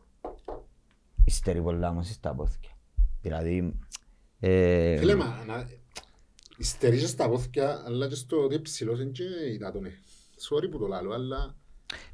υστερεί 1.25 1.61
πολλά 1.61 1.89
όμως 1.89 2.07
στα 2.09 2.33
πόδια. 2.35 2.69
Δηλαδή, 3.21 3.79
ε, 4.39 4.97
Φίλε, 4.97 5.15
μα, 5.15 5.43
να... 5.47 5.67
Υστερίζεις 6.57 7.09
στα 7.09 7.29
πόθηκια, 7.29 7.83
αλλά 7.85 8.07
και 8.07 8.15
στο 8.15 8.43
ότι 8.43 8.61
ψηλός 8.61 8.99
είναι 8.99 9.11
και 9.11 9.23
είδα 9.53 9.71
τον, 9.71 9.85
ε. 9.85 9.91
Sorry 10.49 10.69
που 10.71 10.77
το 10.77 10.87
λάλλω, 10.87 11.13
αλλά... 11.13 11.55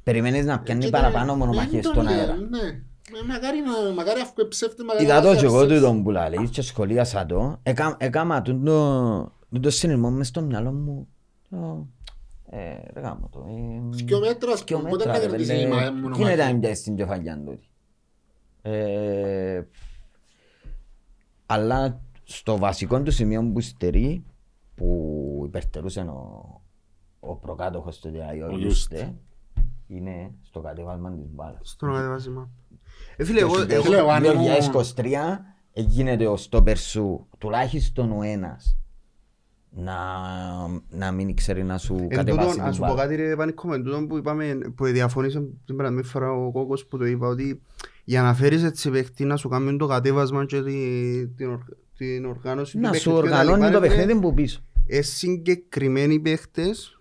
περιμένεις 0.02 0.44
να 0.44 0.60
πιάνει 0.60 0.84
Και 0.84 0.90
παραπάνω 0.90 1.26
τα- 1.32 1.36
μονομαχίες 1.38 1.82
δεν 1.82 1.92
στον 1.92 1.94
τον 2.04 2.06
αέρα. 2.06 2.34
είδα, 2.34 2.46
Ναι. 2.48 2.82
Ε, 3.10 3.26
Μακάρι 3.26 3.58
να, 3.60 3.92
μακάρι 3.94 4.20
αφού 4.20 4.48
ψεύτε, 4.48 4.84
μακάρι 4.84 5.04
Είδα 5.04 5.14
να 5.14 5.20
το 5.22 5.36
και 5.36 5.44
εγώ 5.44 5.54
φτιάξεις. 5.58 5.78
του 5.80 5.84
τον 5.86 6.02
που 6.02 6.10
λέει 6.10 6.48
και 6.50 6.62
σχολίασα 6.62 7.26
το. 7.26 7.58
Έκα- 7.62 7.96
Έκαμα 7.98 8.42
τον 8.42 8.64
το, 8.64 9.32
τον 9.50 9.60
το 9.60 9.70
συνειρμό 9.70 10.10
μες 10.10 10.26
στο 10.28 10.40
μυαλό 10.42 10.72
μου. 10.72 11.08
Το, 11.50 11.86
ε, 12.50 12.76
ρε 12.92 13.00
γάμο 13.00 13.28
το. 13.32 13.44
ε, 13.48 13.80
Δυο 14.04 14.20
μέτρα, 14.20 14.52
ας 14.52 14.64
δυο 14.64 14.76
πούμε, 14.78 14.90
πότε 14.90 15.04
μέτρα, 15.06 15.20
να 15.20 15.24
ρε, 15.24 15.30
κερδίσει 15.30 15.52
πέλε. 15.52 15.66
η 15.66 15.70
μα- 15.70 15.80
Τι 15.82 15.88
είναι 15.88 16.00
μονομαχία. 16.00 16.52
να 16.52 16.58
πιάσεις 16.58 16.78
στην 16.78 16.96
κεφαλιά 16.96 17.42
του. 17.44 17.58
Ε, 18.62 19.62
αλλά 21.46 22.00
στο 22.24 22.56
βασικό 22.58 23.02
του 23.02 23.10
σημείο 23.10 23.50
που 23.52 23.60
στερεί, 23.60 24.24
που 24.74 25.42
υπερτερούσε 25.46 26.00
ο, 26.00 26.60
ο 27.20 27.36
προκάτοχος 27.36 27.98
του 27.98 28.10
δηλαδή, 28.10 28.42
ο 28.42 28.46
Ο 28.52 28.58
Ιούστε, 28.58 29.14
είναι 29.86 30.30
στο 30.42 30.60
κατέβασμα 30.60 31.12
της 31.12 31.26
μπάλας. 31.30 31.60
Στον 31.70 31.92
κατεβάσιμα. 31.92 32.50
Ε, 33.16 33.24
φίλε, 33.24 33.40
εγώ, 33.40 33.54
Το 33.66 33.66
εγώ, 33.74 33.82
Φίλε, 33.82 34.00
ο 34.00 34.10
Άννα 34.12 34.34
μου- 34.34 34.46
2023 34.46 35.44
γίνεται 35.74 36.26
ο 36.26 36.36
στόπερ 36.36 36.78
σου 36.78 37.26
τουλάχιστον 37.38 38.12
ο 38.18 38.22
ένας 38.22 38.76
να, 39.70 39.94
να 40.90 41.12
μην 41.12 41.34
ξέρει 41.36 41.64
να 41.64 41.78
σου 41.78 41.96
εν 42.00 42.08
κατεβάσει 42.08 42.48
τούτον, 42.48 42.60
ας 42.60 42.64
την 42.64 42.74
σου 42.74 42.80
πω 42.80 42.86
μπάλα. 42.86 43.02
κάτι 43.02 43.14
ρε 43.16 43.36
Πανίκο, 43.36 43.74
εν 43.74 43.82
τούτον 43.82 44.06
που 44.08 44.16
είπαμε, 44.16 44.58
που 44.76 44.84
διαφωνήσε 44.86 45.42
την 45.66 45.76
περασμένη 45.76 46.06
φορά 46.06 46.32
ο 46.32 46.50
Κόκος 46.52 46.86
που 46.86 46.98
το 46.98 47.04
είπα, 47.04 47.26
ότι 47.26 47.62
για 48.04 48.22
να 48.22 48.34
φέρεις 48.34 48.62
έτσι 48.62 48.90
παίχτη 48.90 49.24
να 49.24 49.36
σου 49.36 49.48
κάνουν 49.48 49.78
το 49.78 49.86
κατέβασμα 49.86 50.44
και 50.46 50.62
τη- 50.62 51.26
την, 51.28 51.48
ορ- 51.50 51.76
την 51.96 52.24
οργάνωση 52.24 52.72
του 52.72 52.80
Να 52.80 52.92
σου 52.92 53.10
παιχνιδιού 53.10 53.22
και 53.22 53.28
τα 53.28 53.38
οργανώνει 53.38 53.64
λοιπά, 53.66 53.72
το 53.72 53.80
ρε, 53.80 53.88
παιχνίδι 53.88 54.20
που 54.20 54.34
πίσω. 54.34 54.60
ε, 54.86 55.02
συγκεκριμένοι 55.02 56.20
παίχτες 56.20 56.98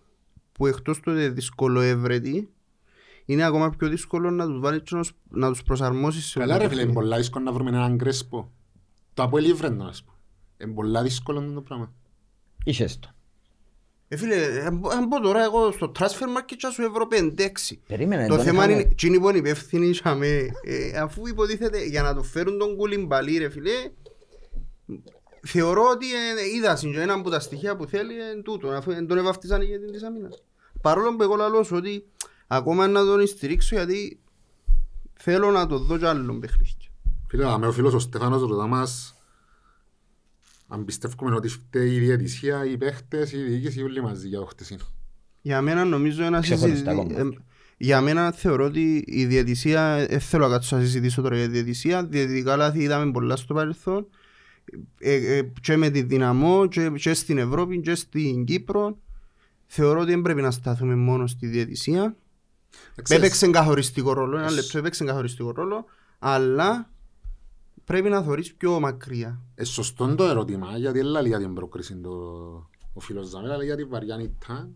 που 0.51 0.67
εκτός 0.67 0.99
του 0.99 1.11
ότι 1.15 1.29
δυσκολοεύρετοι 1.29 2.49
είναι 3.25 3.43
ακόμα 3.43 3.69
πιο 3.69 3.87
δύσκολο 3.89 4.31
να 4.31 4.45
τους 4.47 4.59
βάλεις 4.59 4.81
και 4.83 4.95
να 4.95 5.01
τους- 5.01 5.13
να 5.29 5.49
τους 5.49 5.63
προσαρμόσεις 5.63 6.25
σε 6.25 6.39
Καλά 6.39 6.53
αυτό 6.53 6.63
ρε 6.63 6.69
το 6.69 6.75
φίλε, 6.75 6.81
είναι 6.81 6.91
παιχνίδι. 6.91 7.07
πολλά 7.07 7.21
δύσκολο 7.21 7.43
να 7.45 7.51
βρούμε 7.51 7.69
έναν 7.69 7.97
κρέσπο. 7.97 8.51
Το 9.13 9.23
από 9.23 9.37
ελίβρεντο, 9.37 9.83
ας 9.83 10.03
πούμε. 10.03 10.17
Είναι 10.57 10.71
πολλά 10.73 11.01
δύσκολο 11.03 11.51
το 11.53 11.61
πράγμα. 11.61 11.93
Είχες 12.63 12.99
το. 12.99 13.09
Ε, 14.07 14.15
φίλε, 14.15 14.35
αν 14.95 15.07
πω 15.09 15.21
τώρα 15.21 15.43
εγώ 15.43 15.71
στο 15.71 15.91
transfer 15.99 16.03
market 16.37 16.55
και 16.57 16.67
σου 16.73 16.81
ευρώ 16.81 17.07
5-6. 17.07 17.79
Περίμενε. 17.87 18.27
Το 18.27 18.35
τον 18.35 18.43
θέμα 18.45 18.57
είχαμε- 18.63 18.79
είναι, 18.81 18.89
εκείνοι 18.91 19.19
που 19.19 19.29
είναι 19.29 19.37
υπεύθυνοι 19.37 19.87
είχαμε, 19.87 20.27
ε, 20.63 20.97
αφού 20.99 21.27
υποτίθεται 21.27 21.85
για 21.85 22.01
να 22.01 22.13
το 22.15 22.23
φέρουν 22.23 22.57
τον 22.57 22.75
κουλιμπαλί 22.75 23.37
ρε 23.37 23.49
φίλε, 23.49 23.71
θεωρώ 25.47 25.89
ότι 25.89 26.05
ε, 26.05 26.55
είδα 26.57 26.75
συν 26.75 26.91
και 26.91 27.01
ένα 27.01 27.13
από 27.13 27.29
τα 27.29 27.39
στοιχεία 27.39 27.75
που 27.75 27.85
θέλει 27.85 28.13
είναι 28.13 28.41
τούτο, 28.43 28.67
αφού 28.67 28.91
δεν 28.93 29.07
τον 29.07 29.17
ευαυτίζαν 29.17 29.61
για 29.61 29.79
την 29.79 29.91
της 29.91 30.03
αμήνας. 30.03 30.43
Παρόλο 30.81 31.15
που 31.15 31.23
εγώ 31.23 31.35
λαλώ 31.35 31.63
σου 31.63 31.75
ότι 31.75 32.05
ακόμα 32.55 32.87
να 32.87 33.05
τον 33.05 33.27
στηρίξω 33.27 33.75
γιατί 33.75 34.19
θέλω 35.13 35.51
να 35.51 35.67
το 35.67 35.77
δω 35.77 35.97
κι 35.97 36.05
άλλον 36.05 36.39
παιχνίδι. 36.39 36.71
Φίλε, 37.27 37.45
αλλά 37.45 37.57
με 37.57 37.67
ο 37.67 37.71
φίλος 37.71 37.93
ο 37.93 37.99
Στεφάνος 37.99 38.41
ρωτά 38.41 38.67
μας 38.67 39.15
αν 40.67 40.85
πιστεύουμε 40.85 41.35
ότι 41.35 41.47
φταίει 41.47 41.91
η 41.93 41.99
διαιτησία, 41.99 42.65
οι 42.65 42.77
παίχτες, 42.77 43.31
η 43.31 43.37
διοίκηση, 43.37 43.81
όλοι 43.81 44.01
μαζί 44.01 44.27
για 44.27 44.39
το 44.39 44.45
χτεσίνο. 44.45 44.83
Για 45.41 45.61
μένα 45.61 45.85
νομίζω 45.85 46.23
ένα 46.23 46.39
Ξεχωριστά 46.39 46.91
συζητή... 46.91 46.95
κομμάτια. 46.95 47.37
ε, 47.37 47.43
Για 47.77 48.01
μένα 48.01 48.31
θεωρώ 48.31 48.65
ότι 48.65 49.03
η 49.07 49.25
διαιτησία, 49.25 50.05
δεν 50.09 50.19
θέλω 50.19 50.47
να 50.47 50.51
κάτσω 50.53 50.75
να 50.75 50.81
συζητήσω 50.81 51.21
τώρα 51.21 51.35
για 51.35 51.45
τη 51.45 51.51
διαιτησία, 51.51 52.05
διαιτητικά 52.05 52.55
λάθη 52.55 52.79
είδαμε 52.79 53.11
πολλά 53.11 53.35
στο 53.35 53.53
παρελθόν 53.53 54.07
ε, 54.99 55.37
ε, 55.37 55.51
και 55.61 55.77
με 55.77 55.89
τη 55.89 56.01
δυναμό 56.01 56.67
και, 56.67 56.89
και 56.89 57.13
στην 57.13 57.37
Ευρώπη 57.37 57.79
και 57.79 57.95
στην 57.95 58.45
Κύπρο. 58.45 58.97
Θεωρώ 59.65 59.99
ότι 59.99 60.11
δεν 60.11 60.21
πρέπει 60.21 60.41
να 60.41 60.51
σταθούμε 60.51 60.95
μόνο 60.95 61.27
στη 61.27 61.47
διαιτησία. 61.47 62.15
Ξέρεις, 63.01 63.23
Έπαιξε 63.25 63.47
καθοριστικό 63.49 64.13
ρόλο, 64.13 64.37
ένα 64.37 64.51
λεπτό 64.51 64.77
έπαιξε 64.77 65.03
καθοριστικό 65.03 65.51
ρόλο, 65.51 65.85
αλλά 66.19 66.89
πρέπει 67.85 68.09
να 68.09 68.21
θωρείς 68.23 68.53
πιο 68.53 68.79
μακριά. 68.79 69.41
ε, 69.55 69.63
σωστό 69.63 70.15
το 70.15 70.23
ερώτημα, 70.23 70.77
γιατί 70.77 70.97
δεν 70.97 71.07
λέει 71.07 71.27
για 71.27 71.37
την 71.39 71.53
πρόκριση 71.53 71.95
το, 71.95 72.09
ο 72.93 72.99
φίλος 72.99 73.27
Ζαμέλα, 73.27 73.53
αλλά 73.53 73.63
για 73.63 73.75
την 73.75 73.89
βαριάνητα. 73.89 74.69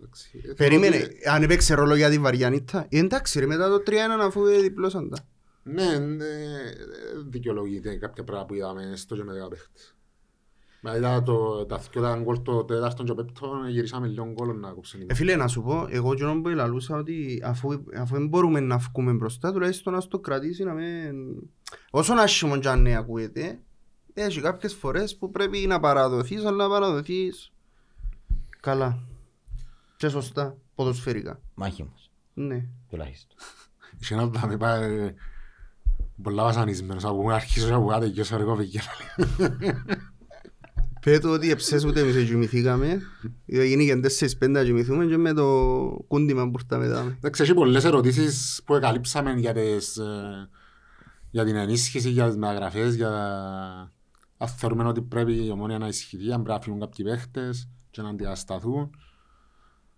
Εντάξει, 0.00 0.30
ε, 0.34 0.40
θεωρώ 0.40 0.54
Περίμενε, 0.56 0.96
ότι- 0.96 1.28
αν 1.28 1.42
έπαιξε 1.42 1.74
ρόλο 1.74 1.94
για 1.94 2.10
τη 2.10 2.18
Βαριανίτα, 2.18 2.86
ε, 2.88 2.98
εντάξει 2.98 3.38
ρε 3.38 3.46
μετά 3.46 3.68
το 3.68 3.82
3-1 3.86 4.22
αφού 4.22 4.46
ε, 4.46 4.60
διπλώσαν 4.60 5.08
τα. 5.10 5.18
Ναι, 5.62 5.98
ναι, 5.98 6.24
δικαιολογείται 7.28 7.96
κάποια 7.96 8.24
πράγματα 8.24 8.46
που 8.48 8.54
είδαμε 8.54 8.92
στο 8.96 9.16
και 9.16 9.24
με 9.24 9.32
δέκα 9.32 9.48
παίχτες. 9.48 9.96
Δηλαδή 10.92 11.00
τα- 11.02 11.22
το- 11.22 11.66
τα 11.66 11.76
δυο 11.92 12.02
τα 12.02 12.16
γκολ 12.22 12.42
το 12.42 12.64
τέταρτο 12.64 13.04
και 13.04 13.14
πέπτο 13.14 13.50
γυρίσαμε 13.68 14.06
λίγο 14.06 14.32
γκολ 14.32 14.58
να 14.60 14.70
κόψουν. 14.70 15.00
οι 15.00 15.06
Ε, 15.08 15.14
φίλε, 15.14 15.36
να 15.36 15.48
σου 15.48 15.62
πω, 15.62 15.86
εγώ 15.90 16.14
και 16.14 16.24
που 16.42 16.48
λαλούσα 16.48 16.96
ότι 16.96 17.42
αφού, 17.44 17.82
αφού 17.98 18.14
δεν 18.14 18.28
μπορούμε 18.28 18.60
να 18.60 18.76
βγούμε 18.76 19.12
μπροστά, 19.12 19.52
τουλάχιστον 19.52 19.92
να 19.92 20.00
το 20.08 20.18
κρατήσει 20.18 20.64
να 20.64 20.72
μην... 20.72 21.14
Όσο 21.90 22.14
άσχημο 22.14 22.58
κι 22.58 22.68
αν 22.68 22.82
ναι 22.82 22.96
ακούεται, 22.96 23.58
έχει 24.14 24.40
κάποιες 24.40 24.74
φορές 24.74 25.16
που 25.16 25.30
πρέπει 25.30 25.58
να 25.58 25.80
παραδοθείς, 25.80 26.44
αλλά 26.44 26.56
να 26.64 26.68
παραδοθείς 26.68 27.52
καλά. 28.60 28.98
Και 29.96 30.08
σωστά, 30.08 30.56
ποδοσφαιρικά. 30.74 31.40
Μάχημος, 31.54 32.10
Ναι. 32.34 32.64
τουλάχιστον. 32.90 33.36
Είχε 34.00 34.14
ένα 34.14 34.28
που 34.30 34.38
θα 34.38 34.46
με 34.46 34.56
πάει 34.56 35.14
πολλά 36.22 36.42
βασανισμένος 36.42 37.04
από 37.04 37.22
που 37.22 37.30
αρχίσω 37.30 37.66
και 37.66 37.72
από 37.72 37.86
κάτω 37.86 38.08
και 38.10 38.20
όσο 38.20 38.34
αργό 38.34 38.56
πήγε. 38.56 38.80
Πέτω 41.06 41.30
ότι 41.30 41.50
εψές 41.50 41.84
ούτε 41.84 42.00
εμείς 42.00 42.28
κοιμηθήκαμε, 42.28 43.02
γίνει 43.44 43.86
και 43.86 44.00
4-5 44.40 44.50
να 44.50 44.64
κοιμηθούμε 44.64 45.06
και 45.06 45.16
με 45.16 45.32
το 45.32 45.44
κούντιμα 46.08 46.50
που 46.50 46.58
ήρθαμε 46.58 46.86
μετά. 46.86 47.16
Εντάξει, 47.16 47.42
έχει 47.42 47.54
πολλές 47.54 47.84
ερωτήσεις 47.84 48.60
που 48.64 48.74
εκαλύψαμε 48.74 49.32
για, 49.32 49.52
τις, 49.52 49.96
ε, 49.96 50.48
για 51.30 51.44
την 51.44 51.56
ενίσχυση, 51.56 52.10
για 52.10 52.26
τις 52.26 52.36
μεταγραφές, 52.36 52.94
για 52.94 53.10
αν 54.36 54.48
θεωρούμε 54.48 54.84
ότι 54.84 55.02
πρέπει 55.02 55.44
η 55.44 55.50
ομόνια 55.50 55.78
να 55.78 55.86
ισχυθεί, 55.86 56.32
αν 56.32 56.42
πρέπει 56.42 56.58
να 56.58 56.60
φύγουν 56.60 56.80
κάποιοι 56.80 57.04
παίχτες 57.04 57.68
και 57.90 58.02
να 58.02 58.08
αντιασταθούν. 58.08 58.90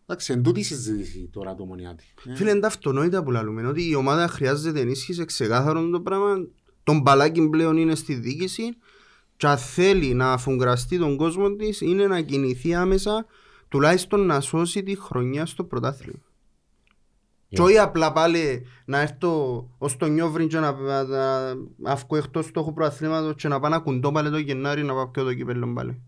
Εντάξει, 0.07 0.33
εν 0.33 0.43
τούτη 0.43 0.61
η 0.61 0.63
συζήτηση 0.63 1.29
τώρα 1.33 1.55
το 1.55 1.63
ομονιάτη. 1.63 2.05
Ε, 2.25 2.35
Φίλε, 2.35 2.51
είναι 2.51 2.61
τα 2.61 2.67
αυτονόητα 2.67 3.23
που 3.23 3.31
λαλούμε, 3.31 3.67
ότι 3.67 3.89
η 3.89 3.95
ομάδα 3.95 4.29
χρειάζεται 4.29 4.81
ενίσχυση, 4.81 5.25
ξεκάθαρο 5.25 5.89
το 5.89 6.01
πράγμα. 6.01 6.35
Τον 6.83 7.01
μπαλάκι 7.01 7.49
πλέον 7.49 7.77
είναι 7.77 7.95
στη 7.95 8.15
διοίκηση 8.15 8.77
και 9.39 9.47
αν 9.47 9.59
θέλει 9.59 10.15
να 10.15 10.33
αφουγκραστεί 10.33 10.99
τον 10.99 11.17
κόσμο 11.17 11.51
της 11.57 11.81
είναι 11.81 12.07
να 12.07 12.21
κινηθεί 12.21 12.75
άμεσα 12.75 13.27
τουλάχιστον 13.69 14.27
να 14.27 14.41
σώσει 14.41 14.83
τη 14.83 14.97
χρονιά 15.01 15.47
στο 15.47 15.65
πρωτάθλημα. 15.65 16.19
Και 17.49 17.61
όχι 17.61 17.79
απλά 17.79 18.13
πάλι 18.13 18.67
να 18.85 18.99
έρθω 19.01 19.65
ως 19.79 19.97
το 19.97 20.07
νιόβριν 20.07 20.49
και 20.49 20.59
να, 20.59 20.73
να, 20.73 21.03
να, 21.05 21.55
να 21.77 21.95
βγω 21.95 22.17
εκτός 22.17 22.45
στόχου 22.45 22.73
πρωταθλήματος 22.73 23.35
και 23.43 23.49
να 23.49 23.61
πάω 23.61 23.71
να 23.71 23.79
κουντώ 23.79 24.13
πάλι 24.13 24.31
το 24.31 24.39
Γενάρη 24.39 24.83
να 24.83 24.93
πάω 24.93 25.09
πιο 25.09 25.25
το 25.25 25.35
κύπελλο 25.35 25.73
πάλι. 25.73 26.01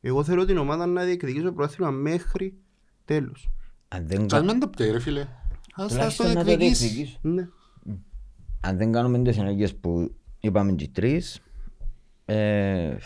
Εγώ 0.00 0.24
θέλω 0.24 0.44
την 0.44 0.56
ομάδα 0.58 0.86
να 0.86 1.02
διεκδικήσει 1.04 1.44
το 1.44 1.52
πρωτάθλημα 1.52 1.90
μέχρι 1.90 2.54
τέλος. 3.04 3.50
Αν 3.88 4.06
δεν, 4.06 4.26
Κι 4.26 4.34
ας 4.34 4.40
κα- 4.40 4.46
μην 4.52 4.60
το 4.60 4.68
πιέει 4.68 4.90
ρε 4.90 4.98
φίλε. 5.00 5.20
Ας 5.74 5.84
ας 5.84 5.88
το 5.88 5.94
τουλάχιστον 5.94 6.26
να 6.26 6.34
το 6.34 6.42
διεκδικήσει. 6.44 6.84
διεκδικήσω. 6.86 7.18
Ναι. 7.22 7.48
Αν 8.60 8.76
δεν 8.76 8.92
κάνουμε 8.92 9.18
τις 9.22 9.38
ενέργειες 9.38 9.74
που 9.74 10.14
είπαμε 10.40 10.72
και 10.72 10.84
οι 10.84 10.88
τρεις, 10.88 11.42
ε, 12.24 12.96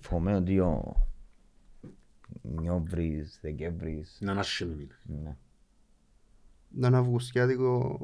φοβάμαι 0.00 0.34
ότι 0.34 0.58
ο 0.58 0.96
Νιόβρης, 2.42 3.38
Δεκέμβρης, 3.42 4.18
Είναι 4.20 4.30
ένα 4.30 4.42
σύνολο. 4.42 4.86
ναι. 5.02 5.36
Να 6.76 6.86
είναι 6.86 6.96
αυγουστιάτικο 6.96 7.98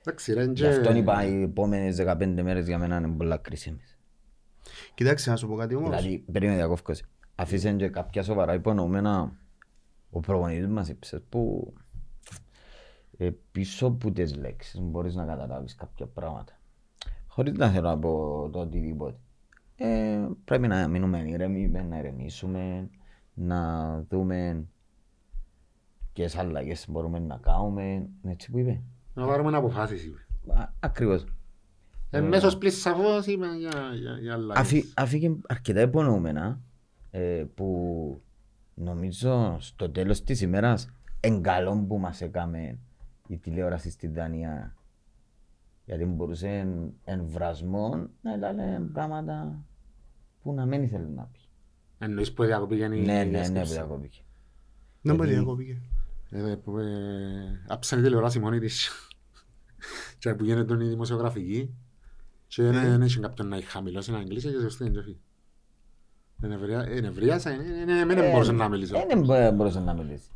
Εντάξει 0.00 0.32
ρε, 0.32 0.44
Γι' 0.44 0.66
αυτό 0.66 0.94
είπα 0.94 1.24
οι 1.26 1.42
επόμενες 1.42 1.96
15 2.00 2.42
μέρες 2.42 2.66
για 2.66 2.78
μένα 2.78 2.96
είναι 2.96 3.08
πολλά 3.08 3.36
κρίσιμες. 3.36 3.96
Κοιτάξτε 4.94 5.30
να 5.30 5.36
σου 5.36 5.48
πω 5.48 5.54
κάτι 5.54 5.74
όμως. 5.74 5.88
Δηλαδή, 5.88 6.24
περίμενε 6.32 6.56
διακόφκωση. 6.58 7.04
Αφήσαν 7.34 7.76
και 7.76 7.88
κάποια 7.88 8.22
σοβαρά 8.22 8.54
υπονοούμενα 8.54 9.32
ο 10.10 10.20
προπονητής 10.20 10.66
μας 10.66 10.88
είπες 10.88 11.20
που 11.28 11.72
ε, 13.16 13.30
πίσω 13.52 13.86
από 13.86 14.10
τις 14.12 14.36
λέξεις 14.36 14.80
μπορείς 14.80 15.14
να 15.14 15.24
καταλάβεις 15.24 15.74
κάποια 15.74 16.06
πράγματα. 16.06 16.52
Χωρίς 17.26 17.52
να 17.52 17.70
θέλω 17.70 17.88
να 17.88 17.98
πω 17.98 18.48
το 18.52 18.58
οτιδήποτε. 18.60 19.16
Ε, 19.76 20.26
πρέπει 20.44 20.66
να 20.68 20.88
μείνουμε 20.88 21.18
ήρεμοι, 21.28 21.68
να 21.68 21.98
ηρεμήσουμε, 21.98 22.90
να 23.34 23.90
δούμε 24.08 24.64
ποιες 26.12 26.36
αλλαγές 26.36 26.86
μπορούμε 26.88 27.18
να 27.18 27.36
κάνουμε, 27.36 27.82
είναι 27.82 28.08
έτσι 28.32 28.50
που 28.50 28.58
είπε. 28.58 28.80
Να 29.14 29.26
πάρουμε 29.26 29.56
αποφάσεις. 29.56 30.04
είπε. 30.04 30.18
Α, 30.60 30.72
Ακριβώς. 30.80 31.24
Ε, 32.10 32.20
μέσος 32.20 32.58
πλής 32.58 32.80
σαφώς 32.80 33.26
είπε 33.26 33.46
για, 33.46 33.70
για, 34.00 34.18
για 34.20 34.32
αλλαγές. 34.32 34.62
Αφή- 34.62 34.92
Αφήγε 34.94 35.36
αρκετά 35.48 35.80
υπονοούμενα 35.80 36.60
ε, 37.10 37.44
που 37.54 38.20
νομίζω 38.74 39.56
στο 39.60 39.90
τέλος 39.90 40.22
της 40.24 40.40
ημέρας 40.40 40.88
εν 41.20 41.42
καλό 41.42 41.84
που 41.88 41.98
μας 41.98 42.20
έκαμε 42.20 42.78
η 43.26 43.38
τηλεόραση 43.38 43.90
στη 43.90 44.06
Δανία 44.08 44.74
γιατί 45.84 46.04
μπορούσε 46.04 46.48
εν, 46.48 46.92
εν 47.04 47.26
βρασμό 47.26 48.08
να 48.22 48.36
λένε 48.36 48.80
πράγματα 48.92 49.64
που 50.42 50.52
να 50.52 50.66
μην 50.66 50.82
ήθελε 50.82 51.08
να 51.08 51.22
πει. 51.32 51.38
Εννοείς 51.98 52.32
που 52.32 52.44
διακοπήκαν 52.44 52.92
οι 52.92 53.00
Ναι, 53.00 53.04
ναι, 53.04 53.18
ναι, 53.18 53.24
που 53.24 53.30
διασκέψεις. 53.30 53.74
διακόπηκε. 53.74 54.20
Δεν 55.02 55.14
μπορεί 55.16 55.28
Γιατί- 55.28 55.44
διακόπηκε. 55.44 55.80
Ε, 56.30 56.54
που, 56.54 56.78
ε, 56.78 57.64
άψανε 57.68 58.02
τηλεόραση 58.02 58.38
μόνη 58.38 58.58
της. 58.58 58.90
Και 60.18 60.34
που 60.34 60.44
γίνεται 60.44 60.84
η 60.84 60.88
δημοσιογραφική. 60.88 61.74
Και 62.46 62.62
Ε. 62.62 62.70
δεν 62.70 63.02
είχε 63.02 63.20
κάποιον 63.20 63.48
να 63.48 63.62
χαμηλώσει 63.62 64.10
να 64.10 64.18
αγγλίσει 64.18 64.48
και 64.52 64.60
σωστή 64.60 64.84
είναι 64.84 65.00
και 65.00 65.16
Ενευρίασα, 66.96 67.50
δεν 68.06 68.30
μπορούσε 68.30 68.52
να 68.52 68.68
μιλήσω. 68.68 68.96
Ε, 68.96 69.04
Δεν 69.08 69.20
μπο- 69.24 69.50
μπορούσε 69.52 69.80
να 69.80 69.94
μιλήσει. 69.94 70.30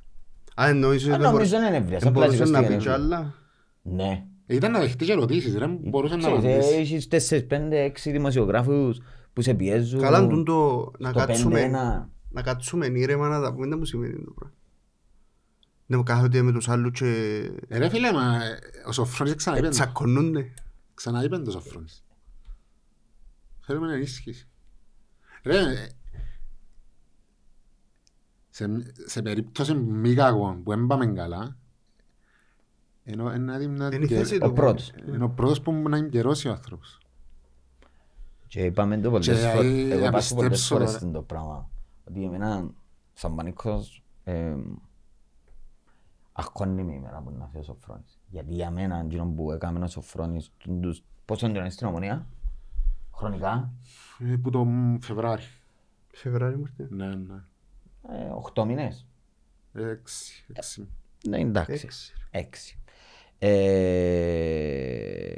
Α, 0.55 0.69
εννοείς 0.69 1.03
ότι 1.05 1.13
Α, 1.13 1.17
δεν 1.19 1.21
Νομίζω 1.31 1.49
μπορούσε- 1.51 1.69
είναι 1.69 1.77
εύβοιας. 1.77 2.03
δεν 2.03 2.09
απλά 2.13 2.25
μπορούσες 2.27 2.47
σηκωστεί 2.49 2.67
να 2.69 2.73
η 2.75 2.77
πεις 2.77 2.83
κι 2.83 2.89
ενέργεια. 2.89 3.17
άλλα. 3.17 3.35
Ναι. 3.83 4.25
Ήταν 4.47 4.71
να 4.73 4.79
δεχτείς 4.81 5.07
και 5.07 5.13
ερωτήσεις, 5.13 5.55
δεν 5.55 5.77
μπορούσες 5.83 6.17
να 6.17 6.23
Ξέρεις, 6.23 6.45
ε, 6.45 6.49
απαντήσεις. 6.53 6.77
Έχεις 6.79 7.09
τέσσερις, 7.09 7.47
πέντε, 7.47 7.81
έξι 7.83 8.11
δημοσιογράφους 8.11 9.01
που 9.33 9.43
σε 9.43 9.55
πιέζουν. 9.55 10.01
Καλά 10.01 10.27
τούν 10.27 10.45
το 10.45 10.91
να 10.99 11.09
στο 11.11 11.19
κάτσουμε 11.19 11.61
5-1. 11.61 12.11
να 12.31 12.43
κάτσουμε 12.43 12.87
ήρεμα 12.87 13.29
να 13.29 13.41
τα 13.41 13.53
πούμε, 13.55 13.67
δεν 13.69 13.79
μου 13.79 13.85
σημαίνει 13.85 14.25
το 14.25 14.31
πράγμα. 14.35 14.55
Δεν 15.87 16.03
κάθονται 16.03 16.43
με 16.43 16.53
τους 16.53 16.69
άλλους 16.69 16.91
και 16.99 17.07
Ε, 17.69 17.79
Ρε 17.79 17.89
φίλε, 17.89 18.13
μα 18.13 18.35
ε, 18.45 18.59
ο 18.89 18.93
Σοφρόνης 18.93 19.35
ξαναείπε 19.35 19.67
το. 19.67 19.73
τσακωνούνται. 19.73 20.53
Ξαναείπε 20.95 21.39
το 21.39 21.51
Σοφρόνης. 21.51 22.05
Θέλουμε 23.61 23.93
ενίσχυση. 23.95 24.49
Ρε, 25.45 25.59
ε, 25.59 25.89
σε, 28.51 28.67
σε 29.07 29.23
περίπτωση 29.23 29.75
μη 29.75 30.15
κακών 30.15 30.63
που 30.63 30.73
έμπαμε 30.73 31.07
καλά, 31.07 31.57
ενώ 33.05 33.35
είναι 33.35 33.39
να- 33.39 33.67
να- 33.69 33.87
Είναι 33.95 34.05
η 34.05 34.09
θέση 34.09 34.37
Ο 34.43 34.47
του. 34.47 34.53
πρώτος. 34.53 34.93
είναι 35.09 35.25
ο 35.25 35.29
πρώτος 35.31 35.61
που 35.61 35.73
να 35.73 35.97
εγκαιρώσει 35.97 36.49
ο 36.49 36.51
άνθρωπος. 36.51 36.99
Και 38.47 38.65
είπαμε 38.65 38.99
το 39.01 39.11
πολλές 39.11 39.27
Και, 39.27 39.35
φορές, 39.35 39.73
ε, 39.73 39.91
εγώ 39.93 40.01
να 40.01 40.07
είπα 40.07 40.21
σου 40.21 40.35
πολλές 40.35 40.51
πιστέψω, 40.51 40.75
φορές 40.75 40.91
ρε. 40.93 40.99
στην 40.99 41.13
το 41.13 41.23
πράγμα. 41.23 41.71
Ότι 42.09 42.25
εμένα, 42.25 42.71
σαν 43.13 43.35
πανίκος, 43.35 44.03
ε, 44.25 44.55
αγχώνει 46.33 46.83
με 46.83 46.93
η 46.95 46.99
μέρα 46.99 47.21
που 47.21 47.31
να 47.39 47.47
φύγει 47.47 47.59
ο 47.59 47.63
Σοφρόνης. 47.63 48.19
Γιατί 48.29 48.55
για 48.55 48.71
μένα, 48.71 48.97
εκείνο 48.99 49.27
που 49.27 49.53
έκαμε 49.53 49.85
ο 49.85 49.87
Σοφρόνης, 49.87 50.53
τούν 50.59 50.81
τους- 50.81 51.03
πόσο 51.25 51.47
είναι 51.47 51.71
στην 51.71 51.87
ομονία, 51.87 52.27
χρονικά, 53.15 53.73
Ε, 54.19 54.37
Που 54.37 54.51
το 54.51 54.65
μ, 54.65 54.99
Φεβράρι. 55.01 55.43
Φεβράρι 56.13 56.57
μου 56.57 56.63
ήρθε. 56.67 56.95
Ναι, 56.95 57.07
ναι. 57.07 57.43
Ε, 58.09 58.25
οχτώ 58.25 58.65
μήνες. 58.65 59.07
Έξι, 59.73 60.45
έξι. 60.53 60.89
Ναι, 61.29 61.41
εντάξει. 61.41 61.73
Έξι. 61.73 62.13
Έξι. 62.31 62.83
Ε, 63.39 65.35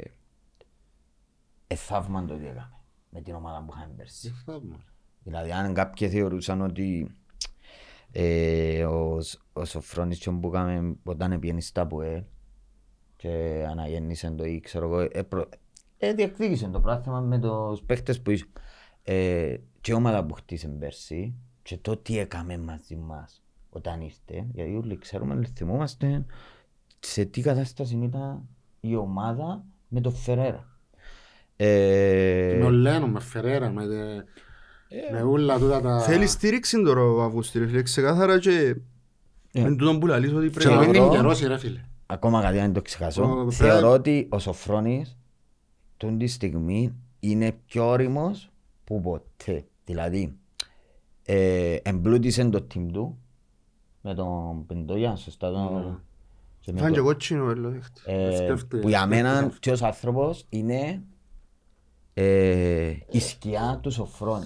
ε, 1.67 1.75
θαύμα 1.75 2.25
το 2.25 2.37
τι 2.37 2.45
έκαμε 2.45 2.77
με 3.09 3.21
την 3.21 3.35
ομάδα 3.35 3.63
που 3.63 3.73
είχαμε 3.75 3.93
πέρσι. 3.97 4.27
Ε, 4.27 4.31
θαύμα. 4.45 4.79
Δηλαδή 5.23 5.51
αν 5.51 5.73
κάποιοι 5.73 6.09
θεωρούσαν 6.09 6.61
ότι 6.61 7.15
ε, 8.11 8.85
ο, 8.85 9.21
Σ- 9.21 9.41
ο 9.53 9.65
Σοφρόνης 9.65 10.19
και 10.19 10.31
που 10.31 10.47
έκαμε 10.47 10.95
όταν 11.03 11.39
πήγαινε 11.39 11.61
στα 11.61 11.87
ΠΟΕ 11.87 12.27
και 13.15 13.65
αναγέννησε 13.69 14.31
το 14.31 14.43
ή 14.45 14.59
ξέρω 14.59 14.85
εγώ, 14.85 14.99
ε, 15.11 15.23
προ, 15.23 15.49
ε, 15.97 16.13
διεκδίκησε 16.13 16.67
το 16.67 16.79
πράγμα 16.79 17.19
με 17.19 17.39
τους 17.39 17.81
παίχτες 17.81 18.21
που 18.21 18.31
είσαι. 18.31 18.45
Ε, 19.03 19.57
και 19.81 19.91
η 19.91 19.93
ομάδα 19.93 20.25
που 20.25 20.33
χτίσε 20.33 20.67
πέρσι 20.67 21.35
και 21.63 21.77
το 21.77 21.97
τι 21.97 22.17
έκαμε 22.17 22.57
μαζί 22.57 22.95
μας 22.95 23.41
όταν 23.69 24.01
ήρθε, 24.01 24.45
γιατί 24.53 24.75
όλοι 24.75 24.97
ξέρουμε, 24.97 25.41
θυμόμαστε 25.55 26.25
σε 26.99 27.25
τι 27.25 27.41
κατάσταση 27.41 27.95
ήταν 28.03 28.47
η 28.79 28.95
ομάδα 28.95 29.63
με 29.87 30.01
τον 30.01 30.13
Φερέρα. 30.15 30.67
Ε, 31.55 32.55
Με 32.59 32.65
ο 32.65 32.69
Λένο, 32.69 33.07
με 33.07 33.19
Φερέρα, 33.19 33.69
με, 33.69 33.87
τε- 33.87 34.25
με 35.11 35.23
ούλα 35.23 35.57
τούτα 35.59 35.81
τα... 35.81 35.99
Θέλει 35.99 36.27
στήριξη 36.27 36.83
τώρα 36.83 37.01
ο 37.01 37.21
Αυγούστη, 37.21 37.59
ρε 37.59 37.67
φίλε, 37.67 37.81
ξεκάθαρα 37.81 38.39
και 38.39 38.75
με 39.53 39.69
τούτον 39.75 39.99
που 39.99 40.07
λαλείς 40.07 40.33
ότι 40.33 40.49
Και 40.49 40.67
να 40.69 40.71
μην 40.71 40.79
πρέπει. 40.79 40.91
την 40.91 40.93
Θεωρώ- 41.01 41.15
καιρώσει 41.15 41.47
ρε 41.47 41.57
φίλε. 41.57 41.81
ακόμα 42.05 42.41
κάτι 42.41 42.59
αν 42.59 42.73
το 42.73 42.81
ξεχάσω, 42.81 43.23
Ο- 43.45 43.51
θεωρώ 43.51 43.91
ότι 43.91 44.27
ο 44.31 44.39
Σοφρόνης 44.39 45.17
τούτη 45.97 46.17
τη 46.17 46.27
στιγμή 46.27 46.93
είναι 47.19 47.51
πιο 47.65 47.87
όριμος 47.87 48.49
που 48.83 49.01
ποτέ. 49.01 49.65
Δηλαδή, 49.85 50.37
ε, 51.25 51.75
εμπλούτησε 51.83 52.49
το 52.49 52.67
team 52.73 52.87
του 52.93 53.17
με 54.01 54.13
τον 54.13 54.65
Πεντόγια, 54.65 55.15
σωστά 55.15 55.51
τον... 55.51 56.01
και 56.59 56.71
με 56.71 56.79
Φάνε 56.79 56.91
και 56.91 56.97
το- 56.97 57.03
κότσινο, 57.03 57.49
έλος, 57.49 57.71
δέχτε. 57.73 58.01
ε, 58.27 58.35
Σκέφτε- 58.35 58.81
που 58.81 58.89
για 58.89 59.05
μένα 59.05 59.35
σκέφτε 59.37 59.57
και 59.59 59.71
ως 59.71 59.81
άνθρωπος 59.81 60.45
είναι 60.49 61.03
ε, 62.13 62.93
η 63.09 63.19
σκιά 63.19 63.79
τους 63.81 63.93
Σοφρόνη. 63.93 64.45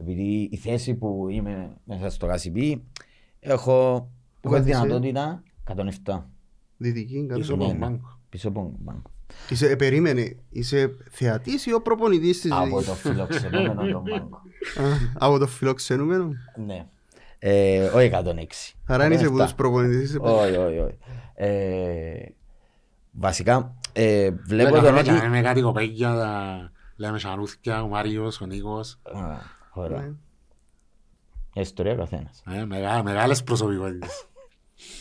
Επειδή 0.00 0.48
η 0.52 0.56
θέση 0.56 0.94
που 0.94 1.26
είμαι 1.30 1.76
μέσα 1.84 2.10
στο 2.10 2.26
Κασιπί 2.26 2.84
έχω, 3.40 4.08
έχω 4.40 4.54
κάθεσαι; 4.54 4.62
δυνατότητα 4.78 5.42
107 6.04 6.20
Δυτική, 6.82 7.26
κάτω. 7.26 7.40
Πίσω 7.40 7.54
από 7.54 7.62
Ναι, 7.64 7.68
τον 7.70 7.78
ναι. 7.78 7.84
μπάνκο. 7.86 8.18
πίσω 8.28 8.48
από 8.48 8.60
τον 8.60 8.72
μπάνκο. 8.78 9.10
Είσαι, 9.48 9.66
ε, 9.70 9.76
περίμενε, 9.76 10.36
είσαι 10.50 10.96
θεατής 11.10 11.66
ή 11.66 11.72
ο 11.72 11.80
προπονητής 11.82 12.40
της 12.40 12.50
Από 12.52 12.82
το 12.82 12.92
φιλοξενούμενο 12.94 13.86
τον 13.92 14.02
μπάνκο. 14.02 14.36
Α, 14.36 14.84
Από 15.18 15.38
το 15.38 15.46
φιλοξενούμενο; 15.46 16.30
Ναι. 16.66 16.86
Ε, 17.38 17.82
όχι 17.86 18.06
106. 18.06 18.74
Άρα 18.86 19.04
αν 19.04 19.12
είσαι 19.12 19.24
από 19.26 19.34
107. 19.36 19.44
τους 19.44 19.54
προπονητές. 19.54 20.02
είσαι- 20.02 20.18
Όχι, 20.20 20.56
όχι, 20.56 20.78
όχι. 20.78 20.98
Ε, 21.34 22.24
βασικά, 23.12 23.74
ε, 23.92 24.30
βλέπω 24.30 24.74
Λέμε 24.74 24.86
τον 24.86 24.94
κάτι- 24.96 25.10
ότι... 25.10 25.20
λέμε 25.20 25.40
κάτι 25.40 25.60
κοπέγια, 25.60 26.14
τα- 26.14 26.72
λέμε 26.96 27.18
σανούθκια, 27.18 27.82
ο 27.82 27.88
Μάριος, 27.88 28.40
ο 28.40 28.46
Νίκος. 28.46 28.98
Α, 29.02 29.20
Ωραία. 29.72 29.98
Ναι. 30.00 31.62
Ιστορία 31.62 31.94
καθένας. 31.94 32.42
Ε, 32.50 32.64
μεγά- 32.64 33.02
Μεγάλες 33.02 33.42
προσωπικότητες. 33.42 34.26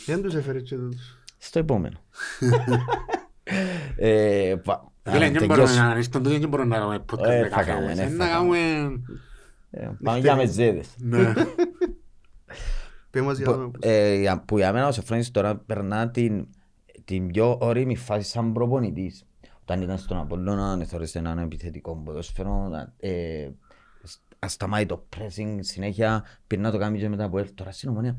Δεν 0.06 0.22
τους 0.22 0.34
έφερε 0.35 0.60
και 0.61 0.76
τούτους. 0.76 1.19
Στο 1.41 1.60
επόμενο. 1.60 1.98
ε, 3.95 4.56
πα- 4.64 4.91
Φίλε, 5.03 5.26
αν 5.26 5.34
δεν 5.34 5.45
μπορούμε 5.45 5.56
τελειώσει. 5.68 5.80
να 5.80 5.98
ήρθαν 5.98 6.24
τότε, 6.24 6.38
δεν 6.38 6.49
μπορούμε 6.49 6.70
να 6.70 6.76
κάνουμε 6.82 7.06
podcast 7.11 7.24
Ε, 7.30 7.40
με 7.41 7.48
θα 7.49 7.56
κάθε 7.56 7.72
κάνουμε, 7.72 7.86
ώρες. 7.86 7.98
ναι, 7.98 8.03
Ε, 8.03 8.07
θα 8.07 8.16
Να 8.16 8.28
κάνουμε. 8.28 8.57
κάνουμε... 8.57 9.02
Ε, 9.72 9.90
Πάμε 10.03 10.20
για 10.20 10.36
μεζέδες. 10.36 10.88
Ναι. 10.98 11.34
Πες 13.10 13.22
μας 13.22 13.38
για 13.38 13.45
να 13.48 13.53
δούμε 13.53 13.70
πώς. 13.70 13.80
Ε, 13.91 14.16
για- 14.16 14.40
Που 14.41 14.57
για 14.57 14.74
μένα 14.74 14.88
ο 14.88 14.91
Σοφρόνης 14.91 15.32
τώρα 15.32 15.56
περνά 15.57 16.10
την, 16.10 16.48
την 17.06 17.28
πιο 17.28 17.57
όρημη 17.61 17.95
φάση 17.95 18.30
σαν 18.30 18.53
προπονητής. 18.53 19.24
Όταν 19.61 19.82
ήταν 19.82 19.98
στον 19.98 20.18
Απόλλωνα, 20.18 20.84
θεωρήσε 20.86 21.18
έναν 21.20 21.38
επιθετικό 21.38 21.95
ποδόσφαιρο, 21.95 22.68
να- 22.68 22.94
ε, 22.99 23.49
σ- 24.03 24.20
ασταμάει 24.40 24.86
το 24.86 25.07
pressing 25.18 25.57
συνέχεια, 25.60 26.24
πήρε 26.48 26.61
να 26.61 26.72
το 26.72 26.78
κάνει 26.78 26.99
και 26.99 27.10
μετά 27.10 27.24
από 27.24 27.40
έρθει. 27.40 27.53
Τώρα 27.53 27.72
στην 27.72 27.90
Ομονία, 27.90 28.16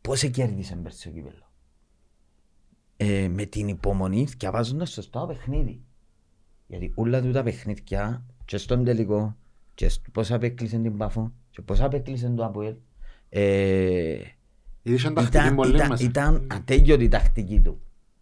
πώς 0.00 0.18
σε 0.18 0.28
κέρδισε 0.28 0.74
πέρσι 0.82 1.08
ο 1.08 1.12
κύπελλο; 1.12 1.45
Ε, 2.96 3.28
με 3.28 3.44
την 3.44 3.68
υπομονή 3.68 4.26
και 4.36 4.50
βάζοντας 4.50 4.90
σωστά 4.90 5.20
το 5.20 5.26
παιχνίδι. 5.26 5.80
Γιατί 6.66 6.92
όλα 6.94 7.22
του 7.22 7.30
τα 7.30 7.42
παιχνίδια 7.42 8.24
και 8.44 8.56
στον 8.56 8.84
τελικό 8.84 9.36
και 9.74 9.88
στο 9.88 10.10
πώς 10.12 10.30
απέκλεισε 10.30 10.78
την 10.78 10.96
Πάφο 10.96 11.32
και 11.50 11.62
πώς 11.62 11.80
απέκλεισε 11.80 12.28
το 12.28 12.44
Αποέλ 12.44 12.74
ε, 13.28 14.18
Είχε 14.82 15.10
τακτική 15.10 15.36
ήταν, 15.36 15.54
πολύ 15.54 15.74
ήταν, 15.74 15.88
μέσα. 15.88 16.04
ήταν 16.04 16.46
ατέλειωτη 16.50 17.04
η 17.04 17.08
τακτική 17.08 17.60
του. 17.60 17.80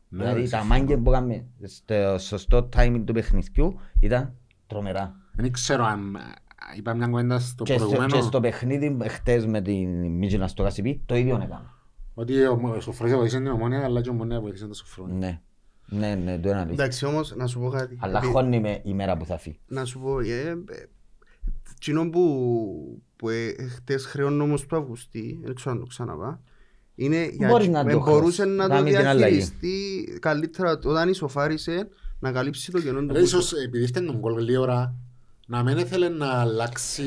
Ναι, 0.08 0.24
δηλαδή 0.24 0.40
τα 0.40 0.58
συμφωνώ. 0.58 0.80
μάγκες 0.80 0.98
που 1.02 1.10
έκαμε 1.10 1.44
στο 1.62 2.18
σωστό 2.18 2.68
timing 2.76 3.02
του 3.04 3.12
παιχνιδιού 3.12 3.78
ήταν 4.00 4.34
τρομερά. 4.66 5.14
Δεν 5.32 5.52
ξέρω 5.52 5.84
αν... 5.84 6.16
Είπα 6.76 6.94
μια 6.94 7.06
κουβέντα 7.06 7.38
στο 7.38 7.64
Και, 7.64 7.72
στο, 7.72 7.86
προηγούμενο 7.86 8.16
και 8.16 8.22
στο 8.22 8.40
παιχνίδι 8.40 8.96
χτες 9.08 9.46
με 9.46 9.60
την 9.60 10.06
Μίτζινα 10.06 10.48
στο 10.48 10.62
Κασιπί 10.62 11.02
το 11.06 11.16
ίδιο 11.16 11.36
έκαμε. 11.36 11.73
Ότι 12.14 12.44
ο 12.44 12.60
ο 12.76 12.80
Σοφρόνης 12.80 13.14
βοήθησε 13.14 13.36
την 13.38 13.46
ομόνια 13.46 13.84
αλλά 13.84 14.00
και 14.00 14.08
η 14.08 14.12
ομόνια 14.12 14.40
βοήθησε 14.40 14.64
τον 14.64 14.74
Σοφρόνη. 14.74 15.12
Ναι, 15.14 15.40
ναι, 15.86 16.14
ναι, 16.14 16.38
το 16.38 16.48
ένα 16.48 16.60
αλήθεια. 16.60 16.84
Εντάξει 16.84 17.04
όμως, 17.06 17.34
να 17.36 17.46
σου 17.46 17.60
πω 17.60 17.68
κάτι. 17.68 17.96
Αλλά 18.00 18.18
Επει- 18.18 18.30
χώνει 18.30 18.60
με 18.60 18.80
η 18.84 18.94
μέρα 18.94 19.16
που 19.16 19.24
θα 19.24 19.38
φύγει. 19.38 19.58
Να 19.66 19.84
σου 19.84 19.98
πω, 20.00 20.20
ε, 20.20 20.24
ε, 20.24 20.56
εκείνο 21.76 22.10
που, 22.10 23.02
που 23.16 23.28
ε, 23.28 23.52
χτες 23.74 24.04
χρεώνω 24.06 24.44
όμως 24.44 24.66
του 24.66 24.76
Αυγουστή, 24.76 25.40
δεν 25.44 25.54
ξέρω 25.54 25.70
αν 25.74 25.80
το 25.80 25.86
ξαναπά, 25.86 26.40
είναι 26.94 27.28
για 27.32 27.48
Μπορείς 27.48 27.68
να 27.68 27.80
ε, 27.80 27.84
το 27.92 27.98
μπορούσε 27.98 28.42
χρεώσεις. 28.42 28.56
να 28.58 28.68
το 28.68 28.74
Κάμε 28.74 28.88
την 28.90 28.98
αλλαγή. 28.98 29.16
διαχειριστεί 29.18 30.18
καλύτερα 30.20 30.70
όταν 30.84 31.08
ισοφάρισε 31.08 31.88
να 32.18 32.32
καλύψει 32.32 32.72
το 32.72 32.80
κενό 32.80 33.00
του. 33.00 33.12
Ρε, 33.12 33.20
ίσως 33.20 33.52
επειδή 33.52 33.82
ήρθε 33.84 34.00
τον 34.00 34.20
κόλ 34.20 34.38
λίγη 34.42 34.56
ώρα, 34.56 34.94
να 35.46 35.62
μην 35.62 35.78
ήθελε 35.78 36.08
να 36.08 36.26
αλλάξει... 36.26 37.02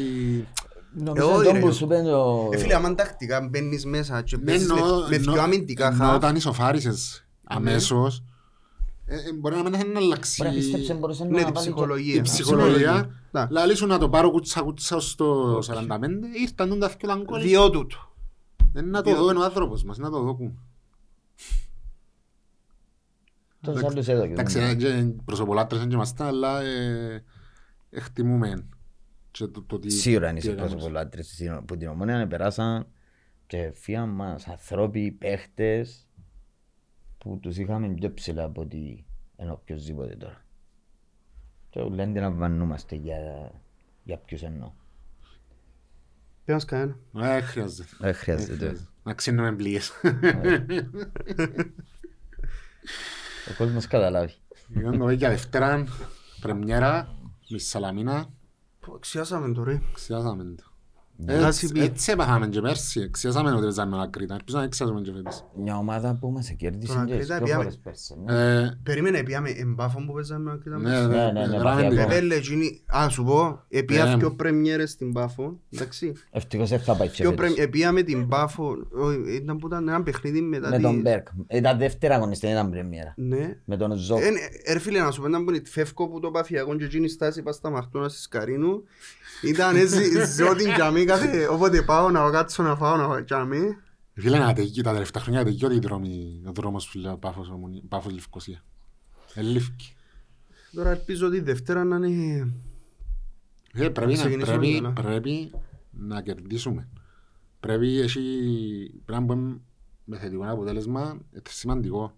Νομίζω 0.99 1.31
όχι, 1.33 1.43
τον 1.43 1.53
ρε. 1.53 1.59
που 1.59 1.73
σου 1.73 1.87
πέντε 1.87 2.11
ο... 2.13 2.49
Ε, 2.51 2.57
φίλε, 2.57 2.73
άμα 2.75 2.95
τακτικά 2.95 3.47
μπαίνεις 3.49 3.85
μέσα 3.85 4.21
και 4.21 4.37
Ναι, 4.37 4.43
παίζεις 4.43 4.67
με- 4.67 4.79
εννοώ- 4.79 5.07
με 5.09 5.15
εννοώ- 5.15 5.33
δυο 5.35 5.43
αμυντικά 5.43 5.87
εννοώ 5.87 6.07
χαφ, 6.07 6.15
όταν 6.15 6.35
ισοφάρισες 6.35 7.25
αμέσως, 7.43 8.23
ε, 9.05 9.15
ε, 9.15 9.33
μπορεί 9.39 9.55
να 9.55 9.63
μην 9.63 9.73
έχεις 9.73 9.85
να 9.93 9.99
αλλάξει 9.99 10.43
Μπορεί 10.43 10.55
να 10.55 10.61
πίστεψε, 10.61 10.93
μπορούσε 10.93 11.23
ναι, 11.23 11.29
να 11.29 11.35
την 11.35 11.45
βάλεις 11.45 11.59
και- 11.63 11.69
ψυχολογία. 11.73 12.15
η 12.15 12.21
ψυχολογία. 12.21 13.09
Να. 13.31 13.47
Λαλή 13.51 13.75
σου 13.75 13.87
να 13.87 13.97
το 13.97 14.09
πάρω 14.09 14.31
κούτσα 14.31 14.61
κούτσα 14.61 14.99
στο 14.99 15.59
45, 15.61 16.27
ήρθαν 16.41 16.79
τα 16.79 16.87
δυο 16.99 17.23
γκολ. 17.23 17.41
Διό 17.41 17.69
τούτο. 17.69 17.97
Ε, 18.73 18.81
Να 18.81 19.01
το 19.01 19.09
Διό- 19.11 19.23
δω 19.23 19.29
είναι 19.31 19.39
ο 19.39 19.43
άνθρωπος 19.43 19.83
μας, 19.83 19.97
να 19.97 20.09
το 20.09 20.19
δω 20.21 20.35
που. 20.35 20.53
Τους 23.61 23.83
άλλους 23.83 24.07
έδωκε. 24.07 24.31
Εντάξει, 24.31 24.59
ε, 24.59 24.73
και 24.75 25.05
προσωπολάτρες 25.25 25.79
δεν 25.79 25.91
είμαστε, 25.91 26.23
αλλά 26.23 26.61
ε, 26.61 27.23
εκτιμούμε. 27.89 28.65
Και 29.38 29.47
το- 29.47 29.61
το 29.64 29.80
τι- 29.80 29.89
Σίγουρα 29.89 30.30
είναι 30.30 30.39
τι 30.39 30.45
σε 30.45 30.51
έκανες. 30.51 30.72
προσωπολάτρες 30.72 31.27
στην- 31.27 31.65
που 31.65 31.77
την 31.77 31.88
ομόνια 31.88 32.27
περάσαν 32.27 32.88
και 33.47 33.72
φύγαν 33.76 34.09
μας 34.09 34.47
ανθρώποι, 34.47 35.11
παίχτες 35.11 36.07
που 37.18 37.39
τους 37.41 37.57
είχαμε 37.57 37.88
πιο 37.93 38.14
ψηλά 38.14 38.43
από 38.43 38.61
ότι 38.61 39.05
είναι 39.39 39.51
οποιοςδήποτε 39.51 40.15
τώρα. 40.15 40.45
Και 41.69 41.80
λένε 41.81 42.01
αντιλαμβανόμαστε 42.03 42.95
για, 42.95 43.51
για 44.03 44.18
ποιους 44.18 44.41
εννοώ. 44.43 44.72
Πέρας 46.45 46.65
κανένα. 46.65 46.97
Ε, 47.15 47.41
χρειάζεται. 47.41 47.89
Δεν 47.99 48.14
χρειάζεται. 48.14 48.77
Να 49.03 49.14
ξύνουμε 49.14 49.55
πλοίες. 49.55 49.91
Ο 53.49 53.53
κόσμος 53.57 53.88
καταλάβει. 53.88 54.34
Λοιπόν, 54.69 54.97
το 54.97 55.09
για 55.09 55.30
Δευτέρα, 55.30 55.84
πρεμιέρα, 56.41 57.15
μες 57.49 57.76
Σαλαμίνα, 58.88 58.91
Πω, 58.91 58.95
Εξιάσαμε 58.95 59.53
το 59.53 59.64
ρε. 59.64 59.81
ξιάσαμε 59.93 60.43
το. 60.43 60.64
Να 60.64 60.76
Έτσι- 61.26 61.65
σου 61.68 61.73
πει. 61.73 61.81
Έτσι 61.81 62.11
έπαθαμε 62.11 62.48
και 62.48 62.61
πέρσι, 62.61 62.99
εξιάσαμε 63.02 63.52
ότι 63.52 63.61
παίζαμε 63.61 63.95
με 63.95 64.02
Ακρίτα, 64.03 64.34
ελπίζω 64.34 64.57
να 64.57 64.64
εξιάσουμε 64.64 65.02
και 65.02 65.11
φέτος. 65.15 65.45
Μια 65.64 65.77
ομάδα 65.77 66.18
που 66.19 66.31
μας 66.31 66.53
κέρδισε 66.57 66.94
Τον 66.94 67.06
και 67.06 67.14
Ακρίτα 67.14 67.35
δύο 67.35 67.45
πιάμε. 67.45 67.64
φορές 67.64 67.80
πέρσι. 67.84 68.15
ναι. 68.26 68.60
Ε, 68.61 68.80
Περίμενε, 68.84 69.23
πήγαμε 69.23 69.49
εμπάφων 69.49 70.06
που 70.06 70.14
παίζαμε 70.14 70.52
να 70.52 70.57
κοιτάμε. 70.57 70.89
Ναι, 70.89 70.99
ναι, 71.02 71.15
ναι, 71.31 71.31
ναι, 71.31 71.48
ναι, 71.57 71.64
παθιακό. 71.64 71.94
ναι, 71.95 72.06
Πέλε, 72.06 72.35
εκείνη- 72.35 72.84
α, 72.98 73.10
σου 73.10 73.23
πω, 73.23 73.64
επία 73.69 74.06
Ναι. 74.06 74.15
δυο 74.15 74.31
πρεμιέρες 74.35 74.91
στην 74.91 75.11
Πάφο, 75.14 75.60
εντάξει. 75.73 76.14
Ευτυχώς 76.31 76.69
δεν 76.69 76.80
θα 76.80 76.95
πάει 76.95 77.07
και 77.07 77.14
Δυο 77.22 77.30
φέτος. 77.30 77.45
πρεμ- 77.45 77.60
Επίαμε 77.60 78.02
την 78.02 78.27
Πάφο, 78.27 78.76
όχι, 78.91 79.35
ήταν 79.35 79.57
που 79.57 79.68
ήταν 79.68 79.88
ένα 79.88 80.03
παιχνίδι 80.03 80.41
μετά 80.41 80.69
Με 80.69 80.76
τη- 80.76 80.81
τον 80.81 81.02
Μπέρκ. 81.02 81.27
Ήταν 81.49 81.77
δεύτερα 81.77 82.15
αγωνιστή, 82.15 82.45
δεν 82.48 82.56
ήταν 82.56 82.69
πρεμιέρα. 82.69 83.14
Ναι. 83.18 83.57
Με 83.65 83.77
τον 83.77 83.94
Ζόκ. 83.95 84.19
Ε, 84.19 84.27
ε, 84.64 84.73
ρε 84.73 84.80
φίλε, 84.80 84.99
να 84.99 85.11
σου 85.11 85.22
πω, 85.22 85.27
ήταν 85.27 85.44
που 85.45 85.52
είναι 85.52 85.61
φεύκο 85.65 86.07
που 86.07 86.19
το 86.19 86.31
παφιακό 86.31 86.76
και 86.76 86.84
εκείνη 86.85 87.06
η 87.06 87.10
στάση 87.10 87.41
πας 87.41 87.56
στα 87.56 87.69
μαχτώνα 87.69 88.10
στη 88.10 88.22
Σκαρίνου. 88.22 88.84
Ήταν 89.43 89.76
έτσι, 89.76 90.26
ζω 90.26 90.55
την 90.55 90.73
τζαμί 90.73 91.05
κάθε, 91.05 91.47
όποτε 91.47 91.81
πάω 91.81 92.09
να 92.09 92.30
κάτσω 92.30 92.64
να 92.64 92.76
φάω 92.76 92.95
να 92.97 93.07
φάω 93.07 93.23
τζαμί. 93.23 93.61
Φίλε, 94.14 94.38
να 94.39 94.53
τεγεί, 94.53 94.81
τα 94.81 94.91
τελευταία 94.93 95.22
χρόνια 95.23 95.43
τεγεί 95.43 95.76
οι 95.76 95.80
δρόμοι, 95.80 96.41
ο 96.45 96.51
δρόμος 96.51 96.89
που 96.89 96.97
λέω 96.97 97.18
Πάφος, 97.18 97.49
Ομονία- 97.49 97.81
Πάφος 97.88 98.14
Λευκοσία. 98.14 98.64
Ε, 99.34 99.41
λήφκει. 99.41 99.95
Τώρα 100.72 100.89
ελπίζω 100.89 101.30
τη 101.30 101.39
Δευτέρα 101.39 101.84
να 101.84 102.07
είναι... 102.07 102.53
Ε, 103.73 103.89
πρέπει, 103.89 104.11
να, 104.11 104.18
ξεκινήσουμε 104.18 104.57
πρέπει, 104.57 104.73
καλά. 104.81 104.93
πρέπει 104.93 105.51
να 105.91 106.22
κερδίσουμε. 106.22 106.88
Πρέπει, 107.59 107.99
έχει, 107.99 108.19
πρέπει 109.05 109.22
να 109.22 109.26
μπούμε 109.35 109.59
με 110.03 110.18
θετικό 110.18 110.43
αποτέλεσμα, 110.47 111.01
είναι 111.31 111.41
σημαντικό. 111.49 112.14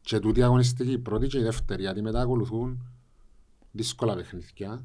Και 0.00 0.18
τούτη 0.18 0.42
αγωνιστική, 0.42 0.90
η 0.90 0.98
πρώτη 0.98 1.26
και 1.26 1.38
η 1.38 1.42
δεύτερη, 1.42 1.82
γιατί 1.82 2.02
μετά 2.02 2.20
ακολουθούν 2.20 2.82
δύσκολα 3.70 4.14
παιχνίδια. 4.14 4.84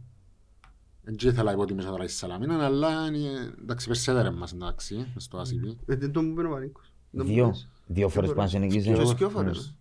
Δεν 1.06 1.16
ήθελα 1.22 1.52
υπότιμησα 1.52 1.90
τώρα 1.90 2.04
η 2.04 2.08
Σαλαμίνα, 2.08 2.66
αλλά 2.66 3.06
είναι- 3.08 3.54
εντάξει, 3.62 3.88
περσέδερε 3.88 4.32
μας 4.32 4.54
εντάξει, 4.54 4.96
μες 5.14 5.24
στο 5.24 5.40
ACP. 5.42 5.76
Ε, 5.86 5.96
Δεν 5.96 6.12
τον 6.12 6.26
μου 6.26 6.34
πήρε 6.34 6.48
ο 6.48 6.52
Πανίκος. 6.52 6.92
Δεν 7.12 7.26
μου 7.28 7.34
Δύο. 7.34 7.48
πες. 7.48 7.68
Δύο 7.86 8.10
φορές 8.10 8.30
που 8.30 8.38
μας 8.38 8.54
νικήσε. 8.54 8.92
Ποιος 8.92 9.14
δυο 9.14 9.30
φορές. 9.30 9.76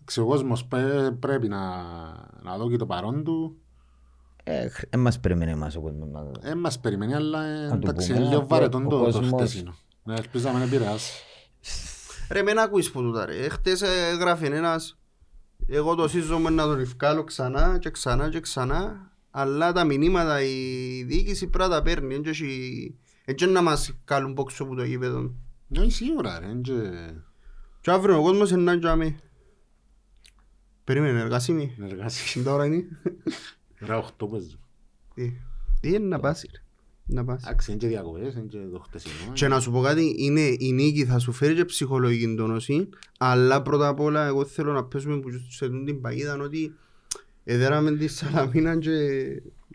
Εντάξει, 0.00 0.20
Ο 0.20 0.26
κόσμος 0.26 0.64
πρέ- 0.66 1.10
πρέπει 1.12 1.48
να, 1.48 1.66
να 2.42 2.56
δω 2.56 2.70
και 2.70 2.76
το 2.76 2.86
παρόν 2.86 3.24
του. 3.24 3.56
Ε, 4.44 4.68
χρ- 4.68 4.94
εν 4.94 5.00
μας 5.00 5.20
περιμένει 5.20 5.50
εμάς 5.50 5.76
ο 5.76 5.80
κόσμος 5.80 6.08
να- 6.08 6.30
Δεν 6.40 6.58
μας 6.58 6.80
περιμένει, 6.80 7.14
αλλά 7.14 7.44
ε, 7.44 7.66
Να 7.68 7.78
του 7.78 7.88
εντάξει, 7.88 8.06
πούμε, 8.08 8.20
είναι 8.20 8.28
λίγο 8.28 8.42
ο 8.42 8.46
βαρετόν 8.46 8.82
το, 8.82 8.88
το 8.98 9.04
κόσμος- 9.04 9.26
χτεσινό. 9.40 9.74
Ναι, 10.02 10.14
ελπίζαμε 10.14 10.58
να 10.58 10.64
επηρεάσει. 10.64 11.12
Ρε, 12.30 12.42
μεν 12.42 12.58
ακούεις 12.58 12.90
που 12.90 13.02
τούτα 13.02 13.26
ρε. 13.26 13.48
Χτες 13.48 13.82
ε, 13.82 14.16
γράφει 14.20 14.44
ένας, 14.46 14.98
εγώ 15.70 15.94
το 15.94 16.08
σύζομαι 16.08 16.50
να 16.50 16.64
τον 16.64 16.80
ευκάλω 16.80 17.24
ξανά 17.24 17.78
και 17.78 17.90
ξανά 17.90 18.28
και 18.28 18.40
ξανά, 18.40 19.12
αλλά 19.30 19.72
τα 19.72 19.84
μηνύματα 19.84 20.42
η 20.42 21.02
διοίκηση 21.06 21.46
πρέπει 21.46 21.68
να 21.70 21.76
τα 21.76 21.82
παίρνει. 21.82 22.14
Έτσι, 22.14 22.28
έχει- 22.30 22.98
έτσι 23.24 23.46
να 23.46 23.62
μας 23.62 23.92
κάλουν 24.04 24.34
πόξω 24.34 24.62
από 24.62 24.74
το 24.74 24.84
γήπεδο. 24.84 25.34
Ναι, 25.68 25.88
σίγουρα 25.88 26.38
ρε. 26.38 26.46
είναι 26.46 26.60
και- 26.60 27.14
Και 27.80 27.90
αύριο 27.90 28.18
ο 28.18 28.22
κόσμος 28.22 28.50
είναι 28.50 28.62
να 28.62 28.78
τζάμε. 28.78 29.18
Περίμενε, 30.84 31.20
εργάσιμη. 31.20 31.74
είναι 31.78 31.86
εργάσιμο. 31.88 32.26
Στην 32.26 32.46
ώρα 32.46 32.64
είναι. 32.66 32.84
Ρε, 33.78 33.94
οχτώ 33.94 34.26
παίζω. 34.26 34.56
Τι, 35.14 35.32
τι 35.80 35.88
είναι 35.88 35.98
να 36.06 36.20
πάσει 36.20 36.48
ρε; 36.52 36.58
Να 37.12 37.24
πάσει. 37.24 37.44
Εντάξει, 37.48 37.70
είναι 37.70 37.80
και 37.80 37.86
διακοπές, 37.86 38.34
είναι 38.34 38.46
και 38.48 38.58
το 38.72 38.78
χτεσινό. 38.78 39.32
Και 39.32 39.48
να 39.48 39.60
σου 39.60 39.70
πω 39.70 39.80
κάτι, 39.80 40.14
είναι 40.18 40.40
η 40.58 40.72
νίκη 40.72 41.04
θα 41.04 41.18
σου 41.18 41.32
φέρει 41.32 41.54
και 41.54 41.64
ψυχολογική 41.64 42.34
τόνωση, 42.34 42.88
αλλά 43.18 43.62
πρώτα 43.62 43.88
απ' 43.88 44.00
όλα 44.00 44.26
εγώ 44.26 44.44
θέλω 44.44 44.72
να 44.72 44.84
πέσουμε 44.84 45.20
που 45.20 45.28
σε 45.50 45.68
τούτη 45.68 45.84
την 45.84 46.00
παγίδα 46.00 46.36
ότι 46.40 46.74
εδέραμε 47.44 47.96
τη 47.96 48.08
Σαλαμίνα 48.08 48.78
και 48.78 48.90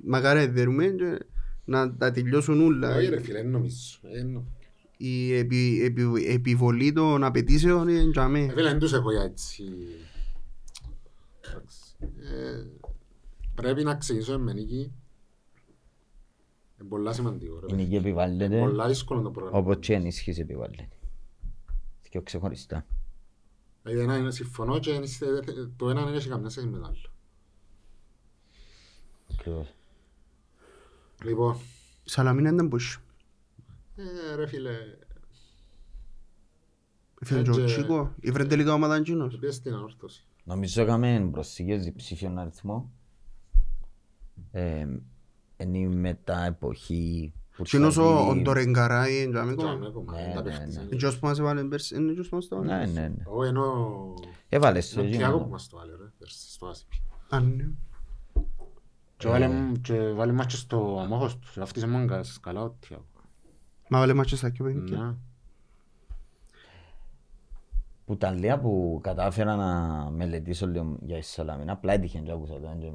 μακάρι 0.04 0.40
εδέρουμε 0.40 0.86
και 0.86 1.18
να 1.66 1.96
τα 1.96 2.12
τελειώσουν 2.12 2.62
όλα. 2.62 2.96
Όχι 2.96 3.10
ρε 3.10 3.20
φίλε, 3.22 3.42
δεν 3.42 3.50
νομίζω. 3.52 4.00
Ε, 4.02 4.24
νο- 4.24 4.46
Η 4.98 5.34
επι, 5.34 5.82
επι, 5.84 6.26
επιβολή 6.28 6.92
των 6.94 7.24
απαιτήσεων 7.24 7.88
είναι 7.88 8.02
για 8.02 8.24
Ε, 8.24 8.28
μέ. 8.28 8.40
Φίλε, 8.54 8.70
δεν 8.70 8.80
τους 8.80 8.94
έχω 8.94 9.12
για 9.12 9.22
έτσι. 9.24 9.64
Εντάξει. 11.42 11.80
Ε, 12.02 12.66
Πρέπει 13.56 13.84
να 13.84 13.96
ξεκινήσουμε 13.96 14.38
με 14.38 14.54
νίκη. 14.54 14.92
Είναι 16.80 16.90
πολλά 16.90 17.14
σημαντικό. 17.14 17.60
ρε. 17.60 17.66
Η 17.70 17.76
νίκη 17.76 17.96
επιβάλλεται, 17.96 18.60
Πολλά 18.60 18.88
δύσκολο 18.88 19.22
το 19.22 19.32
πρόγραμμα. 19.32 19.58
όπως 19.58 19.78
και 19.80 19.92
η 19.94 19.96
ενίσχυση 19.96 20.42
επιβάλλεται. 20.42 20.90
Και 22.10 22.22
ξεχωριστά. 22.22 22.86
Δηλαδή, 23.84 24.02
ένα 24.04 24.18
είναι 24.18 24.32
συμφωνώ 24.32 24.80
και 24.80 24.92
είναι- 24.92 25.08
το 25.78 25.90
ένα 25.90 26.06
δεν 26.06 26.14
έχει 26.14 26.30
καμιά 26.30 26.50
σχέση 26.50 26.68
με 26.68 26.78
το 26.78 26.86
άλλο. 26.86 26.98
Ακριβώς. 29.34 29.74
Λοιπόν, 31.24 31.56
Η 32.04 32.10
Σαλαμίνα 32.10 32.50
ήταν 32.50 32.70
πώς. 32.70 33.00
ε, 33.96 34.36
ρε 34.36 34.48
φίλε, 34.48 34.70
Έφερε 37.22 37.40
Έτσι. 37.40 37.52
και 37.54 37.62
ο 37.62 37.66
Τσίκο, 37.66 38.14
ήφερε 38.22 38.46
τελικά 38.46 38.74
ομάδα 38.74 38.96
εκείνος. 38.96 39.38
πήγες 39.38 39.56
στην 39.56 39.74
ανόρθωση. 39.74 40.26
Νομίζω 40.44 40.82
έκαμε 40.82 41.30
προσθήκες 41.32 41.84
διψήφιον 41.84 42.38
αριθμό. 42.40 42.92
Ε, 45.58 45.64
είναι 45.64 45.96
μετά 45.96 46.46
εποχή 46.46 47.34
που 47.56 47.62
Εκείνος 47.62 47.98
ο- 47.98 48.04
ο 48.04 48.18
Σαββίδη- 48.18 48.44
Ντορεγκαράι 48.44 49.22
είναι 49.22 49.30
για 49.32 49.44
μέ 49.44 49.56
Τζάμε 49.56 49.72
ακόμα. 49.88 49.88
ακόμα, 49.88 50.12
Ναι, 50.12 50.24
δεν 50.26 50.34
τα 50.36 50.42
ναι, 50.42 50.50
παίχτης 50.50 50.76
ναι. 50.76 50.82
είναι. 50.82 50.90
Εκείνος 50.94 51.20
που 51.20 51.26
μας 51.28 51.40
έβαλε 51.40 51.64
πέρσι, 51.64 51.96
είναι 51.96 52.06
εκείνος 52.08 52.30
που 52.30 52.36
μας 52.36 52.48
το 52.48 52.56
έβαλε 52.56 52.72
Ναι, 52.74 52.80
πέρσι. 52.80 52.94
ναι, 52.94 53.08
ναι. 53.08 53.24
Εγώ 53.28 53.44
ενώ... 53.44 54.14
Έβαλες 54.50 54.94
το 54.94 55.00
Ο 55.02 55.04
εκείνο. 55.04 55.18
Τιάκο 55.18 55.38
που 55.44 55.50
μας 55.50 55.68
το 55.68 55.78
βάλε 55.78 55.92
ρε, 55.92 56.12
πέρσι 56.18 56.52
στο 56.52 56.72
ACP. 56.72 57.02
Α, 57.36 57.40
ναι. 57.40 57.70
Και 59.18 59.28
βάλε- 59.28 59.78
Και 59.82 60.12
βάλε 60.12 60.32
μας 60.32 60.46
και 60.46 60.56
στο 60.56 61.00
αμόχος 61.04 61.40
τους, 61.40 61.56
βαφτίσε 61.60 61.88
μάγκας 61.88 62.40
καλά 62.40 62.62
ο 62.62 62.70
Τιάκο. 62.70 63.04
Μα 63.90 64.00
βάλε 64.00 64.14
μάτσες 64.14 64.38
στα 64.40 64.52
πιο 64.52 64.66
παιχνίδια. 64.66 64.98
Ναι. 64.98 65.14
Που 68.06 68.18
τα 68.18 68.32
λίγα 68.32 68.60
που 68.60 69.00
κατάφερα 69.04 69.56
να 69.56 69.70
μελετήσω 70.12 70.68
λίγο 70.68 70.98
για 71.02 71.18
η 71.18 71.22
Σαλαμίνα, 71.22 71.72
απλά 71.72 71.94
έτυχε 71.94 72.20
και 72.20 72.32
άκουσα 72.32 72.60
το 72.60 72.70
έντια 72.74 72.92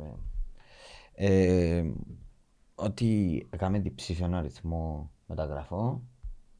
με. 2.80 2.84
Ε, 2.84 2.86
ότι 2.86 3.46
έκαμε 3.50 3.78
διψήφιον 3.78 4.34
αριθμό 4.34 5.10
μεταγραφών 5.26 6.02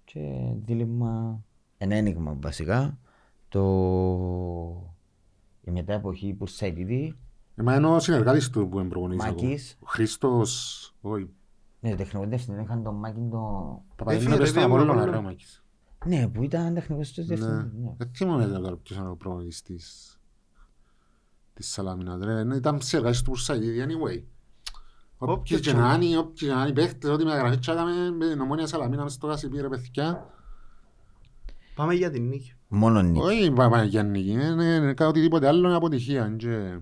και 0.04 0.52
δίλημα, 0.64 1.44
ένα 1.78 1.94
ένιγμα 1.94 2.36
βασικά, 2.40 2.98
το 3.48 3.62
η 5.60 5.70
μετά 5.70 5.92
εποχή 5.92 6.32
που 6.34 6.46
Σαϊτίδη, 6.46 7.18
Ε, 7.54 7.62
Μα 7.62 7.74
είναι 7.76 7.86
ο 7.86 7.98
συνεργάτης 8.00 8.50
του 8.50 8.68
που 8.68 8.78
είναι 8.78 8.88
προπονητής 8.88 9.24
εγώ. 9.26 9.34
Μάκης. 9.34 9.76
Ο 9.80 9.86
Χρήστος, 9.86 10.94
όχι. 11.00 11.30
ναι, 11.80 11.94
τεχνικό 11.94 12.26
διευθυντή 12.26 12.62
είχαν 12.62 12.82
τον 12.82 12.94
Μάκη 12.94 13.20
το... 13.30 13.82
Παπαδίνο 13.96 14.22
φίλε, 14.22 14.36
πες 14.36 14.48
στον 14.48 14.60
ρε, 14.60 14.66
Απόλλωνα 14.68 14.90
Απόλλωνα. 14.92 15.12
ρε 15.12 15.18
ο 15.18 15.22
Μάκης. 15.22 15.64
Ναι, 16.06 16.28
που 16.28 16.42
ήταν 16.42 16.74
τεχνικός 16.74 17.12
του 17.12 17.20
Ναι. 17.20 17.26
διευθυντή. 17.34 17.78
Ναι. 17.82 17.94
Δεν 17.96 18.10
θυμάμαι 18.14 18.46
τώρα 18.46 18.76
ποιος 18.76 18.98
είναι 18.98 19.08
ο 19.08 19.16
προπονητής 19.16 19.62
της 19.62 20.14
της 21.54 21.68
Σαλαμίνας 21.72 22.24
ρε. 22.24 22.44
Ναι, 22.44 22.54
Ήταν 22.56 22.80
συνεργάτης 22.80 23.22
του 23.22 23.30
Πουρσαϊδίδη 23.30 23.84
anyway. 23.88 24.22
Όποιοι 25.22 25.34
Όποιος 25.38 25.60
και 25.60 25.70
και 25.70 25.76
να 25.76 25.94
είναι, 26.00 26.18
όποιοι 26.18 26.48
και 26.48 26.54
να 26.54 26.60
είναι 26.60 26.68
οι 26.68 26.72
παίχτες, 26.72 27.10
ό,τι 27.10 27.24
μεταγραφή 27.24 27.58
τσάκαμε 27.58 28.10
με 28.10 28.28
την 28.28 28.40
Ομόνια 28.40 28.66
Σαλαμίνα 28.66 29.02
μες 29.02 29.12
στο 29.12 29.26
Κασιπί 29.26 29.60
ρε 29.60 29.68
παιδιά. 29.68 30.30
Πάμε 31.74 31.94
για 31.94 32.10
την 32.10 32.28
νίκη. 32.28 32.54
Μόνο 32.68 33.02
νίκη. 33.02 33.20
Όχι 33.24 33.50
πάμε 33.50 33.84
για 33.84 34.02
νίκη, 34.02 34.30
είναι- 34.30 34.44
είναι 34.64 34.94
κάτι 34.94 35.10
οτιδήποτε 35.10 35.46
άλλο 35.46 35.66
είναι 35.68 35.76
αποτυχία. 35.76 36.26
είναι 36.26 36.36
και- 36.36 36.78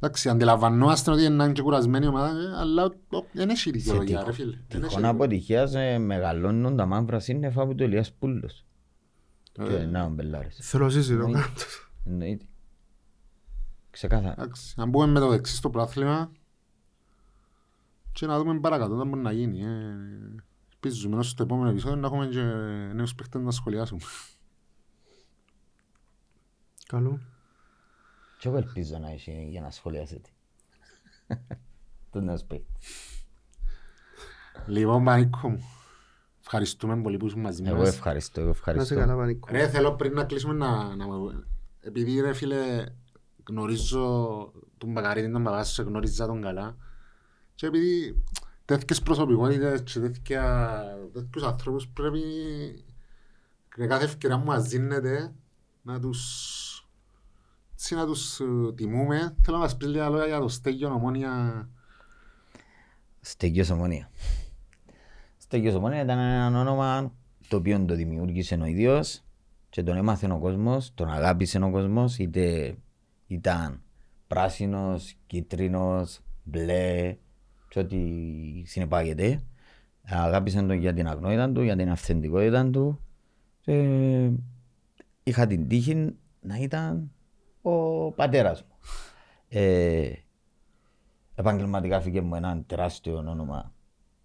Εντάξει, 0.00 0.28
αντιλαμβανόμαστε 0.28 1.10
ότι 1.10 1.24
είναι 1.24 1.52
και 1.52 1.62
κουρασμένη 1.62 2.06
ομάδα, 2.06 2.28
ε, 2.40 2.56
αλλά 2.60 2.84
ο- 2.84 3.24
δεν 3.32 3.48
έχει 3.48 3.70
δικαιολογία, 3.70 4.22
ρε 4.24 4.32
φίλε. 4.32 4.50
Δεν 4.68 4.80
έχει 4.82 4.88
Τυχόν 4.88 5.04
αποτυχίας 5.04 5.74
ε, 5.74 5.98
μεγαλώνουν 5.98 6.76
τα 6.76 6.86
μαύρα 6.86 7.18
σύννεφα 7.20 7.66
που 7.66 7.74
το 7.74 7.84
Ηλίας 7.84 8.12
Πούλος. 8.12 8.64
δικαιολογία. 9.52 9.78
Και 9.78 9.84
Ε, 9.84 9.86
να 9.90 10.04
ο 10.04 10.08
Μπελάρης. 10.08 10.58
Θέλω 10.62 10.88
συζητώ 10.90 11.22
Εννοείται. 11.24 11.38
κάτω. 11.48 11.60
Εννοείται. 12.04 12.44
Ξεκάθαρα. 13.90 14.32
Εντάξει, 14.38 14.74
αν 14.78 14.88
μπούμε 14.88 15.06
με 15.06 15.20
το 15.20 15.28
δεξί 15.28 15.56
στο 15.56 15.70
πράθλημα 15.70 16.30
και 18.16 18.26
να 18.26 18.38
δούμε 18.38 18.60
παρακάτω 18.60 19.02
τι 19.02 19.08
μπορεί 19.08 19.20
να 19.22 19.32
γίνει. 19.32 19.62
ε. 19.62 19.96
Ελπίζουμε 20.72 21.22
στο 21.22 21.42
επόμενο 21.42 21.70
επεισόδιο 21.70 21.96
να 21.96 22.06
έχουμε 22.06 22.26
και 22.26 22.42
νέους 22.94 23.14
παίχτες 23.14 23.42
να 23.42 23.50
σχολιάσουμε. 23.50 24.00
Καλό. 26.86 27.20
Και 28.38 28.48
εγώ 28.48 28.56
ελπίζω 28.56 28.98
να 28.98 29.10
έχει 29.10 29.46
για 29.50 29.60
να 29.60 29.70
σχολιάσετε. 29.70 30.28
Το 32.10 32.20
να 32.20 32.36
σου 32.36 32.46
πει. 32.46 32.66
Λοιπόν, 34.66 35.04
Πανίκο 35.04 35.48
μου, 35.48 35.62
ευχαριστούμε 36.40 36.96
πολύ 37.02 37.16
που 37.16 37.26
ήσουν 37.26 37.40
μαζί 37.40 37.62
Εγώ 37.66 37.76
μας. 37.76 37.88
ευχαριστώ, 37.88 38.40
εγώ 38.40 38.48
Να 38.48 38.54
σε 38.54 38.58
ευχαριστώ. 38.60 38.94
καλά 38.94 39.16
Πανίκο. 39.16 39.48
Ρε, 39.50 39.68
θέλω 39.68 39.94
πριν 39.94 40.12
να 40.12 40.24
κλείσουμε 40.24 40.52
να, 40.54 40.96
να 40.96 41.06
μου- 41.06 41.44
Επειδή 41.80 42.20
ρε 42.20 42.32
φίλε 42.32 42.84
γνωρίζω 43.48 44.02
τον 44.78 44.92
Μπακαρίτη, 44.92 45.32
τον 45.32 45.42
Παπάσο, 45.42 45.82
γνώριζα 45.82 46.26
τον 46.26 46.42
καλά 46.42 46.76
και 47.56 47.66
επειδή 47.66 48.22
τέτοιες 48.64 49.02
προσωπικότητες 49.02 49.82
και 49.82 50.00
τέτοια, 50.00 50.82
τέτοιους 51.12 51.44
ανθρώπους 51.44 51.88
πρέπει 51.88 52.20
με 53.76 53.86
κάθε 53.86 54.04
ευκαιρία 54.04 54.38
που 54.38 54.46
μας 54.46 54.68
δίνεται 54.68 55.34
να 55.82 56.00
τους 56.00 56.80
έτσι 57.72 57.94
να 57.94 58.06
τους 58.06 58.40
ε, 58.40 58.72
τιμούμε. 58.74 59.36
Θέλω 59.42 59.56
να 59.56 59.62
μας 59.62 59.76
πεις 59.76 59.88
λίγα 59.88 60.08
λόγια 60.08 60.26
για 60.26 60.40
το 60.40 60.48
στέγιο 60.48 60.88
ομόνια. 60.88 61.68
Στέγιος 63.20 63.70
Ομόνια. 63.70 64.10
Στέγιος 65.36 65.74
Ομόνια 65.74 66.02
ήταν 66.02 66.18
ένα 66.18 66.60
όνομα 66.60 67.12
το 67.48 67.56
οποίο 67.56 67.84
το 67.84 67.94
δημιούργησε 67.94 68.54
ο 68.54 68.64
ίδιος 68.64 69.24
και 69.68 69.82
τον 69.82 69.96
έμαθε 69.96 70.32
ο 70.32 70.38
κόσμος, 70.38 70.94
τον 70.94 71.10
αγάπησε 71.10 71.58
ο 71.58 71.70
κόσμος, 71.70 72.18
είτε 72.18 72.76
ήταν 73.26 73.82
πράσινος, 74.26 75.14
κίτρινος, 75.26 76.20
μπλε 76.44 77.16
και 77.76 77.82
ό,τι 77.82 77.98
συνεπάγεται. 78.66 79.42
Αγάπησε 80.02 80.58
τον 80.58 80.72
για 80.72 80.94
την 80.94 81.08
αγνότητα 81.08 81.52
του, 81.52 81.62
για 81.62 81.76
την 81.76 81.90
αυθεντικότητα 81.90 82.70
του 82.70 83.00
και 83.60 84.30
είχα 85.22 85.46
την 85.46 85.68
τύχη 85.68 86.14
να 86.40 86.56
ήταν 86.56 87.10
ο 87.62 88.10
πατέρας 88.12 88.62
μου. 88.62 88.74
Ε, 89.48 90.10
επαγγελματικά 91.34 92.00
φύγε 92.00 92.20
μου 92.20 92.34
ένα 92.34 92.62
τεράστιο 92.66 93.16
όνομα 93.16 93.72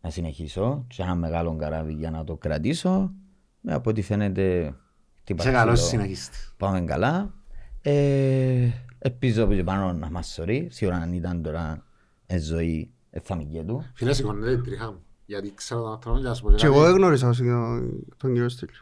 να 0.01 0.09
συνεχίσω 0.09 0.85
και 0.87 1.01
ένα 1.01 1.15
μεγάλο 1.15 1.55
καράβι 1.55 1.93
για 1.93 2.11
να 2.11 2.23
το 2.23 2.35
κρατήσω. 2.35 3.13
Με 3.61 3.73
από 3.73 3.89
ό,τι 3.89 4.01
φαίνεται 4.01 4.75
χτύπα 5.19 5.43
Είσαι 5.43 5.51
καλός 5.51 5.73
ξύλο. 5.73 5.89
συνεχιστής. 5.89 6.53
Πάμε 6.57 6.81
καλά. 6.81 7.33
Ε, 7.81 8.69
ελπίζω 8.99 9.43
από 9.43 9.53
και 9.53 9.63
πάνω 9.63 9.93
να 9.93 10.09
μας 10.09 10.27
σωρεί. 10.27 10.67
Σίγουρα 10.71 10.97
αν 10.97 11.13
ήταν 11.13 11.41
τώρα 11.41 11.83
ε, 12.25 12.39
ζωή 12.39 12.91
ε, 12.91 13.00
θα 13.21 13.35
μην 13.35 13.51
και 13.51 13.61
του. 13.63 13.85
Φίλε, 13.93 14.13
σηκώνεται 14.13 14.51
η 14.51 14.57
τρίχα 14.61 14.85
μου. 14.85 15.03
Γιατί 15.25 15.53
ξέρω 15.55 15.81
τον 15.81 15.91
άνθρωπο 15.91 16.17
και 16.19 16.23
να 16.27 16.33
σου 16.33 16.43
πω 16.43 16.51
Και 16.51 16.65
εγώ 16.65 16.79
κάτι. 16.79 16.89
έγνωρισα 16.91 17.27
ως 17.27 17.37
τον- 17.37 18.05
τον 18.17 18.33
κύριο 18.33 18.49
Στέλιο. 18.49 18.75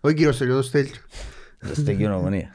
Όχι 0.00 0.14
κύριος 0.14 0.34
Στέλιο, 0.34 0.54
τον 0.54 0.62
Στέλιο. 0.62 0.92
Το 1.68 1.74
στέγιο 1.74 2.16
ομονία. 2.16 2.48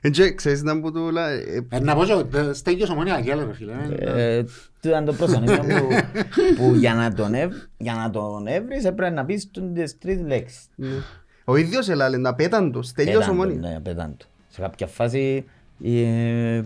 Εν 0.00 0.12
και 0.12 0.34
ξέρεις 0.34 0.62
να 0.62 0.74
μου 0.74 0.92
το 0.92 1.10
λά... 1.10 1.30
ε, 1.30 1.66
Ε, 1.68 1.80
να 1.80 1.94
πω 1.94 2.04
και 2.04 2.12
ο- 2.12 2.52
στέγιος 2.54 2.90
ομονία 2.90 3.18
γέλα 3.18 3.44
ρε 3.44 3.52
φίλε. 3.54 3.72
ε. 3.98 4.36
Ε, 4.36 4.42
του 4.80 4.88
ήταν 4.88 5.04
το 5.04 5.12
πρόσωπο 5.12 5.44
που, 5.52 5.88
που 6.56 6.74
για 6.74 6.94
να 6.94 7.12
τον, 7.14 7.34
ευ, 7.34 7.52
για 7.76 7.94
να 7.94 8.10
τον 8.10 8.46
έβρεις 8.46 8.84
έπρεπε 8.84 9.14
να 9.14 9.24
πεις 9.24 9.50
τις 9.74 9.98
τρεις 9.98 10.20
λέξεις. 10.20 10.66
ναι. 10.74 10.88
Ο 11.44 11.56
ίδιος 11.56 11.88
ελάλε, 11.88 12.16
να 12.16 12.34
πέταν 12.34 12.72
το, 12.72 12.82
Στέλιος 12.82 13.14
Πέταντο, 13.14 13.32
ομόνι. 13.32 13.56
Ναι, 13.56 13.80
πέταντο. 13.80 14.16
Σε 14.48 14.60
κάποια 14.60 14.86
φάση 14.86 15.44
ε, 15.84 16.62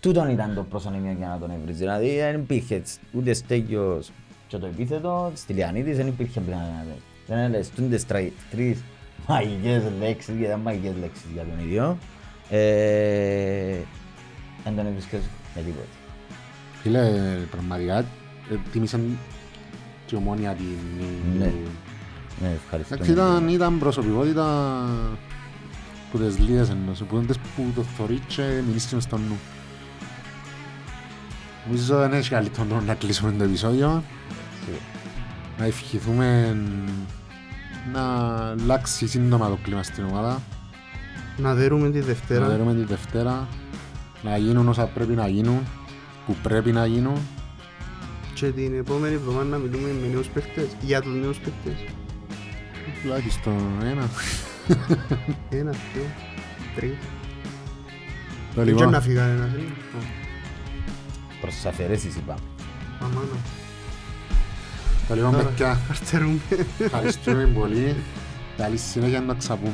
τούτον 0.00 0.28
ήταν 0.30 0.54
το 0.54 0.62
προσωνύμιο 0.62 1.14
για 1.18 1.28
να 1.28 1.38
τον 1.38 1.50
έβρεις. 1.50 1.76
Δηλαδή 1.78 2.16
δεν 2.16 2.34
υπήρχε 2.34 2.82
ούτε 3.12 3.32
στέγιος 3.32 4.10
και 4.46 4.56
το 4.56 4.66
επίθετο, 4.66 5.32
στη 5.34 5.52
Λιανίδης 5.52 5.96
δεν 5.96 6.06
υπήρχε 6.06 6.40
πιθανότητα. 6.40 6.94
Δεν 7.26 7.38
έλεγες 7.38 7.70
τούντες 7.70 8.06
τρα- 8.06 8.30
τρεις 8.50 8.82
μαγικές 9.28 9.82
λέξεις, 10.00 10.28
γιατί 10.34 10.44
ήταν 10.44 10.60
μαγικές 10.60 10.92
λέξεις 11.00 11.24
για 11.34 11.42
τον 11.42 11.66
ίδιο. 11.66 11.98
Ε, 12.50 13.76
δεν 14.64 14.76
τον 14.76 14.86
έβρισκες 14.86 15.20
με 15.54 15.62
τίποτα. 15.62 15.86
Φίλε, 16.82 17.10
πραγματικά 17.50 17.98
ε, 17.98 18.04
τίμησαν 18.72 19.18
και 20.06 20.16
ομόνια 20.16 20.54
την... 20.54 20.66
Ναι. 21.38 21.52
Ναι, 22.42 22.48
ευχαριστώ. 22.64 22.94
Εντάξει, 22.94 23.12
ήταν, 23.12 23.48
ήταν 23.48 23.78
προσωπικότητα 23.78 24.46
που 26.10 26.18
τις 26.18 26.38
λίγες 26.38 26.70
εννοώ, 26.70 26.94
που 27.08 27.16
είναι 27.16 27.26
τις 27.26 27.38
που 27.38 27.62
το 27.74 27.82
θωρεί 27.82 28.18
και 28.26 28.42
μιλήσεις 28.66 28.92
μες 28.92 29.02
στον 29.02 29.20
νου. 29.28 29.36
Νομίζω 31.68 31.96
δεν 31.98 32.12
έχει 32.12 32.28
καλύτερο 32.30 32.66
τρόπο 32.66 32.84
να 32.84 32.94
κλείσουμε 32.94 33.32
το 33.32 33.44
επεισόδιο. 33.44 34.04
Να 35.58 35.64
ευχηθούμε 35.64 36.56
να 37.92 38.02
αλλάξει 38.50 39.06
σύντομα 39.06 39.48
το 39.48 39.58
κλίμα 39.62 39.82
στην 39.82 40.04
ομάδα. 40.04 40.42
Να 41.36 41.54
δέρουμε 41.54 41.90
τη 41.90 41.98
Να 41.98 42.04
Δευτέρα. 42.04 42.56
δούμε 42.56 42.74
τη 42.74 42.84
Δευτέρα. 42.84 43.48
Να 44.22 44.36
γίνουν 44.36 44.68
όσα 44.68 44.84
πρέπει 44.86 45.12
να 45.12 45.28
γίνουν. 45.28 45.58
Που 46.26 46.36
πρέπει 46.42 46.72
να 46.72 46.86
γίνουν. 46.86 47.16
Και 48.34 48.46
την 48.46 48.78
επόμενη 48.78 49.14
εβδομάδα 49.14 49.44
να 49.44 49.56
μιλούμε 49.56 49.88
με 50.02 50.08
νέους 50.12 50.26
παίχτες. 50.26 50.66
Για 50.80 51.00
τους 51.00 51.14
νέους 51.14 51.38
παίχτες. 51.38 51.84
Τουλάχιστον 53.02 53.54
ένα. 53.82 54.08
Ένα, 55.50 55.70
δύο, 55.70 56.02
τρεις. 56.74 56.90
Το 58.54 58.64
Δεν 58.64 58.66
λοιπόν. 58.66 58.90
να 58.90 59.00
φύγει 59.00 59.16
κανένας. 59.16 59.50
Ε. 61.38 61.40
Ω, 61.40 61.40
Προς 61.40 61.54
τις 61.54 61.66
αφαιρέσεις 61.66 62.16
είπαμε. 62.16 62.38
Αμάνα. 63.02 63.26
Το 65.08 65.14
λοιπόν, 65.14 65.30
Τώρα, 65.30 65.44
παιδιά. 65.44 65.80
Καρτερούμε. 65.88 66.38
Ευχαριστούμε 66.78 67.44
πολύ. 67.46 67.96
Καλή 68.56 68.76
συνέχεια 68.76 69.20
να 69.20 69.34
ξαπούμε. 69.34 69.72